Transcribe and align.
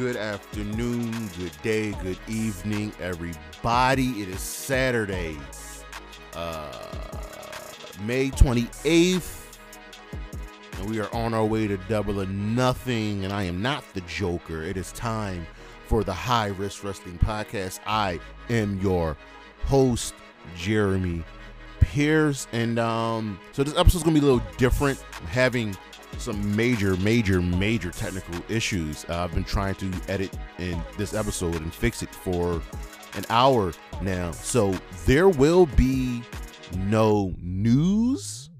Good 0.00 0.16
afternoon, 0.16 1.12
good 1.36 1.52
day, 1.62 1.92
good 2.02 2.16
evening, 2.26 2.90
everybody. 3.00 4.22
It 4.22 4.30
is 4.30 4.40
Saturday, 4.40 5.36
uh, 6.34 6.72
May 8.06 8.30
28th, 8.30 9.58
and 10.78 10.88
we 10.88 11.00
are 11.00 11.14
on 11.14 11.34
our 11.34 11.44
way 11.44 11.66
to 11.68 11.76
double 11.76 12.18
or 12.18 12.24
nothing. 12.24 13.26
And 13.26 13.32
I 13.34 13.42
am 13.42 13.60
not 13.60 13.84
the 13.92 14.00
Joker. 14.00 14.62
It 14.62 14.78
is 14.78 14.90
time 14.92 15.46
for 15.84 16.02
the 16.02 16.14
High 16.14 16.46
Risk 16.46 16.82
Wrestling 16.82 17.18
Podcast. 17.18 17.80
I 17.86 18.20
am 18.48 18.80
your 18.80 19.18
host, 19.66 20.14
Jeremy 20.56 21.22
Pierce, 21.80 22.46
and 22.52 22.78
um, 22.78 23.38
so 23.52 23.62
this 23.62 23.76
episode's 23.76 24.04
gonna 24.04 24.18
be 24.18 24.26
a 24.26 24.30
little 24.30 24.50
different. 24.56 25.04
I'm 25.20 25.26
having 25.26 25.76
some 26.18 26.54
major, 26.54 26.96
major, 26.98 27.40
major 27.40 27.90
technical 27.90 28.34
issues. 28.48 29.04
Uh, 29.08 29.24
I've 29.24 29.34
been 29.34 29.44
trying 29.44 29.74
to 29.76 29.90
edit 30.08 30.32
in 30.58 30.82
this 30.96 31.14
episode 31.14 31.56
and 31.56 31.72
fix 31.72 32.02
it 32.02 32.14
for 32.14 32.62
an 33.14 33.24
hour 33.30 33.72
now. 34.02 34.32
So 34.32 34.74
there 35.06 35.28
will 35.28 35.66
be 35.66 36.22
no 36.76 37.34
news. 37.38 38.50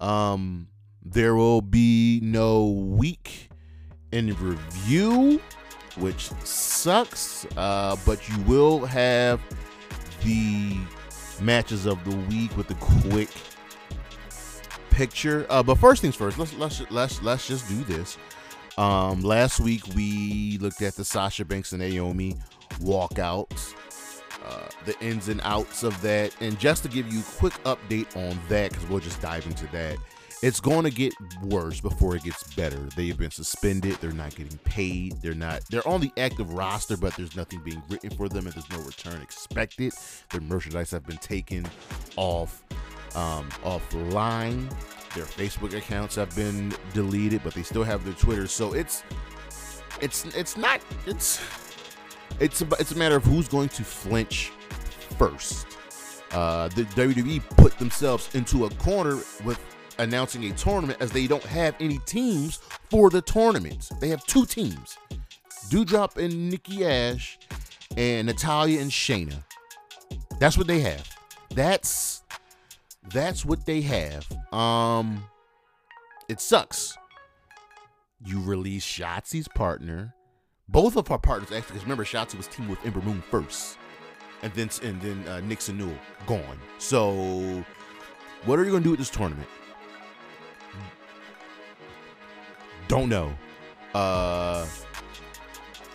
Um, 0.00 0.68
there 1.04 1.34
will 1.34 1.62
be 1.62 2.20
no 2.22 2.66
week 2.66 3.48
in 4.12 4.34
review, 4.34 5.40
which 5.96 6.30
sucks. 6.44 7.46
Uh, 7.56 7.96
but 8.04 8.28
you 8.28 8.38
will 8.40 8.84
have 8.84 9.40
the 10.22 10.76
matches 11.40 11.86
of 11.86 12.02
the 12.04 12.16
week 12.28 12.56
with 12.56 12.68
the 12.68 12.74
quick 12.74 13.30
picture. 14.90 15.46
Uh, 15.48 15.62
but 15.62 15.76
first 15.76 16.02
things 16.02 16.16
first, 16.16 16.38
let's 16.38 16.54
let's 16.54 16.82
let's 16.90 17.22
let's 17.22 17.46
just 17.46 17.68
do 17.68 17.84
this. 17.84 18.18
Um, 18.76 19.22
last 19.22 19.58
week 19.58 19.82
we 19.96 20.58
looked 20.58 20.82
at 20.82 20.94
the 20.94 21.04
Sasha 21.04 21.44
Banks 21.44 21.72
and 21.72 21.80
Naomi 21.80 22.36
walkouts, 22.80 23.74
uh, 24.46 24.68
the 24.84 24.98
ins 25.00 25.28
and 25.28 25.40
outs 25.42 25.82
of 25.82 26.00
that, 26.02 26.34
and 26.40 26.58
just 26.60 26.84
to 26.84 26.88
give 26.88 27.12
you 27.12 27.20
a 27.20 27.38
quick 27.38 27.54
update 27.64 28.16
on 28.16 28.38
that, 28.48 28.70
because 28.70 28.86
we'll 28.88 29.00
just 29.00 29.20
dive 29.20 29.44
into 29.46 29.66
that. 29.68 29.96
It's 30.40 30.60
going 30.60 30.84
to 30.84 30.90
get 30.90 31.12
worse 31.42 31.80
before 31.80 32.14
it 32.14 32.22
gets 32.22 32.54
better. 32.54 32.78
They 32.94 33.08
have 33.08 33.18
been 33.18 33.32
suspended. 33.32 33.94
They're 33.94 34.12
not 34.12 34.36
getting 34.36 34.58
paid. 34.58 35.20
They're 35.20 35.34
not. 35.34 35.62
They're 35.68 35.86
on 35.88 36.00
the 36.00 36.12
active 36.16 36.52
roster, 36.52 36.96
but 36.96 37.16
there's 37.16 37.34
nothing 37.34 37.60
being 37.64 37.82
written 37.88 38.10
for 38.10 38.28
them, 38.28 38.46
and 38.46 38.54
there's 38.54 38.70
no 38.70 38.78
return 38.78 39.20
expected. 39.20 39.92
Their 40.30 40.40
merchandise 40.42 40.92
have 40.92 41.04
been 41.04 41.16
taken 41.16 41.66
off 42.14 42.62
um, 43.14 43.48
offline. 43.64 44.68
Their 45.14 45.24
Facebook 45.24 45.76
accounts 45.76 46.14
have 46.16 46.34
been 46.36 46.72
deleted, 46.92 47.42
but 47.42 47.54
they 47.54 47.62
still 47.62 47.82
have 47.82 48.04
their 48.04 48.14
Twitter. 48.14 48.46
So 48.46 48.74
it's 48.74 49.02
it's 50.00 50.24
it's 50.36 50.56
not 50.56 50.80
it's 51.06 51.40
it's 52.40 52.62
a, 52.62 52.68
it's 52.78 52.92
a 52.92 52.96
matter 52.96 53.16
of 53.16 53.24
who's 53.24 53.48
going 53.48 53.68
to 53.70 53.84
flinch 53.84 54.52
first. 55.18 55.66
Uh, 56.32 56.68
the 56.68 56.82
WWE 56.84 57.42
put 57.56 57.76
themselves 57.78 58.34
into 58.34 58.66
a 58.66 58.70
corner 58.74 59.16
with 59.44 59.58
announcing 59.98 60.44
a 60.44 60.52
tournament 60.52 61.00
as 61.00 61.10
they 61.10 61.26
don't 61.26 61.42
have 61.42 61.74
any 61.80 61.98
teams 62.00 62.60
for 62.90 63.08
the 63.10 63.22
tournament. 63.22 63.90
They 64.00 64.08
have 64.08 64.24
two 64.26 64.44
teams: 64.44 64.98
Doudrop 65.70 66.16
and 66.22 66.50
Nikki 66.50 66.84
Ash, 66.84 67.38
and 67.96 68.26
Natalya 68.26 68.80
and 68.80 68.90
Shayna. 68.90 69.42
That's 70.38 70.56
what 70.56 70.66
they 70.66 70.80
have. 70.80 71.08
That's 71.50 72.22
that's 73.10 73.44
what 73.44 73.66
they 73.66 73.80
have. 73.82 74.26
Um, 74.52 75.24
it 76.28 76.40
sucks. 76.40 76.96
You 78.24 78.40
release 78.40 78.84
Shotzi's 78.84 79.48
partner. 79.48 80.14
Both 80.68 80.96
of 80.96 81.10
our 81.10 81.18
partners 81.18 81.50
actually, 81.50 81.72
because 81.72 81.82
remember, 81.84 82.04
Shotzi 82.04 82.36
was 82.36 82.46
teamed 82.46 82.68
with 82.68 82.84
Ember 82.84 83.00
Moon 83.00 83.22
first, 83.30 83.78
and 84.42 84.52
then 84.52 84.68
and 84.82 85.00
then 85.00 85.26
uh, 85.26 85.40
Nixon 85.40 85.78
Newell 85.78 85.96
gone. 86.26 86.58
So, 86.78 87.64
what 88.44 88.58
are 88.58 88.64
you 88.64 88.72
gonna 88.72 88.84
do 88.84 88.90
with 88.90 88.98
this 88.98 89.08
tournament? 89.08 89.48
Don't 92.88 93.08
know. 93.08 93.32
Uh, 93.94 94.66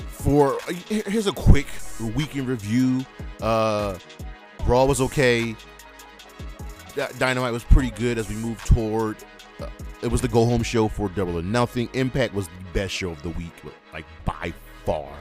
for 0.10 0.58
here's 0.88 1.28
a 1.28 1.34
quick 1.34 1.68
weekend 2.16 2.48
review. 2.48 3.06
Uh, 3.42 3.98
Raw 4.66 4.86
was 4.86 5.02
okay. 5.02 5.56
Dynamite 6.96 7.54
was 7.54 7.64
pretty 7.64 7.92
good 7.92 8.18
as 8.18 8.30
we 8.30 8.36
moved 8.36 8.66
toward. 8.66 9.18
Uh, 9.60 9.68
it 10.02 10.08
was 10.08 10.22
the 10.22 10.28
go 10.28 10.46
home 10.46 10.64
show 10.64 10.88
for 10.88 11.10
Double 11.10 11.38
or 11.38 11.44
Nothing. 11.44 11.90
Impact 11.94 12.34
was 12.34 12.48
the 12.48 12.64
best 12.74 12.94
show 12.94 13.12
of 13.12 13.22
the 13.24 13.30
week, 13.30 13.54
like 13.94 14.06
by 14.26 14.54
far. 14.86 15.12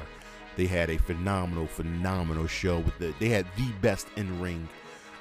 They 0.56 0.66
had 0.66 0.90
a 0.90 0.98
phenomenal, 0.98 1.66
phenomenal 1.66 2.46
show 2.46 2.78
with 2.78 2.98
the. 2.98 3.14
They 3.18 3.28
had 3.28 3.46
the 3.56 3.70
best 3.80 4.08
in 4.16 4.40
ring 4.40 4.68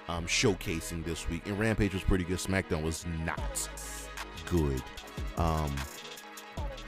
um, 0.09 0.25
showcasing 0.25 1.05
this 1.05 1.29
week, 1.29 1.43
and 1.45 1.57
Rampage 1.57 1.93
was 1.93 2.03
pretty 2.03 2.23
good. 2.23 2.37
SmackDown 2.37 2.83
was 2.83 3.05
not 3.25 3.69
good. 4.49 4.81
Um, 5.37 5.73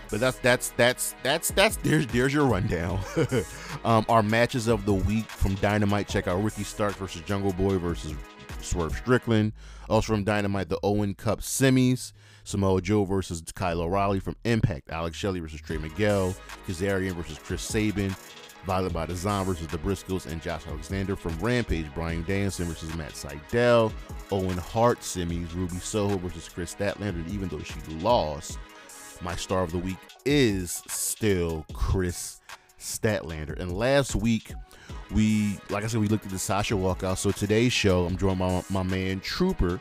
but 0.10 0.20
that's 0.20 0.38
that's 0.40 0.70
that's 0.72 1.16
that's 1.24 1.52
that's 1.52 1.78
there's 1.78 2.06
there's 2.08 2.34
your 2.34 2.46
rundown. 2.46 3.00
um, 3.86 4.06
our 4.10 4.22
matches 4.22 4.68
of 4.68 4.86
the 4.86 4.94
week 4.94 5.26
from 5.26 5.56
Dynamite. 5.56 6.08
Check 6.08 6.28
out 6.28 6.44
Ricky 6.44 6.64
Stark 6.64 6.94
versus 6.96 7.22
Jungle 7.22 7.54
Boy 7.54 7.78
versus 7.78 8.14
Swerve 8.64 8.96
Strickland. 8.96 9.54
Also 9.90 10.14
from 10.14 10.24
Dynamite, 10.24 10.70
the 10.70 10.80
Owen 10.84 11.14
Cup 11.14 11.42
semis. 11.42 12.14
Samoa 12.44 12.82
Joe 12.82 13.06
versus 13.06 13.42
Kyle 13.54 13.82
O'Reilly 13.82 14.20
from 14.20 14.36
Impact. 14.44 14.90
Alex 14.90 15.18
Shelley 15.18 15.40
versus 15.40 15.62
Trey 15.62 15.78
Miguel. 15.78 16.36
Kazarian 16.68 17.14
versus 17.14 17.40
Chris 17.40 17.62
Sabin. 17.62 18.16
Violent 18.66 18.94
by 18.94 19.06
Design 19.06 19.46
versus 19.46 19.68
the 19.68 19.78
Briscoes 19.78 20.26
and 20.26 20.42
Josh 20.42 20.66
Alexander 20.68 21.16
from 21.16 21.38
Rampage. 21.40 21.94
Bryan 21.94 22.24
Danielson 22.24 22.66
versus 22.66 22.96
Matt 22.96 23.12
Sydal. 23.12 23.92
Owen 24.32 24.58
Hart 24.58 25.00
semis. 25.02 25.54
Ruby 25.54 25.78
Soho 25.78 26.18
versus 26.18 26.48
Kris 26.48 26.74
Statlander. 26.74 27.28
Even 27.30 27.50
though 27.50 27.60
she 27.60 27.76
lost, 28.00 28.58
my 29.22 29.36
star 29.36 29.64
of 29.64 29.72
the 29.72 29.78
week 29.78 29.98
is 30.26 30.82
still 30.88 31.66
Kris 31.74 32.42
Statlander. 32.80 33.58
And 33.60 33.72
last 33.72 34.16
week, 34.16 34.54
we, 35.12 35.60
like 35.70 35.84
I 35.84 35.88
said, 35.88 36.00
we 36.00 36.08
looked 36.08 36.26
at 36.26 36.32
the 36.32 36.40
Sasha 36.40 36.74
walkout. 36.74 37.18
So 37.18 37.32
today's 37.32 37.74
show, 37.74 38.06
I'm 38.06 38.18
joined 38.18 38.40
by 38.40 38.64
my, 38.70 38.84
man 38.84 39.20
Trooper. 39.20 39.80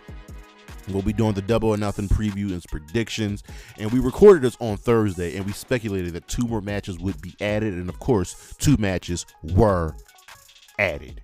We'll 0.89 1.03
be 1.03 1.13
doing 1.13 1.35
the 1.35 1.43
double 1.43 1.69
or 1.69 1.77
nothing 1.77 2.09
preview 2.09 2.53
and 2.53 2.63
predictions. 2.65 3.45
And 3.79 3.91
we 3.93 4.01
recorded 4.01 4.43
this 4.43 4.57
on 4.61 4.77
Thursday 4.77 5.37
and 5.37 5.47
we 5.47 5.53
speculated 5.53 6.13
that 6.15 6.27
two 6.27 6.47
more 6.47 6.61
matches 6.61 6.99
would 6.99 7.21
be 7.23 7.35
added. 7.41 7.75
And 7.75 7.89
of 7.89 7.99
course, 7.99 8.55
two 8.59 8.77
matches 8.79 9.25
were 9.43 9.95
added. 10.79 11.23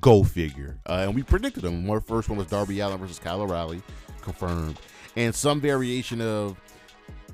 Go 0.00 0.22
figure. 0.22 0.78
Uh, 0.88 1.04
and 1.06 1.14
we 1.14 1.22
predicted 1.22 1.64
them. 1.64 1.90
Our 1.90 2.00
first 2.00 2.28
one 2.28 2.38
was 2.38 2.46
Darby 2.46 2.78
Allin 2.80 2.98
versus 2.98 3.18
Kyle 3.18 3.42
O'Reilly, 3.42 3.82
confirmed. 4.20 4.78
And 5.16 5.34
some 5.34 5.60
variation 5.60 6.20
of 6.20 6.56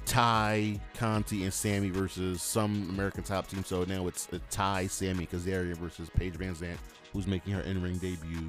Tay, 0.08 0.80
Conti, 0.94 1.44
and 1.44 1.52
Sammy 1.52 1.90
versus 1.90 2.40
some 2.40 2.88
American 2.88 3.22
top 3.22 3.46
team. 3.46 3.62
So 3.62 3.84
now 3.84 4.06
it's 4.06 4.26
a 4.32 4.38
Tay, 4.50 4.88
Sammy, 4.88 5.26
Kazarian 5.26 5.76
versus 5.76 6.08
Paige 6.16 6.34
VanZant, 6.38 6.78
who's 7.12 7.26
making 7.26 7.52
her 7.52 7.60
in-ring 7.60 7.98
debut. 7.98 8.48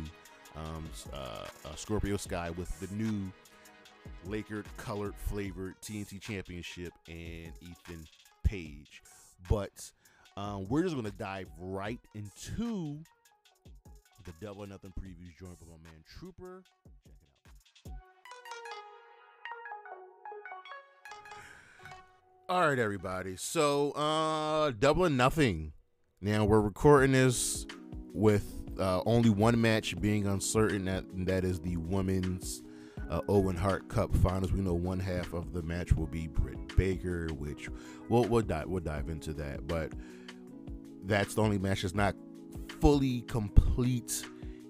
Um, 0.55 0.89
uh, 1.13 1.45
uh, 1.65 1.75
Scorpio 1.75 2.15
Sky 2.15 2.49
with 2.51 2.79
the 2.79 2.93
new 2.95 3.29
Laker 4.25 4.63
colored 4.77 5.13
flavored 5.15 5.75
TNT 5.81 6.21
Championship 6.21 6.93
and 7.09 7.51
Ethan 7.61 8.07
Page. 8.43 9.03
But 9.49 9.91
um, 10.37 10.65
we're 10.69 10.83
just 10.83 10.95
to 10.95 11.11
dive 11.11 11.47
right 11.59 11.99
into 12.15 12.99
the 14.25 14.33
Double 14.41 14.63
or 14.63 14.67
Nothing 14.67 14.93
previews 14.99 15.37
joined 15.37 15.59
by 15.59 15.65
my 15.67 15.83
man 15.83 16.03
Trooper. 16.19 16.63
All 22.49 22.67
right, 22.67 22.79
everybody. 22.79 23.35
So, 23.35 23.91
uh, 23.91 24.71
double 24.79 25.05
or 25.05 25.09
nothing. 25.11 25.71
Now 26.19 26.45
we're 26.45 26.61
recording 26.61 27.11
this 27.11 27.67
with 28.11 28.43
uh, 28.79 29.03
only 29.05 29.29
one 29.29 29.61
match 29.61 29.95
being 30.01 30.25
uncertain. 30.25 30.85
That 30.85 31.05
that 31.27 31.43
is 31.43 31.59
the 31.59 31.77
women's 31.77 32.63
uh, 33.07 33.21
Owen 33.29 33.55
Hart 33.55 33.87
Cup 33.87 34.15
Finals. 34.15 34.51
We 34.51 34.61
know 34.61 34.73
one 34.73 34.99
half 34.99 35.33
of 35.33 35.53
the 35.53 35.61
match 35.61 35.93
will 35.93 36.07
be 36.07 36.25
Britt 36.25 36.75
Baker, 36.75 37.27
which 37.37 37.69
we'll 38.09 38.23
we'll 38.23 38.41
dive 38.41 38.65
we'll 38.65 38.81
dive 38.81 39.09
into 39.09 39.31
that. 39.33 39.67
But 39.67 39.91
that's 41.05 41.35
the 41.35 41.43
only 41.43 41.59
match 41.59 41.83
that's 41.83 41.93
not 41.93 42.15
fully 42.81 43.21
complete 43.27 44.25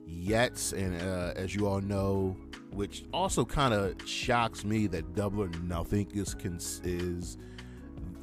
yet. 0.05 0.73
And 0.75 1.01
uh, 1.01 1.31
as 1.37 1.55
you 1.55 1.65
all 1.65 1.79
know, 1.79 2.35
which 2.73 3.05
also 3.13 3.45
kind 3.45 3.73
of 3.73 3.95
shocks 4.05 4.65
me 4.65 4.87
that 4.87 5.15
Double 5.15 5.43
or 5.43 5.49
Nothing 5.63 6.11
is 6.13 6.35
is 6.83 7.37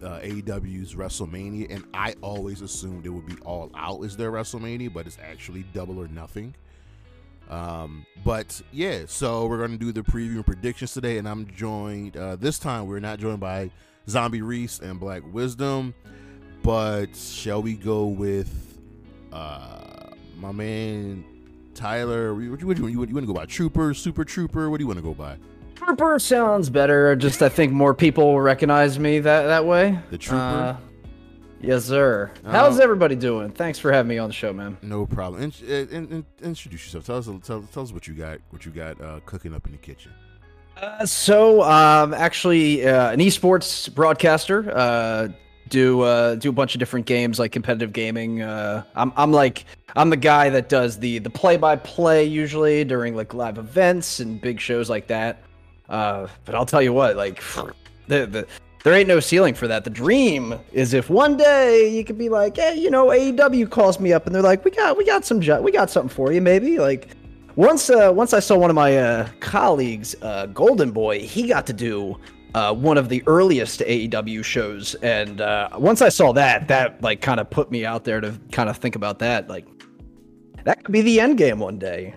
uh, 0.02 0.20
AEW's 0.20 0.94
WrestleMania, 0.94 1.74
and 1.74 1.84
I 1.94 2.14
always 2.20 2.60
assumed 2.60 3.06
it 3.06 3.10
would 3.10 3.26
be 3.26 3.36
All 3.44 3.70
Out 3.74 4.02
is 4.02 4.16
their 4.16 4.32
WrestleMania, 4.32 4.92
but 4.92 5.06
it's 5.06 5.18
actually 5.22 5.64
Double 5.74 5.98
or 5.98 6.08
Nothing. 6.08 6.54
Um, 7.48 8.04
but 8.24 8.60
yeah, 8.72 9.02
so 9.06 9.46
we're 9.46 9.58
gonna 9.58 9.78
do 9.78 9.92
the 9.92 10.02
preview 10.02 10.36
and 10.36 10.46
predictions 10.46 10.92
today, 10.92 11.18
and 11.18 11.28
I'm 11.28 11.46
joined 11.54 12.16
uh, 12.16 12.36
this 12.36 12.58
time. 12.58 12.86
We're 12.86 13.00
not 13.00 13.18
joined 13.18 13.40
by 13.40 13.70
Zombie 14.08 14.42
Reese 14.42 14.80
and 14.80 14.98
Black 14.98 15.22
Wisdom, 15.32 15.94
but 16.62 17.14
shall 17.16 17.62
we 17.62 17.74
go 17.74 18.06
with 18.06 18.78
uh 19.32 20.10
my 20.36 20.52
man 20.52 21.24
Tyler? 21.74 22.34
What, 22.34 22.64
what, 22.64 22.78
you, 22.78 22.88
you 22.88 22.98
want 22.98 23.10
to 23.10 23.26
go 23.26 23.34
by? 23.34 23.46
Trooper, 23.46 23.94
Super 23.94 24.24
Trooper? 24.24 24.68
What 24.70 24.78
do 24.78 24.82
you 24.82 24.88
want 24.88 24.98
to 24.98 25.04
go 25.04 25.14
by? 25.14 25.36
Trooper 25.76 26.18
sounds 26.18 26.70
better. 26.70 27.14
Just 27.16 27.42
I 27.42 27.48
think 27.48 27.72
more 27.72 27.94
people 27.94 28.32
will 28.32 28.40
recognize 28.40 28.98
me 28.98 29.20
that 29.20 29.42
that 29.44 29.64
way. 29.64 29.98
The 30.10 30.18
Trooper. 30.18 30.36
Uh, 30.42 30.76
yes, 31.60 31.84
sir. 31.84 32.30
How's 32.44 32.80
Uh, 32.80 32.82
everybody 32.82 33.14
doing? 33.14 33.50
Thanks 33.50 33.78
for 33.78 33.92
having 33.92 34.08
me 34.08 34.18
on 34.18 34.28
the 34.28 34.34
show, 34.34 34.52
man. 34.52 34.76
No 34.82 35.06
problem. 35.06 35.42
In, 35.42 35.52
in, 35.68 35.88
in, 36.08 36.26
introduce 36.42 36.84
yourself. 36.86 37.06
Tell 37.06 37.18
us, 37.18 37.46
tell, 37.46 37.62
tell 37.62 37.82
us 37.82 37.92
what 37.92 38.06
you 38.08 38.14
got, 38.14 38.38
what 38.50 38.64
you 38.64 38.72
got 38.72 39.00
uh, 39.00 39.20
cooking 39.26 39.54
up 39.54 39.66
in 39.66 39.72
the 39.72 39.78
kitchen. 39.78 40.12
Uh, 40.80 41.06
so, 41.06 41.62
um, 41.62 42.12
actually, 42.12 42.86
uh, 42.86 43.10
an 43.10 43.20
esports 43.20 43.92
broadcaster. 43.94 44.70
Uh, 44.76 45.28
do 45.68 46.02
uh, 46.02 46.36
do 46.36 46.48
a 46.48 46.52
bunch 46.52 46.74
of 46.76 46.78
different 46.78 47.06
games 47.06 47.38
like 47.40 47.50
competitive 47.50 47.92
gaming. 47.92 48.40
Uh, 48.40 48.84
I'm 48.94 49.12
I'm 49.16 49.32
like 49.32 49.64
I'm 49.96 50.10
the 50.10 50.16
guy 50.16 50.48
that 50.50 50.68
does 50.68 50.98
the 51.00 51.18
the 51.18 51.30
play 51.30 51.56
by 51.56 51.74
play 51.74 52.24
usually 52.24 52.84
during 52.84 53.16
like 53.16 53.34
live 53.34 53.58
events 53.58 54.20
and 54.20 54.40
big 54.40 54.60
shows 54.60 54.88
like 54.88 55.08
that. 55.08 55.42
Uh, 55.88 56.26
but 56.44 56.54
I'll 56.54 56.66
tell 56.66 56.82
you 56.82 56.92
what, 56.92 57.16
like 57.16 57.42
the 58.08 58.26
the 58.26 58.46
there 58.84 58.94
ain't 58.94 59.08
no 59.08 59.18
ceiling 59.18 59.54
for 59.54 59.66
that. 59.66 59.82
The 59.84 59.90
dream 59.90 60.54
is 60.72 60.94
if 60.94 61.10
one 61.10 61.36
day 61.36 61.88
you 61.88 62.04
could 62.04 62.18
be 62.18 62.28
like, 62.28 62.56
hey, 62.56 62.76
you 62.76 62.88
know, 62.90 63.06
AEW 63.06 63.68
calls 63.70 63.98
me 63.98 64.12
up 64.12 64.26
and 64.26 64.34
they're 64.34 64.42
like, 64.42 64.64
we 64.64 64.70
got 64.70 64.96
we 64.96 65.04
got 65.04 65.24
some 65.24 65.40
jo- 65.40 65.60
we 65.60 65.72
got 65.72 65.90
something 65.90 66.14
for 66.14 66.32
you, 66.32 66.40
maybe 66.40 66.78
like. 66.78 67.08
Once, 67.56 67.88
uh, 67.88 68.12
once 68.14 68.34
I 68.34 68.40
saw 68.40 68.54
one 68.58 68.68
of 68.68 68.76
my 68.76 68.98
uh, 68.98 69.28
colleagues, 69.40 70.14
uh, 70.20 70.44
Golden 70.44 70.90
Boy, 70.90 71.20
he 71.20 71.48
got 71.48 71.66
to 71.68 71.72
do 71.72 72.20
uh, 72.54 72.74
one 72.74 72.98
of 72.98 73.08
the 73.08 73.22
earliest 73.26 73.80
AEW 73.80 74.44
shows, 74.44 74.94
and 74.96 75.40
uh, 75.40 75.70
once 75.78 76.02
I 76.02 76.10
saw 76.10 76.34
that, 76.34 76.68
that 76.68 77.02
like 77.02 77.22
kind 77.22 77.40
of 77.40 77.48
put 77.48 77.70
me 77.70 77.86
out 77.86 78.04
there 78.04 78.20
to 78.20 78.38
kind 78.52 78.68
of 78.68 78.76
think 78.76 78.94
about 78.94 79.20
that. 79.20 79.48
Like, 79.48 79.66
that 80.64 80.84
could 80.84 80.92
be 80.92 81.00
the 81.00 81.18
end 81.18 81.38
game 81.38 81.58
one 81.58 81.78
day. 81.78 82.14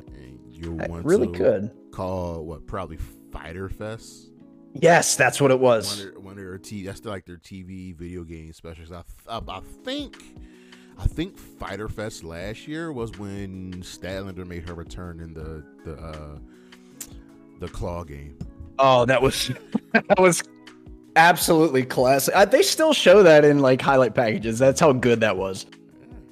You 0.52 0.78
really 1.04 1.28
to 1.28 1.34
could. 1.34 1.72
call 1.94 2.44
what 2.44 2.68
probably 2.68 2.98
Fighter 3.32 3.70
Fest. 3.70 4.32
Yes, 4.74 5.16
that's 5.16 5.42
what 5.42 5.52
it 5.52 5.60
was. 5.60 6.00
One 6.00 6.08
of, 6.08 6.24
one 6.24 6.32
of 6.34 6.38
their 6.38 6.58
t- 6.58 6.86
that's 6.86 7.04
like 7.04 7.26
their 7.26 7.38
TV 7.38 7.96
video 7.96 8.24
game 8.24 8.54
specials. 8.54 8.92
I, 8.92 9.04
I, 9.28 9.42
I 9.48 9.62
think 9.84 10.18
I 10.98 11.06
think 11.06 11.38
Fighter 11.38 11.88
Fest 11.88 12.24
last 12.24 12.68
year 12.68 12.92
was 12.92 13.18
when 13.18 13.74
Statlander 13.82 14.46
made 14.46 14.68
her 14.68 14.76
return 14.76 15.22
in 15.22 15.34
the 15.34 15.64
the 15.86 15.98
uh, 16.00 16.38
the 17.60 17.68
claw 17.70 18.04
game. 18.04 18.38
Oh, 18.78 19.06
that 19.06 19.22
was 19.22 19.52
that 19.94 20.20
was 20.20 20.44
absolutely 21.16 21.84
classic. 21.84 22.36
Uh, 22.36 22.46
they 22.46 22.62
still 22.62 22.94
show 22.94 23.24
that 23.24 23.46
in 23.46 23.60
like 23.60 23.82
highlight 23.82 24.14
packages. 24.14 24.60
That's 24.60 24.80
how 24.80 24.92
good 24.92 25.22
that 25.22 25.38
was. 25.38 25.66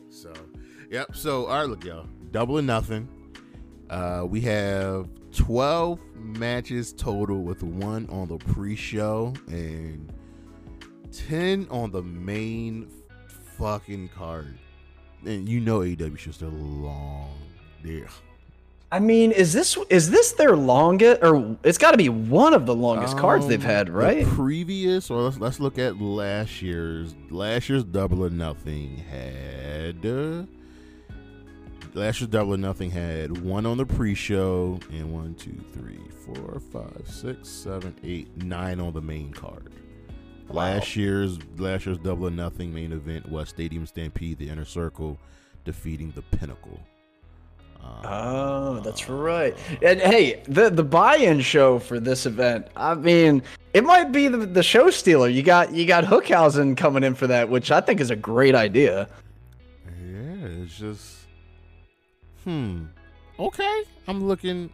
So, 0.10 0.34
yep. 0.90 1.16
So, 1.16 1.46
all 1.46 1.62
right, 1.62 1.70
look, 1.70 1.84
y'all. 1.84 2.08
Double 2.32 2.60
or 2.60 2.62
nothing. 2.62 3.08
Uh, 3.90 4.26
we 4.28 4.42
have 4.42 5.08
12 5.32 6.07
matches 6.28 6.94
total 6.94 7.42
with 7.44 7.64
one 7.64 8.08
on 8.10 8.28
the 8.28 8.38
pre 8.38 8.76
show 8.76 9.34
and 9.48 10.12
10 11.12 11.68
on 11.70 11.92
the 11.92 12.02
main 12.04 12.90
fucking 13.58 14.10
card. 14.10 14.58
And 15.26 15.48
you 15.50 15.60
know 15.60 15.80
AEW 15.80 16.18
shows 16.18 16.38
they're 16.38 16.50
long. 16.50 17.34
They're, 17.84 18.08
I 18.92 19.00
mean, 19.00 19.32
is 19.32 19.52
this 19.52 19.78
is 19.90 20.10
this 20.10 20.32
their 20.34 20.56
longest 20.56 21.22
or 21.22 21.58
it's 21.64 21.78
got 21.78 21.92
to 21.92 21.98
be 21.98 22.08
one 22.10 22.54
of 22.54 22.66
the 22.66 22.76
longest 22.76 23.18
cards 23.18 23.46
they've 23.48 23.60
Um, 23.60 23.70
had, 23.70 23.88
the 23.88 23.92
right? 23.92 24.26
previous, 24.26 25.10
or 25.10 25.22
let's 25.24 25.40
let's 25.40 25.60
look 25.60 25.78
at 25.78 26.00
last 26.00 26.62
year's. 26.62 27.14
Last 27.30 27.68
year's 27.68 27.84
Double 27.84 28.24
or 28.24 28.30
Nothing 28.30 28.98
had. 28.98 30.06
Uh, 30.06 30.44
last 31.94 32.22
year's 32.22 32.30
Double 32.30 32.54
or 32.54 32.58
Nothing 32.58 32.92
had 32.92 33.42
one 33.42 33.66
on 33.66 33.78
the 33.78 33.86
pre-show 33.86 34.80
and 34.92 35.12
one, 35.12 35.34
two, 35.36 35.60
three, 35.74 36.00
four, 36.28 36.60
five, 36.60 37.04
six, 37.06 37.50
seven, 37.50 37.96
eight, 38.04 38.36
nine 38.38 38.80
on 38.80 38.94
the 38.94 39.02
main 39.02 39.32
card. 39.32 39.72
Last 40.50 40.96
year's 40.96 41.40
last 41.58 41.86
year's 41.86 41.98
Double 41.98 42.28
or 42.28 42.32
Nothing 42.32 42.74
main 42.74 42.94
event 42.94 43.28
was 43.30 43.50
Stadium 43.50 43.86
Stampede, 43.86 44.38
the 44.38 44.50
Inner 44.50 44.66
Circle, 44.66 45.18
defeating 45.66 46.12
the 46.16 46.22
Pinnacle. 46.38 46.80
Oh, 48.04 48.80
that's 48.80 49.08
right. 49.10 49.56
And 49.82 50.00
hey, 50.00 50.42
the 50.48 50.70
the 50.70 50.84
buy-in 50.84 51.42
show 51.42 51.80
for 51.80 52.00
this 52.00 52.26
event, 52.26 52.68
I 52.76 52.96
mean, 52.96 53.44
it 53.74 53.84
might 53.84 54.12
be 54.12 54.28
the, 54.28 54.38
the 54.38 54.64
show 54.64 54.90
stealer. 54.90 55.28
You 55.28 55.44
got 55.44 55.74
you 55.74 55.86
got 55.86 56.04
Hookhausen 56.04 56.76
coming 56.76 57.04
in 57.04 57.16
for 57.16 57.28
that, 57.28 57.50
which 57.50 57.72
I 57.72 57.82
think 57.82 58.00
is 58.00 58.10
a 58.10 58.16
great 58.16 58.56
idea. 58.56 59.10
Yeah, 59.86 60.64
it's 60.64 60.78
just, 60.78 61.18
hmm. 62.44 62.86
Okay, 63.40 63.84
I'm 64.08 64.28
looking. 64.28 64.72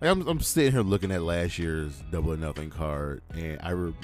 Like 0.00 0.10
I'm, 0.10 0.26
I'm 0.26 0.40
sitting 0.40 0.72
here 0.72 0.80
looking 0.80 1.12
at 1.12 1.22
last 1.22 1.58
year's 1.58 2.02
Double 2.10 2.32
or 2.32 2.36
Nothing 2.38 2.70
card, 2.70 3.20
and 3.34 3.58
I, 3.62 3.70
re- 3.70 3.94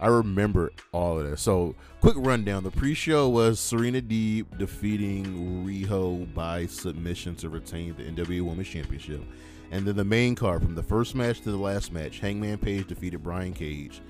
I 0.00 0.08
remember 0.08 0.72
all 0.90 1.20
of 1.20 1.30
this. 1.30 1.40
So, 1.40 1.76
quick 2.00 2.16
rundown: 2.18 2.64
the 2.64 2.72
pre-show 2.72 3.28
was 3.28 3.60
Serena 3.60 4.00
Deeb 4.00 4.58
defeating 4.58 5.64
Riho 5.64 6.32
by 6.34 6.66
submission 6.66 7.36
to 7.36 7.48
retain 7.48 7.94
the 7.96 8.02
NWA 8.02 8.42
Women's 8.42 8.68
Championship, 8.68 9.22
and 9.70 9.86
then 9.86 9.94
the 9.94 10.04
main 10.04 10.34
card 10.34 10.62
from 10.62 10.74
the 10.74 10.82
first 10.82 11.14
match 11.14 11.40
to 11.42 11.52
the 11.52 11.56
last 11.56 11.92
match, 11.92 12.18
Hangman 12.18 12.58
Page 12.58 12.88
defeated 12.88 13.22
Brian 13.22 13.52
Cage, 13.52 14.00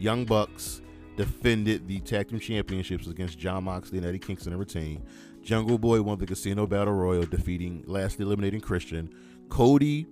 Young 0.00 0.24
Bucks 0.24 0.80
defended 1.16 1.86
the 1.86 2.00
tag 2.00 2.28
team 2.28 2.40
championships 2.40 3.06
against 3.06 3.38
John 3.38 3.62
Moxley 3.64 3.98
and 3.98 4.06
Eddie 4.06 4.18
Kingston 4.18 4.52
and 4.52 4.58
retained. 4.58 5.04
Jungle 5.44 5.78
Boy 5.78 6.02
won 6.02 6.18
the 6.18 6.26
Casino 6.26 6.66
Battle 6.66 6.94
Royal, 6.94 7.24
defeating 7.26 7.84
lastly 7.86 8.24
eliminating 8.24 8.60
Christian. 8.60 9.14
Cody 9.50 10.06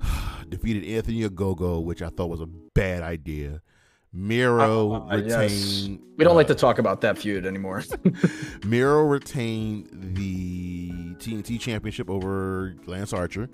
defeated 0.48 0.84
Anthony 0.84 1.22
Ogogo, 1.28 1.82
which 1.82 2.02
I 2.02 2.08
thought 2.08 2.28
was 2.28 2.40
a 2.40 2.46
bad 2.46 3.02
idea. 3.02 3.62
Miro 4.12 5.08
Uh, 5.10 5.16
yes. 5.16 5.52
retained. 5.86 6.00
We 6.16 6.24
don't 6.24 6.36
like 6.36 6.46
uh, 6.46 6.54
to 6.54 6.54
talk 6.54 6.78
about 6.78 7.00
that 7.00 7.18
feud 7.18 7.46
anymore. 7.46 7.82
Miro 8.64 9.02
retained 9.04 9.88
the 9.92 10.90
TNT 11.16 11.58
Championship 11.58 12.08
over 12.10 12.76
Lance 12.86 13.12
Archer. 13.12 13.48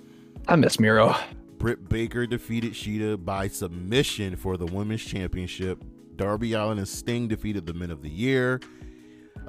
I 0.49 0.57
miss 0.57 0.79
Miro. 0.81 1.15
Britt 1.59 1.89
Baker 1.89 2.27
defeated 2.27 2.73
Shida 2.73 3.23
by 3.23 3.49
submission 3.49 4.37
for 4.37 4.57
the 4.57 4.67
Women's 4.67 5.03
Championship. 5.05 5.83
Darby 6.17 6.53
Allin 6.55 6.79
and 6.79 6.89
Sting 6.89 7.29
defeated 7.29 7.67
the 7.67 7.75
Men 7.75 7.91
of 7.91 8.03
the 8.03 8.09
Year. 8.11 8.61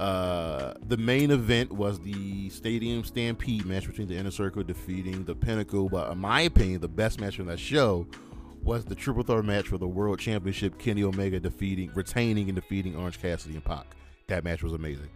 Uh, 0.01 0.73
the 0.87 0.97
main 0.97 1.29
event 1.29 1.71
was 1.71 1.99
the 1.99 2.49
Stadium 2.49 3.03
Stampede 3.03 3.65
match 3.67 3.85
between 3.85 4.07
the 4.07 4.15
Inner 4.17 4.31
Circle 4.31 4.63
defeating 4.63 5.23
the 5.25 5.35
Pinnacle. 5.35 5.89
But 5.89 6.11
in 6.11 6.17
my 6.17 6.41
opinion, 6.41 6.81
the 6.81 6.87
best 6.87 7.19
match 7.21 7.35
from 7.35 7.45
that 7.45 7.59
show 7.59 8.07
was 8.63 8.83
the 8.83 8.95
Triple 8.95 9.21
Threat 9.23 9.45
match 9.45 9.67
for 9.67 9.77
the 9.77 9.87
World 9.87 10.17
Championship. 10.19 10.79
Kenny 10.79 11.03
Omega 11.03 11.39
defeating, 11.39 11.91
retaining, 11.93 12.47
and 12.49 12.55
defeating 12.55 12.95
Orange 12.95 13.21
Cassidy 13.21 13.53
and 13.53 13.63
Pac. 13.63 13.85
That 14.27 14.43
match 14.43 14.63
was 14.63 14.73
amazing. 14.73 15.09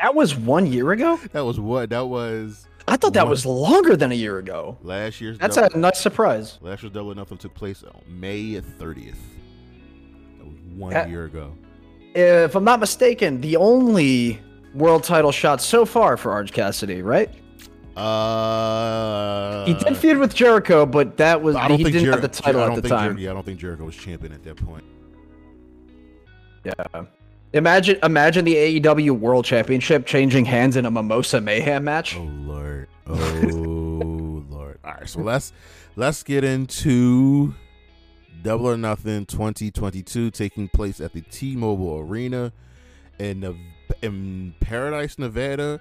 That 0.00 0.14
was 0.14 0.34
one 0.34 0.66
year 0.66 0.90
ago. 0.92 1.18
That 1.32 1.44
was 1.44 1.60
what 1.60 1.90
that 1.90 2.06
was 2.08 2.66
I 2.88 2.96
thought 2.96 3.12
that 3.12 3.24
What? 3.24 3.30
was 3.30 3.44
longer 3.44 3.94
than 3.94 4.10
a 4.10 4.14
year 4.14 4.38
ago. 4.38 4.78
last 4.82 5.20
year's. 5.20 5.38
That's 5.38 5.56
Double- 5.56 5.76
a 5.76 5.78
nice 5.78 5.98
surprise. 6.00 6.56
Last 6.62 6.82
year's 6.82 6.94
Double 6.94 7.14
Nothing 7.14 7.36
took 7.36 7.52
place 7.54 7.84
on 7.84 8.00
May 8.08 8.54
30th. 8.58 9.16
That 10.38 10.46
was 10.46 10.56
one 10.74 10.96
Uh, 10.96 11.04
year 11.06 11.24
ago. 11.26 11.52
If 12.14 12.54
I'm 12.56 12.64
not 12.64 12.80
mistaken, 12.80 13.40
the 13.40 13.56
only 13.56 14.40
world 14.74 15.04
title 15.04 15.32
shot 15.32 15.60
so 15.60 15.84
far 15.84 16.16
for 16.16 16.32
Orange 16.32 16.52
Cassidy, 16.52 17.02
right? 17.02 17.30
Uh, 17.96 19.64
He 19.66 19.74
did 19.74 19.96
feud 19.96 20.18
with 20.18 20.34
Jericho, 20.34 20.86
but 20.86 21.16
that 21.18 21.42
was 21.42 21.54
I 21.56 21.68
don't 21.68 21.78
he 21.78 21.84
think 21.84 21.94
didn't 21.94 22.06
Jer- 22.06 22.12
have 22.12 22.22
the 22.22 22.28
title 22.28 22.60
I 22.60 22.64
at 22.64 22.66
don't 22.68 22.76
the 22.76 22.82
think 22.82 22.92
Jer- 23.00 23.08
time. 23.08 23.18
yeah, 23.18 23.30
I 23.30 23.34
don't 23.34 23.44
think 23.46 23.58
Jericho 23.60 23.84
was 23.84 23.96
champion 23.96 24.32
at 24.32 24.42
that 24.44 24.56
point. 24.56 24.84
Yeah. 26.64 26.72
Imagine 27.52 27.98
imagine 28.04 28.44
the 28.44 28.54
AEW 28.80 29.10
World 29.18 29.44
Championship 29.44 30.06
changing 30.06 30.44
hands 30.44 30.76
in 30.76 30.86
a 30.86 30.90
Mimosa 30.90 31.40
Mayhem 31.40 31.82
match. 31.84 32.16
Oh 32.16 32.22
lord. 32.22 32.88
Oh 33.08 33.14
lord. 34.50 34.78
All 34.84 34.92
right, 34.92 35.08
so 35.08 35.20
let's 35.20 35.52
let's 35.96 36.22
get 36.22 36.44
into 36.44 37.52
Double 38.42 38.68
or 38.68 38.76
Nothing 38.76 39.26
2022 39.26 40.30
taking 40.30 40.68
place 40.68 41.00
at 41.00 41.12
the 41.12 41.20
T-Mobile 41.20 41.98
Arena 41.98 42.52
in 43.18 43.58
in 44.02 44.54
Paradise, 44.60 45.18
Nevada, 45.18 45.80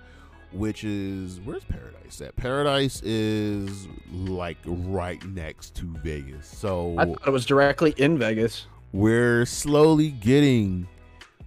which 0.51 0.83
is 0.83 1.39
where's 1.43 1.63
Paradise 1.63 2.21
at? 2.21 2.35
Paradise 2.35 3.01
is 3.03 3.87
like 4.11 4.57
right 4.65 5.23
next 5.25 5.75
to 5.75 5.85
Vegas. 6.03 6.47
So 6.47 6.95
I 6.97 7.05
thought 7.05 7.27
it 7.27 7.31
was 7.31 7.45
directly 7.45 7.93
in 7.97 8.17
Vegas. 8.17 8.65
we're 8.91 9.45
slowly 9.45 10.09
getting 10.09 10.87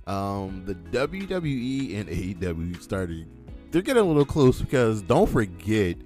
um 0.06 0.62
the 0.64 0.74
WWE 0.74 2.00
and 2.00 2.08
AEW 2.08 2.80
started 2.82 3.26
they're 3.70 3.82
getting 3.82 4.02
a 4.02 4.06
little 4.06 4.24
close 4.24 4.60
because 4.60 5.00
don't 5.02 5.28
forget 5.28 5.96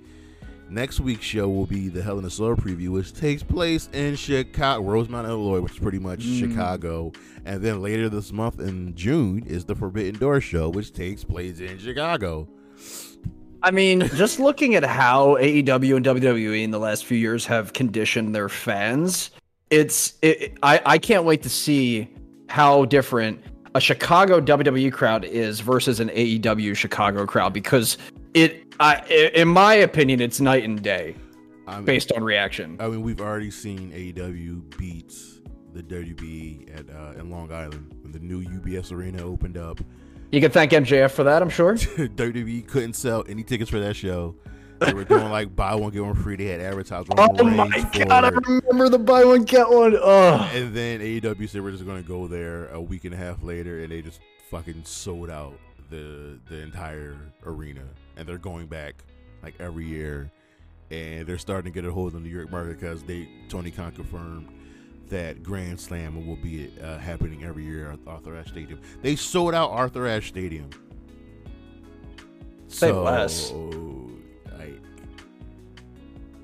Next 0.68 0.98
week's 0.98 1.24
show 1.24 1.48
will 1.48 1.66
be 1.66 1.88
the 1.88 2.02
Hell 2.02 2.18
in 2.18 2.24
a 2.24 2.30
Cell 2.30 2.56
preview, 2.56 2.88
which 2.88 3.12
takes 3.12 3.42
place 3.42 3.88
in 3.92 4.16
Chicago, 4.16 4.82
Rosemont, 4.82 5.28
Illinois, 5.28 5.60
which 5.60 5.74
is 5.74 5.78
pretty 5.78 6.00
much 6.00 6.20
Mm. 6.24 6.38
Chicago. 6.40 7.12
And 7.44 7.62
then 7.62 7.80
later 7.80 8.08
this 8.08 8.32
month 8.32 8.58
in 8.58 8.94
June 8.96 9.44
is 9.46 9.64
the 9.64 9.76
Forbidden 9.76 10.18
Door 10.18 10.40
show, 10.40 10.68
which 10.68 10.92
takes 10.92 11.22
place 11.22 11.60
in 11.60 11.78
Chicago. 11.78 12.48
I 13.62 13.70
mean, 13.70 14.08
just 14.14 14.40
looking 14.40 14.74
at 14.74 14.84
how 14.84 15.36
AEW 15.36 15.96
and 15.96 16.04
WWE 16.04 16.62
in 16.64 16.70
the 16.72 16.78
last 16.78 17.04
few 17.06 17.16
years 17.16 17.46
have 17.46 17.72
conditioned 17.72 18.34
their 18.34 18.48
fans, 18.48 19.30
it's 19.70 20.14
it, 20.22 20.56
I 20.62 20.80
I 20.84 20.98
can't 20.98 21.24
wait 21.24 21.42
to 21.42 21.48
see 21.48 22.08
how 22.48 22.84
different 22.84 23.40
a 23.74 23.80
Chicago 23.80 24.40
WWE 24.40 24.92
crowd 24.92 25.24
is 25.24 25.60
versus 25.60 26.00
an 26.00 26.08
AEW 26.10 26.74
Chicago 26.76 27.26
crowd 27.26 27.52
because 27.52 27.98
it 28.36 28.74
I 28.78 29.00
in 29.34 29.48
my 29.48 29.74
opinion 29.74 30.20
it's 30.20 30.40
night 30.40 30.64
and 30.64 30.80
day 30.82 31.16
I 31.66 31.76
mean, 31.76 31.84
based 31.84 32.12
on 32.12 32.22
reaction. 32.22 32.76
I 32.78 32.86
mean, 32.86 33.02
we've 33.02 33.20
already 33.20 33.50
seen 33.50 33.90
AEW 33.90 34.78
beats 34.78 35.40
the 35.72 35.82
WWE 35.82 36.78
at 36.78 36.88
uh, 36.94 37.18
in 37.18 37.28
Long 37.28 37.50
Island 37.50 37.92
when 38.02 38.12
the 38.12 38.20
new 38.20 38.44
UBS 38.44 38.92
Arena 38.92 39.24
opened 39.24 39.56
up. 39.56 39.80
You 40.30 40.40
can 40.40 40.50
thank 40.50 40.72
MJF 40.72 41.10
for 41.10 41.24
that, 41.24 41.42
I'm 41.42 41.50
sure. 41.50 41.74
WWE 41.76 42.68
couldn't 42.68 42.94
sell 42.94 43.24
any 43.28 43.42
tickets 43.42 43.70
for 43.70 43.80
that 43.80 43.96
show. 43.96 44.36
They 44.78 44.92
were 44.92 45.04
doing 45.04 45.30
like 45.30 45.56
buy 45.56 45.74
one 45.74 45.90
get 45.90 46.04
one 46.04 46.14
free. 46.14 46.36
They 46.36 46.46
had 46.46 46.60
advertised 46.60 47.08
Oh 47.16 47.44
my 47.44 47.68
god, 47.92 48.24
I 48.24 48.28
remember 48.28 48.88
the 48.90 48.98
buy 48.98 49.24
one 49.24 49.42
get 49.44 49.68
one. 49.68 49.96
Oh, 49.98 50.50
And 50.52 50.74
then 50.74 51.00
AEW 51.00 51.48
said 51.48 51.62
we're 51.62 51.70
just 51.70 51.86
gonna 51.86 52.02
go 52.02 52.28
there 52.28 52.68
a 52.68 52.80
week 52.80 53.04
and 53.06 53.14
a 53.14 53.16
half 53.16 53.42
later, 53.42 53.80
and 53.80 53.90
they 53.90 54.02
just 54.02 54.20
fucking 54.50 54.82
sold 54.84 55.30
out 55.30 55.58
the 55.90 56.38
the 56.48 56.58
entire 56.58 57.16
arena, 57.44 57.82
and 58.16 58.26
they're 58.26 58.38
going 58.38 58.66
back 58.66 59.04
like 59.42 59.54
every 59.60 59.86
year, 59.86 60.30
and 60.90 61.26
they're 61.26 61.38
starting 61.38 61.72
to 61.72 61.74
get 61.74 61.88
a 61.88 61.92
hold 61.92 62.08
of 62.08 62.14
the 62.14 62.20
New 62.20 62.34
York 62.34 62.50
market 62.50 62.78
because 62.80 63.02
they 63.02 63.28
Tony 63.48 63.70
Khan 63.70 63.92
confirmed 63.92 64.48
that 65.08 65.42
Grand 65.42 65.78
Slam 65.80 66.26
will 66.26 66.36
be 66.36 66.70
uh, 66.82 66.98
happening 66.98 67.44
every 67.44 67.64
year 67.64 67.92
at 67.92 67.98
Arthur 68.06 68.36
Ashe 68.36 68.48
Stadium. 68.48 68.80
They 69.02 69.14
sold 69.16 69.54
out 69.54 69.70
Arthur 69.70 70.06
Ashe 70.06 70.28
Stadium. 70.28 70.70
Say 72.68 72.88
so, 72.88 73.02
less. 73.02 73.52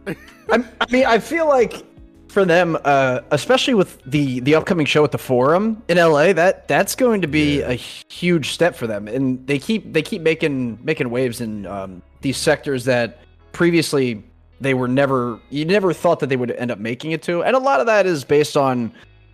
I, 0.06 0.64
I 0.80 0.86
mean, 0.90 1.06
I 1.06 1.18
feel 1.18 1.46
like 1.46 1.84
for 2.32 2.44
them, 2.44 2.76
uh, 2.84 3.20
especially 3.30 3.74
with 3.74 4.02
the 4.04 4.40
the 4.40 4.54
upcoming 4.54 4.86
show 4.86 5.04
at 5.04 5.12
the 5.12 5.18
Forum 5.18 5.82
in 5.88 5.98
LA, 5.98 6.32
that 6.32 6.66
that's 6.66 6.94
going 6.96 7.20
to 7.22 7.28
be 7.28 7.60
Yeah. 7.60 7.70
a 7.70 7.74
huge 7.74 8.50
step 8.50 8.74
for 8.74 8.86
them. 8.86 9.06
And 9.06 9.46
they 9.46 9.58
keep 9.58 9.92
they 9.92 10.02
keep 10.02 10.22
making 10.22 10.78
making 10.82 11.10
waves 11.10 11.40
in 11.40 11.66
um, 11.66 12.02
these 12.22 12.36
sectors 12.36 12.84
that 12.86 13.18
previously 13.52 14.24
they 14.60 14.74
were 14.74 14.88
never 14.88 15.38
you 15.50 15.64
never 15.64 15.92
thought 15.92 16.20
that 16.20 16.28
they 16.28 16.36
would 16.36 16.50
end 16.52 16.70
up 16.70 16.78
making 16.78 17.12
it 17.12 17.22
to. 17.22 17.42
And 17.42 17.54
a 17.54 17.58
lot 17.58 17.80
of 17.80 17.86
that 17.86 18.06
is 18.06 18.24
based 18.24 18.56
on. 18.56 18.92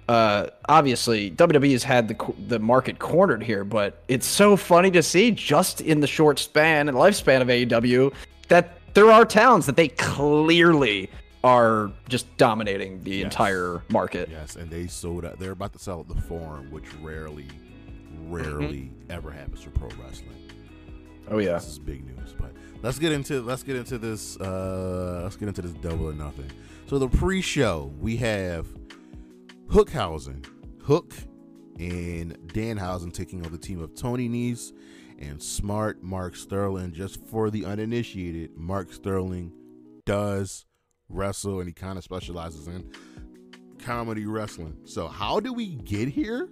Uh, 0.09 0.47
obviously, 0.71 1.31
WWE 1.33 1.73
has 1.73 1.85
had 1.85 2.09
the 2.09 2.17
the 2.49 2.59
market 2.59 2.99
cornered 2.99 3.43
here, 3.43 3.63
but 3.63 4.03
it's 4.09 4.27
so 4.27 4.57
funny 4.57 4.91
to 4.91 5.03
see 5.03 5.31
just 5.31 5.83
in 5.83 6.01
the 6.01 6.07
short 6.07 6.39
span 6.39 6.89
and 6.89 6.97
lifespan 6.97 7.43
of 7.43 7.49
AEW 7.49 8.15
that 8.49 8.79
there 8.95 9.11
are 9.13 9.27
towns 9.27 9.67
that 9.67 9.77
they 9.77 9.89
clearly 9.89 11.11
are 11.45 11.91
just 12.09 12.35
dominating 12.37 13.03
the 13.05 13.17
Yes. 13.17 13.25
entire 13.25 13.83
market. 13.91 14.29
Yes, 14.31 14.57
and 14.57 14.71
they 14.71 14.87
sold 14.87 15.25
out. 15.25 15.39
They're 15.39 15.53
about 15.53 15.73
to 15.75 15.79
sell 15.79 16.01
at 16.01 16.09
the 16.09 16.21
Forum, 16.23 16.71
which 16.71 16.93
rarely, 16.97 17.47
rarely 18.27 18.91
ever 19.09 19.31
happens 19.31 19.63
for 19.63 19.71
pro 19.71 19.89
wrestling. 20.03 20.35
Oh 21.31 21.39
yeah. 21.39 21.55
This 21.55 21.69
is 21.69 21.79
big 21.79 22.05
news. 22.07 22.35
But 22.39 22.53
let's 22.83 22.99
get 22.99 23.13
into 23.13 23.43
let's 23.43 23.63
get 23.63 23.77
into 23.77 23.99
this. 23.99 24.37
Uh, 24.39 25.21
let's 25.23 25.37
get 25.37 25.49
into 25.49 25.63
this 25.63 25.73
double 25.75 26.07
or 26.09 26.13
nothing. 26.15 26.51
So 26.87 26.99
the 26.99 27.09
pre-show 27.09 27.93
we 28.01 28.17
have 28.17 28.67
Hookhausen, 29.69 30.45
Hook, 30.83 31.15
and 31.79 32.37
Danhausen 32.49 33.13
taking 33.13 33.45
on 33.45 33.53
the 33.53 33.59
team 33.59 33.81
of 33.83 33.95
Tony 33.95 34.29
Nese 34.29 34.73
and 35.19 35.43
Smart 35.43 36.03
Mark 36.03 36.35
Sterling. 36.35 36.93
Just 36.93 37.25
for 37.27 37.51
the 37.51 37.65
uninitiated, 37.65 38.57
Mark 38.57 38.93
Sterling 38.93 39.53
does 40.07 40.65
wrestle, 41.09 41.61
and 41.61 41.69
he 41.69 41.73
kind 41.73 41.99
of 41.99 42.05
specializes 42.05 42.67
in 42.69 42.91
comedy 43.79 44.27
wrestling. 44.27 44.77
So 44.85 45.09
how 45.09 45.41
do 45.41 45.53
we 45.53 45.77
get 45.77 46.09
here? 46.09 46.49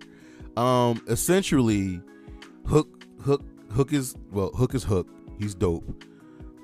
Um, 0.56 1.02
essentially, 1.08 2.00
Hook, 2.66 3.04
Hook, 3.20 3.44
Hook 3.70 3.92
is 3.92 4.16
well, 4.30 4.50
Hook 4.50 4.74
is 4.74 4.84
Hook. 4.84 5.08
He's 5.38 5.54
dope. 5.54 5.84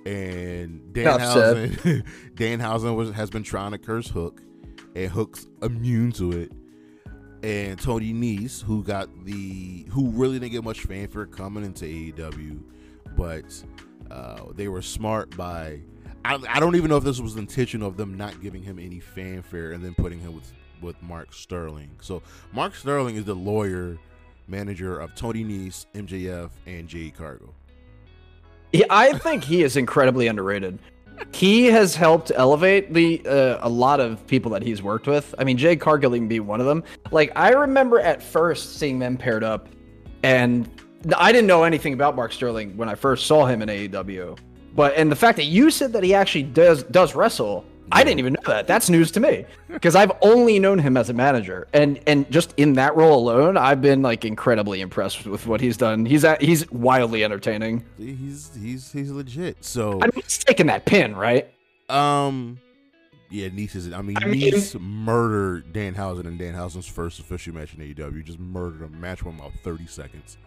And 0.06 0.82
Danhausen, 0.92 2.04
Danhausen 2.34 2.96
was 2.96 3.10
has 3.10 3.30
been 3.30 3.42
trying 3.42 3.72
to 3.72 3.78
curse 3.78 4.08
Hook, 4.08 4.42
and 4.96 5.10
Hook's 5.10 5.46
immune 5.62 6.12
to 6.12 6.32
it. 6.32 6.52
And 7.42 7.78
Tony 7.78 8.12
Nese, 8.12 8.62
who 8.62 8.84
got 8.84 9.08
the, 9.24 9.84
who 9.90 10.10
really 10.10 10.38
didn't 10.38 10.52
get 10.52 10.62
much 10.62 10.82
fanfare 10.82 11.26
coming 11.26 11.64
into 11.64 11.84
AEW, 11.84 12.62
but 13.16 13.64
uh, 14.10 14.44
they 14.54 14.68
were 14.68 14.82
smart 14.82 15.36
by. 15.36 15.80
I, 16.24 16.38
I 16.48 16.60
don't 16.60 16.76
even 16.76 16.88
know 16.88 16.96
if 16.96 17.04
this 17.04 17.20
was 17.20 17.34
the 17.34 17.40
intention 17.40 17.82
of 17.82 17.96
them 17.96 18.16
not 18.16 18.40
giving 18.40 18.62
him 18.62 18.78
any 18.78 19.00
fanfare 19.00 19.72
and 19.72 19.84
then 19.84 19.94
putting 19.94 20.20
him 20.20 20.34
with 20.34 20.52
with 20.80 21.00
Mark 21.02 21.32
Sterling. 21.32 21.90
So 22.00 22.22
Mark 22.52 22.74
Sterling 22.74 23.16
is 23.16 23.24
the 23.24 23.34
lawyer 23.34 23.98
manager 24.48 24.98
of 24.98 25.14
Tony 25.14 25.44
Nese, 25.44 25.86
MJF, 25.94 26.50
and 26.66 26.88
Jade 26.88 27.14
Cargill. 27.14 27.54
Yeah, 28.72 28.86
I 28.90 29.16
think 29.18 29.44
he 29.44 29.62
is 29.62 29.76
incredibly 29.76 30.26
underrated. 30.26 30.78
He 31.32 31.66
has 31.66 31.94
helped 31.94 32.32
elevate 32.34 32.92
the 32.92 33.24
uh, 33.26 33.58
a 33.60 33.68
lot 33.68 34.00
of 34.00 34.26
people 34.26 34.50
that 34.52 34.62
he's 34.62 34.82
worked 34.82 35.06
with. 35.06 35.34
I 35.38 35.44
mean, 35.44 35.56
Jay 35.56 35.76
Cargill 35.76 36.12
can 36.12 36.26
be 36.26 36.40
one 36.40 36.60
of 36.60 36.66
them. 36.66 36.82
Like 37.10 37.30
I 37.36 37.50
remember 37.50 38.00
at 38.00 38.22
first 38.22 38.76
seeing 38.76 38.98
them 38.98 39.16
paired 39.16 39.44
up, 39.44 39.68
and 40.22 40.68
I 41.16 41.30
didn't 41.30 41.46
know 41.46 41.64
anything 41.64 41.92
about 41.92 42.16
Mark 42.16 42.32
Sterling 42.32 42.76
when 42.76 42.88
I 42.88 42.94
first 42.94 43.26
saw 43.26 43.46
him 43.46 43.62
in 43.62 43.68
AEW. 43.68 44.38
But 44.74 44.94
and 44.96 45.10
the 45.10 45.16
fact 45.16 45.36
that 45.36 45.44
you 45.44 45.70
said 45.70 45.92
that 45.92 46.02
he 46.02 46.14
actually 46.14 46.44
does 46.44 46.82
does 46.84 47.14
wrestle, 47.14 47.64
I 47.90 48.04
didn't 48.04 48.20
even 48.20 48.32
know 48.34 48.42
that. 48.46 48.66
That's 48.66 48.88
news 48.88 49.10
to 49.12 49.20
me 49.20 49.44
because 49.68 49.94
I've 49.94 50.12
only 50.22 50.58
known 50.58 50.78
him 50.78 50.96
as 50.96 51.10
a 51.10 51.12
manager, 51.12 51.68
and 51.74 52.00
and 52.06 52.30
just 52.30 52.54
in 52.56 52.72
that 52.74 52.96
role 52.96 53.18
alone, 53.18 53.56
I've 53.56 53.82
been 53.82 54.00
like 54.02 54.24
incredibly 54.24 54.80
impressed 54.80 55.26
with 55.26 55.46
what 55.46 55.60
he's 55.60 55.76
done. 55.76 56.06
He's 56.06 56.24
at, 56.24 56.40
he's 56.40 56.70
wildly 56.70 57.22
entertaining. 57.22 57.84
He's 57.98 58.50
he's 58.60 58.90
he's 58.92 59.10
legit. 59.10 59.62
So 59.62 59.98
I 60.00 60.06
mean, 60.06 60.12
he's 60.14 60.38
taking 60.38 60.66
that 60.66 60.86
pin, 60.86 61.14
right? 61.16 61.52
um, 61.90 62.58
yeah, 63.28 63.48
Nese 63.48 63.76
is. 63.76 63.92
I 63.92 64.00
mean, 64.02 64.16
I 64.20 64.26
mean- 64.26 64.52
Nese 64.52 64.78
murdered 64.80 65.72
Danhausen 65.72 66.26
in 66.26 66.38
Danhausen's 66.38 66.86
first 66.86 67.18
official 67.18 67.54
match 67.54 67.74
in 67.74 67.80
AEW. 67.80 68.22
Just 68.24 68.38
murdered 68.38 68.82
him. 68.82 69.00
Match 69.00 69.22
went 69.22 69.38
about 69.38 69.52
thirty 69.62 69.86
seconds. 69.86 70.38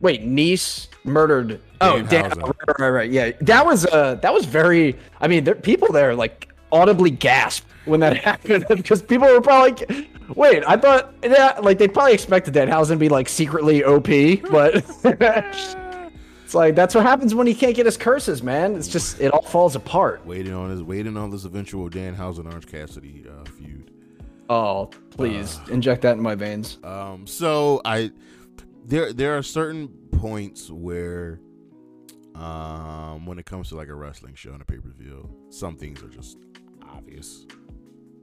Wait, 0.00 0.26
Nese 0.26 0.88
murdered. 1.04 1.60
Oh, 1.80 2.02
Dan, 2.02 2.30
right, 2.30 2.78
right, 2.78 2.90
right. 2.90 3.10
Yeah, 3.10 3.32
that 3.40 3.64
was 3.64 3.86
uh, 3.86 4.16
that 4.16 4.32
was 4.32 4.44
very. 4.44 4.96
I 5.20 5.28
mean, 5.28 5.44
there, 5.44 5.54
people 5.54 5.90
there 5.92 6.14
like 6.14 6.52
audibly 6.70 7.10
gasped 7.10 7.66
when 7.86 8.00
that 8.00 8.16
happened 8.24 8.66
because 8.68 9.02
people 9.02 9.28
were 9.28 9.40
probably 9.40 9.70
like, 9.70 10.08
"Wait, 10.36 10.62
I 10.66 10.76
thought 10.76 11.14
yeah." 11.22 11.58
Like 11.62 11.78
they 11.78 11.88
probably 11.88 12.12
expected 12.12 12.54
Danhausen 12.54 12.88
to 12.90 12.96
be 12.96 13.08
like 13.08 13.28
secretly 13.28 13.84
OP, 13.84 14.06
but 14.50 14.76
it's 15.04 16.54
like 16.54 16.74
that's 16.74 16.94
what 16.94 17.04
happens 17.04 17.34
when 17.34 17.46
he 17.46 17.54
can't 17.54 17.74
get 17.74 17.86
his 17.86 17.96
curses, 17.96 18.42
man. 18.42 18.76
It's 18.76 18.88
just 18.88 19.20
it 19.20 19.32
all 19.32 19.42
falls 19.42 19.76
apart. 19.76 20.24
Waiting 20.26 20.52
on 20.52 20.70
his 20.70 20.82
waiting 20.82 21.16
on 21.16 21.30
this 21.30 21.44
eventual 21.46 21.88
Dan 21.88 22.16
Danhausen 22.16 22.46
Orange 22.46 22.66
Cassidy 22.66 23.24
uh, 23.28 23.48
feud. 23.50 23.90
Oh, 24.48 24.90
please 25.10 25.58
inject 25.70 26.02
that 26.02 26.12
in 26.12 26.22
my 26.22 26.34
veins. 26.34 26.78
Um, 26.84 27.26
so 27.26 27.80
I 27.84 28.12
there 28.86 29.12
there 29.12 29.36
are 29.36 29.42
certain 29.42 29.88
points 30.12 30.70
where 30.70 31.40
um 32.34 33.26
when 33.26 33.38
it 33.38 33.46
comes 33.46 33.68
to 33.70 33.76
like 33.76 33.88
a 33.88 33.94
wrestling 33.94 34.34
show 34.34 34.52
and 34.52 34.62
a 34.62 34.64
pay 34.64 34.76
per 34.78 34.90
view, 34.96 35.28
some 35.50 35.76
things 35.76 36.02
are 36.02 36.08
just 36.08 36.38
obvious. 36.82 37.46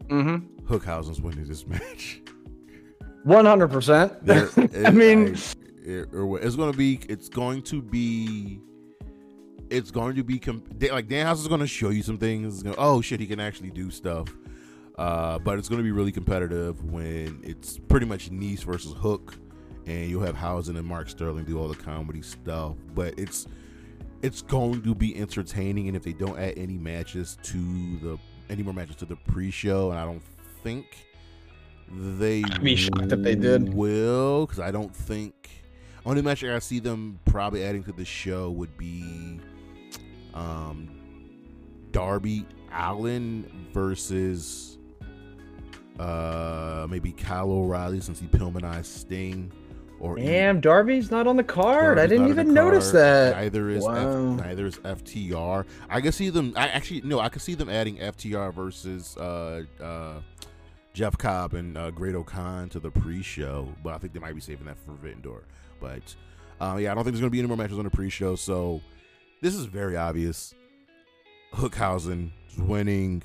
Mm-hmm. 0.08 0.66
Hookhausen's 0.66 1.22
winning 1.22 1.46
this 1.48 1.66
match. 1.68 2.22
One 3.24 3.46
hundred 3.46 3.70
percent. 3.70 4.14
I 4.86 4.92
mean, 4.92 5.30
it- 5.84 6.10
it's 6.14 6.56
going 6.56 6.72
to 6.72 6.78
be 6.78 7.00
it's 7.10 7.30
going 7.30 7.62
to 7.64 7.82
be 7.82 8.60
it's 9.70 9.90
going 9.92 10.16
to 10.16 10.24
be 10.24 10.38
comp- 10.40 10.82
like 10.92 11.08
Dan 11.08 11.26
House 11.26 11.40
is 11.40 11.48
going 11.48 11.62
to 11.62 11.68
show 11.68 11.90
you 11.90 12.04
some 12.04 12.18
things. 12.18 12.62
Gonna- 12.64 12.76
oh 12.78 13.02
shit, 13.02 13.20
he 13.20 13.26
can 13.26 13.40
actually 13.40 13.72
do 13.72 13.90
stuff. 13.90 14.28
Uh, 14.98 15.40
but 15.40 15.58
it's 15.58 15.68
going 15.68 15.80
to 15.80 15.84
be 15.84 15.92
really 15.92 16.12
competitive 16.12 16.84
when 16.84 17.40
it's 17.44 17.80
pretty 17.80 18.06
much 18.06 18.30
Nese 18.30 18.64
versus 18.64 18.94
Hook, 18.94 19.36
and 19.86 20.10
you'll 20.10 20.24
have 20.24 20.36
Hausen 20.36 20.78
and 20.78 20.88
Mark 20.88 21.10
Sterling 21.10 21.46
do 21.46 21.60
all 21.60 21.68
the 21.68 21.76
comedy 21.76 22.22
stuff. 22.22 22.76
But 22.96 23.14
it's 23.18 23.48
it's 24.22 24.42
going 24.42 24.82
to 24.84 24.96
be 24.96 25.16
entertaining, 25.18 25.88
and 25.88 25.98
if 25.98 26.04
they 26.04 26.14
don't 26.14 26.40
add 26.40 26.54
any 26.58 26.78
matches 26.78 27.38
to 27.44 27.98
the 28.00 28.18
any 28.50 28.64
more 28.64 28.74
matches 28.74 28.96
to 28.98 29.06
the 29.06 29.16
pre-show, 29.16 29.92
and 29.92 30.00
I 30.00 30.06
don't 30.06 30.24
think 30.64 30.86
they 31.92 32.44
I'd 32.44 32.64
be 32.64 32.76
shocked 32.76 33.12
if 33.12 33.22
they 33.22 33.36
did. 33.36 33.74
will 33.74 34.46
because 34.46 34.60
I 34.60 34.72
don't 34.72 34.96
think 34.96 35.50
only 36.06 36.22
match 36.22 36.44
I 36.44 36.60
see 36.60 36.80
them 36.80 37.20
probably 37.26 37.64
adding 37.64 37.84
to 37.86 37.92
the 37.92 38.06
show 38.06 38.50
would 38.52 38.76
be 38.78 39.40
um 40.34 40.90
Darby 41.92 42.46
Allin 42.74 43.68
versus 43.72 44.78
uh 46.00 46.88
maybe 46.90 47.12
Kyle 47.12 47.52
O'Reilly 47.52 48.00
since 48.00 48.20
he 48.20 48.28
Pillmanized 48.28 48.86
Sting. 48.86 49.52
Or 50.04 50.18
Damn, 50.18 50.60
Darby's 50.60 51.12
not 51.12 51.28
on 51.28 51.38
the 51.38 51.46
card. 51.46 51.98
I 51.98 52.08
didn't 52.08 52.28
even 52.28 52.54
notice 52.54 52.92
that. 52.92 53.38
Neither 53.38 53.70
is 53.70 53.86
Wow. 53.86 54.34
F, 54.34 54.46
neither 54.46 54.66
is 54.66 54.78
FTR. 54.80 55.66
I 55.90 56.02
can 56.02 56.12
see 56.12 56.30
them. 56.30 56.52
I 56.58 56.68
actually 56.68 57.00
no. 57.06 57.22
I 57.22 57.30
can 57.30 57.40
see 57.40 57.54
them 57.56 57.70
adding 57.70 57.96
FTR 57.96 58.54
versus 58.54 59.16
uh, 59.16 59.64
uh, 59.82 60.20
Jeff 60.94 61.18
Cobb 61.18 61.54
and 61.54 61.78
uh, 61.78 61.90
Great 61.92 62.16
O'Khan 62.16 62.68
to 62.70 62.82
the 62.82 62.92
pre-show, 62.92 63.70
but 63.82 63.94
I 63.94 63.98
think 63.98 64.12
they 64.12 64.20
might 64.20 64.36
be 64.36 64.42
saving 64.42 64.66
that 64.66 64.78
for 64.78 64.88
Forbidden 64.88 65.22
Door. 65.22 65.44
But 65.80 66.14
uh, 66.60 66.76
yeah, 66.82 66.92
I 66.92 66.96
don't 66.96 67.06
think 67.06 67.14
there's 67.14 67.22
going 67.22 67.30
to 67.30 67.30
be 67.30 67.40
any 67.40 67.48
more 67.48 67.56
matches 67.56 67.78
on 67.78 67.86
the 67.86 67.90
pre-show. 67.90 68.36
So 68.36 68.82
this 69.42 69.56
is 69.56 69.68
very 69.68 69.96
obvious. 69.96 70.54
Hookhausen 71.54 72.32
is 72.52 72.58
winning. 72.58 73.24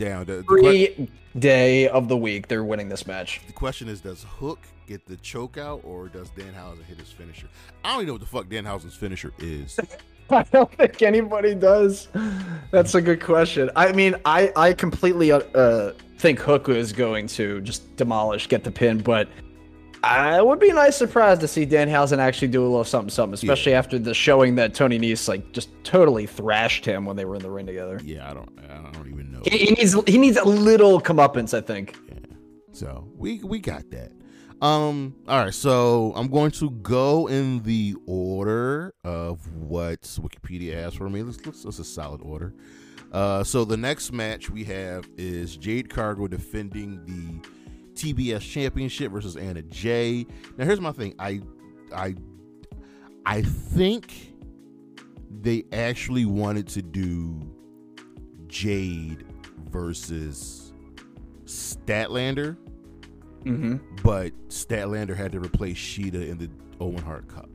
Down. 0.00 0.24
The, 0.24 0.36
the, 0.36 0.42
que- 0.42 0.88
Every 0.88 1.10
day 1.38 1.88
of 1.88 2.08
the 2.08 2.16
week, 2.16 2.48
they're 2.48 2.64
winning 2.64 2.88
this 2.88 3.06
match. 3.06 3.40
the 3.46 3.52
question 3.52 3.86
is, 3.88 4.00
does 4.00 4.24
Hook 4.24 4.58
get 4.88 5.06
the 5.06 5.16
choke 5.18 5.58
out, 5.58 5.82
or 5.84 6.08
does 6.08 6.30
Danhausen 6.30 6.82
hit 6.84 6.98
his 6.98 7.10
finisher? 7.12 7.46
I 7.84 7.90
don't 7.92 7.98
even 7.98 8.06
know 8.06 8.12
what 8.14 8.20
the 8.22 8.26
fuck 8.26 8.46
Danhausen's 8.46 8.96
finisher 8.96 9.32
is. 9.38 9.78
I 10.30 10.42
don't 10.44 10.72
think 10.76 11.02
anybody 11.02 11.54
does. 11.54 12.08
That's 12.70 12.94
a 12.94 13.02
good 13.02 13.20
question. 13.22 13.70
I 13.76 13.92
mean, 13.92 14.14
I 14.24 14.52
I 14.56 14.72
completely 14.72 15.32
uh, 15.32 15.40
uh, 15.40 15.92
think 16.18 16.38
Hook 16.38 16.68
is 16.68 16.92
going 16.92 17.26
to 17.28 17.60
just 17.60 17.94
demolish, 17.96 18.48
get 18.48 18.64
the 18.64 18.70
pin, 18.70 18.98
but 18.98 19.28
I 20.02 20.40
would 20.40 20.58
be 20.58 20.70
a 20.70 20.74
nice 20.74 20.96
surprise 20.96 21.38
to 21.40 21.48
see 21.48 21.66
Danhausen 21.66 22.18
actually 22.18 22.48
do 22.48 22.62
a 22.62 22.68
little 22.68 22.84
something, 22.84 23.10
something, 23.10 23.34
especially 23.34 23.74
after 23.74 23.98
the 23.98 24.14
showing 24.14 24.54
that 24.54 24.72
Tony 24.74 24.98
Nese 24.98 25.28
like 25.28 25.52
just 25.52 25.68
totally 25.84 26.26
thrashed 26.26 26.84
him 26.84 27.04
when 27.04 27.16
they 27.16 27.24
were 27.26 27.36
in 27.36 27.42
the 27.42 27.50
ring 27.50 27.66
together. 27.66 28.00
Yeah, 28.02 28.30
I 28.30 28.34
don't. 28.34 28.48
I 28.70 28.90
don't 28.92 29.08
even 29.08 29.30
know. 29.30 29.42
He, 29.44 29.58
he 29.58 29.70
needs 29.72 29.92
he 30.08 30.16
needs 30.16 30.38
a 30.38 30.44
little 30.44 31.00
comeuppance, 31.00 31.56
I 31.56 31.60
think. 31.60 31.98
Yeah. 32.08 32.14
So 32.72 33.08
we 33.14 33.42
we 33.42 33.58
got 33.58 33.90
that. 33.90 34.12
Um. 34.62 35.16
All 35.28 35.44
right. 35.44 35.54
So 35.54 36.12
I'm 36.16 36.28
going 36.28 36.52
to 36.52 36.70
go 36.70 37.26
in 37.26 37.62
the 37.62 37.94
order 38.06 38.94
of 39.04 39.54
what 39.54 40.00
Wikipedia 40.02 40.74
has 40.74 40.94
for 40.94 41.10
me. 41.10 41.22
Let's 41.22 41.44
let's, 41.44 41.64
let's 41.64 41.78
a 41.78 41.84
solid 41.84 42.22
order. 42.22 42.54
Uh. 43.12 43.44
So 43.44 43.66
the 43.66 43.76
next 43.76 44.12
match 44.12 44.48
we 44.48 44.64
have 44.64 45.06
is 45.18 45.58
Jade 45.58 45.90
Cargill 45.90 46.28
defending 46.28 47.04
the 47.04 47.48
TBS 48.00 48.40
Championship 48.40 49.12
versus 49.12 49.36
Anna 49.36 49.62
Jay. 49.62 50.26
Now 50.56 50.64
here's 50.64 50.80
my 50.80 50.92
thing. 50.92 51.14
I 51.18 51.40
I 51.94 52.14
I 53.26 53.42
think 53.42 54.32
they 55.42 55.64
actually 55.72 56.24
wanted 56.24 56.66
to 56.68 56.82
do 56.82 57.40
Jade 58.46 59.24
versus 59.70 60.72
Statlander 61.44 62.56
Mm-hmm. 63.44 63.76
but 64.02 64.32
Statlander 64.48 65.16
had 65.16 65.32
to 65.32 65.40
replace 65.40 65.78
Shida 65.78 66.28
in 66.28 66.36
the 66.36 66.50
Owen 66.78 66.98
Hart 67.02 67.26
Cup. 67.26 67.48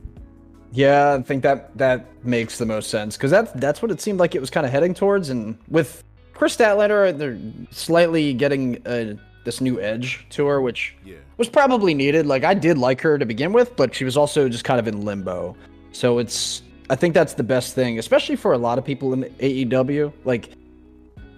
Yeah, 0.72 1.14
I 1.14 1.22
think 1.22 1.44
that 1.44 1.78
that 1.78 2.25
makes 2.25 2.58
the 2.58 2.66
most 2.66 2.90
sense 2.90 3.16
because 3.16 3.30
that's 3.30 3.52
that's 3.52 3.84
what 3.84 3.92
it 3.92 4.02
seemed 4.02 4.20
like 4.20 4.34
it 4.34 4.42
was 4.42 4.50
kind 4.50 4.66
of 4.66 4.72
heading 4.72 4.96
towards. 4.96 5.30
And 5.30 5.60
with 5.70 6.04
Kris 6.34 6.58
Statlander, 6.58 7.16
they're 7.16 7.38
slightly 7.70 8.34
getting 8.34 8.86
uh, 8.88 9.14
this 9.46 9.62
new 9.62 9.80
edge 9.80 10.25
to 10.32 10.46
her, 10.48 10.60
which 10.62 10.96
Yeah. 11.06 11.16
was 11.38 11.48
probably 11.48 11.94
needed. 11.94 12.25
Like 12.25 12.44
I 12.44 12.54
did 12.54 12.78
like 12.78 13.00
her 13.02 13.18
to 13.18 13.25
begin 13.25 13.54
with, 13.54 13.75
but 13.78 13.96
she 13.96 14.04
was 14.04 14.18
also 14.18 14.50
just 14.50 14.64
kind 14.66 14.80
of 14.80 14.88
in 14.88 15.06
limbo. 15.06 15.56
So 15.94 16.18
it's 16.20 16.62
I 16.90 16.96
think 16.96 17.14
that's 17.14 17.34
the 17.34 17.44
best 17.44 17.74
thing, 17.74 17.98
especially 17.98 18.36
for 18.36 18.52
a 18.54 18.58
lot 18.58 18.78
of 18.78 18.84
people 18.86 19.14
in 19.14 19.24
AEW. 19.40 20.12
Like 20.25 20.50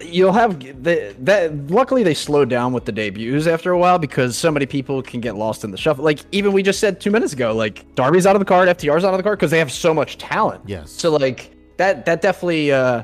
you'll 0.01 0.33
have 0.33 0.59
the, 0.83 1.15
that. 1.19 1.69
Luckily, 1.71 2.03
they 2.03 2.13
slowed 2.13 2.49
down 2.49 2.73
with 2.73 2.85
the 2.85 2.91
debuts 2.91 3.47
after 3.47 3.71
a 3.71 3.77
while 3.77 3.97
because 3.99 4.37
so 4.37 4.51
many 4.51 4.65
people 4.65 5.01
can 5.01 5.21
get 5.21 5.35
lost 5.35 5.63
in 5.63 5.71
the 5.71 5.77
shuffle. 5.77 6.03
Like 6.03 6.19
even 6.31 6.51
we 6.53 6.63
just 6.63 6.79
said 6.79 6.99
two 7.01 7.11
minutes 7.11 7.33
ago, 7.33 7.53
like 7.53 7.95
Darby's 7.95 8.25
out 8.25 8.35
of 8.35 8.39
the 8.39 8.45
card, 8.45 8.67
FTR's 8.69 9.03
out 9.03 9.13
of 9.13 9.17
the 9.17 9.23
card 9.23 9.39
because 9.39 9.51
they 9.51 9.59
have 9.59 9.71
so 9.71 9.93
much 9.93 10.17
talent. 10.17 10.61
Yes. 10.65 10.91
So 10.91 11.11
like 11.11 11.51
that 11.77 12.05
that 12.05 12.21
definitely 12.21 12.71
uh 12.71 13.03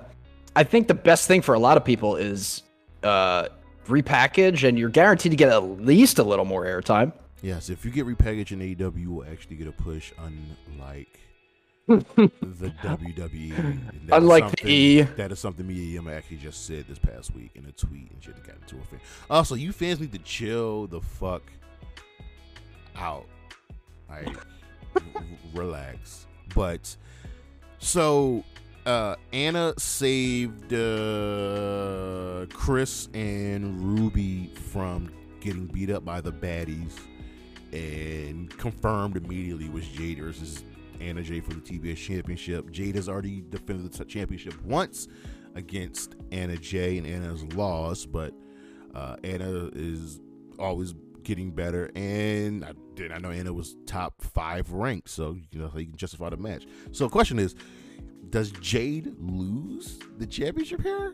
I 0.56 0.64
think 0.64 0.88
the 0.88 0.94
best 0.94 1.28
thing 1.28 1.42
for 1.42 1.56
a 1.56 1.60
lot 1.60 1.78
of 1.78 1.86
people 1.86 2.16
is 2.16 2.62
uh 3.04 3.48
repackage 3.86 4.68
and 4.68 4.78
you're 4.78 4.90
guaranteed 4.90 5.32
to 5.32 5.36
get 5.36 5.50
at 5.50 5.64
least 5.82 6.20
a 6.20 6.24
little 6.24 6.46
more 6.46 6.66
airtime. 6.66 7.14
Yes, 7.42 7.70
if 7.70 7.84
you 7.84 7.92
get 7.92 8.06
repackaged 8.06 8.52
in 8.54 8.60
AEW, 8.60 9.02
you 9.02 9.12
will 9.12 9.26
actually 9.30 9.58
get 9.58 9.68
a 9.68 9.72
push, 9.74 10.14
unlike 10.18 11.20
the 11.88 12.74
WWE. 12.82 13.60
And 13.60 13.90
that 13.90 13.96
is 13.96 14.10
Unlike 14.12 14.52
the 14.52 14.70
E. 14.70 15.02
That 15.02 15.32
is 15.34 15.40
something 15.40 15.68
me 15.68 15.74
and 15.74 15.92
Yama 15.92 16.14
actually 16.14 16.38
just 16.38 16.66
said 16.66 16.86
this 16.88 16.98
past 17.00 17.36
week 17.36 17.52
in 17.56 17.66
a 17.66 17.72
tweet 17.74 18.10
and 18.12 18.24
shit 18.24 18.36
that 18.36 18.48
got 18.48 18.56
into 18.62 18.78
a 18.78 18.86
fan. 18.86 19.02
Also, 19.30 19.56
you 19.56 19.74
fans 19.74 20.00
need 20.00 20.14
to 20.14 20.20
chill 20.20 20.88
the 20.88 21.02
fuck 21.02 21.42
out. 22.96 23.26
Like, 24.10 24.38
r- 24.96 25.04
relax. 25.54 26.26
But 26.56 26.96
so 27.80 28.46
uh 28.86 29.16
Anna 29.32 29.74
saved 29.78 30.74
uh 30.74 32.46
Kris 32.54 33.08
and 33.14 33.82
Ruby 33.82 34.48
from 34.72 35.12
getting 35.40 35.68
beat 35.68 35.90
up 35.90 36.04
by 36.04 36.22
the 36.22 36.32
baddies 36.32 37.00
and 37.72 38.50
confirmed 38.58 39.18
immediately 39.18 39.70
was 39.70 39.88
Jade 39.88 40.20
versus 40.20 40.64
Anna 41.00 41.24
Jay 41.24 41.40
for 41.40 41.54
the 41.54 41.60
TBS 41.60 41.98
championship. 41.98 42.72
Jade 42.72 42.96
has 42.96 43.10
already 43.10 43.44
defended 43.50 43.92
the 43.92 44.06
championship 44.06 44.62
once 44.64 45.08
against 45.56 46.16
Anna 46.32 46.58
Jay 46.58 46.98
and 46.98 47.08
Anna's 47.08 47.44
lost, 47.56 48.12
but 48.12 48.34
uh 48.94 49.16
Anna 49.24 49.70
is 49.74 50.20
always 50.60 50.94
getting 51.24 51.52
better 51.52 51.90
and 51.96 52.66
I 52.66 52.74
did 52.96 53.14
I 53.14 53.18
know 53.18 53.32
Anna 53.32 53.54
was 53.54 53.78
top 53.86 54.22
five 54.22 54.72
ranked, 54.72 55.10
so 55.10 55.38
you 55.52 55.60
know 55.60 55.72
you 55.76 55.88
can 55.88 55.96
justify 55.96 56.30
the 56.30 56.38
match. 56.38 56.68
So 56.92 57.08
question 57.08 57.40
is, 57.40 57.56
does 58.30 58.52
Jade 58.52 59.14
lose 59.20 60.00
the 60.18 60.26
championship 60.26 60.82
here? 60.82 61.14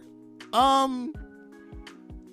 Um 0.54 1.14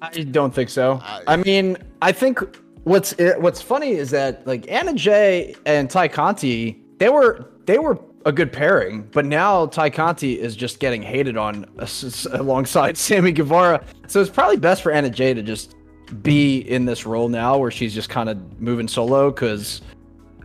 I 0.03 0.11
don't 0.23 0.55
think 0.55 0.69
so. 0.71 1.01
I- 1.03 1.23
I 1.27 1.37
mean, 1.37 1.77
I 2.03 2.13
think 2.13 2.41
what's 2.85 3.15
what's 3.39 3.63
funny 3.63 3.93
is 3.93 4.11
that 4.11 4.47
like 4.47 4.71
Anna 4.71 4.95
Jay 4.95 5.55
and 5.65 5.89
Tay 5.91 6.09
Conti, 6.09 6.81
they 6.99 7.09
were 7.09 7.51
they 7.67 7.79
were 7.79 7.99
a 8.27 8.33
good 8.33 8.53
pairing, 8.53 9.09
but 9.13 9.25
now 9.25 9.67
Tay 9.67 9.89
Conti 9.91 10.39
is 10.41 10.55
just 10.57 10.81
getting 10.81 11.01
hated 11.03 11.37
on 11.37 11.65
alongside 12.33 12.97
Sammy 13.07 13.33
Guevara. 13.33 13.83
So 14.09 14.21
it's 14.21 14.31
probably 14.31 14.57
best 14.57 14.83
for 14.83 14.93
Anna 14.93 15.11
Jay 15.11 15.33
to 15.35 15.43
just 15.43 15.75
be 16.23 16.59
in 16.59 16.85
this 16.85 17.05
role 17.07 17.29
now 17.29 17.57
where 17.59 17.71
she's 17.71 17.93
just 17.95 18.09
kind 18.09 18.29
of 18.29 18.61
moving 18.61 18.87
solo 18.87 19.33
cuz 19.33 19.81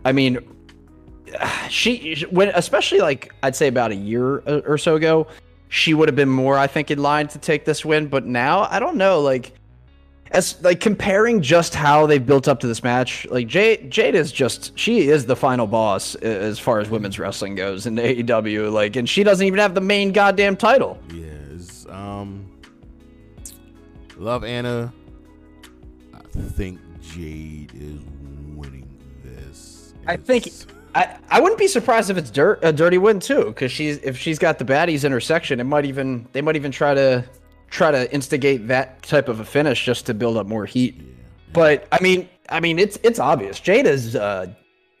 I 0.04 0.10
mean 0.12 0.38
she 1.68 2.24
when 2.30 2.48
especially 2.54 3.00
like 3.00 3.32
I'd 3.42 3.56
say 3.56 3.68
about 3.68 3.90
a 3.92 3.96
year 3.96 4.36
or 4.38 4.62
or 4.66 4.78
so 4.78 4.96
ago, 4.96 5.26
she 5.68 5.94
would 5.94 6.08
have 6.08 6.16
been 6.16 6.28
more 6.28 6.58
I 6.58 6.66
think 6.66 6.90
in 6.90 7.00
line 7.00 7.28
to 7.28 7.38
take 7.38 7.64
this 7.64 7.84
win, 7.84 8.08
but 8.08 8.26
now 8.26 8.66
I 8.70 8.78
don't 8.78 8.96
know 8.96 9.20
like 9.20 9.52
as 10.30 10.62
like 10.62 10.80
comparing 10.80 11.42
just 11.42 11.74
how 11.74 12.06
they've 12.06 12.24
built 12.24 12.48
up 12.48 12.60
to 12.60 12.66
this 12.66 12.82
match, 12.82 13.26
like 13.30 13.46
Jade 13.48 13.90
Jade 13.90 14.14
is 14.14 14.32
just 14.32 14.78
she 14.78 15.08
is 15.08 15.26
the 15.26 15.36
final 15.36 15.66
boss 15.66 16.14
as 16.16 16.58
far 16.58 16.80
as 16.80 16.88
women's 16.88 17.18
wrestling 17.18 17.54
goes 17.54 17.84
in 17.86 17.96
AEW 17.96 18.72
like 18.72 18.96
and 18.96 19.08
she 19.08 19.22
doesn't 19.24 19.46
even 19.46 19.58
have 19.58 19.74
the 19.74 19.80
main 19.82 20.10
goddamn 20.12 20.56
title. 20.56 20.98
Yes. 21.12 21.86
Um. 21.90 22.46
Love 24.16 24.44
Anna. 24.44 24.92
I 26.14 26.20
think 26.38 26.78
Jade 27.02 27.72
is 27.74 28.00
winning 28.54 28.88
this. 29.24 29.92
I 30.06 30.16
think 30.16 30.46
It's- 30.46 30.66
I, 30.94 31.16
I 31.30 31.40
wouldn't 31.40 31.58
be 31.58 31.66
surprised 31.68 32.10
if 32.10 32.16
it's 32.18 32.30
dirt, 32.30 32.58
a 32.62 32.72
dirty 32.72 32.98
win 32.98 33.18
too, 33.20 33.46
because 33.46 33.72
she's 33.72 33.96
if 33.98 34.18
she's 34.18 34.38
got 34.38 34.58
the 34.58 34.64
baddies 34.64 35.04
in 35.04 35.12
her 35.12 35.20
section, 35.20 35.58
it 35.60 35.64
might 35.64 35.84
even 35.86 36.26
they 36.32 36.42
might 36.42 36.56
even 36.56 36.70
try 36.70 36.92
to 36.94 37.24
try 37.70 37.90
to 37.90 38.12
instigate 38.12 38.68
that 38.68 39.02
type 39.02 39.28
of 39.28 39.40
a 39.40 39.44
finish 39.44 39.84
just 39.84 40.04
to 40.06 40.14
build 40.14 40.36
up 40.36 40.46
more 40.46 40.66
heat. 40.66 40.96
Yeah. 40.98 41.04
But 41.54 41.88
I 41.92 42.02
mean, 42.02 42.28
I 42.50 42.60
mean, 42.60 42.78
it's 42.78 42.98
it's 43.02 43.18
obvious. 43.18 43.58
Jade 43.60 43.86
is 43.86 44.14
uh, 44.16 44.46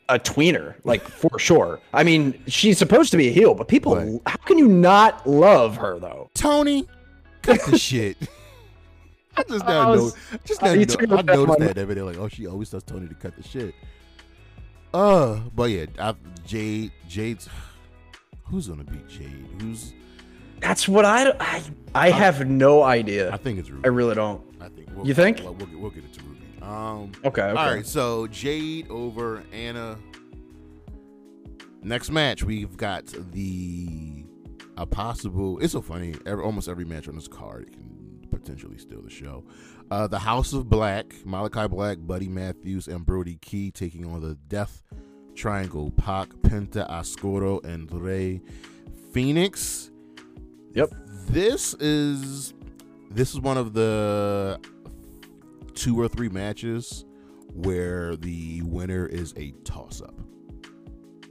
a 0.08 0.18
tweener, 0.18 0.74
like 0.84 1.02
for 1.08 1.38
sure. 1.38 1.80
I 1.92 2.04
mean, 2.04 2.42
she's 2.46 2.78
supposed 2.78 3.10
to 3.10 3.16
be 3.18 3.28
a 3.28 3.32
heel, 3.32 3.54
but 3.54 3.68
people, 3.68 3.96
Right. 3.96 4.20
how 4.26 4.36
can 4.36 4.56
you 4.58 4.68
not 4.68 5.26
love 5.26 5.76
her 5.76 5.98
though? 5.98 6.30
Tony, 6.34 6.86
cut 7.42 7.60
the 7.66 7.76
shit. 7.90 8.16
I 9.36 9.42
just 9.44 9.64
now 9.66 9.80
I 9.92 9.94
know, 9.96 10.02
was- 10.04 10.16
just 10.44 10.62
uh, 10.62 10.66
now 10.66 10.72
you 10.72 10.86
know, 11.06 11.16
I 11.16 11.20
it 11.20 11.26
noticed 11.26 11.58
that 11.60 11.78
every 11.78 11.94
day. 11.94 12.02
Like, 12.02 12.18
oh, 12.18 12.28
she 12.28 12.46
always 12.46 12.70
tells 12.70 12.82
Tony 12.84 13.08
to 13.08 13.14
cut 13.14 13.34
the 13.36 13.42
shit. 13.42 13.74
Uh, 14.94 15.40
but 15.54 15.70
yeah, 15.70 15.86
I, 15.98 16.14
Jade, 16.46 16.92
Jade's. 17.08 17.48
Who's 18.44 18.68
gonna 18.68 18.84
beat 18.84 19.08
Jade? 19.08 19.46
Who's? 19.60 19.94
That's 20.60 20.86
what 20.86 21.04
I 21.04 21.32
I, 21.40 21.62
I 21.94 22.10
have 22.10 22.46
no 22.46 22.82
idea. 22.82 23.32
I 23.32 23.36
think 23.36 23.58
it's 23.58 23.70
Ruby. 23.70 23.84
I 23.84 23.88
really 23.88 24.14
don't. 24.14 24.42
I 24.60 24.68
think. 24.68 24.88
We'll, 24.94 25.06
You 25.06 25.14
think? 25.14 25.38
We'll, 25.38 25.54
we'll, 25.54 25.66
get, 25.66 25.78
we'll 25.78 25.90
get 25.90 26.04
it 26.04 26.12
to 26.14 26.20
Ruby. 26.24 26.40
Um. 26.62 27.12
Okay. 27.24 27.42
okay. 27.42 27.50
All 27.50 27.74
right, 27.74 27.86
so 27.86 28.26
Jade 28.28 28.90
over 28.90 29.42
Anna. 29.52 29.98
Next 31.84 32.10
match, 32.10 32.44
we've 32.44 32.76
got 32.76 33.06
the 33.32 34.24
a 34.76 34.86
possible. 34.86 35.58
It's 35.58 35.72
so 35.72 35.80
funny. 35.82 36.14
Every, 36.26 36.44
almost 36.44 36.68
every 36.68 36.84
match 36.84 37.08
on 37.08 37.16
this 37.16 37.28
card 37.28 37.72
can 37.72 38.26
potentially 38.30 38.78
steal 38.78 39.02
the 39.02 39.10
show. 39.10 39.44
Uh, 39.92 40.06
the 40.06 40.18
House 40.18 40.54
of 40.54 40.70
Black, 40.70 41.14
Malachi 41.26 41.68
Black, 41.68 41.98
Buddy 42.00 42.26
Matthews, 42.26 42.88
and 42.88 43.04
Brody 43.04 43.36
King 43.42 43.72
taking 43.72 44.06
on 44.06 44.22
the 44.22 44.36
Death 44.48 44.82
Triangle, 45.34 45.90
Pac, 45.90 46.30
Penta, 46.30 46.88
Oscuro, 46.88 47.60
and 47.60 47.92
Rey 47.92 48.40
Fenix. 49.12 49.90
Yep. 50.72 50.94
This 51.26 51.74
is 51.74 52.54
this 53.10 53.34
is 53.34 53.40
one 53.40 53.58
of 53.58 53.74
the 53.74 54.58
two 55.74 56.00
or 56.00 56.08
three 56.08 56.30
matches 56.30 57.04
where 57.52 58.16
the 58.16 58.62
winner 58.62 59.04
is 59.04 59.34
a 59.36 59.50
toss 59.62 60.00
up. 60.00 60.18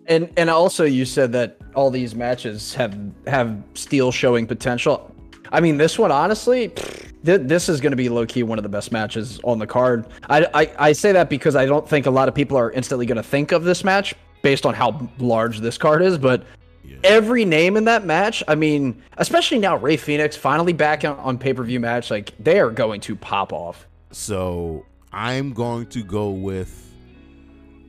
And 0.06 0.32
and 0.38 0.52
also 0.52 0.84
you 0.84 1.06
said 1.06 1.32
that 1.32 1.58
all 1.74 1.90
these 1.90 2.14
matches 2.14 2.76
have 2.76 2.96
have 3.26 3.64
steel 3.74 4.12
showing 4.12 4.46
potential. 4.46 5.12
I 5.52 5.62
mean, 5.62 5.78
this 5.78 5.98
one 5.98 6.12
honestly, 6.12 6.72
th- 7.26 7.42
this 7.44 7.70
is 7.70 7.82
going 7.82 7.92
to 7.92 7.98
be 7.98 8.10
low 8.10 8.26
key 8.26 8.44
one 8.44 8.60
of 8.60 8.64
the 8.64 8.70
best 8.70 8.92
matches 8.92 9.40
on 9.44 9.60
the 9.60 9.68
card. 9.68 10.06
I, 10.30 10.48
I 10.54 10.72
I 10.80 10.92
say 10.94 11.12
that 11.12 11.30
because 11.30 11.56
I 11.56 11.66
don't 11.66 11.88
think 11.88 12.06
a 12.06 12.12
lot 12.12 12.28
of 12.28 12.36
people 12.36 12.58
are 12.58 12.72
instantly 12.72 13.06
going 13.06 13.18
to 13.18 13.24
think 13.24 13.52
of 13.52 13.64
this 13.64 13.84
match 13.84 14.16
based 14.42 14.66
on 14.66 14.74
how 14.74 15.10
large 15.20 15.60
this 15.60 15.78
card 15.78 16.02
is, 16.02 16.18
but 16.18 16.44
yeah. 16.84 16.98
every 17.04 17.46
name 17.46 17.78
in 17.78 17.86
that 17.86 18.06
match, 18.06 18.44
I 18.48 18.56
mean, 18.56 19.02
especially 19.18 19.60
now 19.60 19.78
Rey 19.78 19.98
Fenix 19.98 20.36
finally 20.36 20.74
back 20.74 21.06
on, 21.06 21.18
on 21.20 21.38
pay 21.38 21.54
per 21.54 21.64
view 21.64 21.80
match, 21.80 22.12
like 22.12 22.34
they 22.40 22.60
are 22.60 22.72
going 22.72 23.02
to 23.02 23.16
pop 23.16 23.54
off. 23.54 23.88
So 24.12 24.86
I'm 25.14 25.54
going 25.54 25.88
to 25.88 26.04
go 26.04 26.30
with 26.30 26.92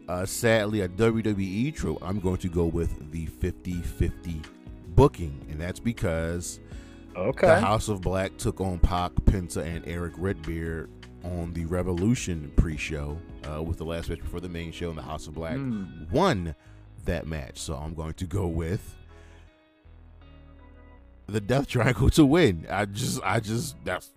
uh, 0.09 0.27
sadly 0.27 0.83
a 0.83 0.89
WWE 0.89 1.75
trope. 1.75 1.99
I'm 2.03 2.21
going 2.21 2.39
to 2.39 2.49
go 2.49 2.67
with 2.67 3.11
the 3.13 3.27
50-50 3.27 4.45
booking, 4.89 5.47
and 5.51 5.61
that's 5.61 5.81
because 5.81 6.61
okay. 7.17 7.47
the 7.47 7.61
House 7.61 7.89
of 7.89 8.01
Black 8.01 8.37
took 8.37 8.61
on 8.61 8.79
Pac, 8.79 9.13
Penta, 9.25 9.65
and 9.65 9.87
Eric 9.87 10.15
Redbeard 10.17 10.91
on 11.25 11.53
the 11.53 11.65
Revolution 11.67 12.53
pre-show 12.57 13.19
uh, 13.51 13.63
with 13.63 13.79
the 13.79 13.85
last 13.85 14.09
match 14.09 14.21
before 14.21 14.41
the 14.41 14.49
main 14.49 14.73
show, 14.73 14.89
and 14.89 14.99
the 14.99 15.03
House 15.03 15.27
of 15.27 15.35
Black 15.35 15.57
mm. 15.57 16.11
won 16.11 16.55
that 17.05 17.27
match. 17.27 17.59
So 17.59 17.75
I'm 17.75 17.95
going 17.95 18.15
to 18.15 18.27
go 18.27 18.47
with 18.47 18.97
the 21.27 21.41
Death 21.41 21.67
Triangle 21.69 22.11
to 22.11 22.25
win. 22.27 22.67
I 22.71 22.85
just, 22.85 23.21
I 23.25 23.41
just 23.41 23.77
that's. 23.85 24.11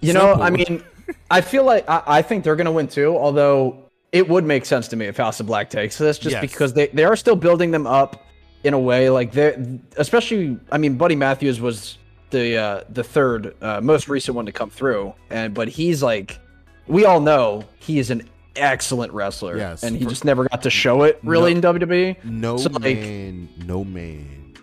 You 0.00 0.12
simple. 0.12 0.36
know, 0.36 0.42
I 0.42 0.50
mean, 0.50 0.82
I 1.30 1.40
feel 1.40 1.64
like 1.64 1.88
I, 1.88 2.02
I 2.06 2.22
think 2.22 2.44
they're 2.44 2.56
going 2.56 2.66
to 2.66 2.72
win 2.72 2.88
too. 2.88 3.16
Although 3.16 3.90
it 4.12 4.28
would 4.28 4.44
make 4.44 4.64
sense 4.64 4.88
to 4.88 4.96
me 4.96 5.06
if 5.06 5.16
House 5.16 5.40
of 5.40 5.46
Black 5.46 5.70
takes 5.70 5.98
this, 5.98 6.18
just 6.18 6.34
yes. 6.34 6.40
because 6.40 6.72
they 6.72 6.86
they 6.88 7.04
are 7.04 7.16
still 7.16 7.36
building 7.36 7.70
them 7.70 7.86
up 7.86 8.24
in 8.64 8.74
a 8.74 8.78
way. 8.78 9.10
Like 9.10 9.32
they're 9.32 9.62
especially. 9.96 10.58
I 10.72 10.78
mean, 10.78 10.96
Buddy 10.96 11.16
Matthews 11.16 11.60
was 11.60 11.98
the 12.30 12.56
uh, 12.56 12.84
the 12.88 13.04
third 13.04 13.54
uh, 13.62 13.80
most 13.80 14.08
recent 14.08 14.34
one 14.34 14.46
to 14.46 14.52
come 14.52 14.70
through, 14.70 15.14
and 15.30 15.54
but 15.54 15.68
he's 15.68 16.02
like, 16.02 16.38
we 16.86 17.04
all 17.04 17.20
know 17.20 17.64
he 17.78 17.98
is 17.98 18.10
an 18.10 18.28
excellent 18.56 19.12
wrestler. 19.12 19.56
Yes, 19.56 19.82
and 19.82 19.96
he 19.96 20.04
for, 20.04 20.10
just 20.10 20.24
never 20.24 20.48
got 20.48 20.62
to 20.62 20.70
show 20.70 21.02
it 21.02 21.18
really 21.22 21.54
no, 21.54 21.70
in 21.70 21.80
WWE. 21.80 22.24
No 22.24 22.56
so, 22.56 22.68
man, 22.70 23.48
like, 23.56 23.66
no 23.66 23.84
man 23.84 24.54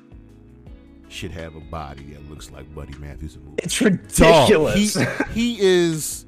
should 1.10 1.32
have 1.32 1.56
a 1.56 1.60
body 1.60 2.04
that 2.14 2.30
looks 2.30 2.52
like 2.52 2.74
Buddy 2.76 2.94
Matthews. 3.00 3.38
It's 3.58 3.82
ridiculous. 3.82 4.94
Dog, 4.94 5.28
he, 5.30 5.56
he 5.56 5.58
is 5.60 6.26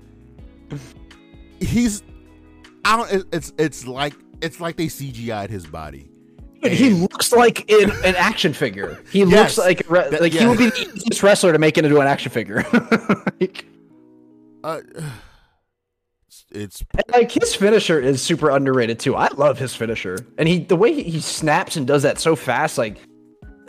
he's 1.60 2.04
I 2.86 2.98
don't 2.98 3.26
it's 3.32 3.54
it's 3.58 3.86
like 3.86 4.14
it's 4.42 4.60
like 4.60 4.78
they 4.78 4.88
CGI'd 4.88 5.50
his 5.50 5.66
body. 5.66 6.09
Dude, 6.62 6.72
he 6.74 6.90
looks 6.92 7.32
like 7.32 7.70
an, 7.72 7.92
an 8.04 8.16
action 8.16 8.54
figure. 8.54 9.02
He 9.12 9.20
yes, 9.20 9.30
looks 9.30 9.58
like 9.58 9.90
re- 9.90 10.10
that, 10.10 10.22
like 10.22 10.34
yeah. 10.34 10.42
he 10.42 10.48
would 10.48 10.58
be 10.58 10.70
the 10.70 10.92
easiest 10.94 11.24
wrestler 11.24 11.54
to 11.54 11.60
make 11.60 11.78
into 11.78 12.00
an 12.00 12.08
action 12.08 12.32
figure. 12.32 12.66
like, 13.40 13.66
uh, 14.64 14.82
it's 16.52 16.84
like 17.12 17.32
his 17.32 17.56
finisher 17.56 18.00
is 18.00 18.22
super 18.22 18.50
underrated 18.50 19.00
too. 19.00 19.16
I 19.16 19.28
love 19.36 19.58
his 19.60 19.76
finisher, 19.76 20.18
and 20.38 20.48
he 20.48 20.60
the 20.60 20.76
way 20.76 20.94
he, 20.94 21.04
he 21.04 21.20
snaps 21.20 21.76
and 21.76 21.88
does 21.88 22.04
that 22.04 22.20
so 22.20 22.36
fast, 22.36 22.78
like, 22.78 22.98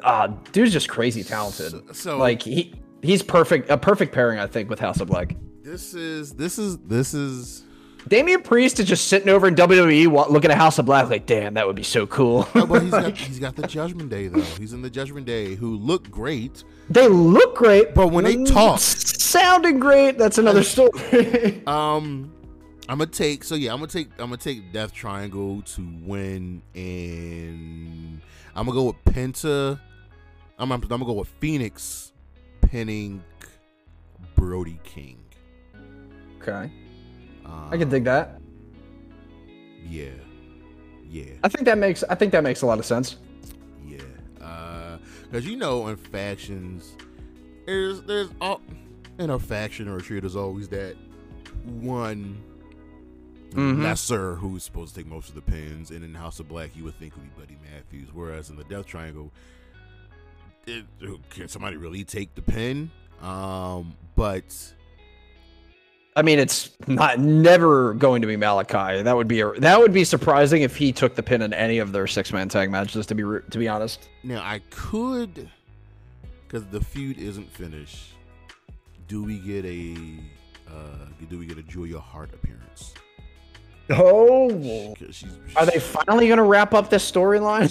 ah, 0.02 0.22
uh, 0.22 0.26
dude's 0.52 0.72
just 0.72 0.88
crazy 0.88 1.22
talented. 1.22 1.70
So, 1.70 1.92
so 1.92 2.18
like 2.18 2.42
he 2.42 2.74
he's 3.02 3.22
perfect, 3.22 3.70
a 3.70 3.76
perfect 3.76 4.12
pairing, 4.12 4.38
I 4.38 4.46
think, 4.46 4.70
with 4.70 4.78
House 4.78 5.00
of 5.00 5.08
Black. 5.08 5.36
This 5.62 5.94
is 5.94 6.32
this 6.32 6.58
is 6.58 6.78
this 6.78 7.14
is 7.14 7.64
Damian 8.08 8.42
Priest 8.42 8.80
is 8.80 8.86
just 8.86 9.08
sitting 9.08 9.28
over 9.28 9.46
in 9.46 9.54
WWE 9.54 10.30
looking 10.30 10.50
at 10.50 10.56
House 10.56 10.78
of 10.78 10.86
Black 10.86 11.08
like, 11.10 11.26
damn, 11.26 11.54
that 11.54 11.66
would 11.66 11.76
be 11.76 11.82
so 11.82 12.06
cool. 12.06 12.48
oh, 12.54 12.66
but 12.66 12.82
he's 12.82 12.90
got, 12.90 13.16
he's 13.16 13.38
got 13.38 13.56
the 13.56 13.66
Judgment 13.66 14.10
Day 14.10 14.28
though. 14.28 14.40
He's 14.40 14.72
in 14.72 14.82
the 14.82 14.90
Judgment 14.90 15.26
Day, 15.26 15.54
who 15.54 15.76
look 15.76 16.10
great. 16.10 16.64
They 16.88 17.08
look 17.08 17.56
great, 17.56 17.94
but 17.94 18.08
when 18.08 18.24
they 18.24 18.42
talk, 18.44 18.80
sounding 18.80 19.78
great. 19.78 20.18
That's 20.18 20.38
another 20.38 20.62
story. 20.64 21.62
um, 21.66 22.32
I'm 22.88 22.98
gonna 22.98 23.06
take. 23.06 23.44
So 23.44 23.54
yeah, 23.54 23.72
I'm 23.72 23.78
gonna 23.78 23.88
take. 23.88 24.08
I'm 24.18 24.26
gonna 24.26 24.36
take 24.38 24.72
Death 24.72 24.92
Triangle 24.92 25.62
to 25.62 25.94
win, 26.02 26.62
and 26.74 28.20
I'm 28.56 28.66
gonna 28.66 28.76
go 28.76 28.84
with 28.84 29.04
Penta. 29.04 29.78
I'm, 30.58 30.72
I'm, 30.72 30.82
I'm 30.82 30.88
gonna 30.88 31.04
go 31.04 31.12
with 31.12 31.28
Fenix 31.40 32.12
pinning 32.62 33.22
Brody 34.34 34.80
King. 34.84 35.18
Okay. 36.42 36.70
I 37.70 37.76
can 37.76 37.88
dig 37.88 38.04
that. 38.04 38.40
Yeah, 39.86 40.10
yeah. 41.08 41.32
I 41.42 41.48
think 41.48 41.64
that 41.66 41.78
makes 41.78 42.04
I 42.08 42.14
think 42.14 42.32
that 42.32 42.42
makes 42.42 42.62
a 42.62 42.66
lot 42.66 42.78
of 42.78 42.84
sense. 42.84 43.16
Yeah, 43.86 43.98
because 44.34 45.46
uh, 45.46 45.48
you 45.48 45.56
know, 45.56 45.88
in 45.88 45.96
factions, 45.96 46.96
there's 47.66 48.02
there's 48.02 48.28
all 48.40 48.60
in 49.18 49.30
a 49.30 49.38
faction 49.38 49.88
or 49.88 49.98
a 49.98 50.02
trio, 50.02 50.20
there's 50.20 50.36
always 50.36 50.68
that 50.68 50.96
one 51.64 52.42
mm-hmm. 53.50 53.82
lesser 53.82 54.34
who's 54.36 54.64
supposed 54.64 54.94
to 54.94 55.00
take 55.00 55.10
most 55.10 55.28
of 55.28 55.34
the 55.34 55.42
pins, 55.42 55.90
and 55.90 56.04
in 56.04 56.14
House 56.14 56.40
of 56.40 56.48
Black, 56.48 56.70
you 56.74 56.84
would 56.84 56.98
think 56.98 57.14
would 57.16 57.24
be 57.24 57.40
Buddy 57.40 57.58
Matthews, 57.72 58.08
whereas 58.12 58.50
in 58.50 58.56
the 58.56 58.64
Death 58.64 58.86
Triangle, 58.86 59.30
it, 60.66 60.84
can 61.30 61.48
somebody 61.48 61.76
really 61.76 62.04
take 62.04 62.34
the 62.34 62.42
pin? 62.42 62.90
Um, 63.20 63.94
but 64.16 64.74
I 66.20 66.22
mean, 66.22 66.38
it's 66.38 66.70
not 66.86 67.18
never 67.18 67.94
going 67.94 68.20
to 68.20 68.26
be 68.26 68.36
Malachi. 68.36 69.00
That 69.00 69.16
would 69.16 69.26
be 69.26 69.40
a, 69.40 69.52
that 69.52 69.80
would 69.80 69.94
be 69.94 70.04
surprising 70.04 70.60
if 70.60 70.76
he 70.76 70.92
took 70.92 71.14
the 71.14 71.22
pin 71.22 71.40
in 71.40 71.54
any 71.54 71.78
of 71.78 71.92
their 71.92 72.06
six 72.06 72.30
man 72.30 72.50
tag 72.50 72.70
matches. 72.70 73.06
To 73.06 73.14
be 73.14 73.22
to 73.22 73.58
be 73.58 73.66
honest. 73.66 74.10
Now 74.22 74.42
I 74.42 74.60
could, 74.68 75.48
because 76.46 76.66
the 76.66 76.82
feud 76.82 77.16
isn't 77.16 77.50
finished. 77.50 78.12
Do 79.08 79.22
we 79.22 79.38
get 79.38 79.64
a 79.64 79.96
uh, 80.70 81.06
do 81.30 81.38
we 81.38 81.46
get 81.46 81.56
a 81.56 81.62
Julia 81.62 81.98
Hart 81.98 82.34
appearance? 82.34 82.92
Oh, 83.88 84.94
she's, 84.98 85.16
she's, 85.16 85.56
are 85.56 85.64
they 85.64 85.80
finally 85.80 86.26
going 86.26 86.36
to 86.36 86.42
wrap 86.42 86.74
up 86.74 86.90
this 86.90 87.10
storyline? 87.10 87.64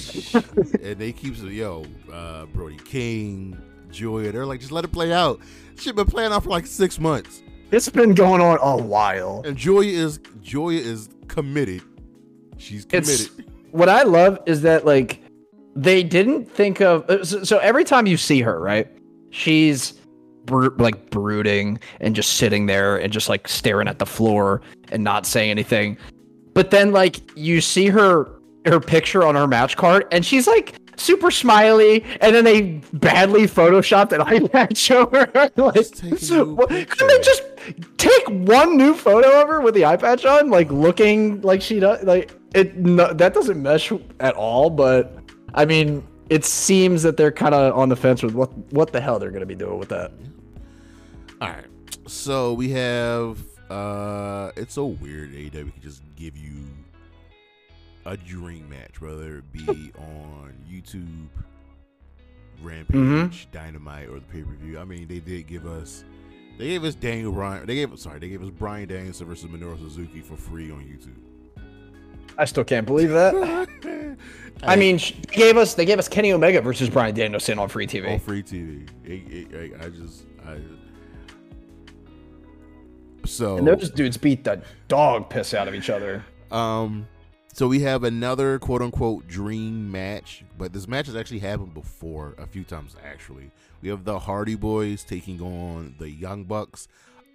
and 0.83 0.99
they 0.99 1.11
keep 1.11 1.37
saying, 1.37 1.53
"Yo, 1.53 1.85
uh, 2.11 2.47
Brody 2.47 2.77
King, 2.77 3.61
Julia." 3.91 4.31
They're 4.31 4.47
like, 4.47 4.59
just 4.59 4.71
let 4.71 4.85
it 4.85 4.91
play 4.91 5.13
out. 5.13 5.39
Shit 5.77 5.95
been 5.95 6.07
playing 6.07 6.31
out 6.31 6.45
for 6.45 6.49
like 6.49 6.65
six 6.65 6.99
months. 6.99 7.43
It's 7.71 7.89
been 7.89 8.13
going 8.13 8.41
on 8.41 8.57
a 8.61 8.81
while. 8.81 9.43
And 9.45 9.55
Julia 9.55 9.97
is 9.97 10.19
Julia 10.41 10.81
is 10.81 11.09
committed. 11.27 11.83
She's 12.57 12.85
committed. 12.85 13.09
It's, 13.09 13.29
what 13.71 13.89
I 13.89 14.03
love 14.03 14.39
is 14.45 14.61
that 14.63 14.85
like 14.85 15.21
they 15.75 16.03
didn't 16.03 16.45
think 16.45 16.81
of 16.81 17.07
uh, 17.09 17.23
so, 17.23 17.43
so 17.43 17.59
every 17.59 17.83
time 17.83 18.07
you 18.07 18.17
see 18.17 18.41
her, 18.41 18.59
right? 18.59 18.87
She's 19.29 19.93
br- 20.45 20.75
like 20.77 21.11
brooding 21.11 21.79
and 21.99 22.15
just 22.15 22.37
sitting 22.37 22.65
there 22.65 22.97
and 22.97 23.13
just 23.13 23.29
like 23.29 23.47
staring 23.47 23.87
at 23.87 23.99
the 23.99 24.05
floor 24.05 24.61
and 24.91 25.03
not 25.03 25.27
saying 25.27 25.51
anything. 25.51 25.97
But 26.53 26.71
then 26.71 26.91
like 26.91 27.19
you 27.37 27.61
see 27.61 27.87
her 27.87 28.29
her 28.65 28.79
picture 28.79 29.23
on 29.23 29.35
her 29.35 29.47
match 29.47 29.77
card 29.77 30.05
and 30.11 30.25
she's 30.25 30.47
like 30.47 30.75
super 30.99 31.31
smiley, 31.31 32.03
and 32.21 32.35
then 32.35 32.43
they 32.43 32.61
badly 32.93 33.43
photoshopped 33.43 34.11
an 34.11 34.21
eye 34.21 34.47
patch 34.47 34.91
over 34.91 35.29
her. 35.33 35.51
like, 35.55 36.89
couldn't 36.89 37.07
they 37.07 37.19
just 37.21 37.43
take 37.97 38.27
one 38.29 38.77
new 38.77 38.93
photo 38.93 39.41
of 39.41 39.47
her 39.47 39.61
with 39.61 39.73
the 39.73 39.85
eye 39.85 39.97
patch 39.97 40.25
on, 40.25 40.49
like 40.49 40.71
looking 40.71 41.41
like 41.41 41.61
she 41.61 41.79
does? 41.79 42.03
Like 42.03 42.31
it, 42.53 42.75
no, 42.77 43.13
that 43.13 43.33
doesn't 43.33 43.61
mesh 43.61 43.91
at 44.19 44.35
all. 44.35 44.69
But 44.69 45.13
I 45.53 45.65
mean, 45.65 46.05
it 46.29 46.45
seems 46.45 47.03
that 47.03 47.17
they're 47.17 47.31
kind 47.31 47.55
of 47.55 47.77
on 47.77 47.89
the 47.89 47.95
fence 47.95 48.21
with 48.23 48.33
what 48.33 48.55
what 48.71 48.91
the 48.91 49.01
hell 49.01 49.19
they're 49.19 49.31
going 49.31 49.41
to 49.41 49.45
be 49.45 49.55
doing 49.55 49.79
with 49.79 49.89
that. 49.89 50.11
All 51.41 51.49
right, 51.49 51.65
so 52.07 52.53
we 52.53 52.69
have. 52.71 53.39
uh 53.69 54.51
It's 54.55 54.73
so 54.73 54.85
weird. 54.87 55.31
AEW 55.31 55.51
can 55.73 55.81
just 55.81 56.01
give 56.15 56.35
you 56.35 56.67
a 58.05 58.17
dream 58.17 58.69
match, 58.69 59.01
whether 59.01 59.37
it 59.37 59.51
be 59.51 59.67
on 59.97 60.53
YouTube, 60.69 61.27
Rampage, 62.61 62.95
mm-hmm. 62.95 63.51
Dynamite, 63.51 64.09
or 64.09 64.15
the 64.15 64.25
pay 64.25 64.41
per 64.41 64.53
view. 64.53 64.79
I 64.79 64.85
mean, 64.85 65.07
they 65.07 65.19
did 65.19 65.47
give 65.47 65.65
us. 65.65 66.03
They 66.57 66.67
gave 66.67 66.83
us 66.83 66.93
Daniel 66.95 67.31
Bryan. 67.31 67.65
They 67.65 67.75
gave 67.75 67.97
sorry. 67.97 68.19
They 68.19 68.27
gave 68.29 68.43
us 68.43 68.49
Bryan 68.49 68.87
Danielson 68.87 69.27
versus 69.27 69.49
Minoru 69.49 69.77
Suzuki 69.77 70.19
for 70.21 70.35
free 70.35 70.71
on 70.71 70.79
YouTube. 70.79 71.15
I 72.37 72.45
still 72.45 72.63
can't 72.63 72.85
believe 72.85 73.09
that. 73.09 73.35
I 74.63 74.75
mean, 74.75 74.97
they 74.97 75.35
gave 75.35 75.57
us 75.57 75.73
they 75.73 75.85
gave 75.85 75.99
us 75.99 76.07
Kenny 76.07 76.33
Omega 76.33 76.61
versus 76.61 76.89
Bryan 76.89 77.15
Danielson 77.15 77.59
on 77.59 77.69
free 77.69 77.87
TV. 77.87 78.11
on 78.13 78.19
free 78.19 78.43
TV. 78.43 78.89
It- 79.05 79.53
it- 79.53 79.81
I, 79.81 79.85
I 79.85 79.89
just 79.89 80.23
I. 80.45 80.57
So 83.25 83.57
and 83.57 83.67
those 83.67 83.89
dudes 83.91 84.17
beat 84.17 84.43
the 84.43 84.61
dog 84.87 85.29
piss 85.29 85.53
out 85.53 85.67
of 85.67 85.75
each 85.75 85.89
other. 85.89 86.25
Um, 86.51 87.07
so 87.59 87.67
we 87.67 87.81
have 87.81 88.05
another 88.05 88.57
quote 88.57 88.81
unquote 88.81 89.27
dream 89.27 89.91
match, 89.91 90.45
but 90.57 90.71
this 90.71 90.87
match 90.87 91.07
has 91.07 91.15
actually 91.17 91.39
happened 91.39 91.73
before 91.73 92.33
a 92.37 92.47
few 92.47 92.63
times. 92.63 92.95
Actually, 93.03 93.51
we 93.81 93.89
have 93.89 94.05
the 94.05 94.17
Hardy 94.17 94.55
Boys 94.55 95.03
taking 95.03 95.41
on 95.41 95.93
the 95.99 96.09
Young 96.09 96.45
Bucks. 96.45 96.87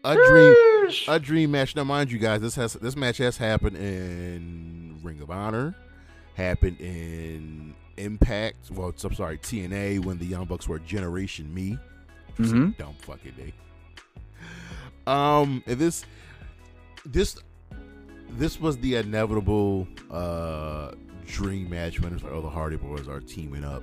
A 0.02 0.14
dream, 0.14 0.54
a 1.08 1.20
dream 1.20 1.50
match. 1.50 1.76
Now, 1.76 1.84
mind 1.84 2.10
you, 2.10 2.18
guys, 2.18 2.40
this 2.40 2.54
has 2.54 2.72
this 2.72 2.96
match 2.96 3.18
has 3.18 3.36
happened 3.36 3.76
in 3.76 4.98
Ring 5.02 5.20
of 5.20 5.30
Honor, 5.30 5.74
happened 6.36 6.80
in 6.80 7.74
Impact. 7.98 8.70
Well, 8.70 8.94
I'm 9.04 9.14
sorry, 9.14 9.36
TNA 9.36 10.06
when 10.06 10.16
the 10.16 10.24
Young 10.24 10.46
Bucks 10.46 10.66
were 10.66 10.78
Generation 10.78 11.52
Me. 11.52 11.78
Mhm. 12.38 12.78
dumb 12.78 12.94
fucking 13.02 13.32
day. 13.32 13.52
Um, 15.06 15.62
and 15.66 15.78
this, 15.78 16.06
this 17.04 17.36
this 18.36 18.60
was 18.60 18.76
the 18.78 18.96
inevitable 18.96 19.86
uh 20.10 20.92
dream 21.26 21.70
match 21.70 22.00
when 22.00 22.12
it's 22.12 22.22
like, 22.22 22.32
oh, 22.32 22.40
the 22.40 22.48
Hardy 22.48 22.76
Boys 22.76 23.08
are 23.08 23.20
teaming 23.20 23.64
up, 23.64 23.82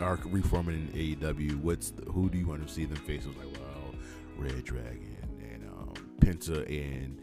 are 0.00 0.18
reforming 0.26 0.88
in 0.92 1.16
AEW. 1.16 1.60
What's 1.60 1.90
the, 1.90 2.10
who 2.10 2.28
do 2.28 2.38
you 2.38 2.46
want 2.46 2.66
to 2.66 2.72
see 2.72 2.84
them 2.84 2.96
face? 2.98 3.24
It 3.24 3.28
was 3.28 3.36
like, 3.36 3.60
well, 3.60 3.94
Red 4.36 4.64
Dragon 4.64 5.16
and 5.40 5.68
um, 5.68 5.94
Penta 6.20 6.66
and 6.68 7.20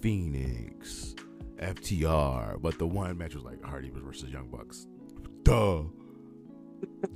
Fenix, 0.00 1.14
FTR. 1.56 2.60
But 2.60 2.78
the 2.78 2.86
one 2.86 3.16
match 3.16 3.34
was 3.34 3.44
like 3.44 3.62
Hardy 3.62 3.90
Boys 3.90 4.02
versus 4.02 4.30
Young 4.30 4.48
Bucks. 4.48 4.86
Duh, 5.44 5.84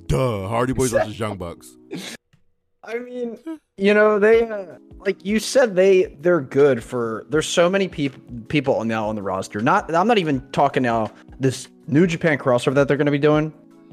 duh. 0.07 0.49
Hardy 0.49 0.73
Boys 0.73 0.91
versus 0.93 1.19
Young 1.19 1.37
Bucks. 1.37 1.77
I 2.85 2.99
mean, 2.99 3.39
you 3.77 3.95
know, 3.95 4.19
they 4.19 4.49
uh, 4.49 4.79
like 4.99 5.25
you 5.25 5.39
said 5.39 5.77
they 5.77 6.17
they're 6.21 6.41
good 6.41 6.83
for. 6.83 7.27
There's 7.29 7.49
so 7.49 7.71
many 7.71 7.87
people 7.89 8.21
people 8.49 8.85
now 8.85 9.09
on 9.09 9.15
the 9.15 9.23
roster. 9.23 9.61
Not 9.61 9.95
I'm 9.95 10.09
not 10.09 10.19
even 10.19 10.41
talking 10.51 10.83
now 10.83 11.13
this 11.39 11.69
New 11.87 12.07
Japan 12.07 12.39
crossover 12.39 12.75
that 12.75 12.89
they're 12.89 12.97
going 12.97 13.07
to 13.07 13.13
be 13.13 13.19
doing, 13.19 13.53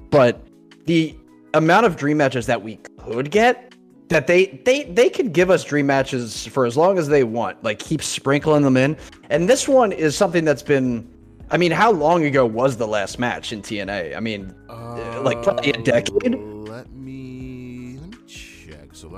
but 0.10 0.42
the 0.86 1.16
amount 1.54 1.86
of 1.86 1.98
dream 1.98 2.18
matches 2.18 2.46
that 2.48 2.62
we 2.64 2.78
could 2.98 3.30
get 3.30 3.76
that 4.10 4.26
they 4.26 4.48
they 4.66 4.86
they 4.86 5.10
could 5.10 5.34
give 5.34 5.52
us 5.52 5.64
dream 5.64 5.86
matches 5.86 6.48
for 6.48 6.66
as 6.66 6.76
long 6.76 6.98
as 6.98 7.08
they 7.08 7.24
want. 7.24 7.64
Like 7.64 7.78
keep 7.80 8.02
sprinkling 8.02 8.64
them 8.64 8.76
in. 8.76 8.98
And 9.30 9.48
this 9.48 9.68
one 9.68 9.92
is 9.92 10.16
something 10.16 10.46
that's 10.46 10.64
been. 10.64 11.08
I 11.52 11.58
mean, 11.58 11.72
how 11.72 11.92
long 11.92 12.26
ago 12.26 12.46
was 12.46 12.78
the 12.78 12.88
last 12.88 13.18
match 13.18 13.52
in 13.52 13.62
TNA? 13.62 14.16
I 14.16 14.20
mean, 14.20 14.54
Uh, 14.70 15.22
like 15.24 15.42
probably 15.42 15.72
a 15.72 15.82
decade? 15.82 16.36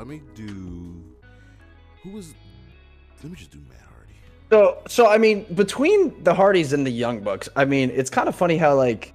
Let 0.02 0.08
me 0.08 0.20
do. 0.34 1.00
Who 2.02 2.10
was? 2.10 2.34
Let 3.22 3.32
me 3.32 3.38
just 3.38 3.52
do 3.52 3.60
Matt 3.70 3.88
Hardy. 3.88 4.16
So, 4.50 4.82
so 4.88 5.08
I 5.08 5.20
mean, 5.20 5.46
between 5.54 6.24
the 6.24 6.34
Hardys 6.34 6.74
and 6.74 6.88
the 6.88 6.92
Young 6.92 7.20
Bucks, 7.20 7.48
I 7.56 7.66
mean, 7.66 7.92
it's 7.92 8.10
kind 8.10 8.28
of 8.28 8.36
funny 8.36 8.58
how 8.58 8.74
like 8.74 9.14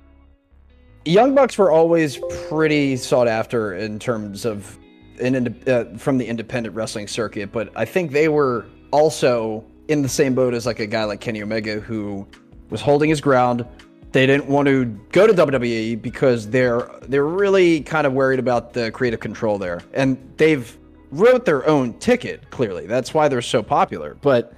Young 1.05 1.35
Bucks 1.35 1.59
were 1.59 1.73
always 1.73 2.21
pretty 2.49 2.95
sought 2.95 3.27
after 3.27 3.75
in 3.75 3.99
terms 3.99 4.45
of 4.45 4.79
in 5.19 5.61
uh, 5.67 5.87
from 5.99 6.19
the 6.19 6.27
independent 6.27 6.77
wrestling 6.77 7.09
circuit, 7.09 7.51
but 7.51 7.73
I 7.75 7.85
think 7.85 8.13
they 8.13 8.29
were 8.29 8.65
also 8.93 9.65
in 9.89 10.03
the 10.03 10.09
same 10.09 10.37
boat 10.37 10.55
as 10.55 10.67
like 10.67 10.79
a 10.79 10.87
guy 10.87 11.03
like 11.03 11.21
Kenny 11.21 11.43
Omega 11.43 11.81
who 11.81 12.29
was 12.71 12.81
holding 12.81 13.11
his 13.11 13.21
ground. 13.21 13.67
They 14.13 14.27
didn't 14.27 14.47
want 14.47 14.67
to 14.69 14.87
go 15.13 15.27
to 15.27 15.35
WWE 15.35 16.01
because 16.01 16.49
they're 16.49 16.89
they're 17.03 17.27
really 17.27 17.81
kind 17.83 18.07
of 18.07 18.13
worried 18.13 18.39
about 18.39 18.73
the 18.73 18.91
creative 18.91 19.21
control 19.21 19.59
there, 19.59 19.83
and 19.93 20.17
they've 20.37 20.77
wrote 21.11 21.45
their 21.45 21.67
own 21.69 21.95
ticket. 21.95 22.51
Clearly, 22.51 22.87
that's 22.87 23.13
why 23.13 23.29
they're 23.29 23.43
so 23.43 23.63
popular. 23.63 24.17
But 24.23 24.55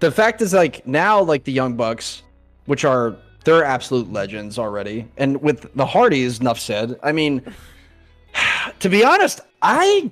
the 0.00 0.10
fact 0.10 0.40
is, 0.40 0.54
like 0.54 0.86
now, 0.86 1.20
like 1.20 1.44
the 1.44 1.52
Young 1.52 1.74
Bucks, 1.74 2.22
which 2.66 2.84
are 2.84 3.16
they're 3.44 3.64
absolute 3.64 4.12
legends 4.12 4.58
already, 4.58 5.08
and 5.16 5.40
with 5.42 5.74
the 5.74 5.86
Hardys, 5.86 6.40
enough 6.40 6.58
said. 6.58 6.98
I 7.02 7.12
mean, 7.12 7.42
to 8.80 8.88
be 8.88 9.04
honest, 9.04 9.40
I 9.60 10.10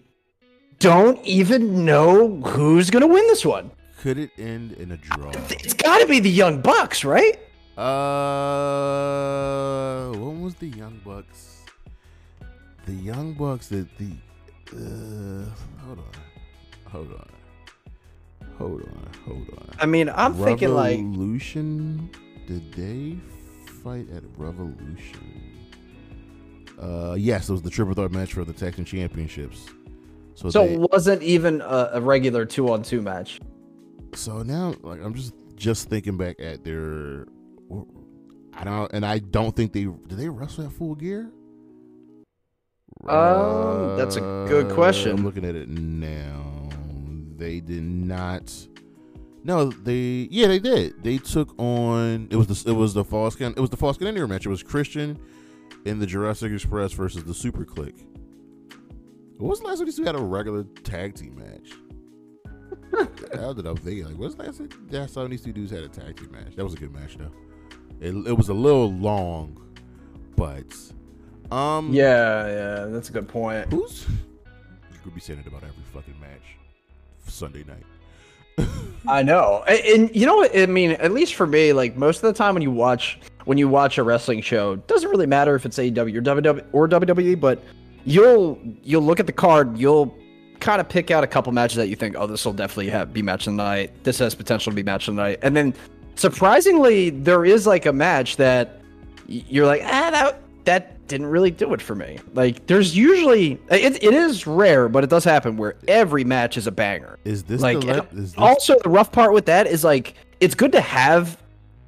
don't 0.78 1.24
even 1.24 1.84
know 1.84 2.40
who's 2.40 2.90
gonna 2.90 3.06
win 3.06 3.26
this 3.28 3.46
one. 3.46 3.70
Could 4.00 4.18
it 4.18 4.30
end 4.38 4.72
in 4.72 4.92
a 4.92 4.96
draw? 4.96 5.30
It's 5.50 5.74
got 5.74 5.98
to 5.98 6.06
be 6.06 6.20
the 6.20 6.30
Young 6.30 6.62
Bucks, 6.62 7.04
right? 7.04 7.38
Uh, 7.80 8.90
when 10.10 10.42
was 10.42 10.54
the 10.56 10.68
Young 10.68 11.00
Bucks? 11.02 11.64
The 12.84 12.92
Young 12.92 13.32
Bucks 13.32 13.68
that 13.68 13.88
the. 13.96 14.12
Uh, 14.72 15.46
hold 15.84 15.98
on, 15.98 16.12
hold 16.86 17.10
on, 17.12 17.28
hold 18.58 18.82
on, 18.82 19.08
hold 19.24 19.48
on. 19.58 19.70
I 19.78 19.86
mean, 19.86 20.10
I'm 20.10 20.34
thinking 20.34 20.74
like 20.74 20.98
Revolution. 20.98 22.10
Did 22.46 22.70
they 22.74 23.16
fight 23.82 24.06
at 24.14 24.24
Revolution? 24.36 25.56
Uh, 26.78 27.14
yes, 27.18 27.48
it 27.48 27.52
was 27.52 27.62
the 27.62 27.70
triple 27.70 27.94
threat 27.94 28.10
match 28.12 28.34
for 28.34 28.44
the 28.44 28.52
Texan 28.52 28.84
Championships. 28.84 29.66
So, 30.34 30.50
so 30.50 30.66
they, 30.66 30.74
it 30.74 30.80
wasn't 30.92 31.22
even 31.22 31.62
a, 31.62 31.90
a 31.94 32.00
regular 32.00 32.44
two 32.44 32.70
on 32.72 32.82
two 32.82 33.00
match. 33.00 33.40
so 34.14 34.42
now, 34.42 34.74
like, 34.82 35.00
I'm 35.02 35.14
just 35.14 35.32
just 35.56 35.88
thinking 35.88 36.18
back 36.18 36.36
at 36.40 36.62
their. 36.62 37.26
I 38.54 38.64
don't, 38.64 38.92
and 38.92 39.06
I 39.06 39.18
don't 39.20 39.54
think 39.54 39.72
they 39.72 39.84
did 39.84 40.10
they 40.18 40.28
wrestle 40.28 40.66
at 40.66 40.72
full 40.72 40.94
gear. 40.94 41.30
Um, 43.08 43.96
that's 43.96 44.16
a 44.16 44.20
good 44.48 44.70
Uh, 44.70 44.74
question. 44.74 45.12
I'm 45.12 45.24
looking 45.24 45.44
at 45.44 45.54
it 45.54 45.68
now. 45.68 46.68
They 47.36 47.60
did 47.60 47.82
not. 47.82 48.52
No, 49.42 49.70
they 49.70 50.28
yeah 50.30 50.48
they 50.48 50.58
did. 50.58 51.02
They 51.02 51.16
took 51.16 51.58
on 51.58 52.28
it 52.30 52.36
was 52.36 52.46
the 52.48 52.70
it 52.70 52.74
was 52.74 52.92
the 52.92 53.04
false 53.04 53.40
it 53.40 53.56
was 53.58 53.70
the 53.70 53.76
falls 53.78 53.96
count 53.96 54.08
anywhere 54.08 54.28
match. 54.28 54.44
It 54.44 54.50
was 54.50 54.62
Christian 54.62 55.18
in 55.86 55.98
the 55.98 56.06
Jurassic 56.06 56.52
Express 56.52 56.92
versus 56.92 57.24
the 57.24 57.32
SuperKliq. 57.32 57.94
When 59.38 59.48
was 59.48 59.60
the 59.60 59.66
last 59.68 59.78
time 59.78 59.86
these 59.86 59.96
two 59.96 60.04
had 60.04 60.14
a 60.16 60.18
regular 60.18 60.64
tag 60.84 61.14
team 61.14 61.36
match? 61.38 61.72
How 63.34 63.54
did 63.54 63.66
I 63.66 63.72
think 63.74 64.04
like 64.04 64.18
what's 64.18 64.34
the 64.34 64.68
last 64.90 65.14
time 65.14 65.30
these 65.30 65.40
two 65.40 65.52
dudes 65.54 65.70
had 65.70 65.84
a 65.84 65.88
tag 65.88 66.16
team 66.18 66.32
match? 66.32 66.54
That 66.56 66.64
was 66.64 66.74
a 66.74 66.76
good 66.76 66.92
match 66.92 67.16
though. 67.16 67.30
It, 68.00 68.14
it 68.26 68.36
was 68.36 68.48
a 68.48 68.54
little 68.54 68.90
long, 68.92 69.60
but 70.36 70.64
um 71.54 71.92
Yeah, 71.92 72.46
yeah, 72.46 72.84
that's 72.86 73.10
a 73.10 73.12
good 73.12 73.28
point. 73.28 73.68
Who's 73.72 74.06
you 74.08 74.98
could 75.04 75.14
be 75.14 75.20
saying 75.20 75.40
it 75.40 75.46
about 75.46 75.62
every 75.62 75.82
fucking 75.92 76.18
match 76.20 76.56
Sunday 77.26 77.64
night. 77.64 78.68
I 79.08 79.22
know, 79.22 79.64
and, 79.66 79.80
and 79.80 80.16
you 80.16 80.26
know 80.26 80.36
what? 80.36 80.56
I 80.56 80.66
mean, 80.66 80.92
at 80.92 81.12
least 81.12 81.34
for 81.34 81.46
me, 81.46 81.72
like 81.72 81.96
most 81.96 82.16
of 82.16 82.22
the 82.22 82.32
time 82.32 82.54
when 82.54 82.62
you 82.62 82.70
watch 82.70 83.18
when 83.44 83.58
you 83.58 83.68
watch 83.68 83.98
a 83.98 84.02
wrestling 84.02 84.42
show, 84.42 84.72
it 84.72 84.86
doesn't 84.86 85.08
really 85.08 85.26
matter 85.26 85.54
if 85.54 85.64
it's 85.64 85.78
AEW 85.78 86.16
or 86.16 86.22
WWE 86.22 86.66
or 86.72 86.88
WWE, 86.88 87.40
but 87.40 87.62
you'll 88.04 88.58
you'll 88.82 89.02
look 89.02 89.20
at 89.20 89.26
the 89.26 89.32
card, 89.32 89.78
you'll 89.78 90.14
kind 90.60 90.80
of 90.80 90.88
pick 90.88 91.10
out 91.10 91.24
a 91.24 91.26
couple 91.26 91.52
matches 91.52 91.76
that 91.76 91.88
you 91.88 91.96
think, 91.96 92.14
oh, 92.18 92.26
this 92.26 92.44
will 92.44 92.52
definitely 92.52 92.90
have 92.90 93.12
be 93.12 93.22
match 93.22 93.46
of 93.46 93.54
the 93.54 93.56
night. 93.56 94.04
This 94.04 94.18
has 94.18 94.34
potential 94.34 94.70
to 94.70 94.76
be 94.76 94.82
match 94.82 95.08
of 95.08 95.16
the 95.16 95.22
night, 95.22 95.38
and 95.42 95.56
then 95.56 95.74
surprisingly, 96.20 97.10
there 97.10 97.44
is 97.44 97.66
like 97.66 97.86
a 97.86 97.92
match 97.92 98.36
that 98.36 98.80
you're 99.26 99.66
like, 99.66 99.82
ah, 99.84 100.10
that 100.10 100.42
that 100.64 101.06
didn't 101.08 101.26
really 101.26 101.50
do 101.50 101.72
it 101.72 101.80
for 101.82 101.94
me. 101.94 102.18
Like, 102.34 102.66
there's 102.66 102.96
usually 102.96 103.52
it, 103.70 104.02
it 104.02 104.14
is 104.14 104.46
rare, 104.46 104.88
but 104.88 105.02
it 105.02 105.10
does 105.10 105.24
happen 105.24 105.56
where 105.56 105.76
every 105.88 106.22
match 106.22 106.56
is 106.56 106.66
a 106.66 106.70
banger. 106.70 107.18
Is 107.24 107.42
this 107.44 107.60
Like, 107.60 107.80
the 107.80 107.86
le- 107.86 108.06
is 108.12 108.32
this, 108.32 108.34
also 108.36 108.76
the 108.84 108.90
rough 108.90 109.10
part 109.10 109.32
with 109.32 109.46
that 109.46 109.66
is 109.66 109.82
like 109.82 110.14
it's 110.40 110.54
good 110.54 110.72
to 110.72 110.80
have 110.80 111.40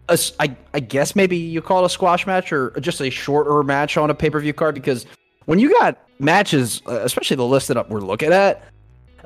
a 0.08 0.18
I, 0.40 0.56
I 0.74 0.80
guess 0.80 1.14
maybe 1.14 1.36
you 1.36 1.62
call 1.62 1.82
it 1.82 1.86
a 1.86 1.90
squash 1.90 2.26
match 2.26 2.52
or 2.52 2.70
just 2.80 3.00
a 3.00 3.10
shorter 3.10 3.62
match 3.62 3.96
on 3.96 4.10
a 4.10 4.14
pay-per-view 4.14 4.54
card 4.54 4.74
because 4.74 5.06
when 5.44 5.58
you 5.58 5.78
got 5.78 5.98
matches 6.18 6.82
uh, 6.86 7.00
especially 7.02 7.36
the 7.36 7.46
list 7.46 7.68
that 7.68 7.88
we're 7.88 8.00
looking 8.00 8.32
at 8.32 8.64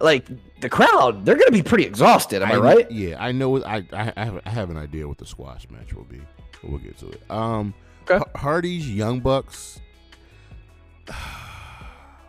like 0.00 0.26
the 0.60 0.68
crowd 0.68 1.24
they're 1.24 1.36
gonna 1.36 1.50
be 1.50 1.62
pretty 1.62 1.84
exhausted 1.84 2.42
am 2.42 2.52
i, 2.52 2.56
right 2.56 2.90
Yeah, 2.90 3.16
I 3.22 3.32
know. 3.32 3.62
I, 3.64 3.76
I 3.92 4.12
I 4.16 4.24
have 4.24 4.40
I 4.44 4.50
have 4.50 4.70
an 4.70 4.76
idea 4.76 5.06
what 5.08 5.18
the 5.18 5.26
squash 5.26 5.68
match 5.70 5.92
will 5.94 6.04
be. 6.04 6.20
But 6.62 6.70
we'll 6.70 6.80
get 6.80 6.98
to 6.98 7.08
it. 7.10 7.22
Um, 7.30 7.74
Okay. 8.08 8.18
Har- 8.18 8.30
Hardy's 8.40 8.88
Young 8.88 9.20
Bucks. 9.20 9.80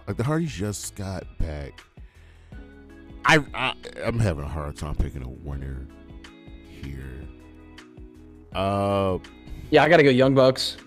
Like 0.08 0.16
the 0.16 0.24
Hardys 0.24 0.54
just 0.54 0.96
got 0.96 1.26
back. 1.38 1.84
I, 3.26 3.44
I 3.54 3.74
I'm 4.06 4.18
having 4.20 4.46
a 4.46 4.48
hard 4.48 4.78
time 4.78 4.96
picking 4.96 5.22
a 5.22 5.28
winner 5.30 5.86
here. 6.70 7.28
Uh, 8.56 9.18
yeah 9.70 9.84
i 9.84 9.90
gotta 9.90 10.04
go 10.04 10.10
young 10.10 10.34
bucks 10.34 10.78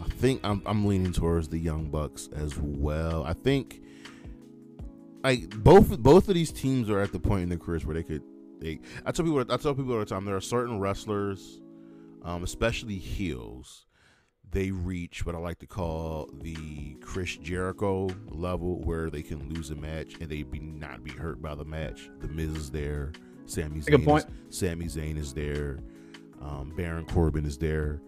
I 0.00 0.08
think 0.10 0.40
I'm 0.44 0.62
I'm 0.64 0.86
leaning 0.86 1.12
towards 1.12 1.48
the 1.48 1.58
Young 1.58 1.90
Bucks 1.90 2.28
as 2.34 2.56
well. 2.58 3.24
I 3.24 3.32
think 3.32 3.82
like 5.24 5.50
both 5.64 5.98
both 5.98 6.28
of 6.28 6.34
these 6.34 6.52
teams 6.52 6.88
are 6.88 7.00
at 7.00 7.10
the 7.10 7.18
point 7.18 7.42
in 7.42 7.48
their 7.48 7.58
careers 7.58 7.84
where 7.84 7.94
they 7.94 8.04
could 8.04 8.22
they 8.60 8.78
I 9.04 9.10
tell 9.10 9.24
people 9.24 9.40
I 9.40 9.56
tell 9.56 9.74
people 9.74 9.94
all 9.94 9.98
the 9.98 10.04
time 10.04 10.24
there 10.24 10.36
are 10.36 10.40
certain 10.40 10.78
wrestlers 10.78 11.60
um, 12.24 12.42
especially 12.42 12.96
heels, 12.96 13.86
they 14.50 14.70
reach 14.70 15.26
what 15.26 15.34
I 15.34 15.38
like 15.38 15.58
to 15.58 15.66
call 15.66 16.30
the 16.40 16.96
Chris 17.00 17.36
Jericho 17.36 18.08
level, 18.28 18.80
where 18.80 19.10
they 19.10 19.22
can 19.22 19.52
lose 19.52 19.70
a 19.70 19.74
match 19.74 20.14
and 20.20 20.28
they 20.28 20.42
be 20.42 20.58
not 20.58 21.04
be 21.04 21.10
hurt 21.10 21.42
by 21.42 21.54
the 21.54 21.64
match. 21.64 22.08
The 22.20 22.28
Miz 22.28 22.50
is 22.56 22.70
there, 22.70 23.12
Sami 23.46 23.80
Good 23.80 24.04
point. 24.04 24.26
Is, 24.48 24.58
Sami 24.58 24.86
Zayn 24.86 25.18
is 25.18 25.34
there, 25.34 25.80
um, 26.40 26.72
Baron 26.76 27.04
Corbin 27.04 27.44
is 27.44 27.58
there. 27.58 28.00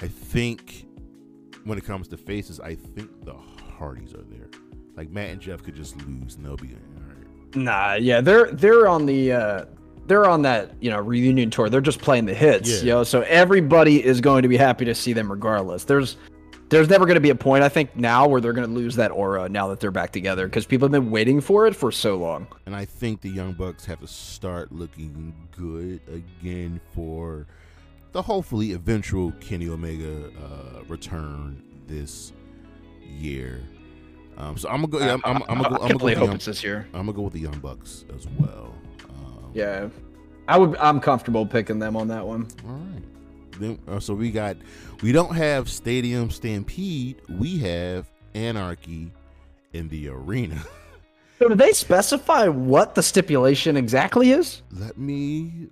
I 0.00 0.08
think 0.08 0.86
when 1.64 1.76
it 1.76 1.84
comes 1.84 2.08
to 2.08 2.16
faces, 2.16 2.58
I 2.58 2.74
think 2.74 3.24
the 3.24 3.36
Hardys 3.78 4.14
are 4.14 4.24
there. 4.24 4.48
Like 4.98 5.10
Matt 5.10 5.30
and 5.30 5.40
Jeff 5.40 5.62
could 5.62 5.76
just 5.76 5.96
lose 6.06 6.34
and 6.34 6.44
they'll 6.44 6.56
be 6.56 6.68
right. 6.74 7.56
Nah, 7.56 7.94
yeah, 7.94 8.20
they're 8.20 8.50
they're 8.50 8.88
on 8.88 9.06
the 9.06 9.32
uh 9.32 9.64
they're 10.08 10.26
on 10.28 10.42
that, 10.42 10.72
you 10.80 10.90
know, 10.90 10.98
reunion 10.98 11.50
tour. 11.50 11.68
They're 11.70 11.80
just 11.80 12.00
playing 12.00 12.24
the 12.26 12.34
hits, 12.34 12.68
Yeah. 12.68 12.78
you 12.80 12.86
know. 12.86 13.04
So 13.04 13.20
everybody 13.22 14.04
is 14.04 14.20
going 14.20 14.42
to 14.42 14.48
be 14.48 14.56
happy 14.56 14.84
to 14.86 14.94
see 14.94 15.12
them 15.12 15.30
regardless. 15.30 15.84
There's 15.84 16.16
there's 16.70 16.90
never 16.90 17.06
going 17.06 17.14
to 17.14 17.20
be 17.20 17.30
a 17.30 17.34
point 17.34 17.62
I 17.62 17.68
think 17.68 17.94
now 17.96 18.26
where 18.26 18.40
they're 18.40 18.52
going 18.52 18.66
to 18.68 18.74
lose 18.74 18.96
that 18.96 19.10
aura 19.12 19.48
now 19.48 19.68
that 19.68 19.80
they're 19.80 19.90
back 19.92 20.10
together 20.12 20.46
because 20.48 20.66
people 20.66 20.86
have 20.86 20.92
been 20.92 21.10
waiting 21.10 21.40
for 21.40 21.66
it 21.66 21.76
for 21.76 21.92
so 21.92 22.16
long. 22.16 22.46
And 22.66 22.74
I 22.74 22.84
think 22.84 23.20
the 23.20 23.30
Young 23.30 23.52
Bucks 23.52 23.84
have 23.86 24.00
to 24.00 24.06
start 24.08 24.72
looking 24.72 25.32
good 25.56 26.00
again 26.12 26.80
for 26.92 27.46
the 28.12 28.20
hopefully 28.20 28.72
eventual 28.72 29.30
Kenny 29.40 29.68
Omega 29.68 30.24
uh, 30.26 30.82
return 30.88 31.62
this 31.86 32.32
year. 33.06 33.62
Um, 34.38 34.56
so 34.56 34.68
I'm 34.68 34.82
gonna 34.82 34.86
go. 34.86 34.98
Yeah, 35.00 35.14
I'm, 35.14 35.20
I'm, 35.24 35.42
I'm 35.48 35.62
gonna 35.62 35.68
go. 35.68 35.74
I'm 35.82 35.88
gonna 35.88 35.98
go, 35.98 36.04
with 36.04 36.18
the 36.18 36.24
young, 36.24 36.38
this 36.38 36.62
year. 36.64 36.86
I'm 36.94 37.06
gonna 37.06 37.12
go 37.12 37.22
with 37.22 37.32
the 37.32 37.40
Young 37.40 37.58
Bucks 37.58 38.04
as 38.16 38.26
well. 38.38 38.72
Um, 39.08 39.50
Yeah, 39.52 39.88
I 40.46 40.56
would. 40.56 40.76
I'm 40.76 41.00
comfortable 41.00 41.44
picking 41.44 41.80
them 41.80 41.96
on 41.96 42.06
that 42.08 42.24
one. 42.24 42.46
All 42.64 42.74
right. 42.74 43.02
Then, 43.58 43.78
uh, 43.88 43.98
so 43.98 44.14
we 44.14 44.30
got. 44.30 44.56
We 45.02 45.10
don't 45.10 45.34
have 45.34 45.68
Stadium 45.68 46.30
Stampede. 46.30 47.20
We 47.28 47.58
have 47.58 48.08
Anarchy 48.34 49.12
in 49.72 49.88
the 49.88 50.08
arena. 50.08 50.62
So, 51.40 51.48
do 51.48 51.54
they 51.54 51.70
specify 51.70 52.48
what 52.48 52.96
the 52.96 53.02
stipulation 53.02 53.76
exactly 53.76 54.32
is? 54.32 54.62
Let 54.72 54.98
me 54.98 55.68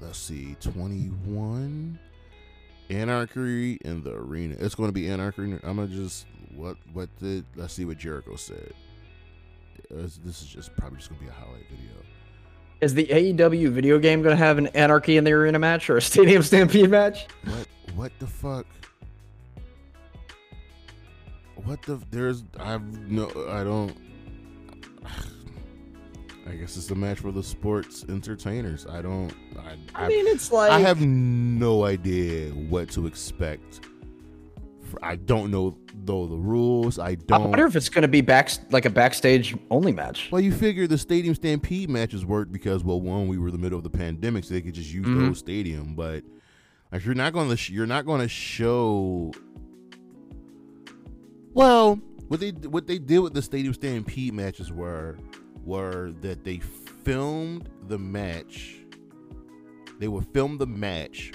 let's 0.00 0.16
see, 0.16 0.54
twenty 0.60 1.06
one. 1.24 1.98
Anarchy 2.88 3.78
in 3.84 4.04
the 4.04 4.14
arena. 4.14 4.54
It's 4.60 4.76
going 4.76 4.88
to 4.88 4.92
be 4.92 5.08
anarchy. 5.10 5.42
I'm 5.42 5.58
gonna 5.60 5.88
just 5.88 6.26
what 6.54 6.76
what 6.92 7.08
did 7.18 7.44
let's 7.56 7.74
see 7.74 7.84
what 7.84 7.98
Jericho 7.98 8.36
said. 8.36 8.72
Uh, 9.90 10.02
This 10.02 10.42
is 10.42 10.46
just 10.46 10.74
probably 10.76 10.98
just 10.98 11.10
gonna 11.10 11.20
be 11.20 11.28
a 11.28 11.32
highlight 11.32 11.68
video. 11.70 11.90
Is 12.80 12.94
the 12.94 13.06
AEW 13.06 13.70
video 13.70 13.98
game 13.98 14.22
to 14.22 14.36
have 14.36 14.56
an 14.58 14.68
Anarchy 14.68 15.16
in 15.16 15.24
the 15.24 15.32
Arena 15.32 15.58
match 15.58 15.90
or 15.90 15.96
a 15.96 16.02
Stadium 16.02 16.42
Stampede 16.44 16.90
match? 16.90 17.26
What 17.44 17.68
what 17.94 18.12
the 18.18 18.26
fuck? 18.26 18.66
What 21.64 21.82
the 21.82 22.00
there's 22.10 22.44
I've 22.58 22.82
no 23.10 23.26
I 23.48 23.64
don't 23.64 23.96
I 26.46 26.52
guess 26.52 26.76
it's 26.78 26.90
a 26.90 26.94
match 26.94 27.18
for 27.18 27.30
the 27.30 27.42
sports 27.42 28.04
entertainers. 28.08 28.86
I 28.86 29.02
don't 29.02 29.34
I 29.58 29.76
I, 29.94 30.08
mean, 30.08 30.26
it's 30.26 30.50
like 30.50 30.70
I 30.70 30.78
have 30.80 31.00
no 31.00 31.84
idea 31.84 32.50
what 32.50 32.90
to 32.92 33.06
expect. 33.06 33.80
I 35.02 35.16
don't 35.16 35.50
know 35.50 35.78
though 36.04 36.26
the 36.26 36.36
rules. 36.36 36.98
I 36.98 37.14
don't 37.16 37.42
I 37.42 37.46
wonder 37.46 37.66
if 37.66 37.76
it's 37.76 37.88
going 37.88 38.02
to 38.02 38.08
be 38.08 38.20
back 38.20 38.50
like 38.70 38.84
a 38.84 38.90
backstage 38.90 39.56
only 39.70 39.92
match. 39.92 40.28
well, 40.32 40.40
you 40.40 40.52
figure 40.52 40.86
the 40.86 40.98
Stadium 40.98 41.34
Stampede 41.34 41.90
matches 41.90 42.24
worked 42.24 42.52
because, 42.52 42.82
well, 42.84 43.00
one, 43.00 43.28
we 43.28 43.38
were 43.38 43.48
in 43.48 43.52
the 43.52 43.58
middle 43.58 43.78
of 43.78 43.84
the 43.84 43.90
pandemic, 43.90 44.44
so 44.44 44.54
they 44.54 44.60
could 44.62 44.74
just 44.74 44.92
use 44.92 45.06
Mhm. 45.06 45.28
those 45.28 45.38
stadium. 45.38 45.94
But 45.94 46.24
like, 46.92 47.04
you're 47.04 47.14
not 47.14 47.32
going 47.32 47.48
to, 47.50 47.56
sh- 47.56 47.70
you're 47.70 47.86
not 47.86 48.06
going 48.06 48.20
to 48.20 48.28
show. 48.28 49.32
Well, 51.54 51.96
what 52.28 52.40
they 52.40 52.50
what 52.50 52.86
they 52.86 52.98
did 52.98 53.20
with 53.20 53.34
the 53.34 53.42
Stadium 53.42 53.74
Stampede 53.74 54.32
matches 54.34 54.70
were 54.72 55.16
were 55.64 56.12
that 56.20 56.44
they 56.44 56.58
filmed 56.58 57.68
the 57.88 57.98
match. 57.98 58.76
They 59.98 60.08
would 60.08 60.26
film 60.32 60.58
the 60.58 60.66
match 60.66 61.32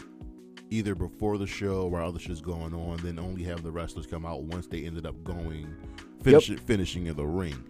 either 0.74 0.96
before 0.96 1.38
the 1.38 1.46
show 1.48 1.86
while 1.86 2.08
other 2.08 2.20
shit's 2.20 2.42
going 2.42 2.74
on, 2.74 2.98
then 2.98 3.20
only 3.20 3.44
have 3.44 3.62
the 3.64 3.72
wrestlers 3.72 4.08
come 4.08 4.26
out 4.26 4.42
once 4.44 4.66
they 4.66 4.84
ended 4.86 5.06
up 5.06 5.22
going 5.24 5.68
finish 6.22 6.50
finishing 6.62 7.06
in 7.08 7.16
the 7.16 7.26
ring. 7.26 7.64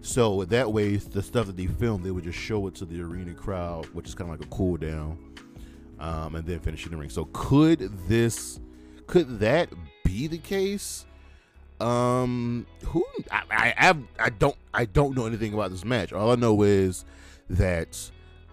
So 0.00 0.44
that 0.44 0.72
way, 0.72 0.96
the 0.96 1.22
stuff 1.22 1.46
that 1.46 1.56
they 1.56 1.66
filmed, 1.66 2.04
they 2.04 2.10
would 2.10 2.24
just 2.24 2.38
show 2.38 2.66
it 2.66 2.74
to 2.76 2.84
the 2.84 3.00
arena 3.00 3.34
crowd, 3.34 3.86
which 3.86 4.08
is 4.08 4.14
kind 4.14 4.30
of 4.30 4.38
like 4.38 4.46
a 4.46 4.50
cool 4.50 4.76
down, 4.76 5.18
um, 5.98 6.34
and 6.34 6.46
then 6.46 6.58
finish 6.60 6.84
in 6.84 6.92
the 6.92 6.96
ring. 6.96 7.10
So 7.10 7.28
could 7.32 7.80
this, 8.08 8.60
could 9.06 9.38
that 9.40 9.70
be 10.04 10.26
the 10.26 10.38
case? 10.38 11.04
Um, 11.80 12.66
who 12.86 13.04
I, 13.30 13.74
I 13.78 13.84
have 13.84 14.02
I 14.18 14.30
don't 14.30 14.56
I 14.74 14.84
don't 14.84 15.16
know 15.16 15.26
anything 15.26 15.54
about 15.54 15.70
this 15.70 15.84
match. 15.84 16.12
All 16.12 16.32
I 16.32 16.34
know 16.34 16.62
is 16.62 17.04
that 17.50 18.10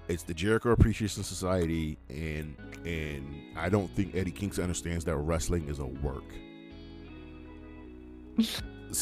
it's 0.07 0.23
the 0.23 0.33
Jericho 0.33 0.71
Appreciation 0.71 1.23
Society, 1.23 1.97
and 2.09 2.55
and 2.85 3.41
I 3.57 3.69
don't 3.69 3.89
think 3.95 4.15
Eddie 4.15 4.31
Kingston 4.31 4.63
understands 4.63 5.05
that 5.05 5.15
wrestling 5.17 5.67
is 5.67 5.79
a 5.79 5.85
work. 5.85 6.23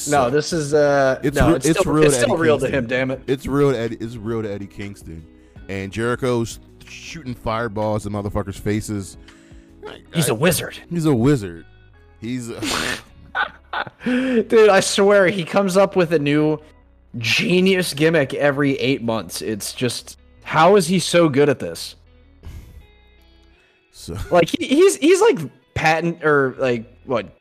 no, 0.07 0.29
this 0.29 0.53
is 0.53 0.73
uh, 0.73 1.19
It's 1.23 1.35
no, 1.35 1.55
it's, 1.55 1.65
it's 1.65 1.79
still, 1.79 1.93
real 1.93 2.05
it's 2.05 2.15
to 2.15 2.21
still 2.21 2.33
Eddie 2.35 2.41
real 2.41 2.59
to 2.59 2.69
him. 2.69 2.87
Damn 2.87 3.11
it. 3.11 3.21
it's 3.27 3.45
real 3.45 3.71
to 3.71 3.77
Eddie. 3.77 3.97
It's 3.99 4.15
real 4.15 4.41
to 4.43 4.51
Eddie 4.51 4.67
Kingston, 4.67 5.25
and 5.69 5.91
Jericho's 5.91 6.59
shooting 6.85 7.33
fireballs 7.35 8.05
in 8.05 8.13
motherfuckers' 8.13 8.59
faces. 8.59 9.17
He's 10.13 10.29
a 10.29 10.35
wizard, 10.35 10.79
he's 10.89 11.05
a 11.05 11.13
wizard. 11.13 11.65
He's 12.21 12.49
a, 12.49 12.61
dude. 14.05 14.69
I 14.69 14.79
swear 14.79 15.27
he 15.27 15.43
comes 15.43 15.75
up 15.75 15.97
with 15.97 16.13
a 16.13 16.19
new 16.19 16.57
genius 17.17 17.93
gimmick 17.93 18.33
every 18.33 18.75
eight 18.75 19.03
months. 19.03 19.41
It's 19.41 19.73
just 19.73 20.17
how 20.43 20.75
is 20.75 20.87
he 20.87 20.99
so 20.99 21.29
good 21.29 21.49
at 21.49 21.59
this? 21.59 21.95
so 23.91 24.15
Like 24.31 24.49
he, 24.49 24.67
he's 24.67 24.97
he's 24.97 25.21
like 25.21 25.39
patent 25.73 26.23
or 26.23 26.55
like 26.57 26.85
what? 27.05 27.37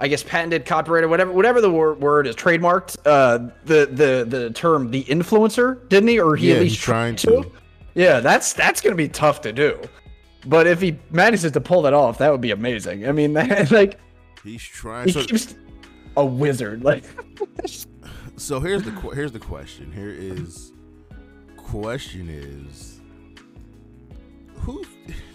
I 0.00 0.06
guess 0.06 0.22
patented, 0.22 0.64
copyrighted, 0.64 1.10
whatever 1.10 1.32
whatever 1.32 1.60
the 1.60 1.70
word, 1.70 2.00
word 2.00 2.26
is, 2.28 2.36
trademarked. 2.36 2.98
Uh, 3.04 3.50
the 3.64 3.86
the 3.86 4.24
the 4.28 4.50
term 4.50 4.90
the 4.90 5.02
influencer, 5.04 5.88
didn't 5.88 6.08
he? 6.08 6.20
Or 6.20 6.36
he 6.36 6.50
yeah, 6.50 6.54
at 6.56 6.62
he's 6.62 6.72
least 6.72 6.82
trying 6.82 7.16
tried 7.16 7.32
to. 7.44 7.52
Yeah, 7.94 8.20
that's 8.20 8.52
that's 8.52 8.80
gonna 8.80 8.94
be 8.94 9.08
tough 9.08 9.40
to 9.40 9.52
do. 9.52 9.80
But 10.46 10.68
if 10.68 10.80
he 10.80 10.96
manages 11.10 11.50
to 11.50 11.60
pull 11.60 11.82
that 11.82 11.94
off, 11.94 12.18
that 12.18 12.30
would 12.30 12.40
be 12.40 12.52
amazing. 12.52 13.08
I 13.08 13.12
mean, 13.12 13.34
like 13.70 13.98
He's 14.44 14.62
trying. 14.62 15.06
he 15.06 15.12
So, 15.12 15.24
keeps 15.24 15.56
a 16.16 16.24
wizard. 16.24 16.84
Like 16.84 17.04
so 18.36 18.60
here's 18.60 18.84
the 18.84 18.92
here's 18.92 19.32
the 19.32 19.40
question. 19.40 19.90
Here 19.92 20.10
is 20.10 20.72
question 21.70 22.28
is 22.30 23.00
who's 24.56 24.86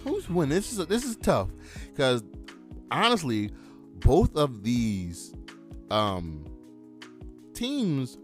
who's 0.04 0.30
winning? 0.30 0.50
This 0.56 0.72
is 0.78 0.86
this 0.88 1.04
is 1.06 1.16
tough 1.18 1.50
because 1.92 2.24
honestly, 2.92 3.52
both 4.00 4.36
of 4.36 4.64
these 4.64 5.34
um 5.92 6.46
teams 7.54 8.18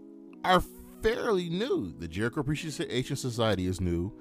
are 0.44 0.62
fairly 1.02 1.48
new. 1.48 1.94
The 1.98 2.08
Jericho 2.08 2.40
Appreciation 2.40 3.16
Society 3.16 3.66
is 3.66 3.80
new. 3.80 4.12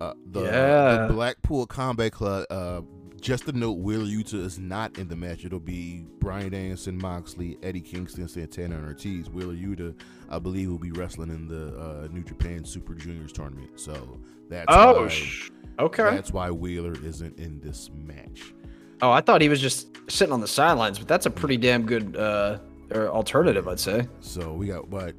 Uh, 0.00 0.14
the, 0.26 0.42
Yeah. 0.42 1.06
the 1.06 1.12
Blackpool 1.14 1.66
Combat 1.66 2.10
Club. 2.12 2.44
Uh, 2.50 2.80
just 3.22 3.46
to 3.46 3.52
note, 3.52 3.78
Wheeler 3.78 4.04
Yuta 4.04 4.34
is 4.34 4.58
not 4.58 4.98
in 4.98 5.08
the 5.08 5.14
match. 5.14 5.44
It'll 5.44 5.60
be 5.60 6.04
Bryan 6.18 6.50
Danielson, 6.50 6.98
Moxley, 6.98 7.56
Eddie 7.62 7.80
Kingston, 7.80 8.26
Santana, 8.26 8.76
and 8.76 8.84
Ortiz. 8.84 9.30
Wheeler 9.30 9.54
Yuta, 9.54 9.94
I 10.28 10.40
believe, 10.40 10.68
will 10.68 10.78
be 10.78 10.90
wrestling 10.90 11.30
in 11.30 11.46
the 11.46 11.78
uh, 11.78 12.08
New 12.10 12.24
Japan 12.24 12.64
Super 12.64 12.94
Juniors 12.94 13.32
tournament. 13.32 13.78
So 13.78 14.18
that's 14.50 14.66
oh, 14.68 15.02
why, 15.02 15.08
sh- 15.08 15.50
okay. 15.78 16.02
that's 16.02 16.32
why 16.32 16.50
Wheeler 16.50 16.94
isn't 17.04 17.38
in 17.38 17.60
this 17.60 17.90
match. 17.94 18.52
Oh, 19.00 19.12
I 19.12 19.20
thought 19.20 19.40
he 19.40 19.48
was 19.48 19.60
just 19.60 19.88
sitting 20.10 20.32
on 20.32 20.40
the 20.40 20.48
sidelines, 20.48 20.98
but 20.98 21.06
that's 21.06 21.26
a 21.26 21.30
pretty 21.30 21.56
damn 21.56 21.86
good 21.86 22.16
uh, 22.16 22.58
alternative, 22.92 23.68
I'd 23.68 23.80
say. 23.80 24.08
So 24.20 24.52
we 24.52 24.66
got 24.66 24.88
what 24.88 25.14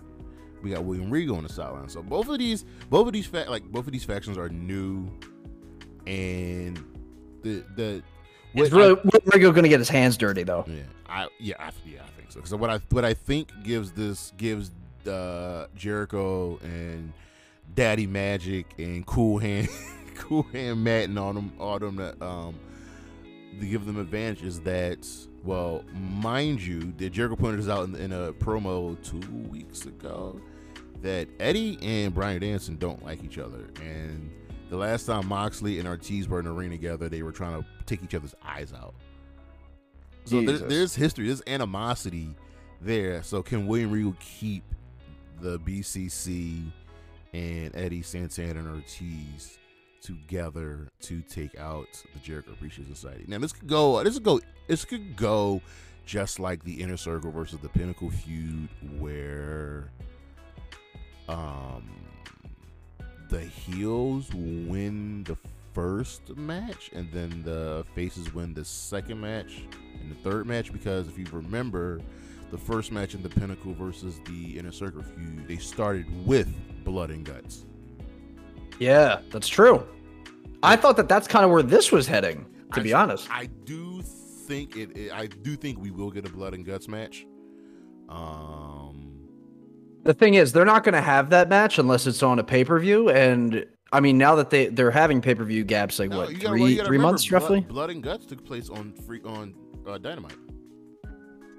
we 0.62 0.72
got 0.72 0.84
William 0.84 1.10
Regal 1.10 1.38
on 1.38 1.44
the 1.44 1.50
sideline. 1.52 1.88
So 1.88 2.04
both 2.04 2.28
of 2.28 2.38
these, 2.38 2.66
both 2.90 3.08
of 3.08 3.14
these 3.14 3.28
fa- 3.28 3.46
like 3.48 3.64
both 3.64 3.88
of 3.88 3.94
these 3.94 4.04
factions 4.04 4.38
are 4.38 4.50
new, 4.50 5.10
and 6.06 6.84
the 7.44 7.64
the 7.76 8.04
Is 8.56 8.72
what 8.72 9.06
really 9.06 9.40
going 9.40 9.64
to 9.64 9.70
get 9.70 9.80
his 9.80 9.90
hands 9.90 10.18
dirty 10.18 10.44
though? 10.44 10.66
Yeah 10.68 10.82
I 11.14 11.28
yeah 11.40 11.56
I, 11.60 11.72
yeah 11.86 12.02
I 12.04 12.10
think 12.20 12.32
so. 12.32 12.42
So 12.44 12.58
what 12.58 12.70
I 12.70 12.80
what 12.90 13.06
I 13.06 13.14
think 13.14 13.50
gives 13.64 13.92
this 13.92 14.34
gives 14.38 14.72
uh, 15.08 15.68
Jericho 15.76 16.58
and 16.64 17.14
Daddy 17.76 18.08
Magic 18.08 18.66
and 18.80 19.06
Cool 19.06 19.38
Hand 19.38 19.70
Cool 20.16 20.44
Hand 20.52 20.84
Matt 20.84 21.10
and 21.10 21.20
all 21.20 21.34
them 21.34 21.54
all 21.60 21.78
them 21.78 21.98
that 21.98 22.22
um 22.22 22.56
to 23.60 23.66
give 23.66 23.86
them 23.86 24.00
advantage 24.00 24.44
is 24.44 24.62
that 24.62 25.08
well 25.44 25.84
mind 25.94 26.62
you 26.62 26.94
that 26.98 27.12
Jericho 27.12 27.36
pointed 27.36 27.60
this 27.60 27.70
out 27.70 27.88
in, 27.88 27.96
in 27.96 28.12
a 28.12 28.34
promo 28.34 28.98
two 29.04 29.20
weeks 29.50 29.86
ago 29.86 30.42
that 31.04 31.28
Eddie 31.40 31.78
and 31.82 32.14
Bryan 32.14 32.40
Danielson 32.40 32.78
don't 32.78 33.04
like 33.06 33.24
each 33.24 33.38
other 33.38 33.70
and 33.82 34.32
the 34.74 34.80
last 34.80 35.06
time 35.06 35.28
Moxley 35.28 35.78
and 35.78 35.88
Ortiz 35.88 36.28
were 36.28 36.40
in 36.40 36.46
the 36.46 36.52
ring 36.52 36.72
together, 36.72 37.08
they 37.08 37.22
were 37.22 37.32
trying 37.32 37.62
to 37.62 37.68
take 37.86 38.04
each 38.04 38.16
other's 38.16 38.34
eyes 38.44 38.74
out. 38.74 38.96
So 40.26 40.42
there, 40.42 40.58
there's 40.58 40.96
history, 40.96 41.28
there's 41.28 41.44
animosity 41.46 42.34
there. 42.82 43.22
So 43.22 43.44
can 43.44 43.68
William 43.68 43.92
Regal 43.92 44.16
keep 44.20 44.64
the 45.40 45.60
BCC 45.60 46.64
and 47.34 47.76
Eddie 47.76 48.02
Santana 48.02 48.62
and 48.62 48.68
Ortiz 48.68 49.60
together 50.02 50.88
to 51.02 51.22
take 51.22 51.56
out 51.60 51.90
the 52.12 52.20
Jericho 52.22 52.54
Appreciation 52.54 52.96
Society? 52.96 53.26
Now 53.28 53.38
this 53.38 53.54
could 53.54 53.68
go. 53.68 54.04
This 54.04 54.16
could 54.16 54.24
go. 54.24 54.42
This 54.66 54.86
could 54.86 55.16
go 55.16 55.62
just 56.08 56.40
like 56.40 56.64
the 56.64 56.82
Inner 56.82 56.98
Circle 56.98 57.30
versus 57.30 57.60
the 57.60 57.70
Pinnacle 57.70 58.10
feud, 58.10 58.70
where 58.98 59.92
um 61.30 62.03
the 63.30 63.42
heels 63.42 64.30
win 64.34 65.24
the 65.24 65.38
first 65.74 66.36
match 66.38 66.92
and 66.94 67.12
then 67.12 67.42
the 67.44 67.84
faces 67.96 68.34
win 68.34 68.54
the 68.54 68.64
second 68.66 69.20
match 69.20 69.64
and 70.00 70.12
the 70.12 70.16
third 70.16 70.46
match 70.46 70.72
because 70.72 71.08
if 71.08 71.18
you 71.18 71.26
remember 71.32 72.00
the 72.52 72.58
first 72.58 72.92
match 72.92 73.16
in 73.16 73.24
the 73.24 73.30
pinnacle 73.30 73.74
versus 73.74 74.20
the 74.26 74.58
inner 74.60 74.72
circle 74.72 75.02
feud 75.02 75.48
they 75.48 75.58
started 75.58 76.06
with 76.28 76.48
blood 76.84 77.10
and 77.10 77.26
guts 77.26 77.66
Yeah, 78.80 79.20
that's 79.32 79.48
true. 79.48 79.84
I 80.62 80.76
thought 80.76 80.98
that 80.98 81.10
that's 81.10 81.28
kind 81.28 81.44
of 81.46 81.52
where 81.52 81.64
this 81.64 81.92
was 81.92 82.06
heading. 82.08 82.46
To 82.74 82.80
I- 82.80 82.84
be 82.84 82.94
honest, 82.94 83.28
i 83.32 83.46
do 83.66 84.02
think 84.48 84.76
it, 84.78 84.96
it 84.98 85.12
i 85.14 85.26
do 85.28 85.56
think 85.56 85.80
we 85.80 85.90
will 85.90 86.12
get 86.12 86.28
a 86.28 86.30
blood 86.30 86.54
and 86.54 86.66
guts 86.66 86.88
match 86.88 87.26
um 88.10 88.83
the 90.04 90.14
thing 90.14 90.34
is, 90.36 90.54
they're 90.54 90.66
not 90.66 90.84
going 90.84 90.94
to 90.94 91.02
have 91.02 91.30
that 91.32 91.50
match 91.50 91.80
unless 91.80 92.08
it's 92.08 92.24
on 92.24 92.40
a 92.40 92.44
pay 92.44 92.64
per 92.66 92.80
view. 92.80 93.10
And 93.10 93.66
I 93.92 94.00
mean, 94.00 94.18
now 94.18 94.36
that 94.36 94.50
they 94.50 94.68
they're 94.68 94.92
having 94.92 95.22
pay 95.22 95.36
per 95.36 95.44
view 95.44 95.64
gaps, 95.64 96.00
like 96.00 96.10
no, 96.10 96.18
what 96.18 96.30
you 96.32 96.38
gotta- 96.38 96.50
three 96.50 96.62
well, 96.62 96.70
three 96.86 96.98
remember, 96.98 97.12
months 97.14 97.28
blood, 97.28 97.42
roughly. 97.42 97.60
blood 97.62 97.90
and 97.90 98.04
guts 98.04 98.26
took 98.26 98.44
place 98.46 98.70
on 98.70 98.94
free 99.06 99.22
on 99.26 99.54
uh, 99.88 99.98
dynamite 99.98 100.36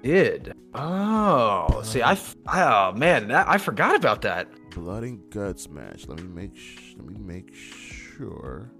Did 0.03 0.53
oh, 0.73 1.81
see, 1.83 2.01
I 2.01 2.13
f- 2.13 2.35
oh 2.53 2.91
man, 2.93 3.27
that, 3.29 3.47
I 3.47 3.57
forgot 3.57 3.95
about 3.95 4.21
that. 4.23 4.47
blood 4.71 5.03
and 5.03 5.19
guts 5.31 5.69
match. 5.69 6.07
Let 6.07 6.21
me 6.21 6.27
make 6.27 6.55
sh- 6.57 6.93
let 6.97 7.05
me 7.07 7.17
make 7.19 7.53
sure. 7.53 8.71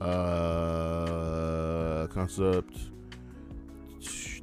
Uh, 0.00 2.06
concept. 2.06 2.76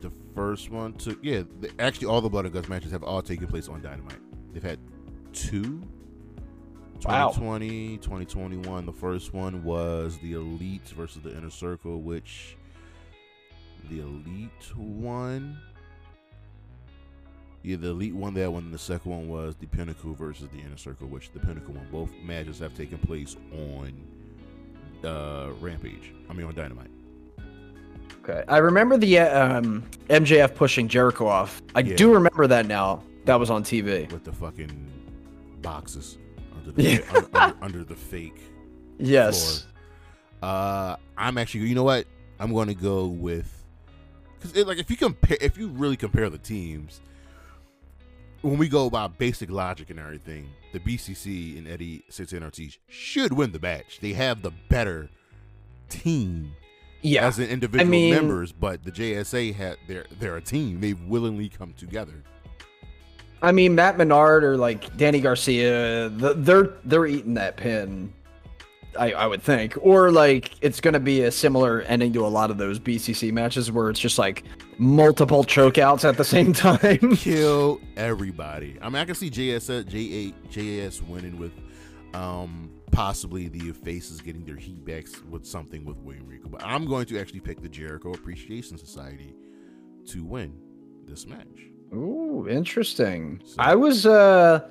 The 0.02 0.12
first 0.36 0.70
one 0.70 0.94
took 0.94 1.18
yeah. 1.24 1.42
The, 1.62 1.72
actually, 1.80 2.08
all 2.08 2.22
the 2.22 2.30
blood 2.30 2.46
and 2.46 2.54
guts 2.54 2.70
matches 2.70 2.92
have 2.92 3.02
all 3.04 3.22
taken 3.24 3.48
place 3.48 3.68
on 3.68 3.82
Dynamite. 3.82 4.20
They've 4.58 4.64
had 4.72 4.80
two. 5.34 5.84
Wow. 7.05 7.28
2020, 7.28 7.97
2021. 7.97 8.88
The 8.88 8.91
first 8.91 9.32
one 9.32 9.64
was 9.64 10.18
the 10.18 10.34
Elite 10.34 10.88
versus 10.95 11.22
the 11.22 11.30
Inner 11.38 11.51
Circle, 11.51 12.01
which 12.01 12.58
the 13.88 13.99
Elite 13.99 14.76
won. 14.76 15.60
Yeah, 17.62 17.76
the 17.76 17.89
Elite 17.89 18.16
won 18.16 18.34
that 18.34 18.51
one. 18.51 18.64
And 18.64 18.74
the 18.74 18.80
second 18.80 19.12
one 19.12 19.30
was 19.30 19.55
the 19.58 19.68
Pinnacle 19.68 20.16
versus 20.16 20.49
the 20.51 20.58
Inner 20.60 20.76
Circle, 20.78 21.05
which 21.05 21.32
the 21.34 21.39
Pinnacle 21.39 21.76
won. 21.76 21.88
Both 21.91 22.10
matches 22.24 22.58
have 22.58 22.76
taken 22.76 22.97
place 22.97 23.36
on 23.53 23.93
uh, 25.08 25.51
Rampage. 25.62 26.16
I 26.32 26.34
mean, 26.34 26.47
on 26.47 26.55
Dynamite. 26.55 26.89
Okay, 28.24 28.43
I 28.47 28.58
remember 28.58 28.97
the 28.97 29.20
um, 29.20 29.84
MJF 30.10 30.55
pushing 30.55 30.88
Jericho 30.88 31.28
off. 31.28 31.62
I 31.76 31.82
Yeah. 31.82 31.95
do 31.95 32.12
remember 32.12 32.47
that 32.47 32.66
now. 32.66 33.03
That 33.28 33.39
was 33.39 33.49
on 33.49 33.63
TV. 33.63 34.11
with 34.11 34.23
the 34.23 34.32
fucking 34.34 34.89
boxes 35.61 36.17
under 36.57 36.71
the, 36.71 36.82
Yeah. 36.84 36.99
un- 37.13 37.28
under, 37.34 37.57
under 37.61 37.84
the 37.84 37.95
fake 37.95 38.39
Yes. 38.97 39.61
floor. 40.41 40.49
Uh, 40.51 40.95
I'm 41.17 41.38
actually, 41.38 41.67
you 41.67 41.75
know 41.75 41.84
what? 41.84 42.05
I'm 42.39 42.53
going 42.53 42.67
to 42.67 42.73
go 42.73 43.05
with 43.07 43.53
because 44.39 44.55
like 44.65 44.78
if 44.78 44.89
you 44.89 44.97
compare, 44.97 45.38
if 45.41 45.57
you 45.57 45.67
really 45.69 45.97
compare 45.97 46.30
the 46.30 46.38
teams, 46.38 47.01
when 48.41 48.57
we 48.57 48.69
go 48.69 48.89
by 48.89 49.07
basic 49.07 49.49
logic 49.49 49.89
and 49.89 49.99
everything, 49.99 50.47
the 50.73 50.80
BCC 50.80 51.57
and 51.57 51.67
Eddie 51.67 52.03
Santana 52.09 52.45
Ortiz 52.45 52.78
should 52.88 53.34
win 53.34 53.51
the 53.51 53.59
match. 53.59 53.99
They 53.99 54.13
have 54.13 54.43
the 54.43 54.51
better 54.69 55.09
team 55.89 56.53
Yeah. 57.01 57.25
as 57.28 57.39
an 57.39 57.49
individual 57.49 57.89
mean- 57.89 58.13
members, 58.13 58.51
but 58.51 58.84
the 58.84 58.91
JSA 58.91 59.53
had 59.55 59.78
they're 59.88 60.05
they're 60.19 60.38
a 60.38 60.41
team. 60.41 60.80
They've 60.82 61.01
willingly 61.01 61.49
come 61.49 61.73
together. 61.73 62.23
I 63.42 63.52
mean, 63.52 63.76
Matt 63.76 63.98
Menard 63.98 64.44
or 64.44 64.58
like 64.58 64.96
Danny 64.98 65.20
Garcia, 65.22 66.10
the, 66.10 66.34
they're 66.34 66.74
they're 66.84 67.06
eating 67.06 67.36
that 67.36 67.58
pin. 67.58 68.14
I, 68.98 69.12
I 69.12 69.28
would 69.28 69.44
think, 69.44 69.78
or 69.80 70.12
like 70.12 70.54
it's 70.62 70.82
going 70.82 70.96
to 70.96 71.00
be 71.00 71.22
a 71.22 71.32
similar 71.32 71.82
ending 71.82 72.14
to 72.14 72.26
a 72.26 72.28
lot 72.28 72.50
of 72.50 72.58
those 72.58 72.80
BCC 72.80 73.32
matches 73.32 73.72
where 73.72 73.92
it's 73.92 74.00
just 74.00 74.18
like 74.18 74.44
multiple 74.80 75.44
chokeouts 75.44 76.08
at 76.08 76.18
the 76.18 76.24
same 76.24 76.52
time. 76.54 77.16
kill 77.16 77.80
everybody. 77.96 78.78
I 78.82 78.90
mean, 78.90 78.96
I 78.96 79.06
can 79.06 79.14
see 79.14 79.30
JS 79.30 79.86
J8 79.86 80.34
JAS 80.50 81.04
winning 81.04 81.38
with 81.38 81.54
um 82.14 82.72
possibly 82.92 83.50
the 83.50 83.72
faces 83.74 84.22
getting 84.22 84.46
their 84.46 84.56
heat 84.56 84.84
backs 84.84 85.22
with 85.26 85.46
something 85.46 85.86
with 85.86 85.98
William 85.98 86.26
Regal, 86.26 86.50
but 86.50 86.64
I'm 86.64 86.88
going 86.88 87.06
to 87.08 87.20
actually 87.20 87.42
pick 87.42 87.62
the 87.62 87.70
Jericho 87.70 88.14
Appreciation 88.14 88.78
Society 88.78 89.36
to 90.08 90.24
win 90.24 90.58
this 91.06 91.28
match. 91.28 91.68
Ooh, 91.94 92.48
interesting. 92.50 93.42
I 93.58 93.76
was 93.76 94.06
uh 94.06 94.70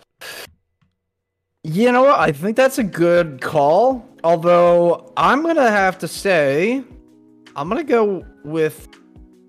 You 1.64 1.90
know 1.92 2.02
what? 2.04 2.18
I 2.18 2.32
think 2.32 2.56
that's 2.56 2.78
a 2.78 2.84
good 2.84 3.40
call. 3.40 4.06
Although 4.24 5.12
I'm 5.16 5.42
going 5.42 5.56
to 5.56 5.70
have 5.70 5.98
to 5.98 6.08
say 6.08 6.82
I'm 7.54 7.68
going 7.68 7.84
to 7.84 7.90
go 7.90 8.24
with 8.44 8.88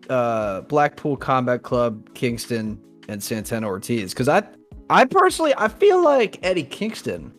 uh 0.10 0.62
Blackpool 0.62 1.18
Combat 1.18 1.64
Club, 1.64 2.14
Kingston 2.14 2.80
and 3.10 3.22
Santana 3.22 3.68
Ortiz 3.68 4.14
cuz 4.14 4.28
I 4.30 4.44
I 4.90 5.06
personally 5.06 5.54
I 5.58 5.68
feel 5.68 6.02
like 6.04 6.40
Eddie 6.44 6.64
Kingston 6.64 7.34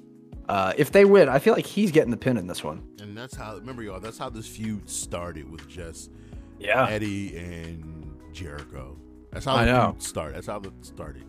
uh 0.49 0.73
if 0.77 0.93
they 0.93 1.05
win, 1.05 1.29
I 1.29 1.39
feel 1.39 1.55
like 1.55 1.67
he's 1.67 1.91
getting 1.91 2.11
the 2.11 2.17
pin 2.17 2.37
in 2.37 2.47
this 2.47 2.63
one. 2.63 2.83
And 3.01 3.17
that's 3.17 3.35
how 3.35 3.57
remember 3.57 3.83
y'all, 3.83 4.01
that's 4.01 4.19
how 4.19 4.29
this 4.29 4.47
feud 4.47 4.89
started 4.89 5.51
with 5.51 5.67
just 5.69 6.11
Yeah. 6.59 6.87
Eddie 6.89 7.37
and 7.37 8.15
Jericho. 8.33 8.97
That's 9.31 9.45
how 9.45 9.57
I 9.57 9.65
the 9.65 9.73
know. 9.73 9.91
feud 9.93 10.03
started. 10.03 10.35
That's 10.37 10.47
how 10.47 10.59
it 10.61 10.73
started. 10.83 11.25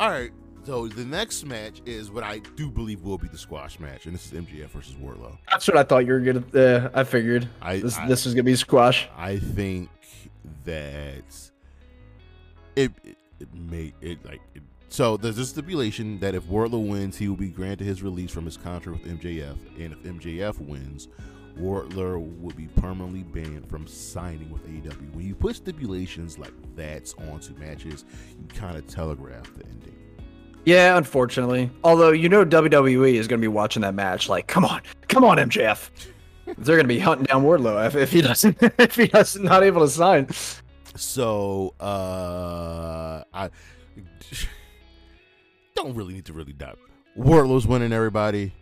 All 0.00 0.10
right. 0.10 0.30
So 0.64 0.88
the 0.88 1.04
next 1.04 1.44
match 1.44 1.82
is 1.84 2.10
what 2.10 2.24
I 2.24 2.38
do 2.56 2.70
believe 2.70 3.02
will 3.02 3.18
be 3.18 3.28
the 3.28 3.36
squash 3.36 3.78
match, 3.78 4.06
and 4.06 4.14
this 4.14 4.24
is 4.24 4.32
MJF 4.32 4.68
versus 4.68 4.94
Wardlow. 4.94 5.36
That's 5.50 5.68
what 5.68 5.76
I 5.76 5.82
thought 5.82 6.06
you 6.06 6.12
were 6.14 6.20
going 6.20 6.42
to 6.42 6.86
uh, 6.86 6.90
I 6.94 7.04
figured. 7.04 7.46
I- 7.60 7.80
this 7.80 7.98
I- 7.98 8.08
this 8.08 8.24
is 8.24 8.32
going 8.32 8.44
to 8.46 8.50
be 8.50 8.56
squash. 8.56 9.06
I 9.16 9.38
think 9.38 9.90
that 10.64 11.22
it 12.76 12.90
it, 13.04 13.16
it 13.40 13.54
may 13.54 13.92
it 14.00 14.24
like 14.24 14.40
it, 14.54 14.62
so 14.88 15.16
there's 15.18 15.36
a 15.38 15.44
stipulation 15.44 16.18
that 16.20 16.34
if 16.34 16.44
Wardlow 16.44 16.88
wins, 16.88 17.18
he 17.18 17.28
will 17.28 17.36
be 17.36 17.48
granted 17.48 17.84
his 17.86 18.02
release 18.02 18.30
from 18.30 18.46
his 18.46 18.56
contract 18.56 19.02
with 19.04 19.20
MJF, 19.20 19.56
and 19.78 19.92
if 19.92 19.98
MJF 20.02 20.58
wins, 20.60 21.08
Wardlow 21.58 22.40
will 22.40 22.54
be 22.54 22.66
permanently 22.76 23.22
banned 23.22 23.68
from 23.68 23.86
signing 23.86 24.50
with 24.50 24.66
AEW. 24.66 25.14
When 25.14 25.26
you 25.26 25.34
put 25.34 25.56
stipulations 25.56 26.38
like 26.38 26.52
that 26.76 27.12
onto 27.30 27.54
matches, 27.54 28.04
you 28.38 28.46
kind 28.54 28.76
of 28.76 28.86
telegraph 28.86 29.52
the 29.54 29.64
ending. 29.66 29.96
Yeah, 30.64 30.96
unfortunately. 30.96 31.70
Although 31.84 32.10
you 32.10 32.28
know 32.28 32.44
WWE 32.44 33.14
is 33.14 33.28
going 33.28 33.40
to 33.40 33.44
be 33.44 33.48
watching 33.48 33.82
that 33.82 33.94
match, 33.94 34.28
like, 34.28 34.46
come 34.46 34.64
on, 34.64 34.80
come 35.08 35.24
on, 35.24 35.36
MJF. 35.36 35.90
They're 36.58 36.76
going 36.76 36.84
to 36.84 36.88
be 36.88 36.98
hunting 36.98 37.24
down 37.24 37.42
Wardlow 37.44 37.86
if, 37.86 37.94
if 37.94 38.12
he 38.12 38.20
doesn't, 38.20 38.56
if 38.78 38.96
he 38.96 39.06
doesn't 39.06 39.42
not 39.44 39.62
able 39.62 39.80
to 39.82 39.88
sign. 39.88 40.28
So 40.96 41.74
uh 41.80 43.24
I 43.32 43.50
don't 45.74 45.94
really 45.94 46.14
need 46.14 46.26
to 46.26 46.32
really 46.32 46.52
doubt. 46.52 46.78
Wardlow's 47.18 47.66
winning 47.66 47.92
everybody. 47.92 48.52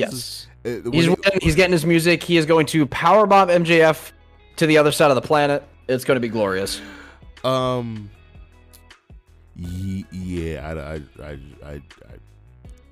Yes, 0.00 0.46
Uh, 0.64 0.90
he's 0.90 1.08
winning, 1.08 1.38
he's 1.40 1.54
getting 1.54 1.72
his 1.72 1.86
music. 1.86 2.22
He 2.22 2.36
is 2.36 2.46
going 2.46 2.66
to 2.66 2.86
powerbomb 2.86 3.48
MJF 3.64 4.12
to 4.56 4.66
the 4.66 4.78
other 4.78 4.92
side 4.92 5.10
of 5.10 5.14
the 5.14 5.22
planet. 5.22 5.62
It's 5.88 6.04
going 6.04 6.16
to 6.16 6.20
be 6.20 6.28
glorious. 6.28 6.80
Um. 7.44 8.10
Yeah, 9.56 10.66
I, 10.66 10.94
I, 10.94 10.94
I, 11.22 11.38
I, 11.62 11.72
I, 11.72 11.82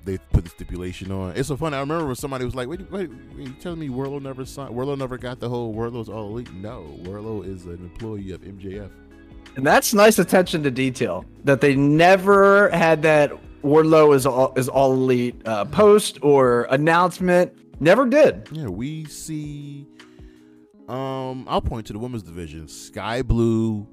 they 0.05 0.17
put 0.31 0.43
the 0.43 0.49
stipulation 0.49 1.11
on. 1.11 1.35
It's 1.35 1.47
so 1.47 1.57
funny. 1.57 1.75
I 1.75 1.79
remember 1.79 2.05
when 2.05 2.15
somebody 2.15 2.45
was 2.45 2.55
like, 2.55 2.67
"Wait, 2.67 2.81
wait, 2.91 3.09
wait 3.09 3.47
you 3.47 3.53
telling 3.53 3.79
me 3.79 3.89
Wardlow 3.89 4.21
never 4.21 4.45
signed? 4.45 4.75
Wardlow 4.75 4.97
never 4.97 5.17
got 5.17 5.39
the 5.39 5.49
whole 5.49 5.73
Wardlow's 5.73 6.09
all 6.09 6.27
elite?" 6.27 6.53
No, 6.53 6.95
Wardlow 7.03 7.45
is 7.45 7.65
an 7.65 7.77
employee 7.77 8.31
of 8.31 8.41
MJF. 8.41 8.91
And 9.55 9.65
that's 9.65 9.93
nice 9.93 10.19
attention 10.19 10.61
to 10.63 10.71
detail 10.71 11.25
that 11.43 11.59
they 11.59 11.75
never 11.75 12.69
had 12.69 13.01
that 13.01 13.31
Wardlow 13.63 14.15
is 14.15 14.25
all, 14.25 14.53
is 14.55 14.69
all 14.69 14.93
elite 14.93 15.41
uh, 15.45 15.65
post 15.65 16.19
or 16.21 16.67
announcement. 16.69 17.53
Never 17.81 18.05
did. 18.05 18.47
Yeah, 18.51 18.67
we 18.67 19.05
see. 19.05 19.87
Um, 20.87 21.45
I'll 21.47 21.61
point 21.61 21.85
to 21.87 21.93
the 21.93 21.99
women's 21.99 22.23
division: 22.23 22.67
Skye 22.67 23.21
Blue, 23.21 23.87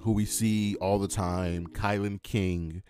who 0.00 0.12
we 0.12 0.24
see 0.24 0.76
all 0.76 0.98
the 0.98 1.08
time; 1.08 1.66
Kylan 1.68 2.22
King, 2.22 2.82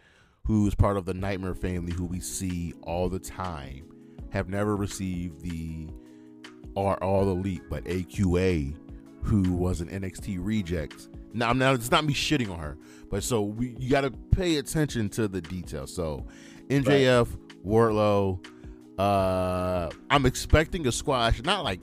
who 0.45 0.67
is 0.67 0.75
part 0.75 0.97
of 0.97 1.05
the 1.05 1.15
Nightmare 1.15 1.55
family, 1.55 1.93
who 1.93 2.05
we 2.05 2.21
see 2.21 2.75
all 2.83 3.09
the 3.09 3.21
time. 3.21 3.87
have 4.31 4.49
never 4.49 4.77
received 4.77 5.41
the 5.41 5.89
are 6.77 6.97
all 7.03 7.31
elite, 7.31 7.63
but 7.69 7.85
AQA, 7.85 8.77
who 9.23 9.53
was 9.53 9.81
an 9.81 9.89
NXT 9.89 10.39
reject. 10.41 11.10
Now, 11.33 11.53
now 11.53 11.73
it's 11.73 11.91
not 11.91 12.05
me 12.05 12.13
shitting 12.13 12.51
on 12.51 12.59
her, 12.59 12.77
but 13.11 13.23
so 13.23 13.43
we 13.43 13.75
you 13.79 13.91
got 13.91 14.03
to 14.03 14.11
pay 14.11 14.57
attention 14.57 15.09
to 15.11 15.29
the 15.29 15.41
details. 15.41 15.95
So, 15.95 16.27
MJF, 16.69 17.29
Wardlow, 17.65 18.45
uh, 18.99 19.91
I'm 20.11 20.27
expecting 20.27 20.87
a 20.87 20.93
squash, 20.93 21.43
not 21.43 21.65
like 21.65 21.81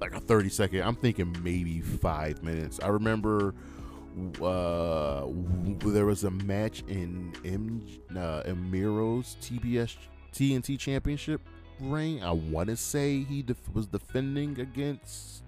like 0.00 0.14
a 0.14 0.20
30 0.20 0.48
second. 0.48 0.82
I'm 0.82 0.96
thinking 0.96 1.36
maybe 1.42 1.80
five 1.80 2.42
minutes. 2.42 2.80
I 2.82 2.88
remember 2.88 3.54
uh, 4.42 5.26
there 5.84 6.06
was 6.06 6.24
a 6.24 6.30
match 6.30 6.82
in 6.88 7.32
M 7.44 7.82
uh, 8.12 8.42
Emiro's 8.44 9.36
TBS 9.40 9.96
TNT 10.32 10.78
Championship 10.78 11.40
reign. 11.80 12.22
I 12.22 12.32
want 12.32 12.68
to 12.68 12.76
say 12.76 13.22
he 13.24 13.42
def- 13.42 13.72
was 13.72 13.86
defending 13.86 14.60
against 14.60 15.39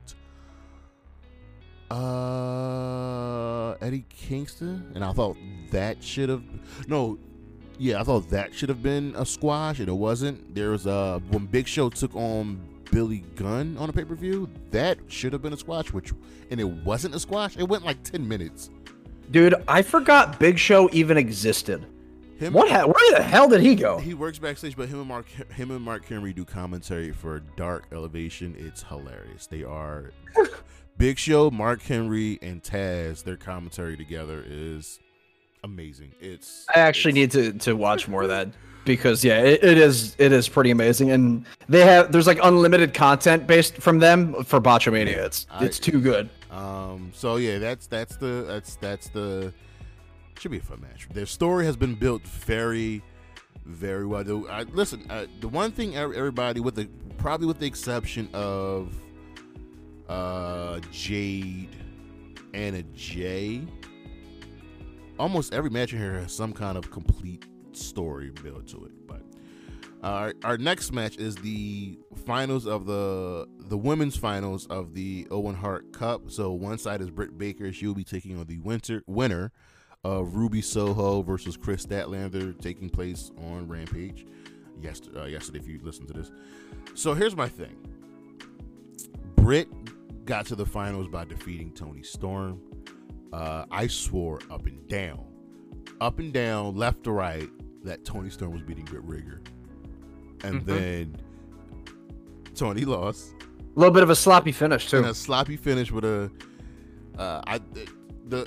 uh 1.93 3.73
Eddie 3.81 4.05
Kingston, 4.09 4.91
and 4.95 5.05
I 5.05 5.13
thought 5.13 5.37
that 5.71 6.03
should 6.03 6.29
have 6.29 6.43
no. 6.89 7.19
Yeah, 7.79 8.01
I 8.01 8.05
thought 8.05 8.29
that 8.31 8.55
should 8.55 8.69
have 8.69 8.83
been 8.83 9.15
a 9.17 9.25
squash, 9.27 9.81
and 9.81 9.89
it 9.89 9.93
wasn't. 9.93 10.55
There 10.55 10.71
was 10.71 10.87
uh 10.87 11.21
when 11.31 11.47
Big 11.47 11.67
Show 11.67 11.89
took 11.91 12.15
on 12.15 12.61
Billy 12.91 13.25
Gunn 13.37 13.77
on 13.79 13.89
a 13.89 13.93
pay 13.93 14.05
per 14.05 14.15
view. 14.15 14.49
That 14.71 14.99
should 15.09 15.33
have 15.33 15.43
been 15.43 15.53
a 15.53 15.57
squash, 15.57 15.93
which 15.93 16.13
and 16.51 16.61
it 16.61 16.69
wasn't 16.69 17.15
a 17.15 17.21
squash. 17.21 17.57
It 17.57 17.69
went 17.69 17.85
like 17.85 18.03
ten 18.03 18.27
minutes. 18.27 18.71
Dude, 19.31 19.55
I 19.67 19.83
forgot 19.83 20.39
Big 20.39 20.59
Show 20.59 20.91
even 20.93 21.17
existed. 21.17 21.87
Him, 22.39 22.53
What? 22.55 22.71
Ha- 22.71 22.87
where 22.87 23.13
the 23.19 23.23
hell 23.23 23.49
did 23.49 23.61
he 23.61 23.75
go? 23.77 23.99
He 23.99 24.15
works 24.15 24.39
backstage, 24.39 24.77
but 24.77 24.89
him 24.89 24.99
and 24.99 25.09
Mark 25.09 25.27
him 25.29 25.71
and 25.71 25.81
Mark 25.81 26.05
Henry 26.07 26.33
do 26.33 26.45
commentary 26.45 27.13
for 27.13 27.41
Dark 27.57 27.87
Elevation. 27.93 28.55
It's 28.59 28.83
hilarious. 28.83 29.47
They 29.47 29.63
are 29.65 30.11
Big 30.99 31.19
Show, 31.19 31.51
Mark 31.51 31.83
Henry, 31.83 32.39
and 32.43 32.63
Taz. 32.63 33.25
Their 33.25 33.37
commentary 33.37 33.97
together 33.97 34.45
is 34.47 34.99
amazing. 35.65 36.13
It's 36.21 36.67
I 36.75 36.81
actually 36.81 37.13
need 37.13 37.31
to 37.33 37.53
to 37.55 37.75
watch 37.75 38.09
more 38.09 38.23
of 38.23 38.29
that 38.29 38.49
because 38.85 39.25
yeah, 39.25 39.41
it, 39.41 39.63
it 39.65 39.79
is 39.79 40.15
it 40.19 40.33
is 40.33 40.49
pretty 40.49 40.71
amazing, 40.71 41.11
and 41.11 41.45
they 41.69 41.85
have 41.85 42.13
there's 42.13 42.27
like 42.27 42.39
unlimited 42.43 42.95
content 42.95 43.47
based 43.47 43.77
from 43.79 43.99
them 43.99 44.45
for 44.45 44.61
Botchamania. 44.61 45.17
It's 45.17 45.47
I- 45.51 45.65
it's 45.65 45.79
too 45.79 46.01
good. 46.01 46.29
Um. 46.51 47.11
So 47.15 47.37
yeah, 47.37 47.59
that's 47.59 47.87
that's 47.87 48.17
the 48.17 48.45
that's 48.47 48.77
that's 48.77 49.09
the 49.09 49.53
should 50.39 50.51
be 50.51 50.59
a 50.59 50.61
fun 50.61 50.81
match. 50.81 51.09
Their 51.13 51.27
story 51.27 51.65
has 51.67 51.77
been 51.77 51.95
built 51.95 52.23
very, 52.27 53.01
very 53.65 54.05
well. 54.05 54.47
I, 54.51 54.65
listen, 54.65 55.07
uh, 55.09 55.27
the 55.41 55.47
one 55.49 55.71
thing 55.71 55.97
everybody, 55.97 56.59
with 56.61 56.75
the 56.75 56.89
probably 57.17 57.47
with 57.47 57.61
the 57.61 57.67
exception 57.67 58.29
of 58.35 58.93
uh 60.13 60.81
Jade 60.91 61.69
and 62.55 62.77
Anna 62.77 62.83
Jay, 62.95 63.63
almost 65.19 65.55
every 65.55 65.71
match 65.71 65.93
in 65.93 65.99
here 65.99 66.13
has 66.15 66.35
some 66.35 66.53
kind 66.53 66.77
of 66.77 66.91
complete 66.91 67.47
story 67.73 68.31
built 68.43 68.67
to 68.69 68.85
it. 68.85 68.93
But 69.07 69.23
uh, 70.03 70.07
our, 70.07 70.35
our 70.45 70.59
next 70.59 70.93
match 70.93 71.17
is 71.17 71.37
the 71.37 71.99
finals 72.27 72.67
of 72.67 72.87
the 72.87 73.49
the 73.69 73.79
women's 73.79 74.17
finals 74.17 74.67
of 74.67 74.95
the 74.95 75.27
Owen 75.31 75.55
Hart 75.55 75.93
Cup. 75.93 76.31
So 76.31 76.53
one 76.53 76.79
side 76.79 77.01
is 77.01 77.11
Britt 77.11 77.39
Baker. 77.39 77.73
She 77.73 77.87
will 77.87 77.95
be 77.95 78.05
taking 78.05 78.39
on 78.39 78.47
the 78.47 78.59
winter 78.59 79.03
winner 79.07 79.51
of 80.05 80.35
Ruby 80.35 80.61
Soho 80.61 81.23
versus 81.23 81.57
Kris 81.57 81.87
Statlander, 81.87 82.61
taking 82.61 82.91
place 82.91 83.31
on 83.39 83.69
Rampage. 83.69 84.27
Yesterday, 84.81 85.21
uh, 85.21 85.25
yesterday, 85.27 85.61
if 85.61 85.69
you 85.69 85.81
listen 85.83 86.07
to 86.07 86.13
this. 86.13 86.33
So 86.95 87.15
here's 87.15 87.37
my 87.37 87.49
thing. 87.49 87.77
Britt 89.37 89.69
got 90.25 90.47
to 90.47 90.57
the 90.57 90.67
finals 90.67 91.09
by 91.09 91.25
defeating 91.25 91.73
Toni 91.73 92.03
Storm. 92.03 92.61
Uh, 93.33 93.65
I 93.71 93.87
swore 93.87 94.41
up 94.51 94.67
and 94.67 94.87
down, 94.89 95.25
up 96.01 96.19
and 96.19 96.33
down, 96.33 96.77
left 96.77 97.05
to 97.05 97.13
right, 97.13 97.49
that 97.85 98.05
Toni 98.05 98.31
Storm 98.31 98.53
was 98.53 98.63
beating 98.63 98.85
Britt 98.85 99.03
Rigger. 99.05 99.41
And 100.45 100.63
Mhm. 100.63 100.65
then 100.67 101.17
Toni 102.55 102.85
lost 102.85 103.35
A 103.75 103.79
little 103.79 103.93
bit 103.95 104.03
of 104.03 104.11
a 104.11 104.17
sloppy 104.17 104.53
finish 104.53 104.93
and 104.93 105.05
too. 105.05 105.11
a 105.11 105.15
sloppy 105.15 105.57
finish 105.57 105.91
with 105.91 106.05
a 106.05 106.31
uh 107.19 107.41
I 107.47 107.61
the 108.29 108.47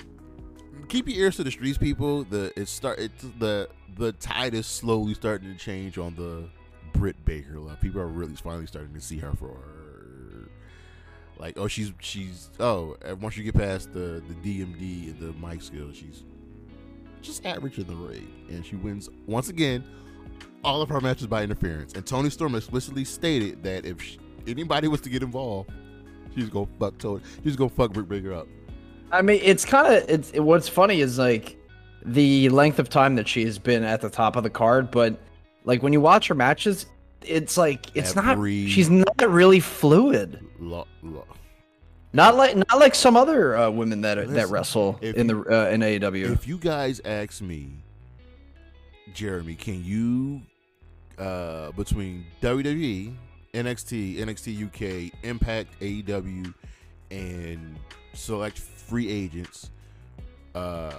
keep 0.88 1.08
your 1.08 1.18
ears 1.18 1.36
to 1.36 1.44
the 1.44 1.50
streets 1.50 1.78
people 1.78 2.22
the 2.24 2.52
it 2.58 2.68
start 2.68 2.98
it's 3.00 3.24
the 3.40 3.68
the 3.98 4.12
tide 4.12 4.54
is 4.54 4.66
slowly 4.66 5.14
starting 5.14 5.52
to 5.52 5.58
change 5.58 5.98
on 5.98 6.14
the 6.14 6.48
Britt 6.92 7.22
Baker 7.24 7.58
love 7.58 7.80
people 7.80 8.00
are 8.00 8.06
really 8.06 8.36
finally 8.36 8.66
starting 8.66 8.94
to 8.94 9.00
see 9.00 9.18
her 9.18 9.32
for 9.32 9.48
her 9.48 9.75
like 11.38 11.58
oh 11.58 11.68
she's 11.68 11.92
she's 12.00 12.50
oh 12.60 12.96
once 13.20 13.36
you 13.36 13.44
get 13.44 13.54
past 13.54 13.92
the 13.92 14.22
the 14.28 14.34
DMD 14.42 15.10
and 15.10 15.20
the 15.20 15.46
mic 15.46 15.62
skills 15.62 15.96
she's 15.96 16.22
just 17.22 17.44
average 17.44 17.78
in 17.78 17.86
the 17.86 17.94
ring. 17.94 18.46
And 18.48 18.64
she 18.64 18.76
wins 18.76 19.08
once 19.26 19.48
again 19.48 19.84
all 20.62 20.82
of 20.82 20.88
her 20.88 21.00
matches 21.00 21.26
by 21.26 21.42
interference. 21.42 21.92
And 21.94 22.06
Toni 22.06 22.30
Storm 22.30 22.54
explicitly 22.54 23.04
stated 23.04 23.62
that 23.62 23.84
if 23.84 24.00
she, 24.00 24.18
anybody 24.46 24.88
was 24.88 25.00
to 25.02 25.08
get 25.08 25.22
involved 25.22 25.70
she's 26.34 26.48
gonna 26.48 26.68
fuck 26.78 26.96
Tony 26.98 27.22
she's 27.42 27.56
gonna 27.56 27.70
fuck 27.70 27.92
Britt 27.92 28.08
Baker 28.08 28.32
up. 28.32 28.46
I 29.12 29.22
mean, 29.22 29.40
it's 29.42 29.64
kind 29.64 29.92
of 29.94 30.08
it's 30.08 30.30
it, 30.32 30.40
what's 30.40 30.68
funny 30.68 31.00
is 31.00 31.18
like 31.18 31.56
the 32.04 32.48
length 32.50 32.78
of 32.78 32.88
time 32.88 33.16
that 33.16 33.26
she's 33.26 33.58
been 33.58 33.82
at 33.82 34.00
the 34.00 34.10
top 34.10 34.36
of 34.36 34.42
the 34.42 34.50
card, 34.50 34.90
but 34.90 35.18
like 35.64 35.82
when 35.82 35.92
you 35.92 36.00
watch 36.00 36.28
her 36.28 36.34
matches, 36.34 36.86
it's 37.22 37.56
like 37.56 37.86
it's 37.94 38.16
Every- 38.16 38.62
not 38.62 38.70
she's 38.70 38.90
not 39.18 39.30
really 39.30 39.60
fluid. 39.60 40.40
Lo- 40.58 40.86
lo- 41.02 41.26
Not 42.12 42.36
like 42.36 42.56
not 42.56 42.78
like 42.78 42.94
some 42.94 43.16
other 43.16 43.56
uh, 43.56 43.70
women 43.70 44.00
that 44.02 44.28
that 44.28 44.48
wrestle 44.48 44.98
in 45.02 45.26
the 45.26 45.36
uh, 45.38 45.70
in 45.70 45.80
AEW. 45.80 46.32
If 46.32 46.46
you 46.46 46.58
guys 46.58 47.00
ask 47.04 47.40
me, 47.42 47.72
Jeremy, 49.14 49.54
can 49.54 49.84
you 49.84 50.42
uh 51.18 51.72
between 51.72 52.26
WWE, 52.42 53.14
NXT, 53.54 54.18
NXT 54.18 54.66
UK, 54.66 55.12
Impact, 55.24 55.78
AEW, 55.80 56.52
and 57.10 57.76
select 58.14 58.58
free 58.58 59.10
agents, 59.10 59.70
uh 60.54 60.92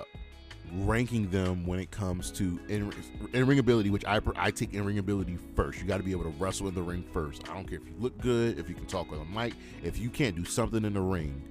ranking 0.76 1.30
them 1.30 1.66
when 1.66 1.80
it 1.80 1.92
comes 1.92 2.32
to 2.32 2.60
in, 2.68 2.92
in 3.34 3.48
ring 3.48 3.60
ability, 3.60 3.90
which 3.90 4.06
I 4.06 4.20
I 4.36 4.52
take 4.52 4.74
in 4.74 4.84
ring 4.86 4.98
ability 5.00 5.38
first. 5.56 5.80
You 5.80 5.86
got 5.88 5.98
to 5.98 6.04
be 6.04 6.12
able 6.12 6.24
to 6.24 6.34
wrestle 6.40 6.68
in 6.68 6.76
the 6.76 6.82
ring 6.82 7.04
first. 7.14 7.50
I 7.50 7.54
don't 7.54 7.68
care 7.68 7.80
if 7.80 7.86
you 7.88 7.94
look 8.00 8.18
good, 8.20 8.60
if 8.60 8.68
you 8.70 8.76
can 8.76 8.86
talk 8.86 9.12
on 9.12 9.20
a 9.20 9.26
mic, 9.26 9.54
if 9.84 9.98
you 9.98 10.10
can't 10.10 10.36
do 10.36 10.46
something 10.46 10.84
in 10.86 10.94
the 10.94 11.02
ring, 11.02 11.42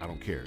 I 0.00 0.06
don't 0.06 0.20
care. 0.20 0.44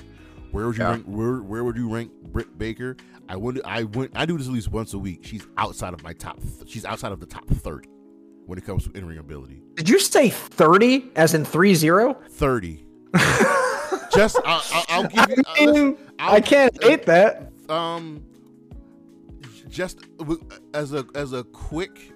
Where 0.52 0.68
would 0.68 0.78
you 0.78 0.84
Yeah. 0.84 0.92
rank? 0.92 1.06
Where 1.06 1.38
where 1.42 1.64
would 1.64 1.76
you 1.76 1.94
rank 1.94 2.12
Britt 2.32 2.58
Baker? 2.58 2.96
I 3.28 3.36
would. 3.36 3.60
I 3.66 3.84
went. 3.84 4.12
I 4.16 4.26
do 4.26 4.38
this 4.38 4.48
at 4.48 4.54
least 4.54 4.72
once 4.72 4.94
a 4.94 5.00
week. 5.00 5.20
She's 5.26 5.46
outside 5.58 5.94
of 5.94 6.04
my 6.04 6.14
top. 6.14 6.40
She's 6.68 6.86
outside 6.86 7.12
of 7.12 7.20
the 7.20 7.26
top 7.26 7.48
thirty 7.50 7.90
when 8.46 8.58
it 8.60 8.66
comes 8.66 8.86
to 8.88 8.92
in 8.98 9.06
ring 9.08 9.18
ability. 9.18 9.62
Did 9.74 9.90
you 9.90 10.00
say 10.00 10.30
thirty 10.30 11.12
as 11.16 11.34
in 11.34 11.44
three 11.44 11.74
zero? 11.76 12.14
Thirty. 12.30 12.86
Just 14.16 14.38
I'll, 14.46 14.62
I'll, 14.72 14.86
I'll 14.90 15.08
give 15.08 15.30
you. 15.30 15.44
uh, 15.46 15.66
listen, 15.66 15.98
I'll- 16.20 16.36
I 16.36 16.42
can't 16.42 16.84
hate 16.84 17.06
that. 17.08 17.52
Um 17.70 18.26
just 19.68 20.00
as 20.74 20.94
a 20.94 21.06
as 21.16 21.34
a 21.34 21.44
quick 21.46 22.12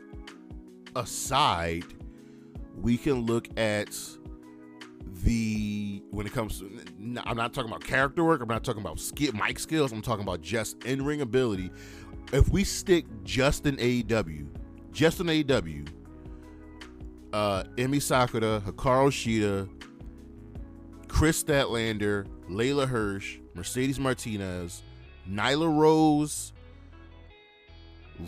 aside 0.95 1.83
we 2.75 2.97
can 2.97 3.25
look 3.25 3.47
at 3.57 3.97
the 5.23 6.01
when 6.11 6.25
it 6.25 6.31
comes 6.33 6.59
to 6.59 6.69
i'm 7.25 7.35
not 7.35 7.53
talking 7.53 7.69
about 7.69 7.83
character 7.83 8.23
work 8.23 8.41
i'm 8.41 8.47
not 8.47 8.63
talking 8.63 8.81
about 8.81 8.99
skill 8.99 9.33
mic 9.33 9.59
skills 9.59 9.91
i'm 9.91 10.01
talking 10.01 10.23
about 10.23 10.41
just 10.41 10.83
in-ring 10.85 11.21
ability. 11.21 11.71
If 12.31 12.49
we 12.49 12.63
stick 12.63 13.05
just 13.23 13.65
in 13.65 13.75
aew 13.77 14.47
just 14.91 15.19
in 15.19 15.27
aew 15.27 15.87
uh 17.33 17.63
Emi 17.75 18.01
Sakura, 18.01 18.61
Hikaru 18.65 19.09
Shida, 19.11 19.69
Kris 21.07 21.43
Statlander, 21.43 22.25
Leyla 22.49 22.87
Hirsch, 22.87 23.39
Mercedes 23.53 23.99
Martinez, 23.99 24.81
Nyla 25.27 25.75
Rose, 25.75 26.53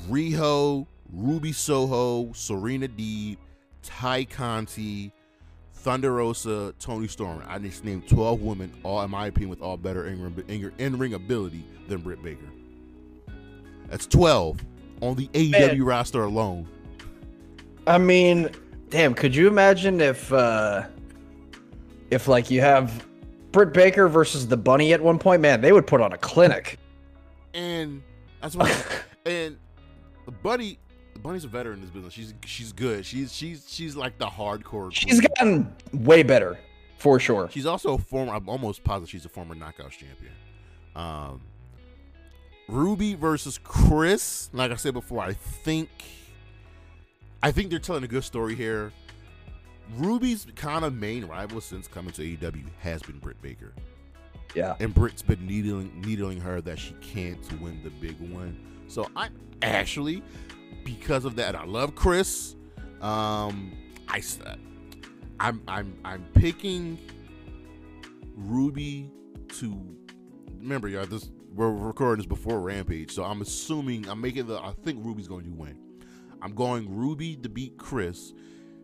Riho, 0.10 0.88
Ruby 1.12 1.52
Soho, 1.52 2.32
Serena 2.34 2.88
Deeb, 2.88 3.38
Tay 3.84 4.26
Conti, 4.26 5.12
Thunder 5.74 6.14
Rosa, 6.14 6.74
Toni 6.80 7.08
Storm. 7.08 7.44
I 7.48 7.58
just 7.60 7.84
named 7.84 8.08
12 8.08 8.42
women, 8.42 8.72
all 8.84 9.02
in 9.02 9.12
my 9.12 9.28
opinion, 9.28 9.50
with 9.50 9.62
all 9.62 9.78
better 9.78 10.08
in-ring, 10.08 10.72
in-ring 10.78 11.14
ability 11.14 11.64
than 11.88 12.02
Britt 12.02 12.24
Baker. 12.24 12.46
That's 13.90 14.06
12 14.06 14.60
on 15.02 15.16
the 15.16 15.28
AEW 15.30 15.86
roster 15.86 16.24
alone. 16.24 16.68
I 17.88 17.98
mean, 17.98 18.50
damn, 18.90 19.14
could 19.14 19.36
you 19.36 19.48
imagine 19.48 20.00
if 20.00 20.32
uh 20.32 20.84
if 22.12 22.28
like 22.28 22.52
you 22.52 22.62
have 22.62 23.08
Britt 23.52 23.74
Baker 23.74 24.08
versus 24.08 24.48
the 24.48 24.58
Bunny 24.58 24.94
at 24.94 25.02
one 25.02 25.18
point? 25.18 25.42
Man, 25.42 25.62
they 25.62 25.72
would 25.72 25.88
put 25.88 26.00
on 26.00 26.14
a 26.14 26.18
clinic. 26.18 26.78
And 27.54 28.02
that's 28.42 28.56
what 28.56 29.04
and 29.26 29.58
Buddy 30.42 30.80
Bunny's 31.22 31.44
a 31.44 31.48
veteran 31.48 31.76
in 31.76 31.82
this 31.82 31.90
business. 31.90 32.14
She's 32.14 32.34
she's 32.46 32.74
good. 32.74 33.06
She's 33.06 33.34
she's 33.34 33.66
she's 33.68 33.96
like 33.96 34.18
the 34.18 34.28
hardcore. 34.28 34.94
She's 34.94 35.20
queen. 35.20 35.30
gotten 35.38 35.76
way 35.94 36.24
better, 36.24 36.58
for 36.98 37.20
sure. 37.20 37.50
She's 37.52 37.66
also 37.66 37.96
a 37.96 37.98
former. 37.98 38.34
I'm 38.34 38.50
almost 38.50 38.84
positive 38.84 39.10
she's 39.10 39.26
a 39.26 39.30
former 39.30 39.56
Knockouts 39.56 39.92
champion. 39.92 40.34
Um, 40.96 41.42
Ruby 42.68 43.14
versus 43.16 43.60
Kris. 43.64 44.50
Like 44.54 44.72
I 44.72 44.76
said 44.76 44.94
before, 44.94 45.20
I 45.20 45.34
think, 45.34 45.90
I 47.44 47.52
think 47.52 47.70
they're 47.70 47.80
telling 47.80 48.04
a 48.04 48.08
good 48.08 48.24
story 48.24 48.56
here. 48.56 48.92
Ruby's 49.98 50.48
kind 50.56 50.86
of 50.86 50.94
main 50.94 51.26
rival 51.26 51.60
since 51.60 51.88
coming 51.88 52.14
to 52.14 52.22
AEW 52.22 52.64
has 52.80 53.02
been 53.02 53.20
Britt 53.20 53.42
Baker, 53.42 53.74
Yeah. 54.56 54.76
and 54.80 54.94
Britt's 54.94 55.22
been 55.22 55.46
needling 55.46 56.02
needling 56.02 56.40
her 56.42 56.60
that 56.62 56.78
she 56.80 56.94
can't 57.02 57.40
win 57.62 57.80
the 57.84 57.90
big 57.90 58.20
one. 58.32 58.58
So 58.88 59.10
I'm 59.16 59.34
actually, 59.62 60.22
because 60.84 61.24
of 61.26 61.36
that, 61.38 61.56
I 61.56 61.64
love 61.66 61.96
Kris. 61.96 62.56
Um, 63.02 63.72
I, 64.08 64.18
s- 64.18 64.40
I'm 65.40 65.62
I'm 65.68 65.98
I'm 66.04 66.26
picking 66.34 66.98
Ruby 68.36 69.10
to 69.60 69.96
remember 70.60 70.88
y'all 70.88 71.06
this 71.06 71.30
we're 71.54 71.70
recording 71.72 72.18
this 72.18 72.28
before 72.28 72.60
Rampage, 72.62 73.12
so 73.12 73.24
I'm 73.24 73.42
assuming 73.42 74.08
I'm 74.08 74.22
making 74.22 74.48
the 74.48 74.58
I 74.58 74.74
think 74.84 75.04
Ruby's 75.06 75.28
going 75.28 75.44
to 75.46 75.52
win. 75.52 75.78
I'm 76.42 76.54
going 76.56 76.94
Ruby 76.96 77.36
to 77.38 77.50
beat 77.50 77.78
Kris 77.78 78.34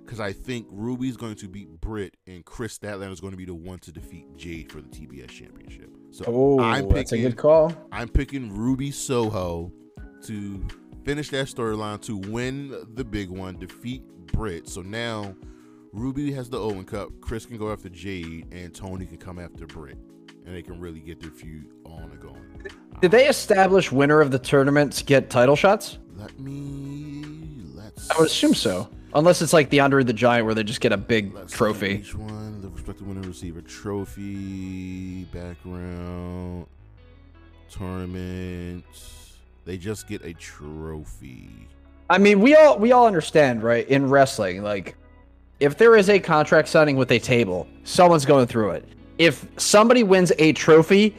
because 0.07 0.21
I 0.21 0.31
think 0.31 0.67
Ruby's 0.71 1.17
going 1.17 1.35
to 1.35 1.49
beat 1.49 1.67
Britt 1.81 2.15
and 2.27 2.45
Kris 2.45 2.77
Statlander 2.77 3.11
is 3.11 3.19
going 3.19 3.31
to 3.31 3.37
be 3.37 3.43
the 3.43 3.53
one 3.53 3.77
to 3.79 3.91
defeat 3.91 4.25
Jade 4.37 4.71
for 4.71 4.79
the 4.79 4.87
TBS 4.87 5.27
championship. 5.27 5.89
So 6.11 6.23
Oh, 6.25 6.61
I'm 6.61 6.87
that's 6.87 7.11
a 7.11 7.17
good 7.17 7.35
call. 7.35 7.73
I'm 7.91 8.07
picking 8.07 8.49
Ruby 8.55 8.89
Soho 8.89 9.69
to 10.23 10.65
finish 11.03 11.29
that 11.31 11.47
storyline 11.47 12.01
to 12.03 12.17
win 12.31 12.73
the 12.93 13.03
big 13.03 13.29
one, 13.29 13.59
defeat 13.59 14.01
Britt. 14.31 14.69
So 14.69 14.81
now 14.81 15.35
Ruby 15.91 16.31
has 16.31 16.49
the 16.49 16.57
Owen 16.57 16.85
Cup, 16.85 17.09
Kris 17.19 17.45
can 17.45 17.57
go 17.57 17.69
after 17.69 17.89
Jade, 17.89 18.47
and 18.53 18.73
Toni 18.73 19.05
can 19.05 19.17
come 19.17 19.39
after 19.39 19.67
Britt. 19.67 19.97
And 20.45 20.55
they 20.55 20.61
can 20.61 20.79
really 20.79 21.01
get 21.01 21.19
their 21.19 21.31
feud 21.31 21.67
on 21.85 22.03
and 22.03 22.19
going. 22.21 22.69
Did 23.01 23.11
they 23.11 23.27
establish 23.27 23.91
winner 23.91 24.21
of 24.21 24.31
the 24.31 24.39
tournaments 24.39 25.01
get 25.01 25.29
title 25.29 25.57
shots? 25.57 25.97
Let 26.15 26.39
me 26.39 27.61
let's 27.75 28.09
I 28.09 28.17
would 28.17 28.27
assume 28.27 28.53
so. 28.53 28.89
Unless 29.17 29.41
it's 29.41 29.51
like 29.51 29.71
the 29.71 29.79
Andre 29.79 30.03
the 30.03 30.13
Giant 30.13 30.45
where 30.45 30.53
they 30.53 30.61
just 30.61 30.79
get 30.79 30.91
a 30.91 30.97
big 30.97 31.33
Let's 31.33 31.51
trophy. 31.51 32.01
Each 32.01 32.13
one, 32.13 32.61
the 32.61 32.69
respective 32.69 33.07
winner 33.07 33.27
receive 33.27 33.57
a 33.57 33.63
trophy, 33.63 35.23
background, 35.33 36.67
tournament. 37.71 38.85
They 39.65 39.75
just 39.75 40.07
get 40.07 40.23
a 40.23 40.33
trophy. 40.33 41.49
I 42.11 42.19
mean, 42.19 42.41
we 42.41 42.55
all 42.55 42.77
we 42.77 42.91
all 42.91 43.07
understand, 43.07 43.63
right? 43.63 43.87
In 43.89 44.07
wrestling, 44.07 44.61
like 44.61 44.95
if 45.59 45.79
there 45.79 45.95
is 45.95 46.11
a 46.11 46.19
contract 46.19 46.67
signing 46.67 46.95
with 46.95 47.11
a 47.11 47.17
table, 47.17 47.67
someone's 47.85 48.25
going 48.25 48.45
through 48.45 48.69
it. 48.71 48.87
If 49.17 49.47
somebody 49.57 50.03
wins 50.03 50.31
a 50.37 50.53
trophy, 50.53 51.17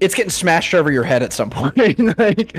it's 0.00 0.14
getting 0.14 0.30
smashed 0.30 0.74
over 0.74 0.90
your 0.90 1.04
head 1.04 1.22
at 1.22 1.32
some 1.32 1.50
point. 1.50 1.76
like, 2.18 2.56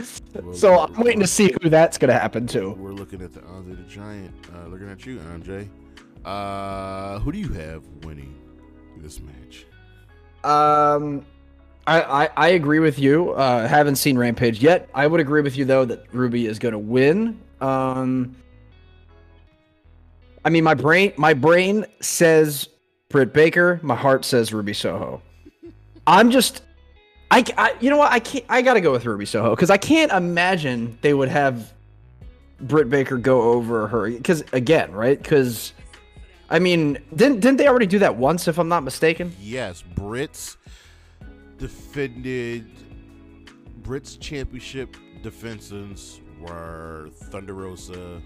so 0.53 0.79
I'm 0.79 0.93
waiting 1.01 1.19
to 1.21 1.27
see 1.27 1.53
who 1.61 1.69
that's 1.69 1.97
gonna 1.97 2.13
happen 2.13 2.47
to. 2.47 2.71
We're 2.71 2.91
looking 2.93 3.21
at 3.21 3.33
the 3.33 3.43
Andre 3.45 3.75
the 3.75 3.83
Giant. 3.83 4.33
Uh, 4.53 4.67
looking 4.67 4.89
at 4.89 5.05
you, 5.05 5.19
Andre. 5.31 5.69
Uh, 6.23 7.19
who 7.19 7.31
do 7.31 7.39
you 7.39 7.49
have 7.49 7.83
winning 8.03 8.35
this 8.97 9.19
match? 9.19 9.65
Um, 10.43 11.25
I, 11.87 12.25
I 12.25 12.29
I 12.37 12.47
agree 12.49 12.79
with 12.79 12.99
you. 12.99 13.31
Uh, 13.31 13.67
haven't 13.67 13.95
seen 13.95 14.17
Rampage 14.17 14.61
yet. 14.61 14.89
I 14.93 15.07
would 15.07 15.19
agree 15.19 15.41
with 15.41 15.57
you 15.57 15.65
though 15.65 15.85
that 15.85 16.05
Ruby 16.13 16.45
is 16.45 16.59
gonna 16.59 16.79
win. 16.79 17.39
Um, 17.59 18.35
I 20.45 20.49
mean, 20.49 20.63
my 20.63 20.75
brain 20.75 21.13
my 21.17 21.33
brain 21.33 21.85
says 22.01 22.69
Britt 23.09 23.33
Baker. 23.33 23.79
My 23.81 23.95
heart 23.95 24.25
says 24.25 24.53
Ruby 24.53 24.73
Soho. 24.73 25.21
I'm 26.05 26.29
just. 26.31 26.61
I, 27.31 27.45
I, 27.57 27.75
you 27.79 27.89
know 27.89 27.97
what? 27.97 28.11
I 28.11 28.19
can't. 28.19 28.43
I 28.49 28.61
gotta 28.61 28.81
go 28.81 28.91
with 28.91 29.05
Ruby 29.05 29.25
Soho 29.25 29.55
because 29.55 29.69
I 29.69 29.77
can't 29.77 30.11
imagine 30.11 30.97
they 31.01 31.13
would 31.13 31.29
have 31.29 31.73
Britt 32.59 32.89
Baker 32.89 33.17
go 33.17 33.53
over 33.53 33.87
her. 33.87 34.09
Because 34.09 34.43
again, 34.51 34.91
right? 34.91 35.17
Because 35.17 35.73
I 36.49 36.59
mean, 36.59 36.97
didn't 37.15 37.39
didn't 37.39 37.57
they 37.57 37.69
already 37.69 37.85
do 37.85 37.99
that 37.99 38.17
once? 38.17 38.49
If 38.49 38.59
I'm 38.59 38.67
not 38.67 38.83
mistaken. 38.83 39.33
Yes, 39.39 39.81
Brits 39.95 40.57
defended 41.57 42.67
Brits 43.81 44.19
championship 44.19 44.97
defenses 45.23 46.19
were 46.39 47.09
Thunder 47.29 47.53
Rosa, 47.53 48.21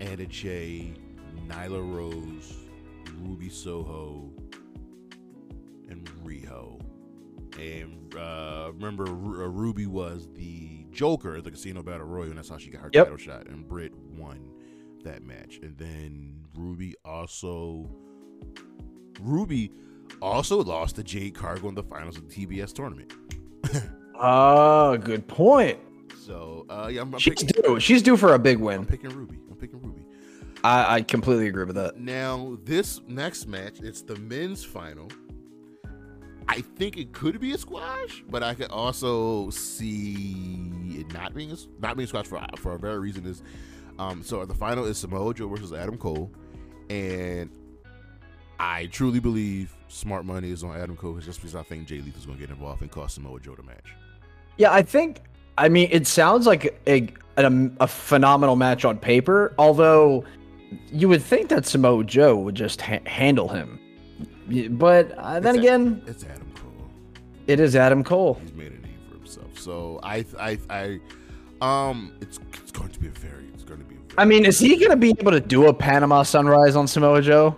Anna 0.00 0.26
Jay, 0.26 0.92
Nyla 1.48 1.94
Rose, 1.94 2.56
Ruby 3.20 3.48
Soho, 3.48 4.30
And 7.60 8.14
uh, 8.16 8.70
remember, 8.72 9.04
Ru- 9.04 9.44
uh, 9.44 9.48
Ruby 9.48 9.86
was 9.86 10.28
the 10.34 10.86
Joker 10.90 11.36
at 11.36 11.44
the 11.44 11.50
Casino 11.50 11.82
Battle 11.82 12.06
Royal, 12.06 12.28
and 12.30 12.38
that's 12.38 12.48
how 12.48 12.56
she 12.58 12.70
got 12.70 12.80
her 12.82 12.90
Yep. 12.92 13.04
title 13.04 13.18
shot. 13.18 13.46
And 13.48 13.68
Britt 13.68 13.92
won 13.94 14.40
that 15.04 15.22
match. 15.22 15.58
And 15.62 15.76
then 15.78 16.44
Ruby 16.56 16.94
also 17.04 17.90
Ruby 19.20 19.70
also 20.22 20.62
lost 20.62 20.96
to 20.96 21.02
Jade 21.04 21.34
Cargill 21.34 21.68
in 21.68 21.74
the 21.74 21.82
finals 21.82 22.16
of 22.16 22.28
the 22.28 22.34
TBS 22.46 22.72
tournament. 22.72 23.12
Oh, 24.22 24.96
good 24.98 25.26
point. 25.28 25.78
So 26.26 26.66
uh, 26.68 26.88
yeah, 26.92 27.02
I'm, 27.02 27.14
I'm 27.14 27.20
She's 27.20 27.42
picking, 27.42 27.62
due. 27.62 27.80
She's 27.80 28.02
due 28.02 28.16
for 28.16 28.34
a 28.34 28.38
big 28.38 28.58
win. 28.58 28.80
I'm 28.80 28.86
picking 28.86 29.10
Ruby. 29.10 29.38
I'm 29.50 29.56
picking 29.56 29.80
Ruby. 29.80 30.04
I, 30.62 30.96
I 30.96 31.02
completely 31.02 31.48
agree 31.48 31.64
with 31.64 31.76
that. 31.76 31.98
Now 31.98 32.58
this 32.64 33.00
next 33.08 33.46
match, 33.46 33.80
it's 33.80 34.02
the 34.02 34.16
men's 34.16 34.62
final. 34.64 35.08
I 36.52 36.62
think 36.62 36.96
it 36.96 37.12
could 37.12 37.38
be 37.40 37.52
a 37.52 37.58
squash, 37.58 38.24
but 38.28 38.42
I 38.42 38.54
could 38.54 38.70
also 38.70 39.50
see 39.50 40.96
it 40.98 41.12
not 41.12 41.32
being 41.32 41.52
a, 41.52 41.56
not 41.80 41.96
being 41.96 42.04
a 42.04 42.08
squash 42.08 42.26
for 42.26 42.44
for 42.56 42.74
a 42.74 42.78
very 42.78 42.98
reason 42.98 43.24
is, 43.24 43.42
um, 44.00 44.22
so 44.24 44.44
the 44.44 44.54
final 44.54 44.84
is 44.84 44.98
Samoa 44.98 45.32
Joe 45.32 45.46
versus 45.48 45.72
Adam 45.72 45.96
Cole, 45.96 46.28
and 46.88 47.50
I 48.58 48.86
truly 48.86 49.20
believe 49.20 49.72
smart 49.86 50.24
money 50.24 50.50
is 50.50 50.64
on 50.64 50.76
Adam 50.76 50.96
Cole 50.96 51.18
just 51.20 51.40
because 51.40 51.54
I 51.54 51.62
think 51.62 51.86
Jay 51.86 52.00
Lethal 52.00 52.18
is 52.18 52.26
going 52.26 52.38
to 52.38 52.46
get 52.46 52.50
involved 52.52 52.82
and 52.82 52.90
cost 52.90 53.14
Samoa 53.14 53.38
Joe 53.40 53.54
the 53.54 53.62
match. 53.62 53.94
Yeah, 54.56 54.72
I 54.72 54.82
think. 54.82 55.20
I 55.56 55.68
mean, 55.68 55.88
it 55.92 56.06
sounds 56.08 56.46
like 56.46 56.80
a 56.88 57.12
a, 57.38 57.70
a 57.80 57.86
phenomenal 57.86 58.56
match 58.56 58.84
on 58.84 58.98
paper. 58.98 59.54
Although 59.56 60.24
you 60.92 61.08
would 61.08 61.22
think 61.22 61.48
that 61.50 61.64
Samoa 61.64 62.02
Joe 62.04 62.36
would 62.36 62.56
just 62.56 62.80
ha- 62.80 62.98
handle 63.06 63.48
him, 63.48 63.78
but 64.78 65.12
uh, 65.18 65.40
then 65.40 65.56
It's 65.56 65.56
a- 65.56 65.60
again, 65.60 66.02
It's 66.06 66.24
Adam. 66.24 66.39
It 67.50 67.60
is 67.60 67.74
Adam 67.76 68.02
Cole. 68.04 68.38
He's 68.42 68.52
made 68.54 68.72
a 68.72 68.76
name 68.86 68.98
for 69.08 69.16
himself. 69.16 69.58
So 69.58 70.00
I 70.02 70.24
I 70.38 70.58
I 70.70 71.00
um 71.60 72.12
it's 72.20 72.38
it's 72.54 72.70
going 72.72 72.90
to 72.90 73.00
be 73.00 73.08
a 73.08 73.10
very 73.10 73.46
it's 73.54 73.64
going 73.64 73.80
to 73.80 73.86
be 73.86 73.96
a 73.96 73.98
very, 73.98 74.14
I 74.18 74.24
mean, 74.24 74.44
is 74.46 74.58
he 74.58 74.76
gonna 74.76 74.96
be 74.96 75.10
able 75.18 75.32
to 75.32 75.40
do 75.40 75.66
a 75.66 75.74
Panama 75.74 76.22
Sunrise 76.22 76.76
on 76.76 76.86
Samoa 76.86 77.22
Joe? 77.22 77.56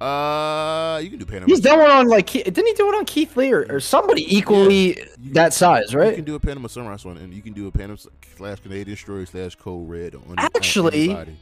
uh 0.00 0.98
you 1.02 1.10
can 1.10 1.18
do 1.18 1.26
Panama. 1.26 1.46
He's 1.46 1.60
done 1.60 1.78
one 1.78 1.90
on 1.90 2.08
like 2.08 2.26
didn't 2.30 2.66
he 2.66 2.72
do 2.72 2.88
it 2.90 2.94
on 2.96 3.04
Keith 3.04 3.36
Lee 3.36 3.52
or, 3.52 3.66
or 3.68 3.80
somebody 3.80 4.24
equally 4.34 4.98
You- 5.20 5.34
that 5.34 5.52
size, 5.52 5.94
right? 5.94 6.08
You 6.10 6.14
can 6.16 6.24
do 6.24 6.34
a 6.36 6.40
Panama 6.40 6.68
Sunrise 6.68 7.04
one, 7.04 7.18
and 7.18 7.34
you 7.34 7.42
can 7.42 7.52
do 7.52 7.66
a 7.68 7.70
Panama 7.70 7.96
slash 8.36 8.60
Canadian 8.60 8.86
Destroyer 8.96 9.26
slash 9.26 9.56
Code 9.56 9.88
Red 9.88 10.14
on 10.14 10.22
on 10.28 10.34
Actually, 10.38 11.04
anybody. 11.10 11.36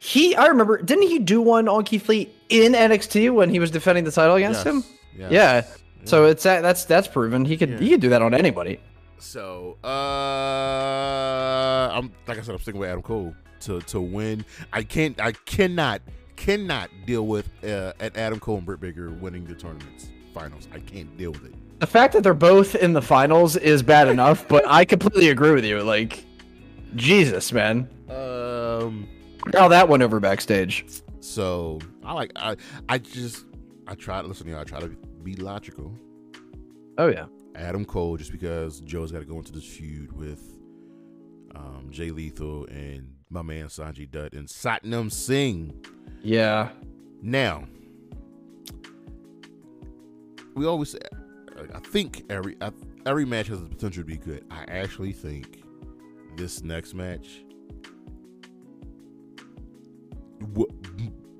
He, 0.00 0.34
I 0.36 0.46
remember, 0.46 0.82
didn't 0.82 1.08
he 1.08 1.18
do 1.20 1.40
one 1.40 1.66
on 1.68 1.82
Keith 1.84 2.08
Lee 2.10 2.30
in 2.50 2.72
NXT 2.72 3.32
when 3.32 3.48
he 3.48 3.58
was 3.58 3.70
defending 3.70 4.04
the 4.04 4.10
title 4.10 4.34
against 4.34 4.66
Yes, 4.66 4.74
him? 4.74 4.84
yes, 5.16 5.30
Yeah. 5.32 5.62
So 6.04 6.26
it's 6.26 6.42
that 6.44 6.62
that's 6.62 6.84
that's 6.84 7.08
proven. 7.08 7.44
He 7.44 7.56
could 7.56 7.70
Yeah. 7.70 7.78
he 7.78 7.90
could 7.90 8.00
do 8.00 8.08
that 8.10 8.22
on 8.22 8.34
anybody. 8.34 8.80
So, 9.18 9.78
uh, 9.84 11.88
I'm 11.92 12.12
like 12.26 12.38
I 12.38 12.42
said, 12.42 12.54
I'm 12.54 12.60
sticking 12.60 12.80
with 12.80 12.90
Adam 12.90 13.02
Cole 13.02 13.34
to 13.60 13.80
to 13.82 14.00
win. 14.00 14.44
I 14.72 14.82
can't, 14.82 15.18
I 15.20 15.32
cannot, 15.32 16.02
cannot 16.36 16.90
deal 17.06 17.26
with 17.26 17.48
uh, 17.64 17.92
at 18.00 18.16
Adam 18.16 18.38
Cole 18.40 18.58
and 18.58 18.66
Britt 18.66 18.80
Baker 18.80 19.10
winning 19.10 19.44
the 19.44 19.54
tournaments 19.54 20.08
finals. 20.34 20.68
I 20.74 20.80
can't 20.80 21.16
deal 21.16 21.32
with 21.32 21.44
it. 21.46 21.54
The 21.80 21.86
fact 21.86 22.12
that 22.14 22.22
they're 22.22 22.34
both 22.34 22.74
in 22.74 22.92
the 22.92 23.02
finals 23.02 23.56
is 23.56 23.82
bad 23.82 24.08
enough, 24.08 24.46
but 24.48 24.64
I 24.66 24.84
completely 24.84 25.28
agree 25.30 25.52
with 25.52 25.64
you. 25.64 25.80
Like, 25.82 26.24
Jesus, 26.96 27.52
man, 27.52 27.88
Um, 28.08 29.08
how 29.54 29.68
that 29.68 29.88
went 29.88 30.02
over 30.02 30.20
backstage. 30.20 30.86
so 31.20 31.78
I 32.04 32.12
like, 32.12 32.32
I, 32.36 32.56
I 32.88 32.98
just, 32.98 33.44
I 33.86 33.94
try 33.94 34.22
to 34.22 34.28
listen. 34.28 34.46
You 34.48 34.54
know, 34.54 34.60
I 34.60 34.64
try 34.64 34.80
to 34.80 34.94
be 35.24 35.36
logical. 35.36 35.92
Oh 36.98 37.08
yeah, 37.08 37.26
Adam 37.54 37.84
Cole, 37.84 38.16
just 38.16 38.32
because 38.32 38.80
Joe's 38.80 39.10
got 39.10 39.20
to 39.20 39.24
go 39.24 39.38
into 39.38 39.52
this 39.52 39.64
feud 39.64 40.12
with 40.12 40.40
um, 41.54 41.88
Jay 41.90 42.10
Lethal 42.10 42.66
and 42.66 43.14
my 43.30 43.42
man 43.42 43.66
Sanjay 43.66 44.10
Dutt 44.10 44.32
and 44.32 44.48
Satnam 44.48 45.10
Singh. 45.10 45.84
yeah. 46.22 46.70
Now, 47.22 47.64
we 50.54 50.66
always 50.66 50.90
say, 50.90 50.98
I 51.74 51.78
think 51.80 52.24
every 52.28 52.54
I, 52.60 52.70
every 53.06 53.24
match 53.24 53.48
has 53.48 53.62
the 53.62 53.68
potential 53.68 54.02
to 54.02 54.06
be 54.06 54.18
good. 54.18 54.44
I 54.50 54.64
actually 54.68 55.12
think 55.12 55.62
this 56.36 56.62
next 56.62 56.94
match 56.94 57.44
what 60.52 60.70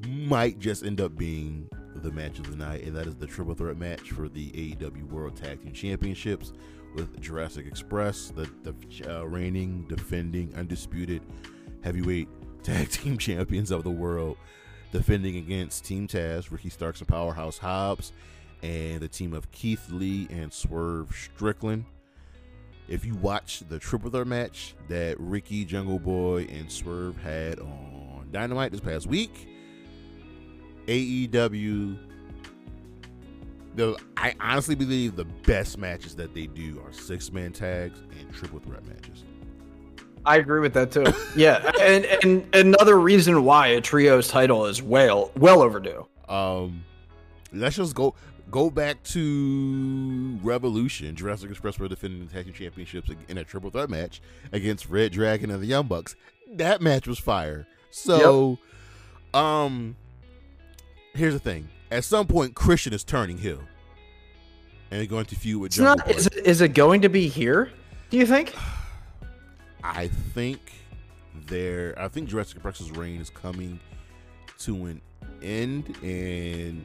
might 0.08 0.58
just 0.58 0.84
end 0.84 1.00
up 1.00 1.16
being 1.16 1.68
the 2.04 2.12
match 2.12 2.38
of 2.38 2.50
the 2.50 2.56
night, 2.56 2.84
and 2.84 2.94
that 2.94 3.06
is 3.06 3.16
the 3.16 3.26
triple 3.26 3.54
threat 3.54 3.78
match 3.78 4.10
for 4.12 4.28
the 4.28 4.50
AEW 4.50 5.10
World 5.10 5.34
Tag 5.36 5.62
Team 5.62 5.72
Championships 5.72 6.52
with 6.94 7.20
Jurassic 7.20 7.66
Express, 7.66 8.28
the, 8.28 8.48
the 8.62 8.74
uh, 9.10 9.24
reigning, 9.24 9.86
defending, 9.88 10.54
undisputed 10.54 11.22
heavyweight 11.82 12.28
tag 12.62 12.90
team 12.90 13.18
champions 13.18 13.70
of 13.70 13.84
the 13.84 13.90
world, 13.90 14.36
defending 14.92 15.36
against 15.36 15.84
Team 15.84 16.06
Taz, 16.06 16.50
Ricky 16.50 16.68
Starks 16.68 17.00
and 17.00 17.08
Powerhouse 17.08 17.58
Hobbs, 17.58 18.12
and 18.62 19.00
the 19.00 19.08
team 19.08 19.32
of 19.32 19.50
Keith 19.50 19.90
Lee 19.90 20.28
and 20.30 20.52
Swerve 20.52 21.10
Strickland. 21.14 21.84
If 22.86 23.04
you 23.06 23.14
watch 23.14 23.62
the 23.68 23.78
triple 23.78 24.10
threat 24.10 24.26
match 24.26 24.74
that 24.88 25.18
Ricky, 25.18 25.64
Jungle 25.64 25.98
Boy, 25.98 26.46
and 26.50 26.70
Swerve 26.70 27.16
had 27.16 27.58
on 27.60 28.28
Dynamite 28.30 28.72
this 28.72 28.80
past 28.80 29.06
week, 29.06 29.53
AEW. 30.86 31.98
The, 33.74 33.98
I 34.16 34.34
honestly 34.40 34.76
believe 34.76 35.16
the 35.16 35.24
best 35.24 35.78
matches 35.78 36.14
that 36.16 36.32
they 36.32 36.46
do 36.46 36.80
are 36.86 36.92
six 36.92 37.32
man 37.32 37.52
tags 37.52 38.00
and 38.20 38.32
triple 38.32 38.60
threat 38.60 38.84
matches. 38.86 39.24
I 40.26 40.36
agree 40.36 40.60
with 40.60 40.72
that 40.74 40.90
too. 40.90 41.04
yeah, 41.36 41.70
and 41.80 42.04
and 42.04 42.54
another 42.54 42.98
reason 42.98 43.44
why 43.44 43.68
a 43.68 43.80
trios 43.80 44.28
title 44.28 44.66
is 44.66 44.82
well 44.82 45.30
well 45.36 45.60
overdue. 45.60 46.06
Um, 46.28 46.84
let's 47.52 47.76
just 47.76 47.94
go 47.94 48.14
go 48.50 48.70
back 48.70 49.02
to 49.02 50.38
Revolution. 50.42 51.14
Jurassic 51.14 51.50
Express 51.50 51.78
were 51.78 51.88
defending 51.88 52.26
the 52.26 52.32
tag 52.32 52.44
team 52.44 52.54
championships 52.54 53.10
in 53.28 53.38
a 53.38 53.44
triple 53.44 53.70
threat 53.70 53.90
match 53.90 54.22
against 54.52 54.90
reDRagon 54.90 55.52
and 55.52 55.60
the 55.60 55.66
Young 55.66 55.86
Bucks. 55.86 56.16
That 56.52 56.80
match 56.80 57.06
was 57.06 57.18
fire. 57.18 57.66
So, 57.90 58.58
yep. 59.34 59.42
um, 59.42 59.96
here's 61.14 61.34
the 61.34 61.40
thing: 61.40 61.68
at 61.90 62.04
some 62.04 62.26
point, 62.26 62.54
Christian 62.54 62.92
is 62.92 63.04
turning 63.04 63.38
heel, 63.38 63.60
and 64.90 65.08
going 65.08 65.24
to 65.26 65.36
feud 65.36 65.60
with. 65.60 65.70
It's 65.70 65.78
not. 65.78 66.10
Is 66.10 66.26
it, 66.26 66.46
is 66.46 66.60
it 66.60 66.74
going 66.74 67.02
to 67.02 67.08
be 67.08 67.28
here? 67.28 67.70
Do 68.10 68.16
you 68.16 68.26
think? 68.26 68.54
I 69.84 70.08
think 70.08 70.72
there. 71.46 71.94
I 71.98 72.08
think 72.08 72.28
Jurassic 72.28 72.56
Express's 72.56 72.90
reign 72.90 73.20
is 73.20 73.30
coming 73.30 73.80
to 74.60 74.86
an 74.86 75.00
end, 75.42 75.96
and 76.02 76.82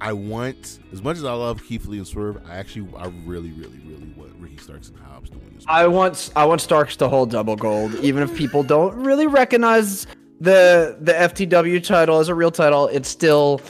I 0.00 0.12
want 0.12 0.80
as 0.92 1.02
much 1.02 1.16
as 1.16 1.24
I 1.24 1.32
love 1.32 1.62
Keith 1.64 1.86
Lee 1.86 1.98
and 1.98 2.06
Swerve. 2.06 2.38
I 2.48 2.56
actually, 2.56 2.88
I 2.96 3.06
really, 3.24 3.52
really, 3.52 3.80
really 3.84 4.12
want 4.16 4.32
Ricky 4.38 4.58
Starks 4.58 4.88
and 4.88 4.98
Hobbs 4.98 5.30
win 5.30 5.54
this. 5.54 5.64
I 5.66 5.86
want, 5.86 6.30
I 6.36 6.44
want 6.44 6.60
Starks 6.60 6.96
to 6.96 7.08
hold 7.08 7.30
double 7.30 7.56
gold, 7.56 7.94
even 7.96 8.22
if 8.22 8.36
people 8.36 8.62
don't 8.62 8.94
really 8.94 9.26
recognize 9.26 10.06
the 10.40 10.96
the 11.00 11.12
FTW 11.12 11.82
title 11.84 12.18
as 12.18 12.28
a 12.28 12.34
real 12.34 12.50
title, 12.50 12.88
it's 12.88 13.08
still 13.08 13.60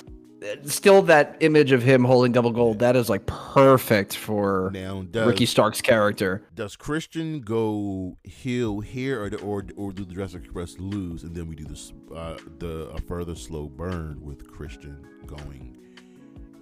still 0.65 1.03
that 1.03 1.37
image 1.41 1.73
of 1.73 1.83
him 1.83 2.05
holding 2.05 2.33
double 2.33 2.51
gold. 2.51 2.79
That 2.79 2.97
is 2.97 3.09
like 3.09 3.27
perfect 3.27 4.17
for 4.17 4.71
now, 4.73 5.03
does, 5.11 5.27
Ricky 5.27 5.47
Stark's 5.47 5.81
character. 5.81 6.47
Does 6.55 6.77
Christian 6.77 7.41
go 7.41 8.17
heel 8.25 8.81
here, 8.81 9.23
or 9.23 9.35
or 9.41 9.65
or 9.77 9.93
do 9.93 10.05
the 10.05 10.15
Jurassic 10.15 10.45
Express 10.45 10.79
lose, 10.79 11.23
and 11.23 11.35
then 11.35 11.49
we 11.49 11.55
do 11.55 11.65
this 11.65 11.93
uh, 12.15 12.37
the 12.59 12.89
a 12.91 13.01
further 13.03 13.35
slow 13.35 13.69
burn 13.69 14.19
with 14.23 14.51
Christian 14.51 15.07
going? 15.27 15.77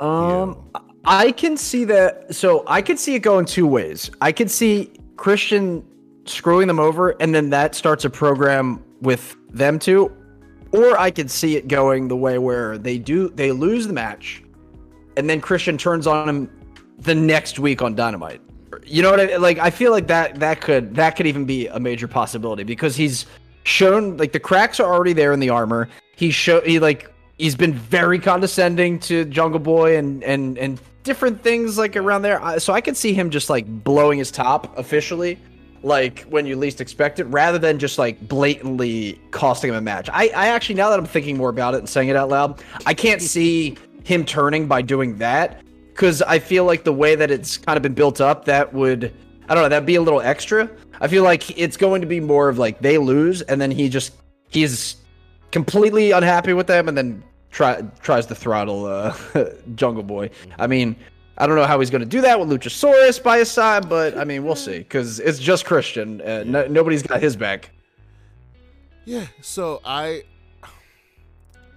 Um, 0.01 0.55
heel? 0.55 0.87
I 1.05 1.33
can 1.33 1.57
see 1.57 1.85
that. 1.85 2.35
So 2.35 2.65
I 2.67 2.83
could 2.83 2.99
see 2.99 3.15
it 3.15 3.21
going 3.21 3.47
two 3.47 3.67
ways. 3.67 4.11
I 4.21 4.33
could 4.33 4.51
see 4.51 4.93
Christian 5.17 5.85
screwing 6.25 6.69
them 6.69 6.79
over, 6.79 7.11
and 7.21 7.35
then 7.35 7.51
that 7.51 7.75
starts 7.75 8.05
a 8.05 8.11
program 8.11 8.83
with 9.03 9.37
them 9.51 9.79
two, 9.79 10.11
or 10.73 10.99
I 10.99 11.11
could 11.11 11.31
see 11.31 11.57
it 11.57 11.69
going 11.69 12.09
the 12.09 12.17
way 12.17 12.39
where 12.39 12.79
they 12.79 12.99
do 12.99 13.29
they 13.29 13.53
lose 13.53 13.87
the 13.87 13.93
match, 13.93 14.43
and 15.17 15.29
then 15.29 15.41
Christian 15.41 15.77
turns 15.77 16.07
on 16.07 16.29
him 16.29 16.51
the 16.99 17.15
next 17.15 17.59
week 17.59 17.83
on 17.83 17.95
Dynamite. 17.95 18.41
You 18.87 19.03
know 19.03 19.11
what 19.11 19.21
I 19.21 19.37
like? 19.37 19.59
I 19.59 19.71
feel 19.71 19.93
like 19.93 20.07
that 20.07 20.41
that 20.41 20.61
could 20.61 20.95
that 20.95 21.17
could 21.17 21.27
even 21.27 21.45
be 21.45 21.67
a 21.67 21.79
major 21.79 22.09
possibility 22.09 22.63
because 22.65 22.97
he's 22.97 23.27
shown 23.65 24.17
like 24.17 24.33
the 24.33 24.41
cracks 24.41 24.81
are 24.81 24.93
already 24.93 25.13
there 25.13 25.33
in 25.33 25.41
the 25.41 25.51
armor. 25.51 25.89
He 26.17 26.31
show 26.31 26.61
he 26.63 26.79
like 26.79 27.13
he's 27.37 27.55
been 27.55 27.75
very 27.75 28.19
condescending 28.19 28.99
to 29.01 29.25
Jungle 29.27 29.61
Boy 29.61 29.99
and 29.99 30.25
and 30.25 30.57
and 30.57 30.81
different 31.03 31.43
things 31.43 31.77
like 31.77 31.97
around 31.97 32.23
there. 32.23 32.59
So 32.61 32.73
I 32.73 32.81
could 32.81 32.97
see 32.97 33.13
him 33.13 33.31
just 33.31 33.51
like 33.51 33.67
blowing 33.67 34.19
his 34.19 34.31
top 34.31 34.79
officially 34.79 35.39
like 35.83 36.21
when 36.23 36.47
you 36.47 36.57
least 36.57 36.81
expect 36.81 37.19
it, 37.19 37.25
rather 37.25 37.59
than 37.59 37.79
just 37.79 37.99
like 37.99 38.21
blatantly 38.29 39.21
costing 39.31 39.71
him 39.71 39.77
a 39.77 39.81
match. 39.81 40.09
I, 40.13 40.29
I 40.29 40.49
actually, 40.49 40.77
now 40.77 40.91
that 40.91 40.99
I'm 40.99 41.07
thinking 41.07 41.37
more 41.37 41.51
about 41.51 41.75
it 41.75 41.79
and 41.79 41.89
saying 41.89 42.09
it 42.09 42.17
out 42.17 42.29
loud, 42.29 42.63
I 42.87 42.95
can't 42.95 43.23
see 43.23 43.77
him 44.05 44.25
turning 44.25 44.67
by 44.67 44.83
doing 44.83 45.19
that 45.19 45.63
because 45.93 46.23
I 46.23 46.39
feel 46.39 46.65
like 46.65 46.85
the 46.85 46.93
way 46.93 47.15
that 47.15 47.31
it's 47.31 47.59
kind 47.59 47.77
of 47.77 47.83
been 47.83 47.95
built 47.95 48.21
up, 48.21 48.45
that 48.47 48.73
would, 48.73 49.13
I 49.49 49.55
don't 49.55 49.63
know, 49.63 49.69
that'd 49.69 49.87
be 49.87 49.97
a 49.97 50.03
little 50.03 50.21
extra. 50.21 50.71
I 51.01 51.09
feel 51.09 51.25
like 51.25 51.59
it's 51.59 51.77
going 51.77 52.01
to 52.01 52.07
be 52.07 52.21
more 52.21 52.49
of 52.49 52.59
like 52.59 52.81
they 52.81 52.99
lose 52.99 53.43
and 53.43 53.61
then 53.61 53.71
he 53.71 53.89
just, 53.89 54.15
he's 54.49 54.97
completely 55.51 56.13
unhappy 56.13 56.53
with 56.53 56.67
them 56.67 56.89
and 56.89 56.97
then 56.97 57.23
try, 57.51 57.83
tries 58.01 58.27
to 58.27 58.35
throttle 58.35 58.87
uh, 58.87 59.15
Jungle 59.75 60.03
Boy. 60.03 60.31
I 60.59 60.67
mean, 60.67 60.97
I 61.43 61.47
don't 61.49 61.57
know 61.57 61.67
how 61.67 61.81
he's 61.81 61.91
going 61.91 62.03
to 62.03 62.09
do 62.09 62.21
that 62.21 62.39
with 62.39 62.51
Luchasaurus 62.51 63.21
by 63.21 63.39
his 63.39 63.51
side, 63.51 63.89
but 63.89 64.17
I 64.17 64.23
mean, 64.23 64.45
we'll 64.45 64.55
see 64.55 64.79
because 64.79 65.19
it's 65.19 65.41
just 65.41 65.65
Christian. 65.65 66.21
Uh, 66.21 66.45
no, 66.47 66.69
nobody's 66.69 67.03
got 67.03 67.21
his 67.21 67.35
back. 67.35 67.71
Yeah, 69.05 69.27
so 69.41 69.81
I 69.85 70.23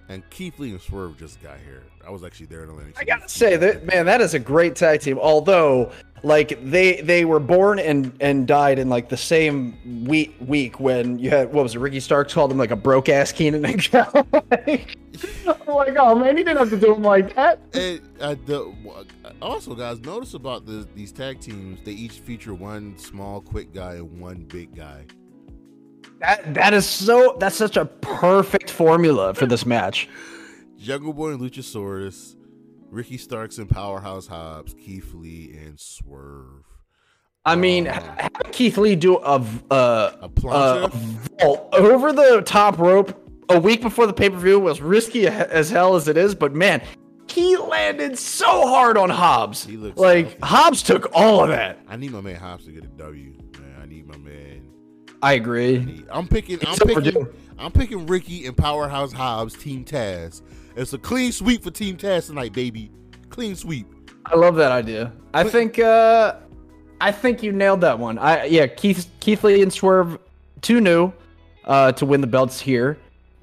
and 0.08 0.22
Keith 0.30 0.60
Lee 0.60 0.70
and 0.70 0.80
Swerve 0.80 1.18
just 1.18 1.42
got 1.42 1.58
here. 1.58 1.82
I 2.06 2.10
was 2.10 2.22
actually 2.22 2.46
there 2.46 2.62
in 2.62 2.70
Atlantic. 2.70 2.96
I 2.98 3.04
gotta 3.04 3.28
say 3.28 3.56
that 3.56 3.84
man, 3.84 4.06
that 4.06 4.20
is 4.20 4.34
a 4.34 4.38
great 4.38 4.76
tag 4.76 5.00
team. 5.00 5.18
Although, 5.18 5.90
like 6.22 6.56
they 6.62 7.00
they 7.00 7.24
were 7.24 7.40
born 7.40 7.80
and 7.80 8.12
and 8.20 8.46
died 8.46 8.78
in 8.78 8.88
like 8.88 9.08
the 9.08 9.16
same 9.16 10.04
week 10.06 10.36
week 10.40 10.78
when 10.78 11.18
you 11.18 11.30
had 11.30 11.52
what 11.52 11.64
was 11.64 11.74
it? 11.74 11.80
Ricky 11.80 11.98
Starks 11.98 12.32
called 12.32 12.52
him 12.52 12.58
like 12.58 12.70
a 12.70 12.76
broke 12.76 13.08
ass 13.08 13.32
Keenan 13.32 13.64
and 13.64 13.82
Kel. 13.82 14.26
like, 14.50 14.96
oh 15.46 15.78
my 15.78 15.90
god, 15.90 16.20
man, 16.20 16.36
he 16.36 16.44
didn't 16.44 16.58
have 16.58 16.70
to 16.70 16.76
do 16.76 16.94
him 16.94 17.02
like 17.02 17.34
that. 17.34 17.58
And, 17.74 18.00
uh, 18.20 18.36
the, 18.46 18.72
also, 19.42 19.74
guys, 19.74 19.98
notice 20.00 20.34
about 20.34 20.64
the, 20.64 20.86
these 20.94 21.10
tag 21.10 21.40
teams. 21.40 21.80
They 21.84 21.92
each 21.92 22.20
feature 22.20 22.54
one 22.54 22.96
small, 22.98 23.40
quick 23.40 23.74
guy 23.74 23.94
and 23.94 24.20
one 24.20 24.44
big 24.44 24.74
guy. 24.76 25.06
That 26.20 26.54
that 26.54 26.72
is 26.72 26.86
so. 26.86 27.36
That's 27.40 27.56
such 27.56 27.76
a 27.76 27.84
perfect 27.84 28.70
formula 28.70 29.34
for 29.34 29.46
this 29.46 29.66
match. 29.66 30.08
Jungle 30.78 31.12
Boy 31.12 31.30
and 31.32 31.40
Luchasaurus, 31.40 32.36
Ricky 32.90 33.16
Starks 33.18 33.58
and 33.58 33.68
Powerhouse 33.68 34.26
Hobbs, 34.26 34.74
Keith 34.74 35.12
Lee 35.14 35.54
and 35.56 35.78
Swerve. 35.78 36.64
I 37.44 37.54
mean, 37.54 37.86
um, 37.88 38.02
Keith 38.52 38.76
Lee 38.76 38.96
do 38.96 39.18
a 39.18 39.44
uh, 39.70 40.12
a, 40.20 40.30
a 40.50 40.88
vault 40.88 41.68
over 41.72 42.12
the 42.12 42.42
top 42.44 42.78
rope 42.78 43.22
a 43.48 43.58
week 43.58 43.82
before 43.82 44.06
the 44.06 44.12
pay 44.12 44.28
per 44.30 44.36
view 44.36 44.58
was 44.58 44.80
risky 44.80 45.28
as 45.28 45.70
hell 45.70 45.94
as 45.94 46.08
it 46.08 46.16
is, 46.16 46.34
but 46.34 46.54
man, 46.54 46.82
he 47.28 47.56
landed 47.56 48.18
so 48.18 48.66
hard 48.66 48.98
on 48.98 49.10
Hobbs. 49.10 49.64
He 49.64 49.76
looks 49.76 49.98
like 49.98 50.40
Hobbs 50.42 50.82
took 50.82 51.08
all 51.14 51.42
of 51.42 51.50
that. 51.50 51.78
I 51.88 51.96
need 51.96 52.10
my 52.10 52.20
man 52.20 52.36
Hobbs 52.36 52.64
to 52.64 52.72
get 52.72 52.84
a 52.84 52.88
W. 52.88 53.32
Man, 53.60 53.76
I 53.80 53.86
need 53.86 54.06
my 54.06 54.16
man 54.16 54.66
I 55.22 55.34
agree. 55.34 56.04
I'm 56.10 56.28
picking. 56.28 56.58
I'm 56.66 56.76
picking. 56.76 57.26
I'm 57.58 57.72
picking 57.72 58.06
Ricky 58.06 58.46
and 58.46 58.56
Powerhouse 58.56 59.12
Hobbs 59.12 59.54
Team 59.54 59.84
Taz. 59.84 60.42
It's 60.76 60.92
a 60.92 60.98
clean 60.98 61.32
sweep 61.32 61.64
for 61.64 61.70
Team 61.70 61.96
Taz 61.96 62.26
tonight, 62.26 62.52
baby. 62.52 62.90
Clean 63.30 63.56
sweep. 63.56 63.86
I 64.26 64.36
love 64.36 64.56
that 64.56 64.72
idea. 64.72 65.12
I 65.34 65.44
think. 65.44 65.78
uh 65.78 66.36
I 67.00 67.12
think 67.12 67.42
you 67.42 67.52
nailed 67.52 67.82
that 67.82 67.98
one. 67.98 68.18
I 68.18 68.44
yeah, 68.44 68.66
Keith 68.66 69.10
Keith 69.20 69.44
Lee 69.44 69.62
and 69.62 69.72
Swerve, 69.72 70.18
too 70.62 70.80
new, 70.80 71.12
uh, 71.64 71.92
to 71.92 72.06
win 72.06 72.20
the 72.20 72.26
belts 72.26 72.58
here. 72.60 72.98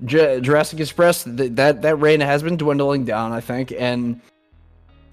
J- 0.06 0.42
Jurassic 0.42 0.80
Express 0.80 1.24
th- 1.24 1.52
that 1.54 1.82
that 1.84 1.96
reign 1.98 2.20
has 2.20 2.42
been 2.42 2.58
dwindling 2.58 3.06
down, 3.06 3.32
I 3.32 3.42
think, 3.42 3.72
and 3.78 4.20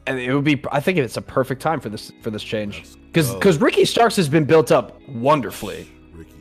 and 0.07 0.19
it 0.19 0.35
would 0.35 0.45
be. 0.45 0.63
I 0.73 0.81
think 0.81 0.97
it's 0.99 1.19
a 1.19 1.23
perfect 1.23 1.61
time 1.61 1.81
for 1.81 1.91
this 1.91 2.11
for 2.23 2.31
this 2.31 2.43
change 2.43 2.85
because 3.07 3.35
because 3.35 3.59
Ricky 3.59 3.85
Starks 3.85 4.17
has 4.17 4.29
been 4.29 4.45
built 4.45 4.73
up 4.73 4.99
wonderfully 5.09 5.87
Ricky 6.15 6.33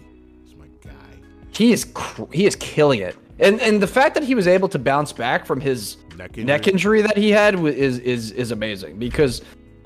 is 0.45 0.55
my 0.55 0.67
guy. 0.82 0.91
he 1.51 1.73
is 1.73 1.84
cr- 1.93 2.32
he 2.32 2.45
is 2.45 2.55
killing 2.55 3.01
it. 3.01 3.17
And 3.39 3.61
and 3.61 3.81
the 3.81 3.87
fact 3.87 4.15
that 4.15 4.23
he 4.23 4.35
was 4.35 4.47
able 4.47 4.67
to 4.69 4.79
bounce 4.79 5.13
back 5.13 5.45
from 5.45 5.61
his 5.61 5.97
neck 6.17 6.37
injury, 6.37 6.43
neck 6.43 6.67
injury 6.67 7.01
that 7.01 7.17
he 7.17 7.31
had 7.31 7.55
is 7.65 7.99
is 7.99 8.31
is 8.31 8.51
amazing 8.51 8.99
because 8.99 9.41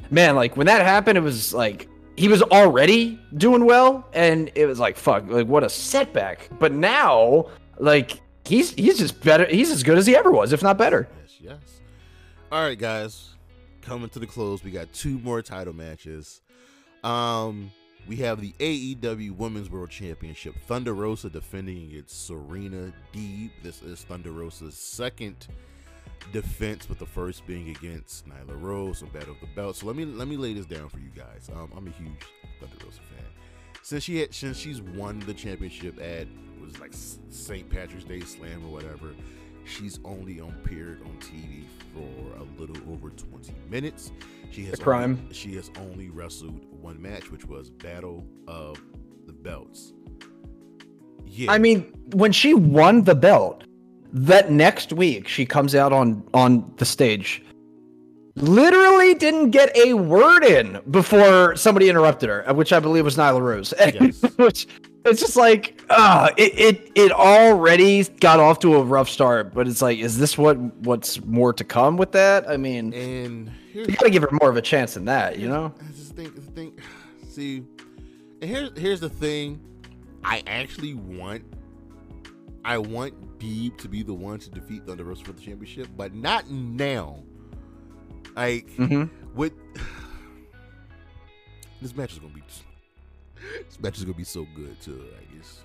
man, 0.09 0.35
like 0.35 0.57
when 0.57 0.67
that 0.67 0.81
happened, 0.81 1.17
it 1.17 1.21
was 1.21 1.53
like 1.53 1.87
he 2.15 2.27
was 2.27 2.41
already 2.41 3.19
doing 3.37 3.65
well, 3.65 4.07
and 4.13 4.51
it 4.55 4.65
was 4.65 4.79
like 4.79 4.97
fuck, 4.97 5.27
like 5.27 5.47
what 5.47 5.63
a 5.63 5.69
setback. 5.69 6.49
But 6.59 6.71
now, 6.71 7.49
like 7.77 8.21
he's 8.45 8.71
he's 8.71 8.97
just 8.97 9.21
better. 9.21 9.45
He's 9.45 9.69
as 9.71 9.83
good 9.83 9.97
as 9.97 10.07
he 10.07 10.15
ever 10.15 10.31
was, 10.31 10.53
if 10.53 10.63
not 10.63 10.77
better. 10.77 11.07
Yes, 11.21 11.37
yes. 11.39 11.81
All 12.51 12.63
right, 12.63 12.77
guys, 12.77 13.35
coming 13.81 14.09
to 14.09 14.19
the 14.19 14.27
close, 14.27 14.63
we 14.63 14.71
got 14.71 14.91
two 14.93 15.19
more 15.19 15.41
title 15.41 15.73
matches. 15.73 16.41
Um, 17.03 17.71
we 18.07 18.17
have 18.17 18.41
the 18.41 18.53
AEW 18.59 19.35
Women's 19.37 19.69
World 19.69 19.89
Championship. 19.89 20.55
Thunder 20.67 20.93
Rosa 20.93 21.29
defending 21.29 21.89
against 21.89 22.27
Serena 22.27 22.93
Deeb. 23.13 23.51
This 23.61 23.81
is 23.81 24.03
Thunder 24.03 24.31
Rosa's 24.31 24.75
second 24.75 25.47
defense, 26.31 26.87
with 26.87 26.99
the 26.99 27.05
first 27.05 27.45
being 27.45 27.69
against 27.69 28.27
Nyla 28.27 28.61
Rose, 28.61 29.01
a 29.01 29.05
battle 29.05 29.33
of 29.33 29.39
the 29.39 29.47
belt. 29.55 29.77
So 29.77 29.87
let 29.87 29.95
me 29.95 30.05
let 30.05 30.27
me 30.27 30.37
lay 30.37 30.53
this 30.53 30.65
down 30.65 30.89
for 30.89 30.99
you 30.99 31.09
guys. 31.15 31.49
Um, 31.53 31.71
I'm 31.75 31.87
a 31.87 31.91
huge 31.91 32.11
Thunder 32.59 32.75
Rosa 32.83 32.97
fan. 32.97 33.25
Since 33.81 34.03
she 34.03 34.19
had 34.19 34.33
since 34.33 34.57
she's 34.57 34.81
won 34.81 35.19
the 35.21 35.33
championship 35.33 35.99
at 36.01 36.27
was 36.61 36.79
like 36.79 36.93
St. 37.29 37.69
Patrick's 37.69 38.05
Day 38.05 38.21
Slam 38.21 38.65
or 38.65 38.71
whatever, 38.71 39.13
she's 39.65 39.99
only 40.05 40.39
on 40.39 40.53
appeared 40.63 41.01
on 41.03 41.17
TV 41.19 41.63
for 41.93 42.39
a 42.39 42.43
little 42.59 42.77
over 42.93 43.09
20 43.09 43.53
minutes. 43.69 44.11
She 44.53 44.65
has 44.65 44.77
The 44.77 44.83
crime. 44.83 45.17
Only, 45.23 45.33
she 45.33 45.55
has 45.55 45.71
only 45.79 46.09
wrestled 46.09 46.63
one 46.79 47.01
match, 47.01 47.31
which 47.31 47.45
was 47.45 47.71
Battle 47.71 48.23
of 48.47 48.79
the 49.25 49.33
Belts. 49.33 49.93
Yeah, 51.25 51.51
I 51.51 51.57
mean, 51.57 51.91
when 52.11 52.31
she 52.31 52.53
won 52.53 53.03
the 53.03 53.15
belt, 53.15 53.63
that 54.11 54.51
next 54.51 54.93
week 54.93 55.27
she 55.27 55.45
comes 55.47 55.73
out 55.73 55.91
on 55.91 56.23
on 56.35 56.71
the 56.77 56.85
stage. 56.85 57.43
Literally 58.35 59.15
didn't 59.15 59.49
get 59.49 59.75
a 59.75 59.93
word 59.95 60.43
in 60.43 60.79
before 60.91 61.55
somebody 61.55 61.89
interrupted 61.89 62.29
her, 62.29 62.53
which 62.53 62.71
I 62.71 62.79
believe 62.79 63.05
was 63.05 63.17
Nyla 63.17 63.41
Rose. 63.41 63.73
Yes. 63.79 64.21
which 64.37 64.67
it's 65.05 65.19
just 65.19 65.35
like, 65.35 65.81
uh, 65.89 66.29
it, 66.37 66.59
it 66.59 66.91
it 66.95 67.11
already 67.11 68.03
got 68.03 68.39
off 68.39 68.59
to 68.59 68.75
a 68.75 68.83
rough 68.83 69.09
start, 69.09 69.53
but 69.53 69.67
it's 69.67 69.81
like, 69.81 69.99
is 69.99 70.17
this 70.17 70.37
what 70.37 70.57
what's 70.57 71.21
more 71.25 71.53
to 71.53 71.63
come 71.63 71.97
with 71.97 72.11
that? 72.13 72.49
I 72.49 72.57
mean, 72.57 72.93
and 72.93 73.51
you 73.73 73.87
gotta 73.87 74.09
give 74.09 74.23
her 74.23 74.29
more 74.41 74.49
of 74.49 74.57
a 74.57 74.61
chance 74.61 74.93
than 74.93 75.05
that, 75.05 75.39
you 75.39 75.49
know? 75.49 75.73
I 75.79 75.91
just 75.93 76.15
think, 76.15 76.55
think, 76.55 76.79
see, 77.27 77.63
and 78.41 78.49
here's 78.49 78.77
here's 78.77 78.99
the 78.99 79.09
thing. 79.09 79.59
I 80.23 80.41
actually 80.47 80.93
want, 80.93 81.43
I 82.63 82.77
want 82.77 83.39
Deeb 83.39 83.77
to 83.79 83.89
be 83.89 84.03
the 84.03 84.13
one 84.13 84.39
to 84.39 84.49
defeat 84.49 84.85
Thunder 84.85 85.03
Rosa 85.03 85.25
for 85.25 85.33
the 85.33 85.41
championship, 85.41 85.87
but 85.97 86.13
not 86.13 86.49
now. 86.49 87.19
Like 88.35 88.69
Mm-hmm. 88.77 89.35
with 89.35 89.53
this 91.81 91.95
match 91.95 92.13
is 92.13 92.19
gonna 92.19 92.33
be, 92.33 92.41
this 93.67 93.79
match 93.81 93.97
is 93.97 94.03
gonna 94.03 94.17
be 94.17 94.23
so 94.23 94.45
good 94.55 94.79
too. 94.81 95.03
I 95.17 95.35
guess. 95.35 95.61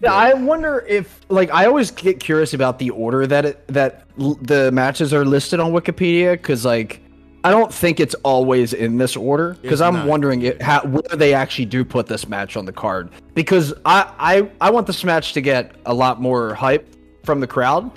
Yeah, 0.00 0.12
I 0.12 0.34
wonder 0.34 0.84
if 0.88 1.20
like 1.28 1.52
I 1.52 1.66
always 1.66 1.90
get 1.90 2.18
curious 2.18 2.52
about 2.52 2.78
the 2.78 2.90
order 2.90 3.26
that 3.26 3.44
it, 3.44 3.68
that 3.68 4.06
l- 4.18 4.38
the 4.42 4.72
matches 4.72 5.14
are 5.14 5.24
listed 5.24 5.60
on 5.60 5.72
Wikipedia 5.72 6.32
because 6.32 6.64
like 6.64 7.00
I 7.44 7.50
don't 7.50 7.72
think 7.72 8.00
it's 8.00 8.14
always 8.24 8.72
in 8.72 8.98
this 8.98 9.16
order 9.16 9.56
because 9.62 9.80
I'm 9.80 9.94
not. 9.94 10.08
wondering 10.08 10.42
it, 10.42 10.60
how, 10.62 10.82
whether 10.84 11.14
they 11.14 11.34
actually 11.34 11.66
do 11.66 11.84
put 11.84 12.06
this 12.06 12.26
match 12.26 12.56
on 12.56 12.64
the 12.64 12.72
card 12.72 13.10
because 13.34 13.72
I, 13.84 14.12
I 14.18 14.50
I 14.60 14.70
want 14.70 14.86
this 14.86 15.04
match 15.04 15.32
to 15.34 15.40
get 15.40 15.76
a 15.86 15.94
lot 15.94 16.20
more 16.20 16.54
hype 16.54 16.88
from 17.22 17.40
the 17.40 17.46
crowd, 17.46 17.90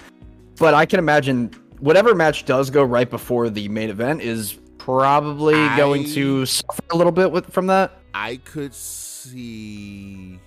but 0.57 0.73
I 0.73 0.85
can 0.85 0.99
imagine 0.99 1.49
whatever 1.79 2.13
match 2.13 2.45
does 2.45 2.69
go 2.69 2.83
right 2.83 3.09
before 3.09 3.49
the 3.49 3.69
main 3.69 3.89
event 3.89 4.21
is 4.21 4.59
probably 4.77 5.53
going 5.75 6.03
to 6.13 6.45
suffer 6.45 6.83
a 6.91 6.95
little 6.95 7.11
bit 7.11 7.31
with 7.31 7.51
from 7.51 7.67
that. 7.67 7.91
I 8.19 8.37
could 8.37 8.73
see 8.73 10.39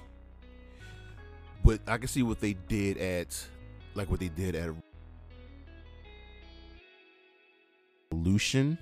what 1.63 1.79
I 1.87 1.99
could 1.99 2.11
see 2.11 2.25
what 2.25 2.41
they 2.41 2.55
did 2.55 2.99
at 2.99 3.47
like 3.95 4.11
what 4.11 4.19
they 4.19 4.29
did 4.29 4.57
at 4.57 4.71
Revolution 8.11 8.77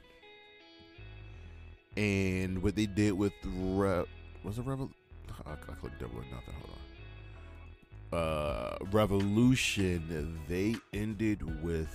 and 1.99 2.62
what 2.62 2.76
they 2.76 2.86
did 2.86 3.12
with 3.12 3.34
Re- 3.45 4.07
was 4.43 4.57
it 4.59 4.64
Revol 4.64 4.91
I, 5.45 5.53
I 5.53 5.74
clicked 5.74 6.01
double 6.01 6.20
or 6.20 6.24
nothing. 6.32 6.55
Hold 6.55 6.78
on. 8.12 8.18
Uh 8.18 8.78
Revolution 8.91 10.41
they 10.49 10.76
ended 10.95 11.62
with 11.62 11.95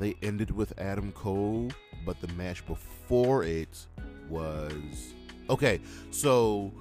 they 0.00 0.16
ended 0.20 0.50
with 0.50 0.76
Adam 0.80 1.12
Cole, 1.12 1.70
but 2.04 2.20
the 2.20 2.28
match 2.34 2.66
before 2.66 3.44
it 3.44 3.86
was 4.28 5.14
okay. 5.50 5.80
So 6.10 6.72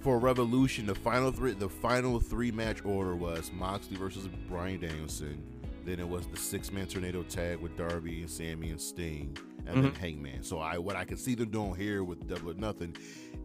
for 0.00 0.18
Revolution, 0.18 0.86
the 0.86 0.94
final 0.94 1.32
three, 1.32 1.52
the 1.52 1.68
final 1.68 2.20
three 2.20 2.50
match 2.50 2.84
order 2.84 3.16
was 3.16 3.50
Moxley 3.52 3.96
versus 3.96 4.28
Bryan 4.48 4.80
Danielson. 4.80 5.42
Then 5.84 5.98
it 5.98 6.08
was 6.08 6.26
the 6.26 6.36
six 6.36 6.72
man 6.72 6.86
tornado 6.86 7.22
tag 7.22 7.58
with 7.58 7.76
Darby 7.76 8.20
and 8.20 8.30
Sammy 8.30 8.70
and 8.70 8.80
Sting, 8.80 9.36
and 9.66 9.82
then 9.82 9.92
mm-hmm. 9.92 10.00
Hangman. 10.00 10.42
So 10.42 10.58
I 10.58 10.78
what 10.78 10.96
I 10.96 11.04
can 11.04 11.16
see 11.16 11.34
them 11.34 11.50
doing 11.50 11.74
here 11.74 12.04
with 12.04 12.26
Double 12.28 12.50
or 12.50 12.54
Nothing 12.54 12.96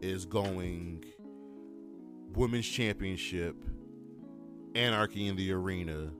is 0.01 0.25
going 0.25 1.05
women's 2.33 2.67
championship, 2.67 3.55
Anarchy 4.75 5.27
in 5.27 5.35
the 5.35 5.51
arena, 5.51 6.11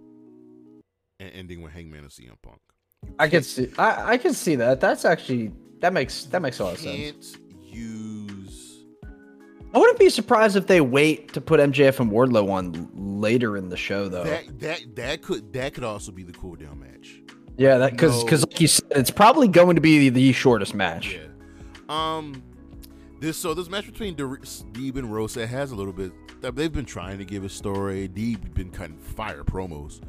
and 1.20 1.32
ending 1.34 1.62
with 1.62 1.74
Hangman 1.74 2.00
and 2.00 2.10
CM 2.10 2.36
Punk. 2.42 2.60
I 3.18 3.28
can 3.28 3.44
see 3.44 3.72
I, 3.78 4.14
I 4.14 4.18
can 4.18 4.34
see 4.34 4.56
that. 4.56 4.80
That's 4.80 5.06
actually 5.06 5.52
that 5.80 5.94
makes 5.94 6.26
that 6.26 6.42
makes 6.42 6.60
a 6.60 6.64
lot 6.64 6.74
of 6.74 6.80
sense. 6.80 7.32
Can't 7.32 7.74
use 7.74 8.19
I 9.74 9.78
wouldn't 9.78 10.00
be 10.00 10.10
surprised 10.10 10.56
if 10.56 10.66
they 10.68 10.82
wait 10.82 11.34
to 11.34 11.42
put 11.42 11.60
MJF 11.60 12.00
and 12.00 12.12
Wardlow 12.12 12.50
on 12.52 12.90
later 12.96 13.56
in 13.56 13.70
the 13.70 13.78
show, 13.78 14.08
though. 14.10 14.24
that 14.24 14.60
that 14.60 14.96
that 14.96 15.22
could 15.22 15.54
that 15.54 15.74
could 15.74 15.84
also 15.84 16.12
be 16.12 16.24
the 16.24 16.34
cool 16.34 16.56
down 16.56 16.80
match. 16.80 17.22
yeah, 17.58 17.78
that 17.78 17.92
because 17.92 18.24
because 18.24 18.42
No. 18.42 18.50
like 18.52 18.62
you 18.62 18.68
said, 18.68 18.86
it's 18.92 19.12
probably 19.12 19.48
going 19.48 19.76
to 19.76 19.82
be 19.82 20.10
the 20.10 20.32
shortest 20.34 20.74
match. 20.74 21.16
Yeah. 21.16 21.28
Um. 21.90 22.42
This 23.20 23.38
so 23.38 23.54
this 23.54 23.70
match 23.70 23.86
between 23.86 24.16
Deeb 24.16 24.96
and 24.96 25.14
Rosa 25.14 25.46
has 25.46 25.72
a 25.72 25.76
little 25.76 25.94
bit. 25.94 26.12
They've 26.42 26.72
been 26.72 26.86
trying 26.86 27.18
to 27.18 27.26
give 27.26 27.44
a 27.44 27.50
story. 27.50 28.08
Deeb 28.08 28.54
been 28.54 28.72
cutting 28.72 28.98
fire 28.98 29.44
promos. 29.44 30.00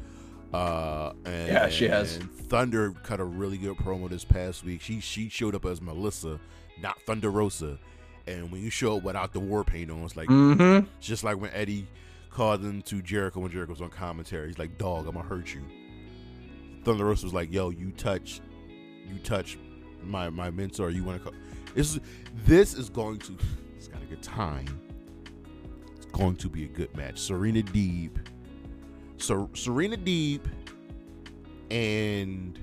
Uh, 0.53 1.13
and 1.25 1.47
Yeah, 1.49 1.69
she 1.69 1.87
has. 1.87 2.17
Thunder 2.17 2.91
cut 3.03 3.19
a 3.19 3.23
really 3.23 3.57
good 3.57 3.77
promo 3.77 4.09
this 4.09 4.23
past 4.25 4.63
week. 4.63 4.81
She 4.81 4.99
she 5.01 5.27
showed 5.29 5.55
up 5.55 5.65
as 5.65 5.81
Melissa, 5.81 6.39
not 6.81 6.99
Thunder 7.05 7.29
Rosa. 7.29 7.77
And 8.27 8.51
when 8.51 8.61
you 8.61 8.69
show 8.69 8.97
up 8.97 9.03
without 9.03 9.33
the 9.33 9.39
war 9.39 9.63
paint 9.63 9.89
on, 9.91 10.03
it's 10.03 10.15
like 10.15 10.29
Mm-hmm. 10.29 10.85
it's 10.97 11.07
just 11.07 11.23
like 11.23 11.39
when 11.39 11.51
Eddie 11.51 11.87
called 12.29 12.61
him 12.63 12.81
to 12.83 13.01
Jericho 13.01 13.39
when 13.41 13.51
Jericho 13.51 13.71
was 13.71 13.81
on 13.81 13.89
commentary. 13.89 14.47
He's 14.47 14.59
like, 14.59 14.77
"Dog, 14.77 15.07
I'm 15.07 15.15
gonna 15.15 15.27
hurt 15.27 15.53
you." 15.53 15.61
Thunder 16.83 17.05
Rosa 17.05 17.25
was 17.25 17.33
like, 17.33 17.51
"Yo, 17.51 17.69
you 17.71 17.91
touch, 17.91 18.41
you 19.07 19.17
touch 19.19 19.57
my 20.03 20.29
my 20.29 20.49
mentor. 20.51 20.89
You 20.91 21.03
want 21.03 21.17
to 21.23 21.29
call?" 21.29 21.39
This 21.75 21.95
is 21.95 21.99
this 22.45 22.73
is 22.73 22.89
going 22.89 23.19
to. 23.19 23.37
It's 23.77 23.87
got 23.87 24.01
a 24.01 24.05
good 24.05 24.21
time. 24.23 24.67
It's 25.95 26.05
going 26.05 26.35
to 26.37 26.49
be 26.49 26.65
a 26.65 26.67
good 26.67 26.95
match. 26.95 27.19
Serena 27.19 27.61
Deeb, 27.63 28.11
so 29.17 29.49
Serena 29.53 29.97
Deeb, 29.97 30.41
and 31.69 32.59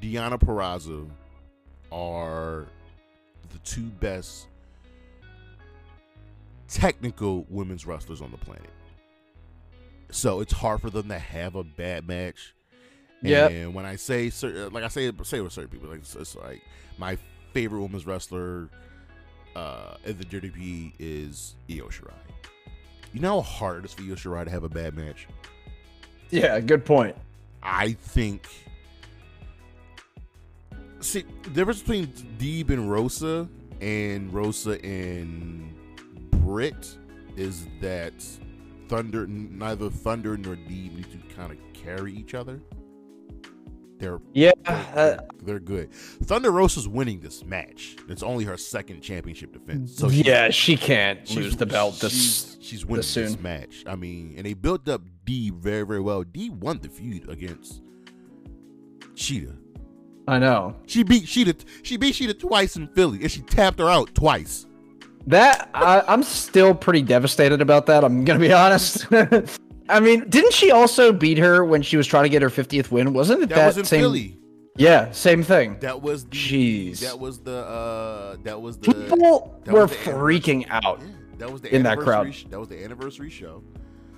Deonna 0.00 0.38
Purrazzo 0.38 1.08
are 1.90 2.66
the 3.50 3.58
two 3.58 3.86
best 3.86 4.48
technical 6.68 7.46
women's 7.48 7.86
wrestlers 7.86 8.20
on 8.20 8.30
the 8.30 8.36
planet. 8.36 8.70
So 10.10 10.40
it's 10.40 10.52
hard 10.52 10.80
for 10.80 10.90
them 10.90 11.08
to 11.08 11.18
have 11.18 11.54
a 11.54 11.64
bad 11.64 12.06
match. 12.06 12.54
Yeah. 13.22 13.48
And 13.48 13.74
when 13.74 13.84
I 13.84 13.96
say 13.96 14.30
certain, 14.30 14.72
like 14.72 14.84
I 14.84 14.88
say, 14.88 15.10
say 15.22 15.40
with 15.40 15.52
certain 15.52 15.70
people, 15.70 15.88
like 15.88 16.00
it's, 16.00 16.14
it's 16.14 16.36
like 16.36 16.62
my 16.98 17.18
favorite 17.52 17.82
women's 17.82 18.06
wrestler 18.06 18.68
uh, 19.56 19.96
in 20.04 20.16
the 20.18 20.24
WWE 20.24 20.92
is 20.98 21.54
Io 21.70 21.88
Shirai. 21.88 22.12
You 23.12 23.20
know 23.20 23.40
how 23.40 23.50
hard 23.50 23.84
it 23.84 23.84
is 23.86 23.94
for 23.94 24.02
Io 24.02 24.14
Shirai 24.14 24.44
to 24.44 24.50
have 24.50 24.64
a 24.64 24.68
bad 24.68 24.96
match. 24.96 25.26
Yeah, 26.30 26.60
good 26.60 26.84
point. 26.84 27.16
I 27.62 27.92
think. 27.92 28.46
See, 31.00 31.24
the 31.44 31.50
difference 31.50 31.80
between 31.80 32.06
Deeb 32.38 32.70
and 32.70 32.90
Rosa 32.90 33.48
and 33.80 34.32
Rosa 34.32 34.84
and 34.84 35.72
Britt 36.30 36.96
is 37.36 37.66
that 37.80 38.14
Thunder, 38.88 39.26
neither 39.26 39.90
Thunder 39.90 40.36
nor 40.36 40.56
Deeb 40.56 40.96
need 40.96 41.06
to 41.12 41.34
kind 41.34 41.52
of 41.52 41.58
carry 41.72 42.12
each 42.12 42.34
other. 42.34 42.60
They're 43.98 44.20
Yeah, 44.32 44.52
they're, 44.64 44.74
uh, 44.76 44.94
they're- 44.94 45.18
they're 45.42 45.60
good. 45.60 45.92
Thunder 45.92 46.50
Rosa's 46.52 46.86
winning 46.88 47.20
this 47.20 47.44
match. 47.44 47.96
It's 48.08 48.22
only 48.22 48.44
her 48.44 48.56
second 48.56 49.00
championship 49.00 49.52
defense. 49.52 49.96
So 49.96 50.08
she's- 50.08 50.26
yeah, 50.26 50.50
she 50.50 50.76
can't 50.76 51.26
she's- 51.26 51.38
lose 51.44 51.56
the 51.56 51.66
belt 51.66 51.98
this. 52.00 52.12
She's, 52.12 52.56
she's 52.60 52.84
winning 52.86 52.98
this 52.98 53.14
this 53.14 53.38
match. 53.40 53.82
I 53.86 53.94
mean, 53.96 54.34
and 54.36 54.46
they 54.46 54.54
built 54.54 54.88
up 54.88 55.02
D 55.24 55.50
very, 55.50 55.84
very 55.84 56.00
well. 56.00 56.22
D 56.24 56.48
won 56.50 56.78
the 56.80 56.88
feud 56.88 57.28
against 57.28 57.82
Shida. 59.14 59.56
I 60.28 60.38
know 60.38 60.76
She 60.86 61.02
beat 61.02 61.24
Shida. 61.24 61.56
She 61.82 61.96
beat 61.96 62.14
Shida 62.14 62.38
twice 62.38 62.76
in 62.76 62.86
Philly, 62.88 63.22
and 63.22 63.30
she 63.30 63.40
tapped 63.40 63.78
her 63.80 63.88
out 63.88 64.14
twice. 64.14 64.66
that. 65.26 65.68
I, 65.74 66.02
I'm 66.06 66.22
still 66.22 66.74
pretty 66.74 67.02
devastated 67.02 67.60
about 67.60 67.86
that. 67.86 68.04
I'm 68.04 68.24
gonna 68.24 68.38
be 68.38 68.52
honest. 68.64 69.06
I 69.90 70.00
mean, 70.00 70.28
didn't 70.28 70.52
she 70.52 70.70
also 70.70 71.12
beat 71.12 71.38
her 71.38 71.64
when 71.64 71.80
she 71.82 71.96
was 71.96 72.06
trying 72.06 72.24
to 72.24 72.28
get 72.28 72.42
her 72.42 72.50
50th 72.50 72.90
win? 72.90 73.14
Wasn't 73.14 73.42
it 73.42 73.48
That, 73.48 73.54
that, 73.56 73.66
was 73.68 73.78
in 73.78 73.84
same? 73.84 74.00
Philly. 74.00 74.38
Yeah, 74.76 75.10
same 75.12 75.42
thing. 75.42 75.78
That 75.80 76.02
was 76.02 76.24
the 76.26 76.30
Jeez. 76.30 77.00
that 77.00 77.18
was 77.18 77.38
the 77.40 77.56
uh 77.66 78.36
that 78.44 78.60
was 78.60 78.76
the 78.78 78.92
People 78.92 79.58
that 79.64 79.74
were 79.74 79.86
freaking 79.88 80.66
out. 80.70 81.00
yeah, 81.00 81.06
that 81.38 81.50
was 81.50 81.62
the 81.62 81.74
in 81.74 81.82
that 81.84 81.98
crowd. 81.98 82.32
That 82.50 82.60
was 82.60 82.68
the 82.68 82.84
anniversary 82.84 83.30
show. 83.30 83.62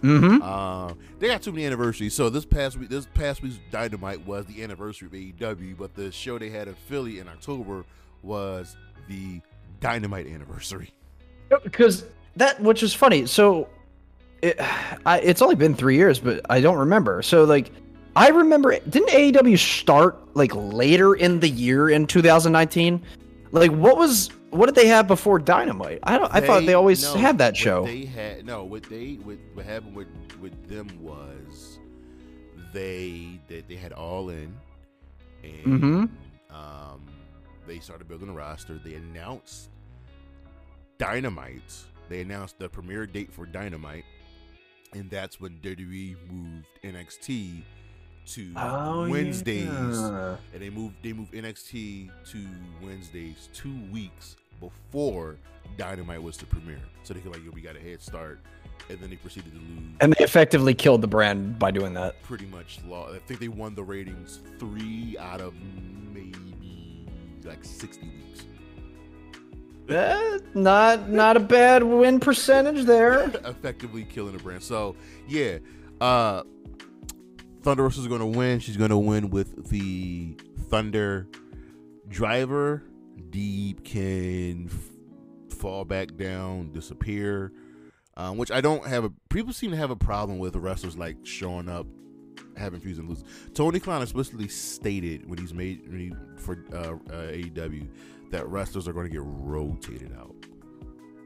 Mm-hmm. 0.02 0.42
Um, 0.42 0.98
they 1.18 1.28
got 1.28 1.42
too 1.42 1.52
many 1.52 1.66
anniversaries. 1.66 2.14
So 2.14 2.30
this 2.30 2.44
past 2.44 2.78
week, 2.78 2.88
this 2.88 3.06
past 3.06 3.42
week's 3.42 3.58
Dynamite 3.70 4.26
was 4.26 4.46
the 4.46 4.62
anniversary 4.62 5.06
of 5.06 5.12
AEW, 5.12 5.76
but 5.76 5.94
the 5.94 6.10
show 6.10 6.38
they 6.38 6.50
had 6.50 6.68
in 6.68 6.74
Philly 6.74 7.18
in 7.18 7.28
October 7.28 7.84
was 8.22 8.76
the 9.08 9.40
Dynamite 9.80 10.26
anniversary. 10.26 10.90
Because 11.62 12.04
that, 12.36 12.60
which 12.60 12.82
is 12.82 12.94
funny. 12.94 13.26
So, 13.26 13.68
it, 14.42 14.56
I, 15.04 15.20
it's 15.20 15.42
only 15.42 15.56
been 15.56 15.74
three 15.74 15.96
years, 15.96 16.18
but 16.18 16.40
I 16.48 16.60
don't 16.60 16.78
remember. 16.78 17.22
So, 17.22 17.44
like, 17.44 17.70
I 18.16 18.28
remember. 18.28 18.78
Didn't 18.78 19.10
AEW 19.10 19.58
start 19.58 20.36
like 20.36 20.52
later 20.54 21.14
in 21.14 21.40
the 21.40 21.48
year 21.48 21.90
in 21.90 22.06
2019? 22.06 23.02
Like, 23.52 23.70
what 23.72 23.96
was 23.96 24.30
what 24.50 24.66
did 24.66 24.74
they 24.74 24.86
have 24.88 25.06
before 25.06 25.38
Dynamite? 25.38 26.00
I 26.02 26.18
don't. 26.18 26.32
I 26.34 26.40
thought 26.40 26.66
they 26.66 26.74
always 26.74 27.02
no, 27.02 27.14
had 27.14 27.38
that 27.38 27.56
show. 27.56 27.84
They 27.84 28.04
had 28.04 28.44
no. 28.44 28.64
What 28.64 28.82
they 28.84 29.14
what, 29.22 29.38
what 29.54 29.64
happened 29.64 29.94
with 29.96 30.08
with 30.40 30.68
them 30.68 30.88
was 31.00 31.78
they 32.72 33.40
they, 33.48 33.62
they 33.62 33.76
had 33.76 33.92
all 33.92 34.28
in, 34.30 34.54
and 35.42 35.64
Mhm. 35.82 36.10
um, 36.54 37.06
they 37.66 37.78
started 37.78 38.08
building 38.08 38.28
a 38.28 38.32
roster. 38.32 38.78
They 38.84 38.94
announced 38.94 39.70
Dynamite. 40.98 41.74
They 42.08 42.20
announced 42.22 42.58
the 42.58 42.68
premiere 42.68 43.06
date 43.06 43.32
for 43.32 43.46
Dynamite, 43.46 44.04
and 44.92 45.08
that's 45.10 45.40
when 45.40 45.58
WWE 45.62 46.16
moved 46.30 46.66
NXT 46.82 47.62
to 48.26 48.52
Oh, 48.56 49.08
Wednesdays 49.08 49.64
yeah. 49.64 50.36
and 50.52 50.62
they 50.62 50.70
moved 50.70 50.94
they 51.02 51.12
moved 51.12 51.32
NXT 51.32 52.10
to 52.32 52.38
Wednesdays 52.82 53.48
two 53.52 53.74
weeks 53.92 54.36
before 54.60 55.36
Dynamite 55.76 56.22
was 56.22 56.36
to 56.38 56.46
premiere, 56.46 56.80
so 57.02 57.14
they 57.14 57.20
could 57.20 57.32
like 57.32 57.44
yo 57.44 57.50
we 57.52 57.60
got 57.60 57.76
a 57.76 57.80
head 57.80 58.02
start, 58.02 58.40
and 58.88 58.98
then 59.00 59.10
they 59.10 59.16
proceeded 59.16 59.52
to 59.52 59.58
lose. 59.58 59.96
And 60.00 60.12
they 60.12 60.24
effectively 60.24 60.74
killed 60.74 61.00
the 61.00 61.08
brand 61.08 61.58
by 61.58 61.70
doing 61.70 61.94
that. 61.94 62.22
pretty 62.22 62.46
much 62.46 62.78
law. 62.86 63.12
I 63.12 63.18
think 63.18 63.40
they 63.40 63.48
won 63.48 63.74
the 63.74 63.82
ratings 63.82 64.40
three 64.58 65.16
out 65.18 65.40
of 65.40 65.54
maybe 66.12 67.06
like 67.44 67.64
sixty 67.64 68.06
weeks. 68.06 68.44
Eh, 69.88 70.38
not 70.54 71.08
not 71.10 71.36
a 71.36 71.40
bad 71.40 71.82
win 71.82 72.20
percentage 72.20 72.84
there. 72.84 73.24
effectively 73.44 74.04
killing 74.04 74.36
the 74.36 74.42
brand. 74.42 74.62
So 74.62 74.94
yeah, 75.26 75.58
uh 76.00 76.42
Thunder 77.62 77.86
is 77.86 78.06
going 78.06 78.20
to 78.20 78.26
win. 78.26 78.58
She's 78.60 78.76
going 78.76 78.90
to 78.90 78.98
win 78.98 79.30
with 79.30 79.68
the 79.68 80.34
Thunder 80.68 81.28
driver. 82.08 82.82
Deeb 83.30 83.84
can 83.84 84.68
f- 84.70 85.56
fall 85.58 85.84
back 85.84 86.16
down, 86.16 86.72
disappear. 86.72 87.52
Um, 88.16 88.36
which 88.36 88.50
I 88.50 88.60
don't 88.60 88.84
have 88.86 89.04
a. 89.04 89.10
People 89.30 89.52
seem 89.52 89.70
to 89.70 89.76
have 89.76 89.90
a 89.90 89.96
problem 89.96 90.38
with 90.38 90.56
wrestlers 90.56 90.96
like 90.96 91.16
showing 91.24 91.68
up, 91.68 91.86
having 92.56 92.80
fuse 92.80 92.98
and 92.98 93.08
lose. 93.08 93.24
Tony 93.54 93.80
Khan 93.80 94.02
explicitly 94.02 94.48
stated 94.48 95.28
when 95.28 95.38
he's 95.38 95.54
made 95.54 95.88
when 95.88 95.98
he, 96.00 96.12
for 96.36 96.64
uh, 96.74 96.76
uh, 97.12 97.30
AEW 97.30 97.88
that 98.30 98.46
wrestlers 98.48 98.86
are 98.88 98.92
going 98.92 99.06
to 99.06 99.12
get 99.12 99.22
rotated 99.24 100.12
out. 100.18 100.34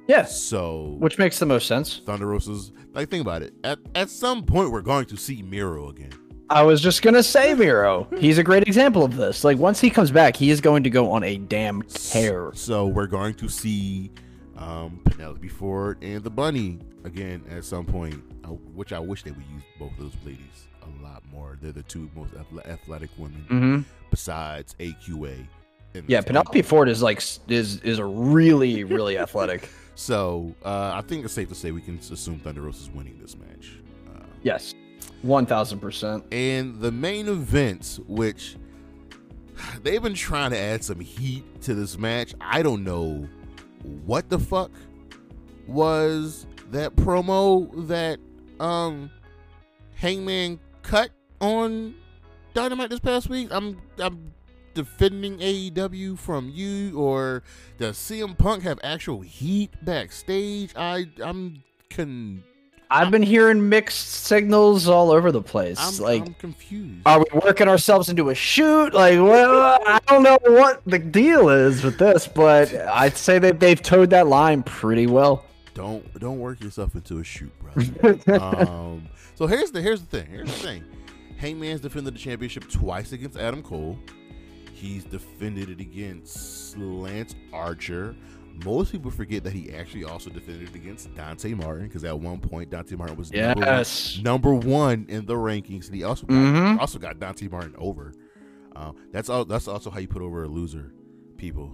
Yes, 0.07 0.39
So 0.41 0.97
which 0.99 1.19
makes 1.19 1.39
the 1.39 1.47
most 1.47 1.67
sense. 1.67 2.03
Thunder 2.05 2.27
Rosa's 2.27 2.73
like 2.93 3.09
think 3.09 3.23
about 3.23 3.43
it. 3.43 3.55
At 3.65 3.79
at 3.95 4.11
some 4.11 4.45
point 4.45 4.71
we're 4.71 4.83
going 4.83 5.07
to 5.07 5.17
see 5.17 5.43
Miro 5.43 5.89
again. 5.89 6.13
I 6.55 6.63
was 6.63 6.81
just 6.81 7.03
gonna 7.03 7.23
say 7.23 7.53
Miro. 7.55 8.07
He's 8.19 8.39
a 8.39 8.45
great 8.45 8.63
example 8.67 9.05
of 9.05 9.17
this. 9.17 9.43
Like 9.45 9.59
once 9.59 9.81
he 9.81 9.91
comes 9.91 10.11
back, 10.11 10.37
he 10.37 10.51
is 10.51 10.61
going 10.61 10.85
to 10.85 10.91
go 10.91 11.11
on 11.11 11.25
a 11.25 11.37
damn 11.37 11.83
tear. 11.83 12.53
So 12.55 12.87
we're 12.87 13.09
going 13.09 13.35
to 13.35 13.49
see 13.49 14.13
um, 14.57 15.01
Penelope 15.05 15.49
Ford 15.49 15.99
and 16.03 16.23
the 16.23 16.31
Bunny 16.31 16.79
again 17.03 17.43
at 17.51 17.65
some 17.65 17.85
point, 17.85 18.23
uh, 18.45 18.49
which 18.49 18.93
I 18.93 19.01
wish 19.01 19.25
they 19.25 19.33
would 19.33 19.45
use 19.53 19.65
both 19.79 19.91
of 19.93 19.99
those 19.99 20.15
ladies 20.25 20.69
a 20.83 21.03
lot 21.03 21.23
more. 21.33 21.59
They're 21.61 21.73
the 21.73 21.83
two 21.83 22.09
most 22.15 22.33
athletic 22.67 23.11
women 23.19 23.45
Mm-hmm. 23.51 23.81
besides 24.11 24.77
AQA. 24.79 25.47
Yeah, 26.07 26.21
Penelope. 26.21 26.63
Ford 26.63 26.89
is 26.89 27.03
like 27.03 27.19
is 27.49 27.81
is 27.81 27.99
a 27.99 28.05
really 28.05 28.85
really 28.85 29.19
athletic. 29.19 29.69
So 29.97 30.53
uh, 30.65 30.91
I 30.95 31.03
think 31.07 31.25
it's 31.25 31.35
safe 31.35 31.49
to 31.51 31.55
say 31.55 31.71
we 31.71 31.81
can 31.81 31.99
assume 31.99 32.41
Thunder 32.41 32.69
is 32.69 32.91
winning 32.93 33.17
this 33.23 33.37
match. 33.37 33.75
Uh, 34.09 34.25
Yes, 34.43 34.75
one 35.25 35.47
thousand 35.47 35.81
percent. 35.81 36.25
and 36.33 36.81
the 36.81 36.93
main 36.93 37.29
events, 37.29 37.99
which 38.07 38.57
they've 39.83 40.03
been 40.03 40.15
trying 40.15 40.51
to 40.51 40.59
add 40.59 40.85
some 40.85 41.01
heat 41.01 41.63
to 41.63 41.75
this 41.75 41.99
match. 41.99 42.35
I 42.41 42.63
don't 42.63 42.85
know 42.85 43.27
what 44.05 44.29
the 44.29 44.39
fuck 44.39 44.71
was 45.67 46.47
that 46.71 46.95
promo 46.97 47.87
that 47.89 48.19
um 48.61 49.11
Hangman 49.95 50.61
cut 50.83 51.11
on 51.41 51.95
Dynamite 52.53 52.91
this 52.91 53.01
past 53.01 53.29
week. 53.31 53.49
I'm 53.51 53.81
I'm 53.99 54.35
defending 54.75 55.39
AEW 55.39 56.19
from 56.19 56.51
you, 56.51 56.99
or 56.99 57.43
does 57.79 57.97
CM 57.97 58.37
Punk 58.37 58.63
have 58.65 58.79
actual 58.83 59.23
heat 59.23 59.73
backstage? 59.83 60.73
I 60.77 61.07
I'm 61.23 61.63
con 61.89 62.43
I've 62.91 63.11
been 63.11 63.23
hearing 63.23 63.69
mixed 63.69 64.25
signals 64.25 64.89
all 64.89 65.11
over 65.11 65.33
the 65.33 65.43
place. 65.43 65.79
I'm, 65.81 65.97
like, 66.05 66.27
I'm 66.27 66.35
confused. 66.35 67.03
are 67.07 67.19
we 67.19 67.41
working 67.41 67.69
ourselves 67.69 68.09
into 68.09 68.31
a 68.31 68.35
shoot? 68.35 68.95
Like, 68.95 69.19
well, 69.19 69.81
I 69.87 70.01
don't 70.07 70.23
know 70.23 70.39
what 70.45 70.83
the 70.87 70.99
deal 70.99 71.49
is 71.49 71.83
with 71.83 71.99
this, 71.99 72.27
but 72.27 72.75
I'd 72.75 73.17
say 73.17 73.39
that 73.39 73.61
they've 73.61 73.81
towed 73.81 74.11
that 74.11 74.27
line 74.27 74.63
pretty 74.63 75.07
well. 75.07 75.45
don't 75.75 76.19
don't 76.21 76.39
work 76.39 76.61
yourself 76.63 76.95
into 76.95 77.19
a 77.19 77.25
shoot, 77.25 77.53
brother. 77.61 78.41
um, 78.41 79.09
so 79.35 79.47
here's 79.47 79.71
the 79.71 79.81
here's 79.81 80.01
the 80.01 80.07
thing. 80.07 80.27
Here's 80.31 80.49
the 80.49 80.67
thing. 80.67 80.85
Hangman's 81.37 81.81
defended 81.81 82.15
the 82.15 82.19
championship 82.19 82.71
twice 82.71 83.13
against 83.13 83.37
Adam 83.37 83.63
Cole. 83.63 83.99
He's 84.73 85.05
defended 85.05 85.69
it 85.71 85.81
against 85.81 86.77
Lance 86.77 87.35
Archer. 87.53 88.15
Most 88.65 88.93
people 88.93 89.11
forget 89.11 89.43
that 89.45 89.53
he 89.53 89.73
actually 89.75 90.05
also 90.05 90.31
defended 90.31 90.75
against 90.75 91.13
Dante 91.15 91.55
Martin 91.55 91.87
because 91.89 92.05
at 92.05 92.19
one 92.19 92.39
point 92.39 92.71
Dante 92.71 92.95
Martin 92.95 93.17
was 93.17 93.33
number, 93.33 93.61
one, 93.67 94.23
number 94.23 94.55
one 94.55 95.07
in 95.09 95.27
the 95.27 95.35
rankings, 95.35 95.87
and 95.87 95.95
he 95.97 96.05
also 96.05 96.27
got, 96.27 96.35
Mhm. 96.35 96.79
also 96.79 96.99
got 96.99 97.19
Dante 97.19 97.49
Martin 97.49 97.75
over. 97.79 98.13
Uh, 98.77 98.93
that's 99.13 99.29
all. 99.29 99.45
That's 99.45 99.67
also 99.69 99.91
how 99.91 99.99
you 99.99 100.09
put 100.09 100.23
over 100.23 100.45
a 100.45 100.49
loser, 100.49 100.93
people. 101.37 101.73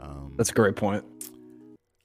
Um, 0.00 0.34
That's 0.36 0.50
a 0.50 0.54
great 0.54 0.76
point. 0.76 1.04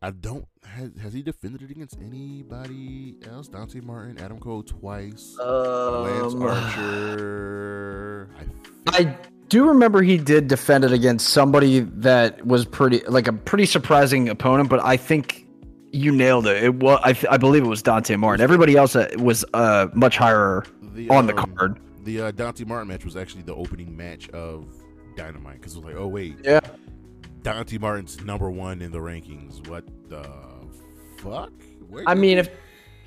I 0.01 0.11
don't. 0.11 0.45
Has, 0.63 0.91
has 1.01 1.13
he 1.13 1.21
defended 1.23 1.63
it 1.63 1.71
against 1.71 1.97
anybody 1.99 3.15
else? 3.27 3.47
Dante 3.47 3.79
Martin, 3.81 4.19
Adam 4.19 4.37
Cole 4.39 4.61
twice, 4.63 5.35
Lance 5.39 6.33
Um, 6.33 6.41
Archer. 7.07 8.29
I, 8.37 8.99
I 8.99 9.17
do 9.49 9.67
remember 9.67 10.01
he 10.01 10.17
did 10.17 10.47
defend 10.47 10.83
it 10.83 10.91
against 10.91 11.29
somebody 11.29 11.79
that 11.79 12.45
was 12.45 12.65
pretty, 12.65 13.01
like 13.07 13.27
a 13.27 13.33
pretty 13.33 13.65
surprising 13.65 14.29
opponent, 14.29 14.69
but 14.69 14.83
I 14.83 14.97
think 14.97 15.45
you 15.91 16.11
nailed 16.11 16.47
it. 16.47 16.63
It 16.63 16.75
was, 16.75 16.99
I, 17.03 17.15
I 17.33 17.37
believe 17.37 17.63
it 17.63 17.67
was 17.67 17.81
Dante 17.81 18.15
Martin. 18.15 18.43
Everybody 18.43 18.75
else 18.75 18.95
uh, 18.95 19.07
was 19.17 19.45
uh, 19.53 19.87
much 19.93 20.17
higher 20.17 20.63
the, 20.81 21.09
on 21.09 21.27
the 21.27 21.37
um, 21.37 21.55
card. 21.55 21.79
The 22.03 22.21
uh, 22.21 22.31
Dante 22.31 22.65
Martin 22.65 22.87
match 22.87 23.05
was 23.05 23.15
actually 23.15 23.43
the 23.43 23.55
opening 23.55 23.95
match 23.95 24.29
of 24.29 24.65
Dynamite 25.15 25.55
because 25.55 25.75
it 25.75 25.79
was 25.79 25.85
like, 25.85 25.95
oh 25.95 26.07
wait, 26.07 26.37
Yeah. 26.43 26.59
Dante 27.43 27.77
Martin's 27.77 28.21
number 28.21 28.51
one 28.51 28.81
in 28.81 28.91
the 28.91 28.97
rankings. 28.97 29.65
What 29.69 29.85
the 30.09 30.27
fuck? 31.17 31.51
Where 31.87 32.03
I 32.05 32.13
mean, 32.13 32.37
if 32.37 32.49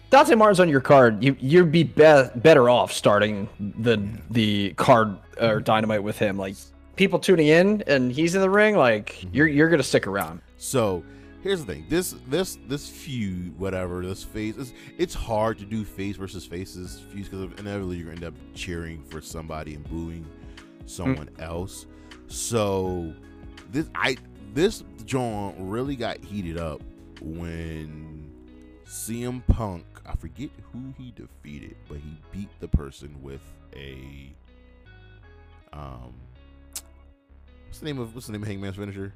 Dante 0.08 0.34
Martin's 0.34 0.60
on 0.60 0.68
your 0.68 0.80
card, 0.80 1.22
you 1.22 1.36
you'd 1.38 1.70
be, 1.70 1.84
be 1.84 2.28
better 2.36 2.70
off 2.70 2.92
starting 2.92 3.48
the 3.78 3.98
the 4.30 4.72
card 4.74 5.18
or 5.40 5.60
dynamite 5.60 6.02
with 6.02 6.18
him. 6.18 6.36
Like 6.36 6.56
people 6.96 7.18
tuning 7.18 7.46
in 7.46 7.82
and 7.86 8.12
he's 8.12 8.34
in 8.34 8.40
the 8.40 8.50
ring, 8.50 8.76
like 8.76 9.12
mhm. 9.20 9.30
you're 9.32 9.46
you're 9.46 9.68
gonna 9.68 9.82
stick 9.82 10.06
around. 10.06 10.40
So 10.56 11.02
here's 11.42 11.64
the 11.64 11.74
thing: 11.74 11.86
this 11.88 12.14
this 12.28 12.58
this 12.68 12.88
feud, 12.88 13.58
whatever 13.58 14.04
this 14.04 14.22
face, 14.22 14.56
it's, 14.58 14.72
it's 14.98 15.14
hard 15.14 15.58
to 15.58 15.64
do 15.64 15.84
face 15.84 16.16
versus 16.16 16.44
faces 16.44 17.00
feuds 17.12 17.28
because 17.28 17.58
inevitably 17.58 17.96
you're 17.96 18.06
gonna 18.06 18.16
end 18.16 18.24
up 18.24 18.34
cheering 18.54 19.02
for 19.04 19.20
somebody 19.20 19.74
and 19.74 19.88
booing 19.88 20.26
someone 20.86 21.28
mm. 21.28 21.42
else. 21.42 21.86
So 22.28 23.12
this 23.70 23.88
I 23.94 24.16
this 24.54 24.84
John 25.04 25.54
really 25.58 25.96
got 25.96 26.22
heated 26.24 26.58
up 26.58 26.82
when 27.20 28.30
CM 28.86 29.46
Punk. 29.46 29.84
I 30.06 30.16
forget 30.16 30.50
who 30.72 30.92
he 30.98 31.12
defeated, 31.12 31.76
but 31.88 31.98
he 31.98 32.18
beat 32.32 32.48
the 32.58 32.66
person 32.68 33.16
with 33.22 33.42
a 33.76 34.34
um. 35.72 36.14
What's 37.66 37.78
the 37.78 37.86
name 37.86 37.98
of 37.98 38.14
what's 38.14 38.26
the 38.26 38.32
name 38.32 38.42
of 38.42 38.48
Hangman's 38.48 38.76
finisher? 38.76 39.12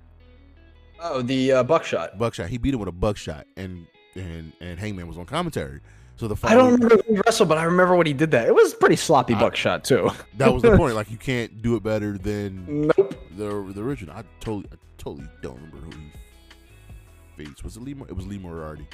Oh, 1.00 1.22
the 1.22 1.52
uh, 1.52 1.62
buckshot. 1.64 2.18
buckshot. 2.18 2.48
He 2.48 2.56
beat 2.58 2.72
him 2.74 2.80
with 2.80 2.88
a 2.88 2.92
buckshot, 2.92 3.46
and 3.56 3.86
and 4.14 4.52
and 4.60 4.78
Hangman 4.78 5.06
was 5.08 5.18
on 5.18 5.26
commentary. 5.26 5.80
So 6.16 6.28
the 6.28 6.36
I 6.46 6.54
don't 6.54 6.74
remember 6.74 6.96
who 7.06 7.14
he 7.14 7.20
wrestled, 7.26 7.48
but 7.48 7.58
I 7.58 7.64
remember 7.64 7.96
when 7.96 8.06
he 8.06 8.12
did 8.12 8.30
that. 8.30 8.46
It 8.46 8.54
was 8.54 8.72
pretty 8.74 8.94
sloppy 8.96 9.34
I- 9.34 9.40
buckshot 9.40 9.82
too. 9.84 10.10
that 10.38 10.52
was 10.52 10.62
the 10.62 10.76
point. 10.76 10.94
Like 10.94 11.10
you 11.10 11.16
can't 11.16 11.60
do 11.60 11.74
it 11.76 11.82
better 11.82 12.16
than 12.16 12.86
Nope. 12.96 13.14
the 13.36 13.72
the 13.74 13.82
original. 13.82 14.14
I 14.16 14.22
totally 14.40 14.66
I 14.72 14.76
totally 14.96 15.26
don't 15.42 15.56
remember 15.56 15.78
who 15.78 15.90
he 17.36 17.44
faced. 17.44 17.64
Was 17.64 17.76
it 17.76 17.82
Lee? 17.82 17.96
It 18.08 18.14
was 18.14 18.26
Lee 18.26 18.38
Moriarty. 18.38 18.86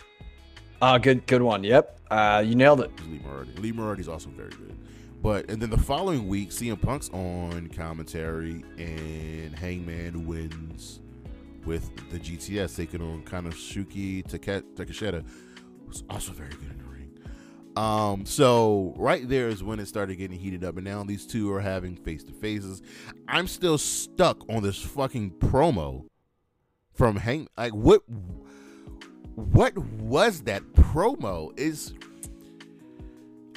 Uh, 0.81 0.97
good, 0.97 1.27
good 1.27 1.43
one. 1.43 1.63
Yep. 1.63 2.01
Uh, 2.11 2.43
you 2.45 2.55
nailed 2.55 2.81
it. 2.81 2.91
It 2.97 3.01
was 3.01 3.09
Lee 3.09 3.21
Moriarty. 3.23 3.53
Lee 3.61 3.73
Moriarty's 3.73 4.09
also 4.09 4.31
very 4.31 4.49
good. 4.49 4.75
But 5.23 5.51
and 5.51 5.61
then 5.61 5.71
the 5.71 5.79
following 5.79 6.29
week, 6.29 6.51
CM 6.51 6.81
Punk's 6.81 7.11
on 7.11 7.69
commentary, 7.69 8.65
and 8.79 9.55
Hangman 9.55 10.27
wins 10.27 11.01
with 11.67 11.91
the 12.11 12.19
GTS 12.19 12.75
taking 12.75 13.03
on 13.03 13.23
Konosuke 13.23 14.27
Take- 14.27 14.75
Takeshita, 14.75 15.25
who's 15.87 16.03
also 16.09 16.33
very 16.33 16.51
good 16.51 16.71
in 16.71 16.79
the 16.79 16.85
ring. 16.85 17.19
Um, 17.77 18.25
so 18.25 18.95
right 18.97 19.29
there 19.29 19.49
is 19.49 19.63
when 19.63 19.79
it 19.79 19.87
started 19.87 20.17
getting 20.17 20.39
heated 20.39 20.65
up, 20.65 20.77
and 20.77 20.85
now 20.87 21.05
these 21.05 21.27
two 21.27 21.53
are 21.53 21.61
having 21.61 21.97
face 21.97 22.25
to 22.25 22.33
faces. 22.33 22.81
I'm 23.29 23.47
still 23.47 23.77
stuck 23.77 24.49
on 24.49 24.63
this 24.63 24.81
fucking 24.81 25.33
promo 25.33 26.07
from 26.95 27.17
Hang. 27.17 27.47
Like 27.59 27.75
what? 27.75 28.03
What 29.35 29.77
was 29.79 30.43
that 30.43 30.63
promo? 30.73 31.59
Is 31.59 31.95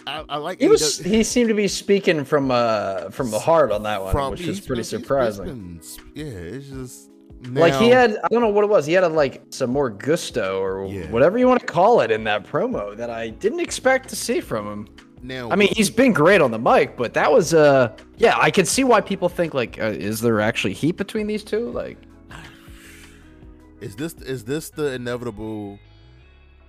I, 0.05 0.23
I 0.29 0.37
like 0.37 0.59
He 0.59 0.67
was. 0.67 0.99
AEW 0.99 1.05
He 1.05 1.23
seemed 1.23 1.49
to 1.49 1.55
be 1.55 1.67
speaking 1.67 2.25
from 2.25 2.51
uh 2.51 3.09
from 3.09 3.31
the 3.31 3.39
heart 3.39 3.71
on 3.71 3.83
that 3.83 4.01
one, 4.03 4.11
from- 4.11 4.31
which 4.31 4.41
is 4.41 4.59
pretty 4.59 4.67
been- 4.69 4.75
he's- 4.77 4.91
he's 4.91 4.99
surprising. 5.01 5.45
been- 5.45 5.81
yeah, 6.13 6.25
it's 6.25 6.67
just 6.67 7.09
like 7.51 7.73
he 7.75 7.89
had, 7.89 8.17
I 8.23 8.27
don't 8.29 8.39
know 8.41 8.49
what 8.49 8.63
it 8.63 8.69
was. 8.69 8.85
He 8.85 8.93
had 8.93 9.05
like 9.11 9.41
some 9.49 9.69
more 9.69 9.89
gusto 9.89 10.61
or 10.61 10.85
Yeah. 10.87 11.11
whatever 11.11 11.37
you 11.37 11.47
want 11.47 11.59
to 11.59 11.65
call 11.65 11.99
it 12.01 12.09
in 12.11 12.23
that 12.23 12.45
promo 12.45 12.95
that 12.95 13.09
I 13.09 13.29
didn't 13.29 13.59
expect 13.59 14.07
to 14.09 14.15
see 14.15 14.39
from 14.39 14.65
him. 14.67 14.87
now. 15.21 15.49
I 15.51 15.55
mean, 15.55 15.69
he's 15.75 15.89
been 15.89 16.11
great 16.13 16.41
on 16.41 16.51
the 16.51 16.59
mic, 16.59 16.95
but 16.97 17.13
that 17.15 17.31
was 17.31 17.53
uh 17.53 17.91
yeah, 18.17 18.37
I 18.39 18.49
can 18.51 18.65
see 18.65 18.83
why 18.83 19.01
people 19.01 19.29
think 19.29 19.53
like, 19.53 19.79
uh, 19.79 19.85
is 19.85 20.19
there 20.21 20.39
actually 20.41 20.73
heat 20.73 20.95
between 20.97 21.27
these 21.27 21.43
two? 21.43 21.69
Like, 21.71 21.97
is 23.81 23.95
this 23.95 24.13
is 24.15 24.43
this 24.45 24.69
the 24.69 24.93
inevitable 24.93 25.79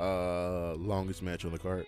uh 0.00 0.74
longest 0.74 1.22
match 1.22 1.44
on 1.44 1.52
the 1.52 1.58
card? 1.58 1.86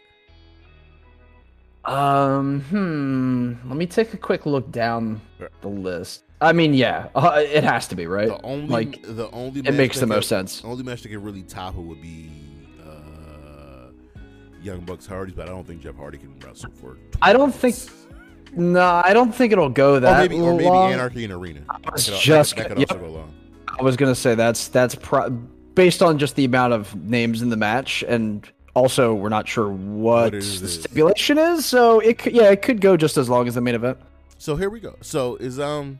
Um, 1.86 2.60
hmm. 2.62 3.68
Let 3.68 3.76
me 3.76 3.86
take 3.86 4.12
a 4.14 4.16
quick 4.16 4.46
look 4.46 4.70
down 4.70 5.20
the 5.60 5.68
list. 5.68 6.24
I 6.40 6.52
mean, 6.52 6.74
yeah, 6.74 7.08
uh, 7.14 7.42
it 7.44 7.64
has 7.64 7.88
to 7.88 7.94
be 7.96 8.06
right. 8.06 8.28
The 8.28 8.42
only 8.42 8.66
like, 8.68 9.02
the 9.02 9.30
only 9.30 9.60
it 9.60 9.72
makes 9.74 9.98
the 9.98 10.06
most 10.06 10.24
could- 10.24 10.28
sense. 10.28 10.62
Only 10.64 10.82
match 10.82 11.02
that 11.02 11.08
could 11.08 11.24
really 11.24 11.42
top 11.42 11.76
it 11.76 11.80
would 11.80 12.02
be 12.02 12.30
uh 12.84 13.90
Young 14.62 14.80
Bucks 14.80 15.06
Hardys, 15.06 15.34
but 15.34 15.46
I 15.48 15.52
don't 15.52 15.66
think 15.66 15.80
Jeff 15.82 15.96
Hardy 15.96 16.18
can 16.18 16.38
wrestle 16.40 16.70
for. 16.72 16.98
I 17.22 17.32
don't 17.32 17.54
think- 17.54 17.76
No, 18.52 19.02
I 19.04 19.12
don't 19.14 19.34
think 19.34 19.52
it'll 19.52 19.68
go 19.70 19.94
Or 19.94 20.00
that 20.00 20.18
maybe 20.30 20.40
or 20.42 20.54
maybe. 20.54 20.68
Anarchy 20.68 21.24
in 21.24 21.32
Arena. 21.32 21.60
That 21.82 21.92
was 21.92 22.04
could, 22.08 22.18
just 22.18 22.56
that 22.56 22.68
could, 22.68 22.78
that 22.78 22.88
could 22.88 22.98
also 22.98 23.06
go 23.06 23.12
long. 23.18 23.34
I 23.78 23.82
was 23.82 23.96
gonna 23.96 24.14
say 24.14 24.34
that's 24.34 24.68
that's 24.68 24.94
pro- 24.94 25.30
based 25.30 26.02
on 26.02 26.18
just 26.18 26.36
the 26.36 26.44
amount 26.44 26.72
of 26.72 26.94
names 26.96 27.42
in 27.42 27.48
the 27.50 27.56
match, 27.56 28.02
and 28.08 28.46
also 28.76 29.14
we're 29.14 29.30
not 29.30 29.48
sure 29.48 29.68
what, 29.70 29.76
What 30.24 30.34
it 30.34 30.38
is. 30.38 30.60
the 30.60 30.68
stipulation 30.68 31.38
is. 31.38 31.64
So 31.64 31.98
it 32.00 32.18
could, 32.18 32.34
yeah, 32.34 32.50
it 32.50 32.60
could 32.62 32.80
go 32.80 32.96
just 32.96 33.16
as 33.16 33.28
long 33.28 33.48
as 33.48 33.54
the 33.54 33.60
main 33.62 33.74
event. 33.74 33.98
So 34.38 34.54
here 34.54 34.68
we 34.68 34.80
go. 34.80 34.94
So 35.00 35.36
is 35.36 35.58
um 35.58 35.98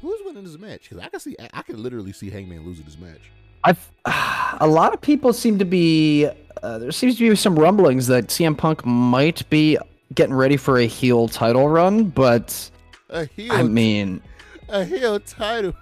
who's 0.00 0.20
winning 0.24 0.44
this 0.44 0.56
match? 0.58 0.88
Because 0.88 1.04
I 1.04 1.08
can 1.08 1.20
see 1.20 1.36
I, 1.52 1.62
can 1.62 1.82
literally 1.82 2.12
see 2.12 2.30
Hangman 2.30 2.64
losing 2.64 2.84
this 2.84 2.96
match. 2.96 3.30
I've 3.64 3.90
a 4.60 4.66
lot 4.66 4.94
of 4.94 5.00
people 5.00 5.32
seem 5.32 5.58
to 5.58 5.64
be 5.64 6.28
uh, 6.62 6.78
there 6.78 6.92
seems 6.92 7.18
to 7.18 7.28
be 7.28 7.36
some 7.36 7.58
rumblings 7.58 8.06
that 8.06 8.28
CM 8.28 8.56
Punk 8.56 8.84
might 8.86 9.48
be 9.50 9.78
getting 10.14 10.34
ready 10.34 10.56
for 10.56 10.78
a 10.78 10.86
heel 10.86 11.28
title 11.28 11.68
run, 11.68 12.04
but 12.04 12.70
A 13.10 13.26
heel, 13.26 13.52
I 13.52 13.62
mean, 13.62 14.20
a 14.68 14.84
heel 14.84 15.20
title. 15.20 15.74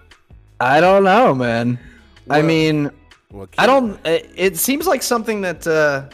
I 0.60 0.80
don't 0.80 1.04
know, 1.04 1.34
man. 1.34 1.78
I 2.28 2.42
mean, 2.42 2.90
Well, 3.32 3.48
I 3.58 3.66
don't. 3.66 4.04
It, 4.06 4.30
it 4.34 4.56
seems 4.56 4.86
like 4.86 5.02
something 5.02 5.40
that 5.42 5.66
uh, 5.66 6.08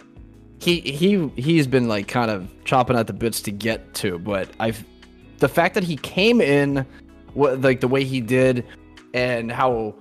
he 0.59 0.81
he 0.81 1.29
he's 1.37 1.67
been 1.67 1.89
like 1.89 2.09
kind 2.09 2.31
of 2.31 2.49
chopping 2.65 2.97
at 2.97 3.07
the 3.07 3.13
bits 3.13 3.41
to 3.43 3.51
get 3.51 3.95
to. 3.95 4.19
But 4.19 4.49
I've 4.59 4.85
the 5.39 5.49
fact 5.49 5.75
that 5.75 5.85
he 5.85 5.97
came 5.97 6.41
in, 6.41 6.87
what 7.35 7.61
like 7.61 7.81
the 7.81 7.89
way 7.89 8.05
he 8.05 8.21
did, 8.21 8.65
and 9.15 9.53
how 9.53 9.95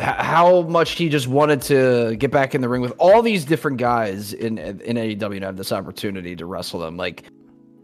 how 0.00 0.62
much 0.62 0.92
he 0.92 1.08
just 1.08 1.26
wanted 1.26 1.62
to 1.62 2.16
get 2.16 2.30
back 2.30 2.54
in 2.54 2.60
the 2.60 2.68
ring 2.68 2.82
with 2.82 2.92
all 2.98 3.22
these 3.22 3.44
different 3.44 3.78
guys 3.78 4.32
in 4.32 4.58
in 4.58 4.96
AEW 4.96 5.36
and 5.36 5.44
have 5.44 5.56
this 5.56 5.72
opportunity 5.72 6.36
to 6.36 6.46
wrestle 6.46 6.80
them. 6.80 6.96
Like 6.96 7.24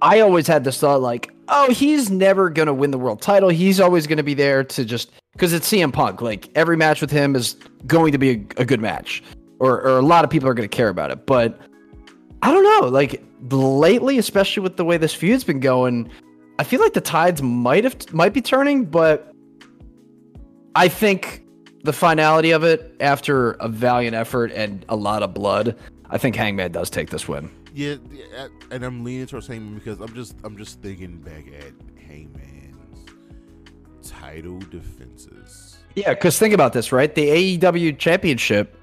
I 0.02 0.18
always 0.20 0.48
had 0.48 0.64
this 0.64 0.80
thought, 0.80 1.00
like, 1.00 1.32
oh, 1.52 1.70
he's 1.70 2.10
never 2.10 2.50
gonna 2.50 2.74
win 2.74 2.90
the 2.90 2.98
world 2.98 3.20
title. 3.20 3.50
He's 3.50 3.78
always 3.78 4.06
gonna 4.06 4.22
be 4.22 4.34
there 4.34 4.64
to 4.64 4.84
just 4.84 5.12
because 5.32 5.52
it's 5.52 5.70
CM 5.70 5.92
Punk. 5.92 6.20
Like 6.20 6.48
every 6.54 6.76
match 6.76 7.00
with 7.00 7.10
him 7.10 7.36
is 7.36 7.54
going 7.86 8.12
to 8.12 8.18
be 8.18 8.30
a, 8.30 8.62
a 8.62 8.64
good 8.64 8.80
match, 8.80 9.22
or 9.60 9.80
or 9.82 9.98
a 9.98 10.02
lot 10.02 10.24
of 10.24 10.30
people 10.30 10.48
are 10.48 10.54
gonna 10.54 10.66
care 10.66 10.88
about 10.88 11.10
it. 11.10 11.26
But 11.26 11.60
I 12.42 12.50
don't 12.50 12.64
know. 12.64 12.88
Like 12.88 13.22
lately, 13.50 14.18
especially 14.18 14.62
with 14.62 14.76
the 14.76 14.84
way 14.84 14.96
this 14.96 15.14
feud's 15.14 15.44
been 15.44 15.60
going, 15.60 16.10
I 16.58 16.64
feel 16.64 16.80
like 16.80 16.94
the 16.94 17.00
tides 17.00 17.42
might 17.42 17.84
have 17.84 18.12
might 18.12 18.32
be 18.32 18.40
turning. 18.40 18.86
But 18.86 19.32
I 20.74 20.88
think 20.88 21.44
the 21.84 21.92
finality 21.92 22.52
of 22.52 22.64
it, 22.64 22.96
after 23.00 23.52
a 23.52 23.68
valiant 23.68 24.14
effort 24.16 24.52
and 24.52 24.84
a 24.88 24.96
lot 24.96 25.22
of 25.22 25.34
blood, 25.34 25.76
I 26.12 26.18
think 26.18 26.36
Hangman 26.36 26.70
does 26.72 26.90
take 26.90 27.08
this 27.10 27.26
win. 27.26 27.50
Yeah, 27.74 27.96
and 28.70 28.84
I'm 28.84 29.02
leaning 29.02 29.26
towards 29.26 29.46
Hangman 29.46 29.74
because 29.74 29.98
I'm 30.00 30.14
just 30.14 30.36
I'm 30.44 30.56
just 30.58 30.80
thinking 30.82 31.16
back 31.16 31.46
at 31.48 31.72
Hangman's 32.06 33.06
title 34.04 34.58
defenses. 34.58 35.78
Yeah, 35.94 36.10
because 36.10 36.38
think 36.38 36.54
about 36.54 36.72
this, 36.72 36.92
right? 36.92 37.14
The 37.14 37.58
AEW 37.58 37.98
championship 37.98 38.78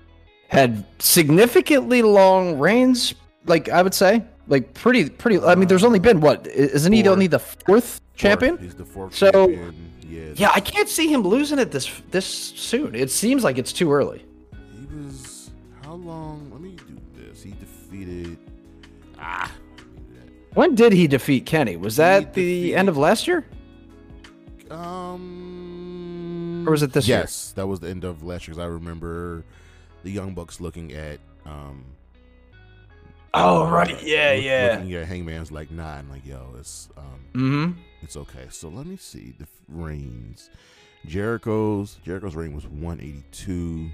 had 0.48 0.84
significantly 1.00 2.02
long 2.02 2.58
reigns, 2.58 3.14
like 3.46 3.70
I 3.70 3.82
would 3.84 3.94
say. 3.94 4.24
Like 4.48 4.74
pretty 4.74 5.08
pretty 5.10 5.40
I 5.40 5.54
mean 5.54 5.68
there's 5.68 5.84
only 5.84 6.00
been 6.00 6.22
what? 6.22 6.48
Isn't 6.48 6.92
he 6.92 7.08
only 7.08 7.28
the 7.28 7.38
fourth 7.40 8.02
champion? 8.16 8.58
He's 8.58 8.74
the 8.76 8.86
fourth 8.86 9.14
So- 9.16 9.32
champion. 9.32 9.86
Yeah, 10.10 10.22
Yeah, 10.36 10.52
I 10.56 10.60
can't 10.60 10.90
see 10.90 11.08
him 11.14 11.22
losing 11.22 11.60
it 11.60 11.70
this 11.72 11.88
this 12.10 12.26
soon. 12.26 12.96
It 12.96 13.12
seems 13.12 13.44
like 13.44 13.60
it's 13.60 13.72
too 13.72 13.92
early. 13.94 14.26
Defeated. 18.06 18.38
Ah, 19.18 19.52
let 19.78 19.88
me 19.88 20.02
do 20.14 20.20
When 20.54 20.76
did 20.76 20.94
he 20.94 21.08
defeat 21.08 21.46
Kenny? 21.46 21.76
Was 21.78 21.96
that 21.98 22.34
the 22.34 22.42
defeated- 22.42 22.76
end 22.78 22.90
of 22.90 22.98
last 22.98 23.28
year? 23.28 23.46
Um, 24.70 26.64
Or 26.68 26.72
was 26.72 26.84
it 26.84 26.94
this 26.94 27.08
year? 27.08 27.20
yes, 27.20 27.52
that 27.56 27.68
was 27.68 27.80
the 27.80 27.90
end 27.90 28.04
of 28.04 28.24
last 28.24 28.48
year. 28.48 28.54
Because 28.56 28.64
I 28.64 28.68
remember 28.68 29.44
the 30.04 30.12
Young 30.12 30.34
Bucks 30.34 30.60
looking 30.62 30.94
at 30.94 31.20
um. 31.46 31.86
Oh, 33.34 33.64
uh, 33.66 33.70
right. 33.72 34.02
Yeah, 34.04 34.34
look- 34.36 34.44
yeah. 34.44 34.76
Looking 34.80 34.94
at 34.96 35.08
Hangman's 35.08 35.52
like, 35.52 35.70
nah, 35.72 35.98
and 35.98 36.10
like, 36.10 36.26
yo, 36.26 36.54
it's 36.60 36.90
um, 36.98 37.20
Mm-hmm. 37.34 37.80
it's 38.02 38.18
okay. 38.18 38.48
So 38.50 38.70
let 38.70 38.86
me 38.88 38.98
see 38.98 39.34
the 39.38 39.48
reigns. 39.68 40.50
Jericho's 41.06 41.98
Jericho's 42.04 42.36
reign 42.36 42.54
was 42.54 42.66
182. 42.68 43.90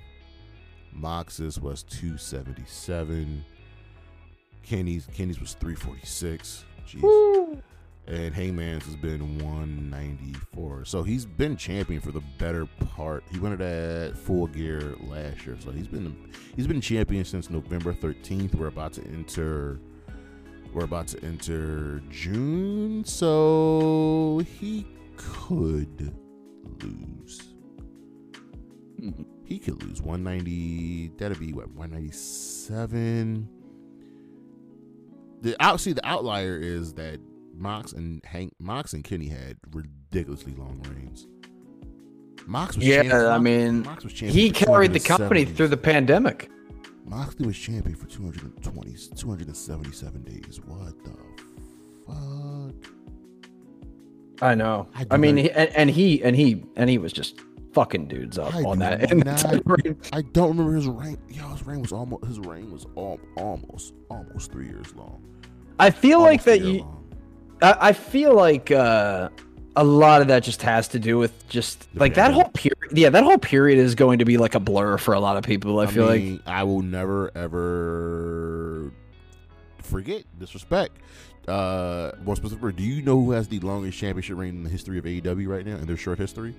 Mox's 0.94 1.60
was 1.60 1.84
277. 1.84 3.44
Kenny's 4.66 5.08
Kenny's 5.14 5.40
was 5.40 5.54
346. 5.54 6.66
Jeez. 6.88 7.62
And 8.08 8.36
Hangman's 8.36 8.86
has 8.86 8.96
been 8.96 9.40
194. 9.40 10.86
So 10.86 11.02
he's 11.02 11.26
been 11.26 11.58
champion 11.58 12.00
for 12.02 12.12
the 12.12 12.22
better 12.38 12.68
part. 12.96 13.24
He 13.32 13.40
went 13.40 13.60
at 13.60 14.16
full 14.16 14.46
gear 14.48 14.96
last 15.02 15.46
year. 15.46 15.58
So 15.60 15.72
he's 15.72 15.88
been 15.88 16.16
he's 16.56 16.68
been 16.68 16.82
champion 16.82 17.26
since 17.26 17.50
November 17.50 17.94
13th. 17.94 18.56
We're 18.56 18.68
about 18.68 18.94
to 18.94 19.04
enter 19.06 19.80
we're 20.74 20.84
about 20.84 21.08
to 21.10 21.24
enter 21.24 22.02
June. 22.10 23.06
So 23.06 24.42
he 24.60 24.86
could 25.16 26.14
lose. 26.84 27.54
Mm-hmm. 29.02 29.24
He 29.46 29.60
could 29.60 29.82
lose 29.84 30.02
190. 30.02 31.12
That'd 31.18 31.40
be 31.40 31.54
what 31.54 31.70
197. 31.72 33.55
The 35.46 35.56
out 35.64 35.80
see 35.80 35.94
the 35.94 36.04
outlier 36.04 36.58
is 36.58 36.94
that 36.96 37.20
Mox 37.56 37.92
and 37.94 38.20
Hank 38.26 38.54
Mox 38.60 38.94
and 38.94 39.04
Kenny 39.04 39.28
had 39.28 39.58
ridiculously 39.72 40.56
long 40.56 40.84
reigns. 40.90 41.28
Mox 42.48 42.76
was 42.76 42.84
Yeah, 42.84 43.04
champion- 43.04 43.26
I 43.28 43.38
mean, 43.38 43.84
Mox 43.84 44.04
was 44.04 44.14
champion 44.14 44.36
He 44.36 44.50
carried 44.50 44.94
the 44.94 45.00
company 45.00 45.46
through 45.46 45.68
the 45.68 45.78
pandemic. 45.78 46.50
Moxley 47.06 47.46
was 47.46 47.56
champion 47.56 47.96
for 47.96 48.08
220 48.08 48.96
277 49.16 50.24
days. 50.24 50.60
What 50.66 50.96
the 51.04 51.12
fuck? 52.08 52.92
I 54.42 54.56
know. 54.56 54.88
I 54.96 55.06
I, 55.12 55.18
mean, 55.18 55.38
he, 55.38 55.52
and, 55.52 55.70
and 55.76 55.90
he 55.92 56.24
and 56.24 56.36
he 56.36 56.64
and 56.76 56.90
he 56.90 56.98
was 56.98 57.14
just 57.14 57.40
fucking 57.74 58.08
dudes 58.08 58.40
up 58.40 58.56
I 58.56 58.64
on 58.64 58.80
that. 58.80 59.12
in 59.12 59.20
the 59.20 59.26
not- 59.26 60.10
I 60.12 60.24
don't 60.24 60.50
remember 60.58 60.74
his 60.74 60.88
reign. 60.88 61.20
Yo, 61.30 61.48
his 61.50 61.64
reign 61.68 61.82
was 61.82 61.92
almost 61.92 62.26
his 62.26 62.40
reign 62.40 62.72
was 62.72 62.88
al- 62.98 63.20
almost 63.38 63.94
almost 64.10 64.52
three 64.52 64.66
years 64.66 64.92
long. 64.96 65.22
I 65.80 65.92
feel 65.92 66.22
like 66.22 66.44
that 66.44 66.62
you. 66.62 66.88
I, 67.62 67.90
I 67.90 67.94
feel 67.94 68.34
like 68.34 68.72
uh, 68.72 69.30
a 69.76 69.84
lot 69.84 70.22
of 70.22 70.28
that 70.30 70.44
just 70.44 70.62
has 70.62 70.88
to 70.90 71.00
do 71.00 71.18
with 71.18 71.48
just 71.50 71.94
The 71.94 72.00
like 72.00 72.14
that 72.16 72.34
whole 72.34 72.50
period. 72.50 72.98
Yeah, 72.98 73.10
that 73.10 73.24
whole 73.24 73.38
period 73.38 73.78
is 73.78 73.96
going 73.96 74.20
to 74.20 74.26
be 74.26 74.38
like 74.38 74.56
a 74.56 74.60
blur 74.60 74.98
for 74.98 75.14
a 75.14 75.20
lot 75.20 75.38
of 75.38 75.44
people. 75.44 75.80
I, 75.80 75.88
feel 75.88 76.06
like 76.06 76.42
I 76.46 76.64
will 76.64 76.82
never 76.82 77.32
ever 77.36 78.92
forget 79.80 80.24
disrespect. 80.40 80.98
Uh, 81.48 82.12
more 82.24 82.36
specifically, 82.36 82.74
do 82.74 82.84
you 82.84 83.02
know 83.04 83.22
who 83.22 83.32
has 83.32 83.48
the 83.48 83.60
longest 83.60 83.98
championship 83.98 84.38
reign 84.38 84.56
in 84.56 84.64
the 84.64 84.70
history 84.70 84.98
of 84.98 85.06
AEW 85.06 85.48
right 85.48 85.66
now 85.66 85.76
in 85.76 85.86
their 85.86 85.98
short 85.98 86.18
history? 86.18 86.56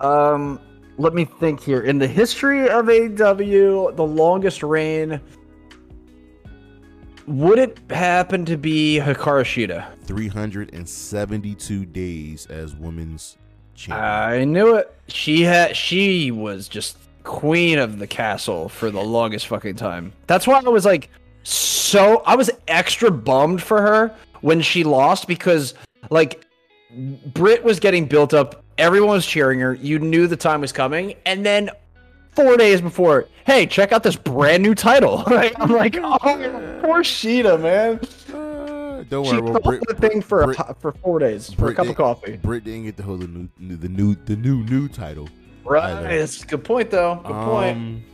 Um, 0.00 0.60
let 0.96 1.14
me 1.14 1.24
think 1.24 1.60
here. 1.60 1.82
In 1.82 1.98
the 1.98 2.06
history 2.08 2.68
of 2.68 2.86
AEW, 2.86 3.94
the 3.94 4.04
longest 4.04 4.62
reign 4.62 5.20
would 7.28 7.58
it 7.58 7.78
happen 7.90 8.44
to 8.46 8.56
be 8.56 8.98
Hikaru 9.02 9.44
Shida? 9.44 9.86
372 10.04 11.84
days 11.86 12.46
as 12.46 12.74
women's 12.74 13.36
champion. 13.74 14.04
I 14.04 14.44
knew 14.44 14.76
it. 14.76 14.94
She 15.08 15.42
had. 15.42 15.76
She 15.76 16.30
was 16.30 16.68
just 16.68 16.96
queen 17.24 17.78
of 17.78 17.98
the 17.98 18.06
castle 18.06 18.68
for 18.68 18.90
the 18.90 19.00
longest 19.00 19.46
fucking 19.46 19.76
time. 19.76 20.12
That's 20.26 20.46
why 20.46 20.60
I 20.64 20.68
was 20.68 20.86
like, 20.86 21.10
so 21.42 22.22
I 22.26 22.34
was 22.34 22.50
extra 22.66 23.10
bummed 23.10 23.62
for 23.62 23.82
her 23.82 24.14
when 24.40 24.62
she 24.62 24.82
lost 24.84 25.28
because 25.28 25.74
like 26.10 26.44
Britt 27.26 27.62
was 27.62 27.78
getting 27.78 28.06
built 28.06 28.32
up. 28.32 28.64
Everyone 28.78 29.10
was 29.10 29.26
cheering 29.26 29.60
her. 29.60 29.74
You 29.74 29.98
knew 29.98 30.26
the 30.26 30.36
time 30.36 30.60
was 30.60 30.72
coming, 30.72 31.14
and 31.26 31.44
then 31.44 31.70
four 32.38 32.56
days 32.56 32.80
before, 32.80 33.26
hey, 33.46 33.66
check 33.66 33.92
out 33.92 34.02
this 34.02 34.16
brand 34.16 34.62
new 34.62 34.74
title. 34.74 35.24
Like, 35.28 35.54
I'm 35.58 35.70
like, 35.70 35.96
oh, 36.02 36.18
poor 36.82 37.02
Shida, 37.02 37.60
man. 37.60 38.00
Uh, 38.34 39.04
don't 39.08 39.24
She 39.24 39.32
worry, 39.32 39.42
well, 39.42 39.52
held 39.52 39.64
Britt, 39.64 39.82
the 39.88 39.94
thing 39.94 40.20
for 40.22 40.44
Britt- 40.46 40.58
a, 40.60 40.74
for 40.74 40.92
four 40.92 41.18
days 41.18 41.52
for 41.52 41.68
a 41.70 41.74
cup 41.74 41.86
of 41.88 41.96
coffee. 41.96 42.36
Britt 42.36 42.64
didn't 42.64 42.84
get 42.84 42.96
to 42.98 43.02
hold 43.02 43.20
the 43.22 43.28
new, 43.28 43.48
new- 43.58 43.76
the 43.76 43.88
new, 43.88 44.14
the 44.14 44.36
new, 44.36 44.62
new 44.64 44.88
title. 44.88 45.28
Right, 45.64 45.92
either. 45.92 46.18
that's 46.18 46.42
a 46.42 46.46
good 46.46 46.64
point 46.64 46.90
though. 46.90 47.16
Good 47.16 47.32
point. 47.32 47.76
Um, 47.76 48.04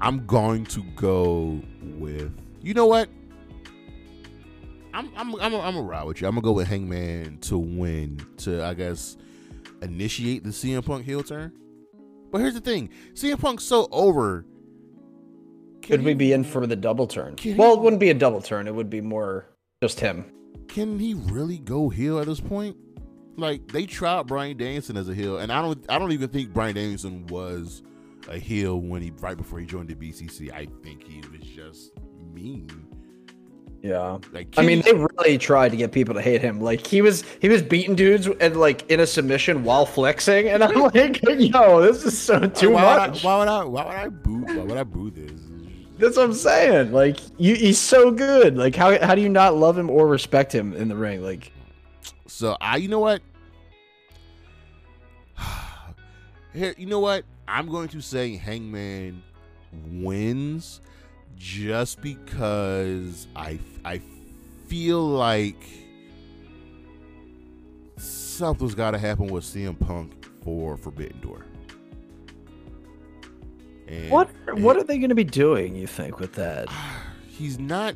I'm 0.00 0.26
going 0.26 0.64
to 0.66 0.82
go 0.94 1.60
with. 1.98 2.32
You 2.62 2.74
know 2.74 2.86
what? 2.86 3.08
I'm 4.94 5.10
I'm 5.16 5.34
I'm 5.36 5.54
I'm 5.54 5.74
gonna 5.74 5.82
ride 5.82 6.04
with 6.04 6.20
you. 6.20 6.28
I'm 6.28 6.34
gonna 6.34 6.44
go 6.44 6.52
with 6.52 6.68
Hangman 6.68 7.38
to 7.42 7.58
win 7.58 8.24
to 8.38 8.64
I 8.64 8.74
guess 8.74 9.16
initiate 9.82 10.42
the 10.44 10.50
CM 10.50 10.84
Punk 10.84 11.04
heel 11.04 11.22
turn. 11.22 11.52
But 12.36 12.42
here's 12.42 12.52
the 12.52 12.60
thing: 12.60 12.90
CM 13.14 13.40
Punk's 13.40 13.64
so 13.64 13.88
over. 13.90 14.44
Could 15.80 16.02
we 16.02 16.12
be 16.12 16.34
in 16.34 16.44
for 16.44 16.66
the 16.66 16.76
double 16.76 17.06
turn? 17.06 17.36
Well, 17.56 17.72
it 17.72 17.80
wouldn't 17.80 17.98
be 17.98 18.10
a 18.10 18.14
double 18.14 18.42
turn. 18.42 18.68
It 18.68 18.74
would 18.74 18.90
be 18.90 19.00
more 19.00 19.48
just 19.82 20.00
him. 20.00 20.26
Can 20.68 20.98
he 20.98 21.14
really 21.14 21.56
go 21.56 21.88
heel 21.88 22.18
at 22.18 22.26
this 22.26 22.40
point? 22.40 22.76
Like 23.38 23.68
they 23.68 23.86
tried 23.86 24.26
Bryan 24.26 24.58
Danielson 24.58 24.98
as 24.98 25.08
a 25.08 25.14
heel, 25.14 25.38
and 25.38 25.50
I 25.50 25.62
don't 25.62 25.82
I 25.88 25.98
don't 25.98 26.12
even 26.12 26.28
think 26.28 26.52
Bryan 26.52 26.74
Danielson 26.74 27.26
was 27.28 27.82
a 28.28 28.38
heel 28.38 28.82
when 28.82 29.00
he 29.00 29.12
right 29.12 29.38
before 29.38 29.58
he 29.58 29.64
joined 29.64 29.88
the 29.88 29.94
BCC. 29.94 30.52
I 30.52 30.68
think 30.82 31.06
he 31.08 31.20
was 31.30 31.40
just 31.40 31.92
mean. 32.34 32.85
Yeah. 33.86 34.18
Like 34.32 34.54
I 34.56 34.62
mean, 34.62 34.82
they 34.82 34.92
really 34.92 35.38
tried 35.38 35.70
to 35.70 35.76
get 35.76 35.92
people 35.92 36.14
to 36.14 36.20
hate 36.20 36.40
him. 36.40 36.60
Like 36.60 36.84
he 36.84 37.02
was, 37.02 37.22
he 37.40 37.48
was 37.48 37.62
beating 37.62 37.94
dudes 37.94 38.26
and 38.26 38.56
like 38.56 38.90
in 38.90 38.98
a 38.98 39.06
submission 39.06 39.62
while 39.62 39.86
flexing, 39.86 40.48
and 40.48 40.64
I'm 40.64 40.74
like, 40.74 41.22
yo, 41.22 41.80
this 41.80 42.04
is 42.04 42.18
so 42.18 42.48
too 42.48 42.70
why 42.70 42.82
much. 42.82 43.22
Would 43.22 43.30
I, 43.30 43.36
why 43.36 43.38
would 43.38 43.48
I? 43.48 43.64
Why 43.64 43.84
would 43.84 43.94
I 43.94 44.08
boo? 44.08 44.44
Why 44.44 44.64
would 44.64 44.76
I 44.76 44.82
boo 44.82 45.10
this? 45.10 45.40
That's 45.98 46.16
what 46.16 46.24
I'm 46.24 46.34
saying. 46.34 46.92
Like 46.92 47.20
you, 47.38 47.54
he's 47.54 47.78
so 47.78 48.10
good. 48.10 48.56
Like 48.56 48.74
how 48.74 48.98
how 49.04 49.14
do 49.14 49.20
you 49.20 49.28
not 49.28 49.54
love 49.54 49.78
him 49.78 49.88
or 49.88 50.06
respect 50.06 50.52
him 50.54 50.74
in 50.74 50.88
the 50.88 50.96
ring? 50.96 51.22
Like 51.22 51.52
So 52.26 52.56
I, 52.60 52.76
you 52.76 52.88
know 52.88 53.00
what? 53.00 53.22
Here, 56.52 56.74
you 56.76 56.86
know 56.86 57.00
what? 57.00 57.24
I'm 57.48 57.68
going 57.68 57.88
to 57.88 58.00
say 58.00 58.36
Hangman 58.36 59.22
wins, 59.88 60.80
just 61.36 62.00
because 62.00 63.26
I 63.36 63.58
I 63.84 64.00
feel 64.66 65.06
like 65.06 65.62
something's 67.96 68.74
got 68.74 68.92
to 68.92 68.98
happen 68.98 69.28
with 69.28 69.44
CM 69.44 69.78
Punk 69.78 70.26
for 70.42 70.76
Forbidden 70.76 71.20
Door. 71.20 71.44
And 73.88 74.10
what 74.10 74.28
what 74.58 74.76
and 74.76 74.84
are 74.84 74.84
they 74.84 74.98
going 74.98 75.10
to 75.10 75.14
be 75.14 75.24
doing? 75.24 75.76
You 75.76 75.86
think 75.86 76.18
with 76.18 76.32
that? 76.34 76.68
he's 77.28 77.58
not 77.58 77.94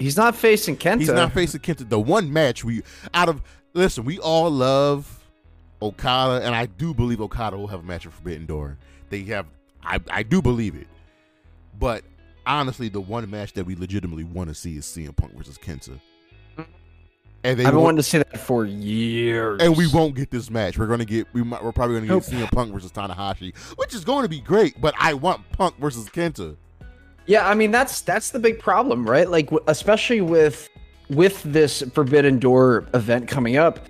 He's 0.00 0.16
not 0.16 0.34
facing 0.34 0.78
Kenta. 0.78 1.00
He's 1.00 1.08
not 1.10 1.32
facing 1.32 1.60
Kenta. 1.60 1.86
The 1.86 2.00
one 2.00 2.32
match 2.32 2.64
we 2.64 2.82
out 3.12 3.28
of 3.28 3.42
listen, 3.74 4.04
we 4.04 4.18
all 4.18 4.50
love 4.50 5.22
Okada, 5.82 6.44
and 6.44 6.54
I 6.54 6.66
do 6.66 6.94
believe 6.94 7.20
Okada 7.20 7.58
will 7.58 7.66
have 7.66 7.80
a 7.80 7.82
match 7.82 8.06
with 8.06 8.14
Forbidden 8.14 8.46
Door. 8.46 8.78
They 9.10 9.22
have, 9.24 9.46
I, 9.82 10.00
I 10.10 10.22
do 10.22 10.40
believe 10.40 10.74
it. 10.74 10.86
But 11.78 12.02
honestly, 12.46 12.88
the 12.88 13.00
one 13.00 13.28
match 13.30 13.52
that 13.54 13.64
we 13.64 13.74
legitimately 13.74 14.24
want 14.24 14.48
to 14.48 14.54
see 14.54 14.76
is 14.76 14.84
CM 14.84 15.14
Punk 15.16 15.36
versus 15.36 15.58
Kenta. 15.58 15.98
And 17.42 17.58
they 17.58 17.64
I've 17.64 17.72
been 17.72 17.80
wanting 17.80 17.96
to 17.96 18.02
see 18.02 18.18
that 18.18 18.38
for 18.38 18.66
years. 18.66 19.62
and 19.62 19.74
we 19.74 19.86
won't 19.86 20.14
get 20.14 20.30
this 20.30 20.50
match. 20.50 20.76
We're 20.76 20.86
gonna 20.86 21.06
get 21.06 21.26
we 21.32 21.42
might, 21.42 21.64
we're 21.64 21.72
probably 21.72 21.96
gonna 21.96 22.06
get 22.06 22.30
Nope. 22.30 22.48
CM 22.48 22.52
Punk 22.52 22.72
versus 22.72 22.92
Tanahashi, 22.92 23.56
which 23.78 23.94
is 23.94 24.04
going 24.04 24.24
to 24.24 24.28
be 24.28 24.40
great. 24.40 24.78
But 24.78 24.94
I 24.98 25.14
want 25.14 25.50
Punk 25.52 25.78
versus 25.78 26.06
Kenta. 26.10 26.56
Yeah, 27.26 27.48
I 27.48 27.54
mean 27.54 27.70
that's 27.70 28.02
that's 28.02 28.30
the 28.30 28.38
big 28.38 28.58
problem, 28.58 29.08
right? 29.08 29.28
Like 29.28 29.48
especially 29.68 30.20
with 30.20 30.68
with 31.08 31.42
this 31.42 31.82
Forbidden 31.94 32.38
Door 32.38 32.88
event 32.92 33.26
coming 33.26 33.56
up, 33.56 33.86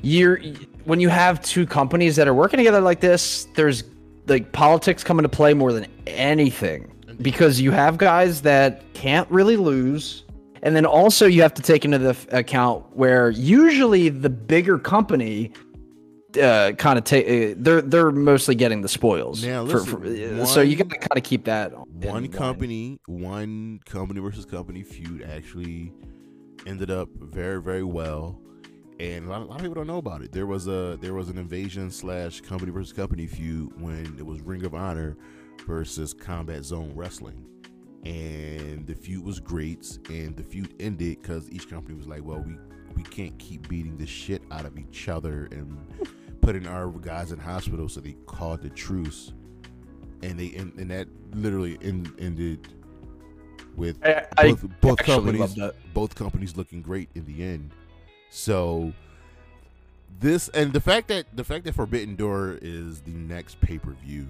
you're 0.00 0.38
when 0.84 0.98
you 0.98 1.10
have 1.10 1.42
two 1.42 1.66
companies 1.66 2.16
that 2.16 2.26
are 2.26 2.34
working 2.34 2.56
together 2.56 2.80
like 2.80 3.00
this, 3.00 3.48
there's 3.54 3.84
like 4.28 4.52
politics 4.52 5.04
come 5.04 5.18
into 5.18 5.28
play 5.28 5.52
more 5.52 5.74
than 5.74 5.86
anything 6.06 6.90
because 7.20 7.60
you 7.60 7.70
have 7.70 7.98
guys 7.98 8.42
that 8.42 8.82
can't 8.94 9.30
really 9.30 9.56
lose. 9.56 10.24
And 10.62 10.74
then 10.74 10.84
also 10.84 11.26
you 11.26 11.42
have 11.42 11.54
to 11.54 11.62
take 11.62 11.84
into 11.84 11.98
the 11.98 12.16
account 12.30 12.84
where 12.96 13.30
usually 13.30 14.08
the 14.08 14.30
bigger 14.30 14.78
company 14.78 15.52
uh, 16.40 16.72
kind 16.72 16.98
of 16.98 17.04
take 17.04 17.52
uh, 17.52 17.54
they're 17.58 17.80
they're 17.80 18.10
mostly 18.10 18.54
getting 18.54 18.82
the 18.82 18.88
spoils. 18.88 19.44
Now, 19.44 19.64
for- 19.66 19.78
listen, 19.80 20.38
for- 20.38 20.46
so 20.46 20.60
you 20.60 20.76
got 20.76 20.90
to 20.90 20.98
kind 20.98 21.16
of 21.16 21.22
keep 21.22 21.44
that 21.46 21.72
one 21.88 22.28
company 22.28 22.98
one 23.06 23.80
company 23.86 24.20
versus 24.20 24.44
company 24.44 24.82
feud 24.82 25.22
actually 25.22 25.92
ended 26.66 26.90
up 26.90 27.08
very 27.18 27.62
very 27.62 27.82
well 27.82 28.38
and 29.00 29.26
a 29.26 29.30
lot, 29.30 29.42
a 29.42 29.44
lot 29.44 29.56
of 29.56 29.62
people 29.62 29.74
don't 29.76 29.86
know 29.86 29.98
about 29.98 30.22
it 30.22 30.32
there 30.32 30.46
was 30.46 30.66
a 30.66 30.98
there 31.00 31.14
was 31.14 31.28
an 31.28 31.38
invasion 31.38 31.90
slash 31.90 32.40
company 32.42 32.70
versus 32.70 32.92
company 32.92 33.26
feud 33.26 33.80
when 33.80 34.14
it 34.18 34.26
was 34.26 34.40
ring 34.42 34.64
of 34.64 34.74
honor 34.74 35.16
versus 35.66 36.14
combat 36.14 36.64
zone 36.64 36.92
wrestling. 36.94 37.44
And 38.04 38.86
the 38.86 38.94
feud 38.94 39.24
was 39.24 39.40
great 39.40 39.98
and 40.08 40.36
the 40.36 40.42
feud 40.42 40.74
ended 40.80 41.20
because 41.20 41.50
each 41.50 41.68
company 41.68 41.96
was 41.96 42.06
like 42.06 42.24
well 42.24 42.38
we 42.40 42.56
we 42.94 43.02
can't 43.02 43.36
keep 43.38 43.68
beating 43.68 43.96
the 43.98 44.06
shit 44.06 44.42
out 44.50 44.64
of 44.64 44.78
each 44.78 45.08
other 45.08 45.48
and 45.50 45.76
putting 46.40 46.66
our 46.66 46.88
guys 46.88 47.32
in 47.32 47.38
hospital 47.38 47.88
so 47.88 48.00
they 48.00 48.16
called 48.26 48.62
the 48.62 48.70
truce 48.70 49.32
and 50.22 50.38
they 50.38 50.54
and, 50.54 50.72
and 50.78 50.90
that 50.90 51.08
literally 51.34 51.78
end, 51.82 52.12
ended 52.18 52.68
with 53.76 54.04
I, 54.04 54.26
I 54.36 54.52
both, 54.52 54.66
both 54.80 54.98
companies 54.98 55.58
both 55.94 56.14
companies 56.14 56.56
looking 56.56 56.82
great 56.82 57.08
in 57.14 57.24
the 57.24 57.42
end. 57.42 57.70
So 58.30 58.92
this 60.20 60.48
and 60.48 60.72
the 60.72 60.80
fact 60.80 61.08
that 61.08 61.26
the 61.34 61.44
fact 61.44 61.64
that 61.64 61.74
Forbidden 61.74 62.16
Door 62.16 62.58
is 62.60 63.00
the 63.00 63.12
next 63.12 63.60
pay 63.60 63.78
per 63.78 63.92
view, 63.92 64.26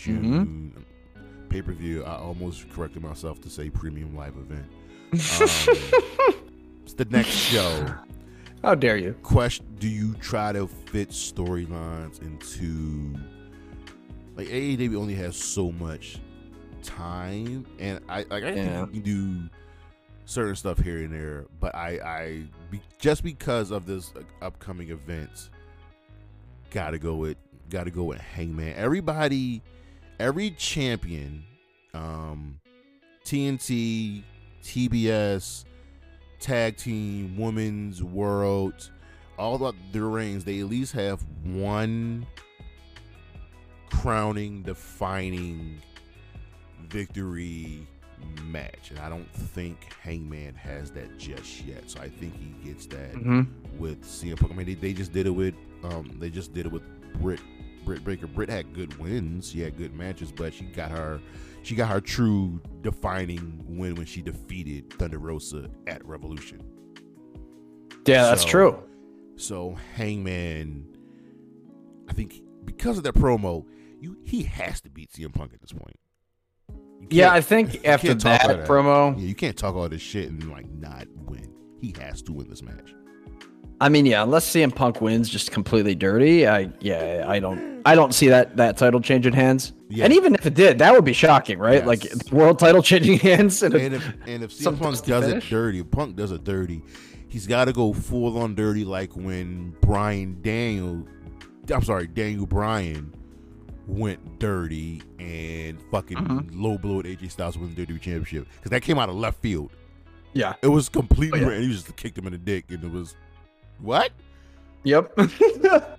June 0.00 0.72
Mm-hmm. 0.74 1.48
pay 1.48 1.62
per 1.62 1.72
view. 1.72 2.04
I 2.04 2.16
almost 2.16 2.68
corrected 2.70 3.02
myself 3.02 3.40
to 3.42 3.50
say 3.50 3.70
premium 3.70 4.14
live 4.16 4.34
event. 4.36 4.66
Um, 5.12 6.34
it's 6.84 6.94
the 6.94 7.04
next 7.10 7.30
show. 7.30 7.86
How 8.62 8.74
dare 8.74 8.96
you? 8.96 9.14
Question: 9.22 9.66
Do 9.78 9.88
you 9.88 10.14
try 10.14 10.52
to 10.52 10.66
fit 10.66 11.10
storylines 11.10 12.20
into 12.22 13.18
like 14.36 14.48
AEW 14.48 14.96
only 14.96 15.14
has 15.14 15.36
so 15.36 15.72
much 15.72 16.18
time, 16.82 17.66
and 17.78 18.00
I 18.08 18.24
like 18.30 18.44
I 18.44 18.50
Yeah. 18.54 18.84
think 18.86 18.94
you 18.94 19.00
can 19.02 19.02
do 19.02 19.48
certain 20.26 20.54
stuff 20.56 20.78
here 20.78 20.98
and 20.98 21.12
there, 21.12 21.46
but 21.58 21.74
I 21.74 21.90
I 22.04 22.42
be, 22.70 22.80
just 22.98 23.22
because 23.24 23.70
of 23.72 23.86
this 23.86 24.12
upcoming 24.40 24.90
events, 24.90 25.50
gotta 26.70 26.98
go 26.98 27.16
with 27.16 27.36
gotta 27.68 27.90
go 27.90 28.04
with 28.04 28.20
Hangman. 28.20 28.74
Everybody, 28.76 29.62
every 30.20 30.50
champion, 30.50 31.42
um, 31.94 32.60
TNT, 33.24 34.22
TBS, 34.62 35.64
tag 36.40 36.76
team, 36.76 37.36
women's 37.38 38.02
world, 38.02 38.90
all 39.38 39.54
about 39.56 39.74
their 39.92 40.04
reigns, 40.04 40.44
they 40.44 40.60
at 40.60 40.66
least 40.66 40.92
have 40.92 41.24
one 41.42 42.26
crowning, 43.90 44.62
defining 44.62 45.80
victory 46.88 47.86
match, 48.44 48.90
and 48.90 48.98
I 48.98 49.08
don't 49.08 49.30
think 49.32 49.92
Hangman 50.02 50.54
has 50.54 50.90
that 50.92 51.18
just 51.18 51.64
yet. 51.64 51.88
So 51.90 52.00
I 52.00 52.08
think 52.08 52.34
he 52.38 52.68
gets 52.68 52.86
that 52.86 53.14
Mhm. 53.14 53.46
with 53.78 54.02
CM 54.04 54.36
Punk. 54.38 54.52
I 54.52 54.56
mean, 54.56 54.66
they, 54.66 54.74
they 54.74 54.92
just 54.92 55.12
did 55.12 55.26
it 55.26 55.30
with 55.30 55.54
um, 55.82 56.14
they 56.20 56.28
just 56.28 56.52
did 56.52 56.66
it 56.66 56.72
with 56.72 56.82
Britt 57.22 57.40
Britt 57.90 58.04
Baker. 58.04 58.26
Britt 58.28 58.48
had 58.48 58.72
good 58.72 58.96
wins, 59.00 59.50
she 59.50 59.60
had 59.60 59.76
good 59.76 59.92
matches, 59.96 60.30
but 60.30 60.54
she 60.54 60.64
got 60.66 60.92
her 60.92 61.20
she 61.62 61.74
got 61.74 61.88
her 61.88 62.00
true 62.00 62.60
defining 62.82 63.64
win 63.66 63.96
when 63.96 64.06
she 64.06 64.22
defeated 64.22 64.92
Thunder 64.92 65.18
Rosa 65.18 65.68
at 65.88 66.04
Revolution. 66.06 66.62
Yeah, 68.06 68.24
that's 68.24 68.44
true. 68.44 68.80
So 69.36 69.76
Hangman, 69.96 70.86
I 72.08 72.12
think 72.12 72.40
because 72.64 72.96
of 72.96 73.02
that 73.04 73.14
promo, 73.14 73.66
you 74.00 74.16
he 74.24 74.44
has 74.44 74.80
to 74.82 74.90
beat 74.90 75.10
CM 75.10 75.34
Punk 75.34 75.52
at 75.52 75.60
this 75.60 75.72
point. 75.72 75.98
Yeah, 77.10 77.32
I 77.32 77.40
think 77.40 77.84
after 77.84 78.14
that 78.14 78.46
that. 78.46 78.68
promo, 78.68 79.18
yeah, 79.18 79.26
you 79.26 79.34
can't 79.34 79.56
talk 79.56 79.74
all 79.74 79.88
this 79.88 80.00
shit 80.00 80.30
and 80.30 80.48
like 80.48 80.70
not 80.70 81.08
win. 81.16 81.52
He 81.80 81.92
has 81.98 82.22
to 82.22 82.32
win 82.32 82.48
this 82.48 82.62
match. 82.62 82.94
I 83.80 83.88
mean, 83.88 84.04
yeah, 84.04 84.22
unless 84.22 84.46
CM 84.48 84.74
Punk 84.74 85.00
wins 85.00 85.28
just 85.28 85.50
completely 85.50 85.94
dirty, 85.94 86.46
I 86.46 86.70
yeah, 86.80 87.24
I 87.26 87.38
don't 87.38 87.69
I 87.84 87.94
don't 87.94 88.12
see 88.14 88.28
that 88.28 88.56
that 88.56 88.76
title 88.76 89.00
changing 89.00 89.32
hands. 89.32 89.72
Yeah. 89.88 90.04
And 90.04 90.12
even 90.14 90.34
if 90.34 90.46
it 90.46 90.54
did, 90.54 90.78
that 90.78 90.92
would 90.92 91.04
be 91.04 91.12
shocking, 91.12 91.58
right? 91.58 91.84
Like 91.86 92.06
world 92.30 92.58
title 92.58 92.82
changing 92.82 93.18
hands 93.28 93.62
and, 93.62 93.74
And 93.74 93.94
if 93.94 94.06
and 94.26 94.42
if 94.44 94.50
CM 94.52 94.78
Punk 94.78 95.02
does 95.04 95.24
finish? 95.24 95.46
it 95.46 95.50
dirty, 95.50 95.82
Punk 95.82 96.16
does 96.16 96.30
it 96.32 96.44
dirty, 96.44 96.82
he's 97.28 97.46
got 97.46 97.64
to 97.66 97.72
go 97.72 97.92
full 97.92 98.38
on 98.38 98.54
dirty, 98.54 98.84
like 98.84 99.12
when 99.16 99.70
Bryan 99.80 100.38
Daniel, 100.42 101.06
I'm 101.74 101.82
sorry, 101.82 102.06
Daniel 102.06 102.46
Bryan 102.46 103.12
went 103.86 104.38
dirty 104.38 105.02
and 105.18 105.80
fucking 105.90 106.16
Mhm. 106.16 106.50
low 106.54 106.78
blow 106.78 107.00
at 107.00 107.06
AJ 107.06 107.28
Styles 107.30 107.58
win 107.58 107.74
the 107.74 107.86
WWE 107.86 107.98
Championship 108.00 108.46
because 108.56 108.70
that 108.70 108.82
came 108.82 108.98
out 108.98 109.08
of 109.08 109.16
left 109.16 109.40
field. 109.42 109.70
yeah. 110.32 110.54
It 110.62 110.68
was 110.68 110.88
completely 110.88 111.40
Oh, 111.40 111.42
yeah. 111.42 111.48
random. 111.48 111.68
He 111.70 111.74
just 111.74 111.96
kicked 111.96 112.16
him 112.16 112.26
in 112.26 112.32
the 112.32 112.38
dick, 112.38 112.66
and 112.68 112.84
it 112.84 112.90
was 112.92 113.16
what? 113.80 114.12
Yep. 114.84 115.12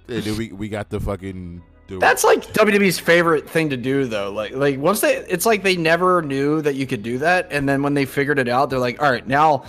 And 0.07 0.23
then 0.23 0.37
we 0.37 0.51
we 0.51 0.67
got 0.69 0.89
the 0.89 0.99
fucking. 0.99 1.61
The, 1.91 1.99
That's 1.99 2.23
like 2.23 2.41
WWE's 2.53 2.99
favorite 2.99 3.49
thing 3.49 3.69
to 3.69 3.77
do, 3.77 4.05
though. 4.05 4.31
Like, 4.31 4.53
like 4.53 4.79
once 4.79 5.01
they, 5.01 5.17
it's 5.17 5.45
like 5.45 5.61
they 5.63 5.75
never 5.75 6.21
knew 6.21 6.61
that 6.61 6.75
you 6.75 6.87
could 6.87 7.03
do 7.03 7.17
that, 7.19 7.47
and 7.51 7.67
then 7.67 7.83
when 7.83 7.93
they 7.93 8.05
figured 8.05 8.39
it 8.39 8.47
out, 8.47 8.69
they're 8.69 8.79
like, 8.79 9.01
all 9.01 9.11
right, 9.11 9.27
now 9.27 9.63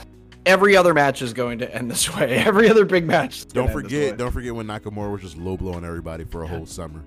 every 0.47 0.77
other 0.77 0.95
match 0.95 1.21
is 1.23 1.33
going 1.33 1.59
to 1.59 1.75
end 1.75 1.91
this 1.91 2.15
way. 2.17 2.37
Every 2.37 2.69
other 2.71 2.85
big 2.85 3.07
match. 3.07 3.39
is 3.39 3.45
don't 3.47 3.67
gonna 3.67 3.79
end 3.79 3.85
this 3.85 3.93
forget, 3.93 4.17
don't 4.19 4.31
forget 4.33 4.55
when 4.55 4.67
Nakamura 4.67 5.11
was 5.11 5.21
just 5.23 5.37
low 5.37 5.57
blowing 5.57 5.85
everybody 5.85 6.25
for 6.25 6.43
a 6.45 6.47
whole 6.47 6.67
summer. 6.67 7.03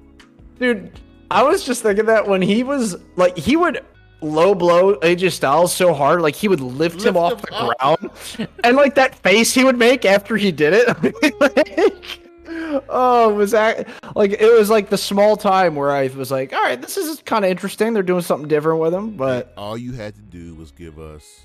dude. 0.59 0.91
I 1.31 1.41
was 1.41 1.65
just 1.65 1.81
thinking 1.81 2.05
that 2.05 2.27
when 2.27 2.41
he 2.41 2.63
was 2.63 2.95
like, 3.15 3.35
he 3.35 3.55
would 3.57 3.83
low 4.21 4.53
blow 4.53 4.95
AJ 4.97 5.31
Styles 5.31 5.73
so 5.73 5.91
hard, 5.93 6.21
like 6.21 6.35
he 6.35 6.47
would 6.47 6.61
lift, 6.61 7.03
him 7.03 7.15
Lift 7.15 7.17
off 7.17 7.33
him 7.33 7.39
the 7.49 7.55
up. 7.55 7.99
ground, 7.99 8.49
and 8.63 8.75
like 8.77 8.93
that 8.95 9.15
face 9.15 9.53
he 9.53 9.63
would 9.63 9.77
make 9.77 10.05
after 10.05 10.37
he 10.37 10.51
did 10.51 10.73
it. 10.73 11.39
like, 11.39 12.19
oh, 12.89 13.31
it 13.31 13.35
was 13.35 13.51
that 13.51 13.87
like 14.15 14.31
it 14.31 14.57
was 14.57 14.69
like 14.69 14.89
the 14.89 14.97
small 14.97 15.37
time 15.37 15.75
where 15.75 15.91
I 15.91 16.07
was 16.07 16.31
like, 16.31 16.53
all 16.53 16.61
right, 16.61 16.81
this 16.81 16.97
is 16.97 17.21
kind 17.23 17.45
of 17.45 17.51
interesting. 17.51 17.93
They're 17.93 18.03
doing 18.03 18.21
something 18.21 18.47
different 18.47 18.79
with 18.79 18.93
him, 18.93 19.17
but 19.17 19.53
all 19.57 19.77
you 19.77 19.93
had 19.93 20.15
to 20.15 20.21
do 20.21 20.55
was 20.55 20.71
give 20.71 20.99
us. 20.99 21.41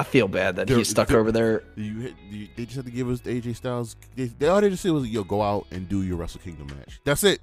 I 0.00 0.02
feel 0.04 0.26
bad 0.26 0.56
that 0.56 0.68
he's 0.68 0.88
stuck 0.88 1.12
over 1.12 1.30
there. 1.30 1.62
You, 1.76 2.12
you 2.28 2.48
they 2.56 2.64
just 2.64 2.76
had 2.76 2.84
to 2.86 2.90
give 2.90 3.08
us 3.08 3.20
the 3.20 3.40
AJ 3.40 3.56
Styles. 3.56 3.94
They, 4.16 4.24
they 4.24 4.48
all 4.48 4.60
they 4.60 4.68
just 4.70 4.82
said 4.82 4.90
was 4.92 5.06
yo 5.08 5.22
go 5.22 5.40
out 5.40 5.66
and 5.70 5.88
do 5.88 6.02
your 6.02 6.16
Wrestle 6.16 6.40
Kingdom 6.40 6.66
match. 6.76 7.00
That's 7.04 7.22
it. 7.22 7.40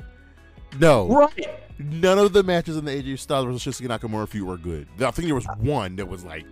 No, 0.80 1.08
Right. 1.08 1.50
none 1.80 2.18
of 2.18 2.32
the 2.34 2.44
matches 2.44 2.78
in 2.78 2.86
the 2.86 2.92
AJ 2.92 3.20
Styles 3.20 3.46
versus 3.46 3.80
Shinsuke 3.82 3.88
Nakamura 3.88 4.28
feud 4.28 4.48
were 4.48 4.58
good. 4.58 4.88
I 5.02 5.12
think 5.12 5.28
there 5.28 5.36
was 5.36 5.46
one 5.60 5.96
that 5.98 6.08
was 6.08 6.24
like 6.24 6.46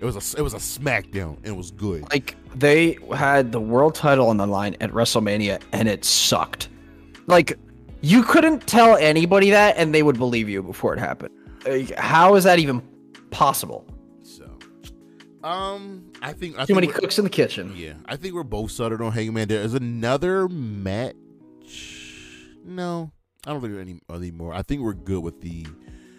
it 0.00 0.04
was 0.04 0.16
a 0.16 0.38
it 0.38 0.42
was 0.42 0.54
a 0.54 0.58
SmackDown 0.58 1.36
it 1.44 1.52
was 1.52 1.70
good. 1.70 2.02
Like 2.10 2.36
they 2.54 2.98
had 3.14 3.52
the 3.52 3.60
world 3.60 3.94
title 3.94 4.28
on 4.28 4.36
the 4.38 4.46
line 4.46 4.76
at 4.80 4.90
WrestleMania 4.90 5.60
and 5.72 5.88
it 5.88 6.04
sucked. 6.04 6.68
Like 7.26 7.58
you 8.00 8.22
couldn't 8.22 8.66
tell 8.66 8.96
anybody 8.96 9.50
that 9.50 9.76
and 9.76 9.94
they 9.94 10.02
would 10.02 10.18
believe 10.18 10.48
you 10.48 10.62
before 10.62 10.94
it 10.94 10.98
happened. 10.98 11.34
Like, 11.66 11.94
how 11.96 12.34
is 12.36 12.44
that 12.44 12.58
even 12.58 12.82
possible? 13.30 13.86
So, 14.22 14.50
um, 15.44 16.10
I 16.22 16.32
think 16.32 16.56
I 16.58 16.62
Too 16.62 16.74
think 16.74 16.76
many 16.76 16.86
cooks 16.86 17.18
in 17.18 17.24
the 17.24 17.30
kitchen. 17.30 17.74
Yeah, 17.76 17.94
I 18.06 18.16
think 18.16 18.34
we're 18.34 18.42
both 18.42 18.70
settled 18.70 19.02
on 19.02 19.12
Hangman. 19.12 19.48
There 19.48 19.60
is 19.60 19.74
another 19.74 20.48
match. 20.48 21.14
No, 22.64 23.12
I 23.46 23.52
don't 23.52 23.60
think 23.60 23.74
there 23.74 23.82
any 23.82 24.00
anymore. 24.10 24.54
I 24.54 24.62
think 24.62 24.80
we're 24.80 24.94
good 24.94 25.22
with 25.22 25.42
the 25.42 25.66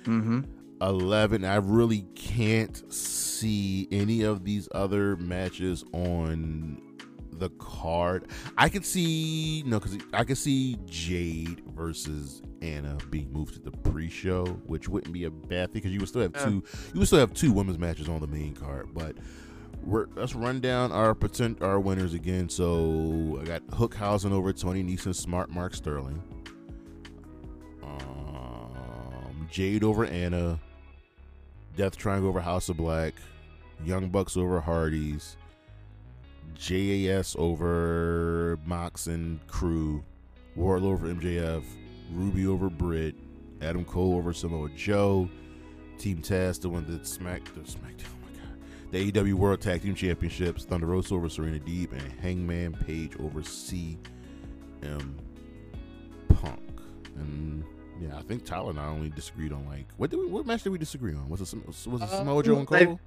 Mm-hmm. 0.03 0.41
11. 0.81 1.45
I 1.45 1.55
really 1.55 2.01
can't 2.15 2.91
see 2.91 3.87
any 3.91 4.23
of 4.23 4.43
these 4.43 4.67
other 4.73 5.15
matches 5.17 5.85
on 5.93 6.81
the 7.33 7.49
card. 7.51 8.27
I 8.57 8.69
could 8.69 8.85
see 8.85 9.63
no, 9.65 9.79
because 9.79 9.97
I 10.13 10.23
could 10.23 10.37
see 10.37 10.77
Jade 10.85 11.61
versus 11.75 12.41
Anna 12.61 12.97
being 13.09 13.31
moved 13.31 13.53
to 13.55 13.59
the 13.59 13.71
pre-show, 13.71 14.45
which 14.65 14.87
wouldn't 14.89 15.13
be 15.13 15.25
a 15.25 15.31
bad 15.31 15.71
thing 15.71 15.81
because 15.81 15.91
you 15.91 15.99
would 15.99 16.09
still 16.09 16.21
have 16.21 16.33
two. 16.33 16.63
You 16.93 16.99
would 16.99 17.07
still 17.07 17.19
have 17.19 17.33
two 17.33 17.51
women's 17.51 17.79
matches 17.79 18.09
on 18.09 18.21
the 18.21 18.27
main 18.27 18.55
card, 18.55 18.89
but. 18.93 19.15
We're, 19.83 20.05
let's 20.15 20.35
run 20.35 20.59
down 20.59 20.91
our 20.91 21.15
potent, 21.15 21.63
our 21.63 21.79
winners 21.79 22.13
again. 22.13 22.49
So 22.49 23.39
I 23.41 23.45
got 23.45 23.65
Hookhausen 23.69 24.31
over 24.31 24.53
Tony 24.53 24.83
Neeson, 24.83 25.15
Smart 25.15 25.49
Mark 25.49 25.73
Sterling. 25.73 26.21
Um, 27.81 29.47
Jade 29.49 29.83
over 29.83 30.05
Anna. 30.05 30.59
Death 31.75 31.97
Triangle 31.97 32.29
over 32.29 32.41
House 32.41 32.69
of 32.69 32.77
Black. 32.77 33.13
Young 33.83 34.09
Bucks 34.09 34.37
over 34.37 34.59
Hardys. 34.59 35.37
JAS 36.53 37.35
over 37.39 38.59
Mox 38.65 39.07
and 39.07 39.45
Crew. 39.47 40.03
Wardlow 40.57 40.93
over 40.93 41.07
MJF. 41.07 41.63
Ruby 42.11 42.45
over 42.45 42.69
Britt. 42.69 43.15
Adam 43.61 43.85
Cole 43.85 44.15
over 44.15 44.33
Samoa 44.33 44.69
Joe. 44.75 45.29
Team 45.97 46.17
Taz 46.21 46.59
to 46.61 46.69
win 46.69 46.85
the 46.85 47.05
Smack 47.05 47.45
the 47.53 47.61
SmackDown. 47.61 48.05
Oh 48.05 48.25
my 48.25 48.31
god. 48.39 48.59
The 48.91 49.11
AEW 49.11 49.33
World 49.35 49.61
Tag 49.61 49.81
Team 49.81 49.95
Championships. 49.95 50.65
Thunder 50.65 50.87
Rosa 50.87 51.15
over 51.15 51.29
Serena 51.29 51.59
Deeb 51.59 51.91
and 51.93 52.19
Hangman 52.19 52.73
Page 52.73 53.13
over 53.19 53.41
CM 53.41 53.97
Punk. 56.29 56.81
And 57.15 57.63
yeah, 58.01 58.17
I 58.17 58.21
think 58.23 58.45
Tyler 58.45 58.71
and 58.71 58.79
I 58.79 58.87
only 58.87 59.09
disagreed 59.09 59.53
on 59.53 59.65
like 59.67 59.85
what 59.97 60.09
did 60.09 60.19
we, 60.19 60.25
what 60.27 60.45
match 60.45 60.63
did 60.63 60.71
we 60.71 60.77
disagree 60.77 61.13
on? 61.13 61.29
Was 61.29 61.41
it 61.41 61.65
was 61.87 62.01
it 62.01 62.09
Samoa 62.09 62.43
Joe 62.43 62.57
and 62.59 62.67
Um, 62.71 62.75
I- 62.75 62.85
Cole? 62.85 62.99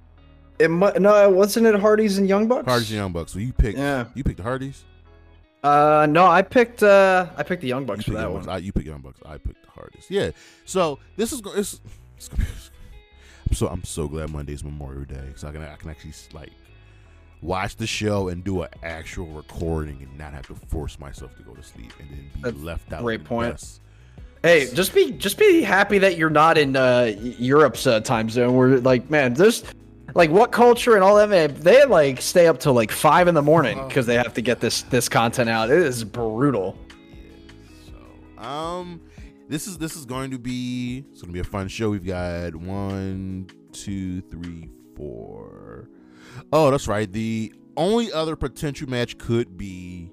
It 0.57 0.71
mu- 0.71 0.91
no, 0.99 1.29
wasn't 1.31 1.65
it 1.67 1.75
Hardys 1.75 2.17
and 2.17 2.29
Young 2.29 2.47
Bucks? 2.47 2.65
Hardys 2.65 2.89
and 2.89 2.97
Young 2.97 3.11
Bucks. 3.11 3.33
So 3.33 3.39
you 3.39 3.51
picked 3.51 3.77
Yeah. 3.77 4.05
you 4.15 4.23
picked 4.23 4.37
the 4.37 4.43
Hardys. 4.43 4.85
Uh, 5.63 6.05
no, 6.09 6.25
I 6.27 6.43
picked 6.43 6.81
uh, 6.81 7.27
I 7.35 7.43
picked 7.43 7.61
the 7.61 7.67
Young 7.67 7.81
You 7.81 7.87
Bucks 7.87 7.99
for 8.05 8.11
picked 8.11 8.15
that 8.17 8.21
Young 8.23 8.33
one. 8.33 8.43
Bucks. 8.45 8.53
I, 8.53 8.57
you 8.59 8.71
picked 8.71 8.85
Young 8.87 9.01
Bucks. 9.01 9.19
I 9.25 9.37
picked 9.37 9.63
the 9.65 9.71
Hardys. 9.71 10.05
Yeah. 10.09 10.31
So 10.63 10.99
this 11.17 11.33
is 11.33 11.41
going. 11.41 11.57
It's, 11.59 11.79
be. 12.37 12.43
I'm 13.49 13.53
so 13.55 13.67
I'm 13.67 13.83
so 13.83 14.07
glad 14.07 14.29
Monday's 14.29 14.63
Memorial 14.63 15.03
Day 15.03 15.21
because 15.27 15.43
I 15.43 15.51
can 15.51 15.61
I 15.61 15.75
can 15.75 15.89
actually 15.89 16.13
like 16.33 16.51
watch 17.41 17.75
the 17.75 17.85
show 17.87 18.29
and 18.29 18.43
do 18.43 18.61
an 18.63 18.69
actual 18.81 19.27
recording 19.27 20.01
and 20.01 20.17
not 20.17 20.33
have 20.33 20.47
to 20.47 20.55
force 20.67 20.97
myself 20.99 21.35
to 21.35 21.43
go 21.43 21.53
to 21.53 21.61
sleep 21.63 21.91
and 21.99 22.09
then 22.09 22.29
be 22.33 22.41
That's 22.41 22.57
left 22.63 22.93
out. 22.93 23.01
great 23.03 23.19
in 23.21 23.25
point. 23.25 23.51
dust. 23.53 23.81
Hey, 24.45 24.71
just 24.71 24.93
be 24.93 25.11
just 25.13 25.39
be 25.39 25.63
happy 25.63 25.97
that 25.97 26.17
you're 26.17 26.29
not 26.29 26.55
in 26.55 26.75
uh, 26.75 27.15
Europe's 27.19 27.87
uh, 27.87 27.99
time 28.01 28.29
zone. 28.29 28.55
Where 28.55 28.79
like, 28.79 29.09
man, 29.09 29.33
there's 29.33 29.63
like 30.13 30.29
what 30.29 30.51
culture 30.51 30.93
and 30.93 31.03
all 31.03 31.15
that. 31.15 31.29
Man, 31.29 31.55
they 31.61 31.83
like 31.85 32.21
stay 32.21 32.45
up 32.45 32.59
till 32.59 32.73
like 32.73 32.91
five 32.91 33.27
in 33.27 33.33
the 33.33 33.41
morning 33.41 33.83
because 33.87 34.05
they 34.05 34.13
have 34.13 34.35
to 34.35 34.41
get 34.41 34.59
this 34.59 34.83
this 34.83 35.09
content 35.09 35.49
out. 35.49 35.71
It 35.71 35.79
is 35.79 36.03
brutal. 36.03 36.77
So, 37.87 38.43
um, 38.43 39.01
this 39.49 39.65
is 39.65 39.79
this 39.79 39.95
is 39.95 40.05
going 40.05 40.29
to 40.29 40.37
be 40.37 41.03
it's 41.09 41.23
going 41.23 41.33
to 41.33 41.33
be 41.33 41.39
a 41.39 41.43
fun 41.43 41.67
show. 41.67 41.89
We've 41.89 42.05
got 42.05 42.55
one, 42.55 43.47
two, 43.71 44.21
three, 44.21 44.69
four. 44.95 45.89
Oh, 46.53 46.69
that's 46.69 46.87
right. 46.87 47.11
The 47.11 47.51
only 47.77 48.13
other 48.13 48.35
potential 48.35 48.87
match 48.87 49.17
could 49.17 49.57
be 49.57 50.11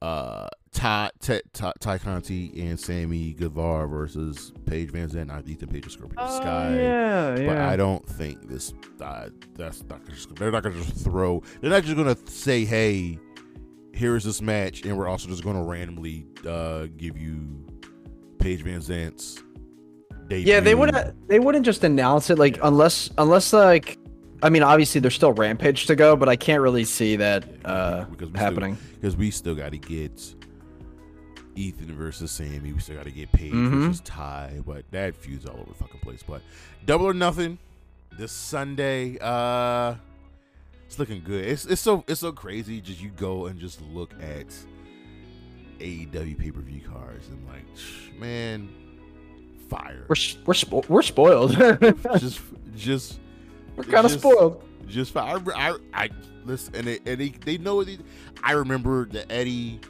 uh 0.00 0.46
Ty 0.74 1.10
Ty, 1.20 1.40
Ty, 1.52 1.72
Tay 1.78 1.98
Conti 1.98 2.68
and 2.68 2.78
Sammy 2.78 3.32
Guevara 3.32 3.86
versus 3.88 4.52
Paige 4.66 4.92
VanZant, 4.92 5.28
not 5.28 5.48
Ethan 5.48 5.68
Page 5.68 5.86
or 5.86 5.90
Scorpio 5.90 6.26
Sky. 6.26 6.68
Oh, 6.68 6.76
yeah, 6.76 7.46
But 7.46 7.58
I 7.58 7.76
don't 7.76 8.06
think 8.06 8.48
this. 8.48 8.74
Uh, 9.00 9.28
that's 9.56 9.84
not. 9.84 10.04
Just, 10.08 10.34
they're 10.34 10.50
not 10.50 10.64
gonna 10.64 10.74
just 10.74 11.04
throw. 11.04 11.42
They're 11.60 11.70
not 11.70 11.84
just 11.84 11.96
gonna 11.96 12.16
say, 12.26 12.64
"Hey, 12.64 13.18
here's 13.92 14.24
this 14.24 14.42
match," 14.42 14.84
and 14.84 14.98
we're 14.98 15.08
also 15.08 15.28
just 15.28 15.44
gonna 15.44 15.62
randomly 15.62 16.26
uh, 16.46 16.88
give 16.96 17.16
you 17.16 17.64
Paige 18.38 18.64
VanZant's 18.64 19.42
debut. 20.28 20.52
Yeah, 20.52 20.58
they 20.58 20.74
would 20.74 21.14
they 21.28 21.38
wouldn't 21.38 21.64
just 21.64 21.84
announce 21.84 22.30
it 22.30 22.38
like 22.38 22.58
unless 22.62 23.10
unless 23.16 23.52
like 23.52 23.96
I 24.42 24.50
mean, 24.50 24.62
obviously 24.62 25.00
there's 25.00 25.14
still 25.14 25.32
Rampage 25.32 25.86
to 25.86 25.96
go, 25.96 26.16
but 26.16 26.28
I 26.28 26.36
can't 26.36 26.60
really 26.60 26.84
see 26.84 27.16
that 27.16 27.44
uh, 27.64 28.04
because 28.04 28.30
we 28.30 28.38
happening. 28.38 28.76
Because 28.94 29.16
we 29.16 29.30
still 29.30 29.54
got 29.54 29.70
to 29.72 29.78
get 29.78 30.34
Ethan 31.56 31.94
versus 31.94 32.30
Sammy. 32.30 32.72
We 32.72 32.80
still 32.80 32.96
got 32.96 33.04
to 33.04 33.10
get 33.10 33.30
Paige 33.32 33.52
Mhm. 33.52 33.86
versus 33.88 34.00
Ty. 34.00 34.60
But 34.66 34.84
that 34.90 35.14
feud's 35.16 35.46
all 35.46 35.56
over 35.56 35.68
the 35.70 35.74
fucking 35.74 36.00
place. 36.00 36.22
But 36.26 36.42
Double 36.86 37.06
or 37.06 37.14
Nothing 37.14 37.58
this 38.18 38.32
Sunday. 38.32 39.18
Uh, 39.20 39.94
it's 40.86 40.98
looking 40.98 41.22
good. 41.24 41.44
It's 41.44 41.64
it's 41.64 41.80
so 41.80 42.04
it's 42.06 42.20
so 42.20 42.32
crazy. 42.32 42.80
Just 42.80 43.00
you 43.00 43.10
go 43.10 43.46
and 43.46 43.58
just 43.58 43.80
look 43.92 44.12
at 44.20 44.46
AEW 45.80 46.38
pay 46.38 46.50
per 46.50 46.60
view 46.60 46.80
cards 46.88 47.28
and 47.28 47.46
like, 47.48 47.64
man, 48.18 48.68
fire. 49.68 50.04
We're 50.08 50.16
we're 50.46 50.54
spo- 50.54 50.88
we're 50.88 51.02
spoiled. 51.02 51.52
just 52.20 52.40
just 52.76 53.18
we're 53.76 53.84
kind 53.84 54.04
of 54.04 54.12
spoiled. 54.12 54.62
just 54.86 55.12
fine. 55.12 55.44
I, 55.56 55.70
I, 55.70 56.04
I 56.04 56.10
listen, 56.44 56.74
and 56.76 56.86
they, 56.86 56.98
and 57.06 57.20
they, 57.20 57.28
they 57.30 57.58
know 57.58 57.80
it. 57.80 58.00
I 58.42 58.52
remember 58.52 59.06
the 59.06 59.30
Eddie 59.32 59.80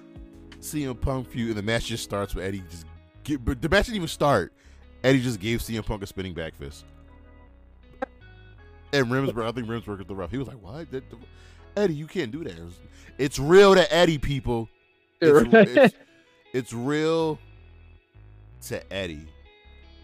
CM 0.65 1.01
Punk 1.01 1.29
feud, 1.29 1.49
and 1.51 1.57
the 1.59 1.63
match 1.63 1.87
just 1.87 2.03
starts 2.05 2.35
with 2.35 2.45
Eddie 2.45 2.63
just 2.71 2.87
get, 3.23 3.45
but 3.45 3.61
the 3.61 3.69
match 3.69 3.87
didn't 3.87 3.97
even 3.97 4.09
start. 4.09 4.53
Eddie 5.03 5.21
just 5.21 5.41
gave 5.41 5.61
CM 5.61 5.85
Punk 5.85 6.03
a 6.03 6.07
spinning 6.07 6.35
back 6.35 6.55
fist. 6.55 6.85
And 8.93 9.07
Remsburg, 9.07 9.45
I 9.45 9.53
think 9.53 9.67
Remsburg 9.67 10.01
is 10.01 10.07
the 10.07 10.15
ref. 10.15 10.31
He 10.31 10.39
was 10.39 10.47
like, 10.47 10.63
"What, 10.63 10.91
That- 10.93 11.11
that- 11.11 11.19
Eddie? 11.77 11.95
You 11.95 12.07
can't 12.07 12.31
do 12.31 12.45
that. 12.45 12.53
It's, 12.57 12.81
it's 13.19 13.39
real 13.41 13.75
to 13.75 13.93
Eddie, 13.93 14.19
people. 14.19 14.69
It's, 15.21 15.49
it's, 15.53 15.95
it's 16.53 16.73
real 16.73 17.39
to 18.69 18.93
Eddie. 18.93 19.27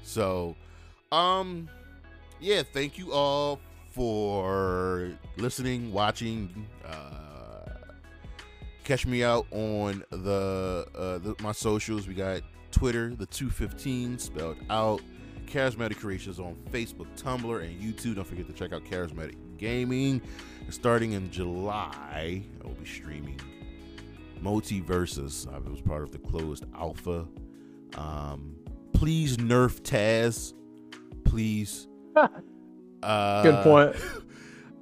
So, 0.03 0.57
um, 1.13 1.69
yeah, 2.41 2.63
thank 2.73 2.99
you 2.99 3.13
all 3.13 3.61
for 3.93 5.13
listening, 5.37 5.93
watching. 5.93 6.67
Uh, 6.85 7.30
catch 8.91 9.07
me 9.07 9.23
out 9.23 9.47
on 9.53 10.03
the, 10.11 10.85
uh, 10.97 11.19
the 11.19 11.37
my 11.41 11.53
socials. 11.53 12.09
We 12.09 12.15
got 12.15 12.43
Twitter, 12.73 13.15
the 13.15 13.27
215 13.27 14.19
spelled 14.19 14.57
out. 14.69 15.01
Charismatic 15.47 15.99
Creations 15.99 16.41
on 16.41 16.57
Facebook, 16.73 17.07
Tumblr, 17.17 17.63
and 17.63 17.81
YouTube. 17.81 18.17
Don't 18.17 18.27
forget 18.27 18.49
to 18.49 18.53
check 18.53 18.73
out 18.73 18.85
Charismatic 18.85 19.37
Gaming. 19.59 20.21
Starting 20.71 21.13
in 21.13 21.31
July, 21.31 21.93
I 22.61 22.67
will 22.67 22.75
be 22.75 22.85
streaming 22.85 23.41
Multiversus. 24.43 25.47
I 25.53 25.59
was 25.59 25.81
part 25.81 26.03
of 26.03 26.11
the 26.11 26.19
closed 26.19 26.65
alpha. 26.77 27.29
Um, 27.97 28.57
please 28.93 29.37
nerf 29.37 29.81
Taz. 29.83 30.53
Please. 31.25 31.87
Uh, 33.03 33.43
Good 33.43 33.65
point. 33.65 33.97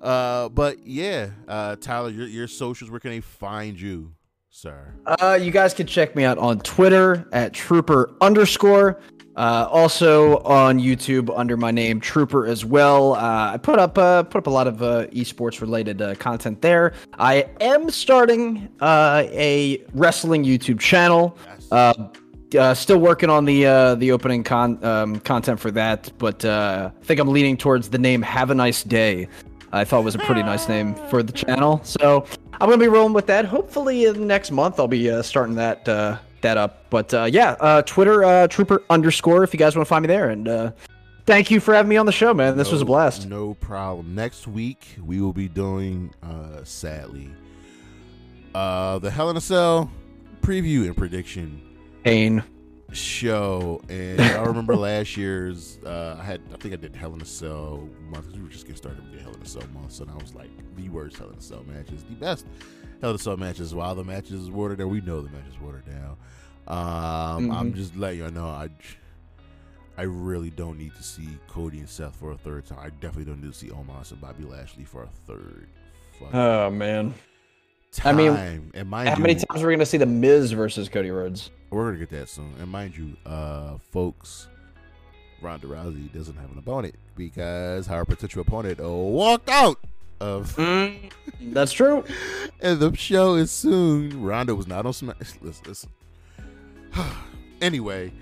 Uh, 0.02 0.48
but 0.48 0.86
yeah, 0.86 1.30
uh, 1.46 1.76
Tyler, 1.76 2.10
your 2.10 2.26
your 2.26 2.48
socials. 2.48 2.90
Where 2.90 3.00
can 3.00 3.10
they 3.10 3.20
find 3.20 3.80
you, 3.80 4.12
sir? 4.50 4.94
Uh, 5.06 5.38
you 5.40 5.50
guys 5.50 5.74
can 5.74 5.86
check 5.86 6.14
me 6.14 6.24
out 6.24 6.38
on 6.38 6.60
Twitter 6.60 7.28
at 7.32 7.52
Trooper 7.52 8.14
underscore. 8.20 9.00
Uh, 9.36 9.68
also 9.70 10.38
on 10.38 10.80
YouTube 10.80 11.30
under 11.38 11.56
my 11.56 11.70
name 11.70 12.00
Trooper 12.00 12.44
as 12.44 12.64
well. 12.64 13.14
Uh, 13.14 13.52
I 13.52 13.56
put 13.56 13.78
up 13.78 13.96
uh, 13.96 14.24
put 14.24 14.38
up 14.38 14.46
a 14.48 14.50
lot 14.50 14.66
of 14.66 14.82
uh, 14.82 15.06
esports 15.08 15.60
related 15.60 16.02
uh, 16.02 16.16
content 16.16 16.60
there. 16.60 16.92
I 17.20 17.46
am 17.60 17.88
starting 17.90 18.68
uh, 18.80 19.22
a 19.28 19.80
wrestling 19.94 20.44
YouTube 20.44 20.80
channel. 20.80 21.38
Uh, 21.70 22.08
uh, 22.58 22.74
still 22.74 22.98
working 22.98 23.30
on 23.30 23.44
the 23.44 23.66
uh, 23.66 23.94
the 23.96 24.10
opening 24.10 24.42
con- 24.42 24.82
um, 24.84 25.20
content 25.20 25.60
for 25.60 25.70
that, 25.70 26.10
but 26.18 26.44
uh, 26.44 26.90
I 27.00 27.04
think 27.04 27.20
I'm 27.20 27.28
leaning 27.28 27.56
towards 27.56 27.90
the 27.90 27.98
name 27.98 28.22
Have 28.22 28.50
a 28.50 28.54
Nice 28.54 28.82
Day. 28.82 29.28
I 29.72 29.84
thought 29.84 30.04
was 30.04 30.14
a 30.14 30.18
pretty 30.18 30.42
nice 30.42 30.68
name 30.68 30.94
for 31.10 31.22
the 31.22 31.32
channel, 31.32 31.80
so 31.84 32.24
I'm 32.52 32.68
gonna 32.68 32.78
be 32.78 32.88
rolling 32.88 33.12
with 33.12 33.26
that. 33.26 33.44
Hopefully, 33.44 34.06
in 34.06 34.14
the 34.14 34.26
next 34.26 34.50
month 34.50 34.80
I'll 34.80 34.88
be 34.88 35.10
uh, 35.10 35.22
starting 35.22 35.56
that 35.56 35.88
uh, 35.88 36.18
that 36.40 36.56
up. 36.56 36.88
But 36.90 37.12
uh, 37.12 37.24
yeah, 37.24 37.56
uh, 37.60 37.82
Twitter 37.82 38.24
uh, 38.24 38.48
Trooper 38.48 38.82
underscore 38.90 39.44
if 39.44 39.52
you 39.52 39.58
guys 39.58 39.76
want 39.76 39.86
to 39.86 39.88
find 39.88 40.02
me 40.02 40.06
there. 40.06 40.30
And 40.30 40.48
uh, 40.48 40.72
thank 41.26 41.50
you 41.50 41.60
for 41.60 41.74
having 41.74 41.90
me 41.90 41.96
on 41.96 42.06
the 42.06 42.12
show, 42.12 42.32
man. 42.32 42.56
This 42.56 42.72
was 42.72 42.82
a 42.82 42.84
blast. 42.84 43.28
No 43.28 43.54
problem. 43.54 44.14
Next 44.14 44.46
week 44.46 44.96
we 45.04 45.20
will 45.20 45.32
be 45.32 45.48
doing, 45.48 46.14
uh, 46.22 46.64
sadly, 46.64 47.30
uh, 48.54 48.98
the 48.98 49.10
Hell 49.10 49.30
in 49.30 49.36
a 49.36 49.40
Cell 49.40 49.90
preview 50.40 50.86
and 50.86 50.96
prediction 50.96 51.62
Pain. 52.04 52.42
Show. 52.92 53.80
And 53.88 54.20
I 54.20 54.42
remember 54.44 54.76
last 54.76 55.16
year's. 55.16 55.78
Uh, 55.84 56.16
I 56.20 56.24
had, 56.24 56.40
I 56.52 56.56
think 56.56 56.74
I 56.74 56.76
did 56.76 56.94
Hell 56.96 57.14
in 57.14 57.20
a 57.20 57.24
Cell 57.26 57.88
month 58.10 58.32
we 58.34 58.42
were 58.42 58.48
just 58.48 58.64
getting 58.64 58.76
started 58.76 59.02
with 59.04 59.12
the 59.14 59.20
Hell 59.22 59.34
in 59.34 59.42
a 59.42 59.46
Cell 59.46 59.62
month, 59.74 60.00
and 60.00 60.10
I 60.10 60.14
was 60.14 60.34
like, 60.34 60.50
the 60.76 60.88
worst 60.88 61.16
Hell 61.18 61.28
in 61.30 61.36
a 61.38 61.40
Cell 61.42 61.64
matches, 61.66 62.04
the 62.04 62.14
best 62.14 62.46
Hell 63.00 63.10
in 63.10 63.16
a 63.16 63.18
Cell 63.18 63.36
matches. 63.36 63.74
While 63.74 63.94
the 63.94 64.04
matches 64.04 64.50
watered 64.50 64.78
down, 64.78 64.90
we 64.90 65.00
know 65.00 65.20
the 65.20 65.30
matches 65.30 65.54
watered 65.60 65.84
down. 65.86 66.16
Um, 66.66 67.50
I'm 67.50 67.72
Mhm. 67.72 67.76
just 67.76 67.96
letting 67.96 68.20
you 68.20 68.30
know, 68.30 68.46
I. 68.46 68.68
I 69.96 70.02
really 70.02 70.50
don't 70.50 70.78
need 70.78 70.94
to 70.94 71.02
see 71.02 71.26
Cody 71.48 71.78
and 71.80 71.88
Seth 71.88 72.14
for 72.14 72.30
a 72.30 72.36
third 72.36 72.66
time. 72.66 72.78
I 72.80 72.90
definitely 72.90 73.24
don't 73.24 73.42
need 73.42 73.52
to 73.52 73.58
see 73.58 73.66
Omos 73.66 74.12
and 74.12 74.20
Bobby 74.20 74.44
Lashley 74.44 74.84
for 74.84 75.02
a 75.02 75.08
third. 75.26 75.66
fucking 76.20 76.38
Oh 76.38 76.70
man, 76.70 77.14
time. 77.90 78.16
I 78.16 78.22
mean, 78.84 79.06
how 79.08 79.16
many 79.18 79.34
times 79.34 79.60
are 79.60 79.66
we 79.66 79.74
gonna 79.74 79.84
see 79.84 79.96
the 79.98 80.06
Miz 80.06 80.52
versus 80.52 80.88
Cody 80.88 81.10
Rhodes? 81.10 81.50
We're 81.70 81.86
gonna 81.86 81.98
get 81.98 82.10
that 82.10 82.28
soon. 82.28 82.54
And 82.58 82.68
mind 82.68 82.96
you, 82.96 83.16
uh, 83.26 83.78
folks, 83.90 84.48
Ronda 85.40 85.66
Rousey 85.66 86.12
doesn't 86.12 86.36
have 86.36 86.50
an 86.50 86.58
opponent 86.58 86.94
because 87.16 87.86
her 87.86 88.04
potential 88.04 88.40
opponent 88.42 88.80
walked 88.80 89.48
out 89.50 89.78
of, 90.20 90.56
That's 91.40 91.72
true. 91.72 92.04
and 92.60 92.80
the 92.80 92.92
show 92.94 93.34
is 93.34 93.50
soon. 93.50 94.22
Ronda 94.22 94.54
was 94.54 94.66
not 94.66 94.86
on 94.86 94.92
Smash. 94.92 95.16
Listen, 95.40 95.64
listen. 95.66 95.90
anyway, 97.60 98.12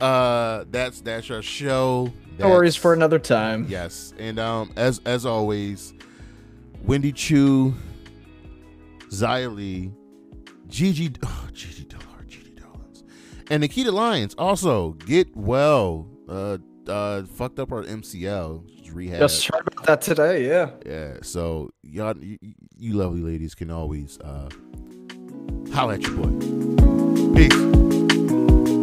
uh, 0.00 0.64
that's 0.70 1.00
that's 1.00 1.30
our 1.30 1.42
show. 1.42 2.12
No 2.38 2.48
worries 2.48 2.74
for 2.74 2.92
another 2.92 3.18
time. 3.18 3.66
Yes, 3.68 4.12
and 4.18 4.38
um, 4.40 4.72
as 4.76 5.00
as 5.04 5.24
always, 5.24 5.94
Wendy 6.82 7.12
Choo, 7.12 7.74
Xia 9.10 9.54
Li, 9.54 9.92
Gigi, 10.68 11.12
and 13.50 13.60
Nikita 13.60 13.92
Lyons. 13.92 14.34
Also, 14.36 14.92
get 14.92 15.34
well. 15.36 16.08
Uh, 16.28 16.58
uh, 16.88 17.22
fucked 17.24 17.58
up 17.58 17.72
our 17.72 17.82
MCL 17.82 18.74
rehab. 18.94 19.20
Just 19.20 19.46
heard 19.46 19.66
about 19.66 19.86
that 19.86 20.00
today. 20.00 20.46
Yeah. 20.46 20.70
yeah, 20.86 21.16
so 21.22 21.70
y'all, 21.82 22.16
you, 22.16 22.38
you 22.78 22.94
lovely 22.94 23.20
ladies 23.20 23.54
can 23.54 23.70
always 23.70 24.18
uh, 24.20 24.48
holla 25.72 25.94
at 25.94 26.02
your 26.02 26.16
boy. 26.16 27.34
Peace. 27.34 28.73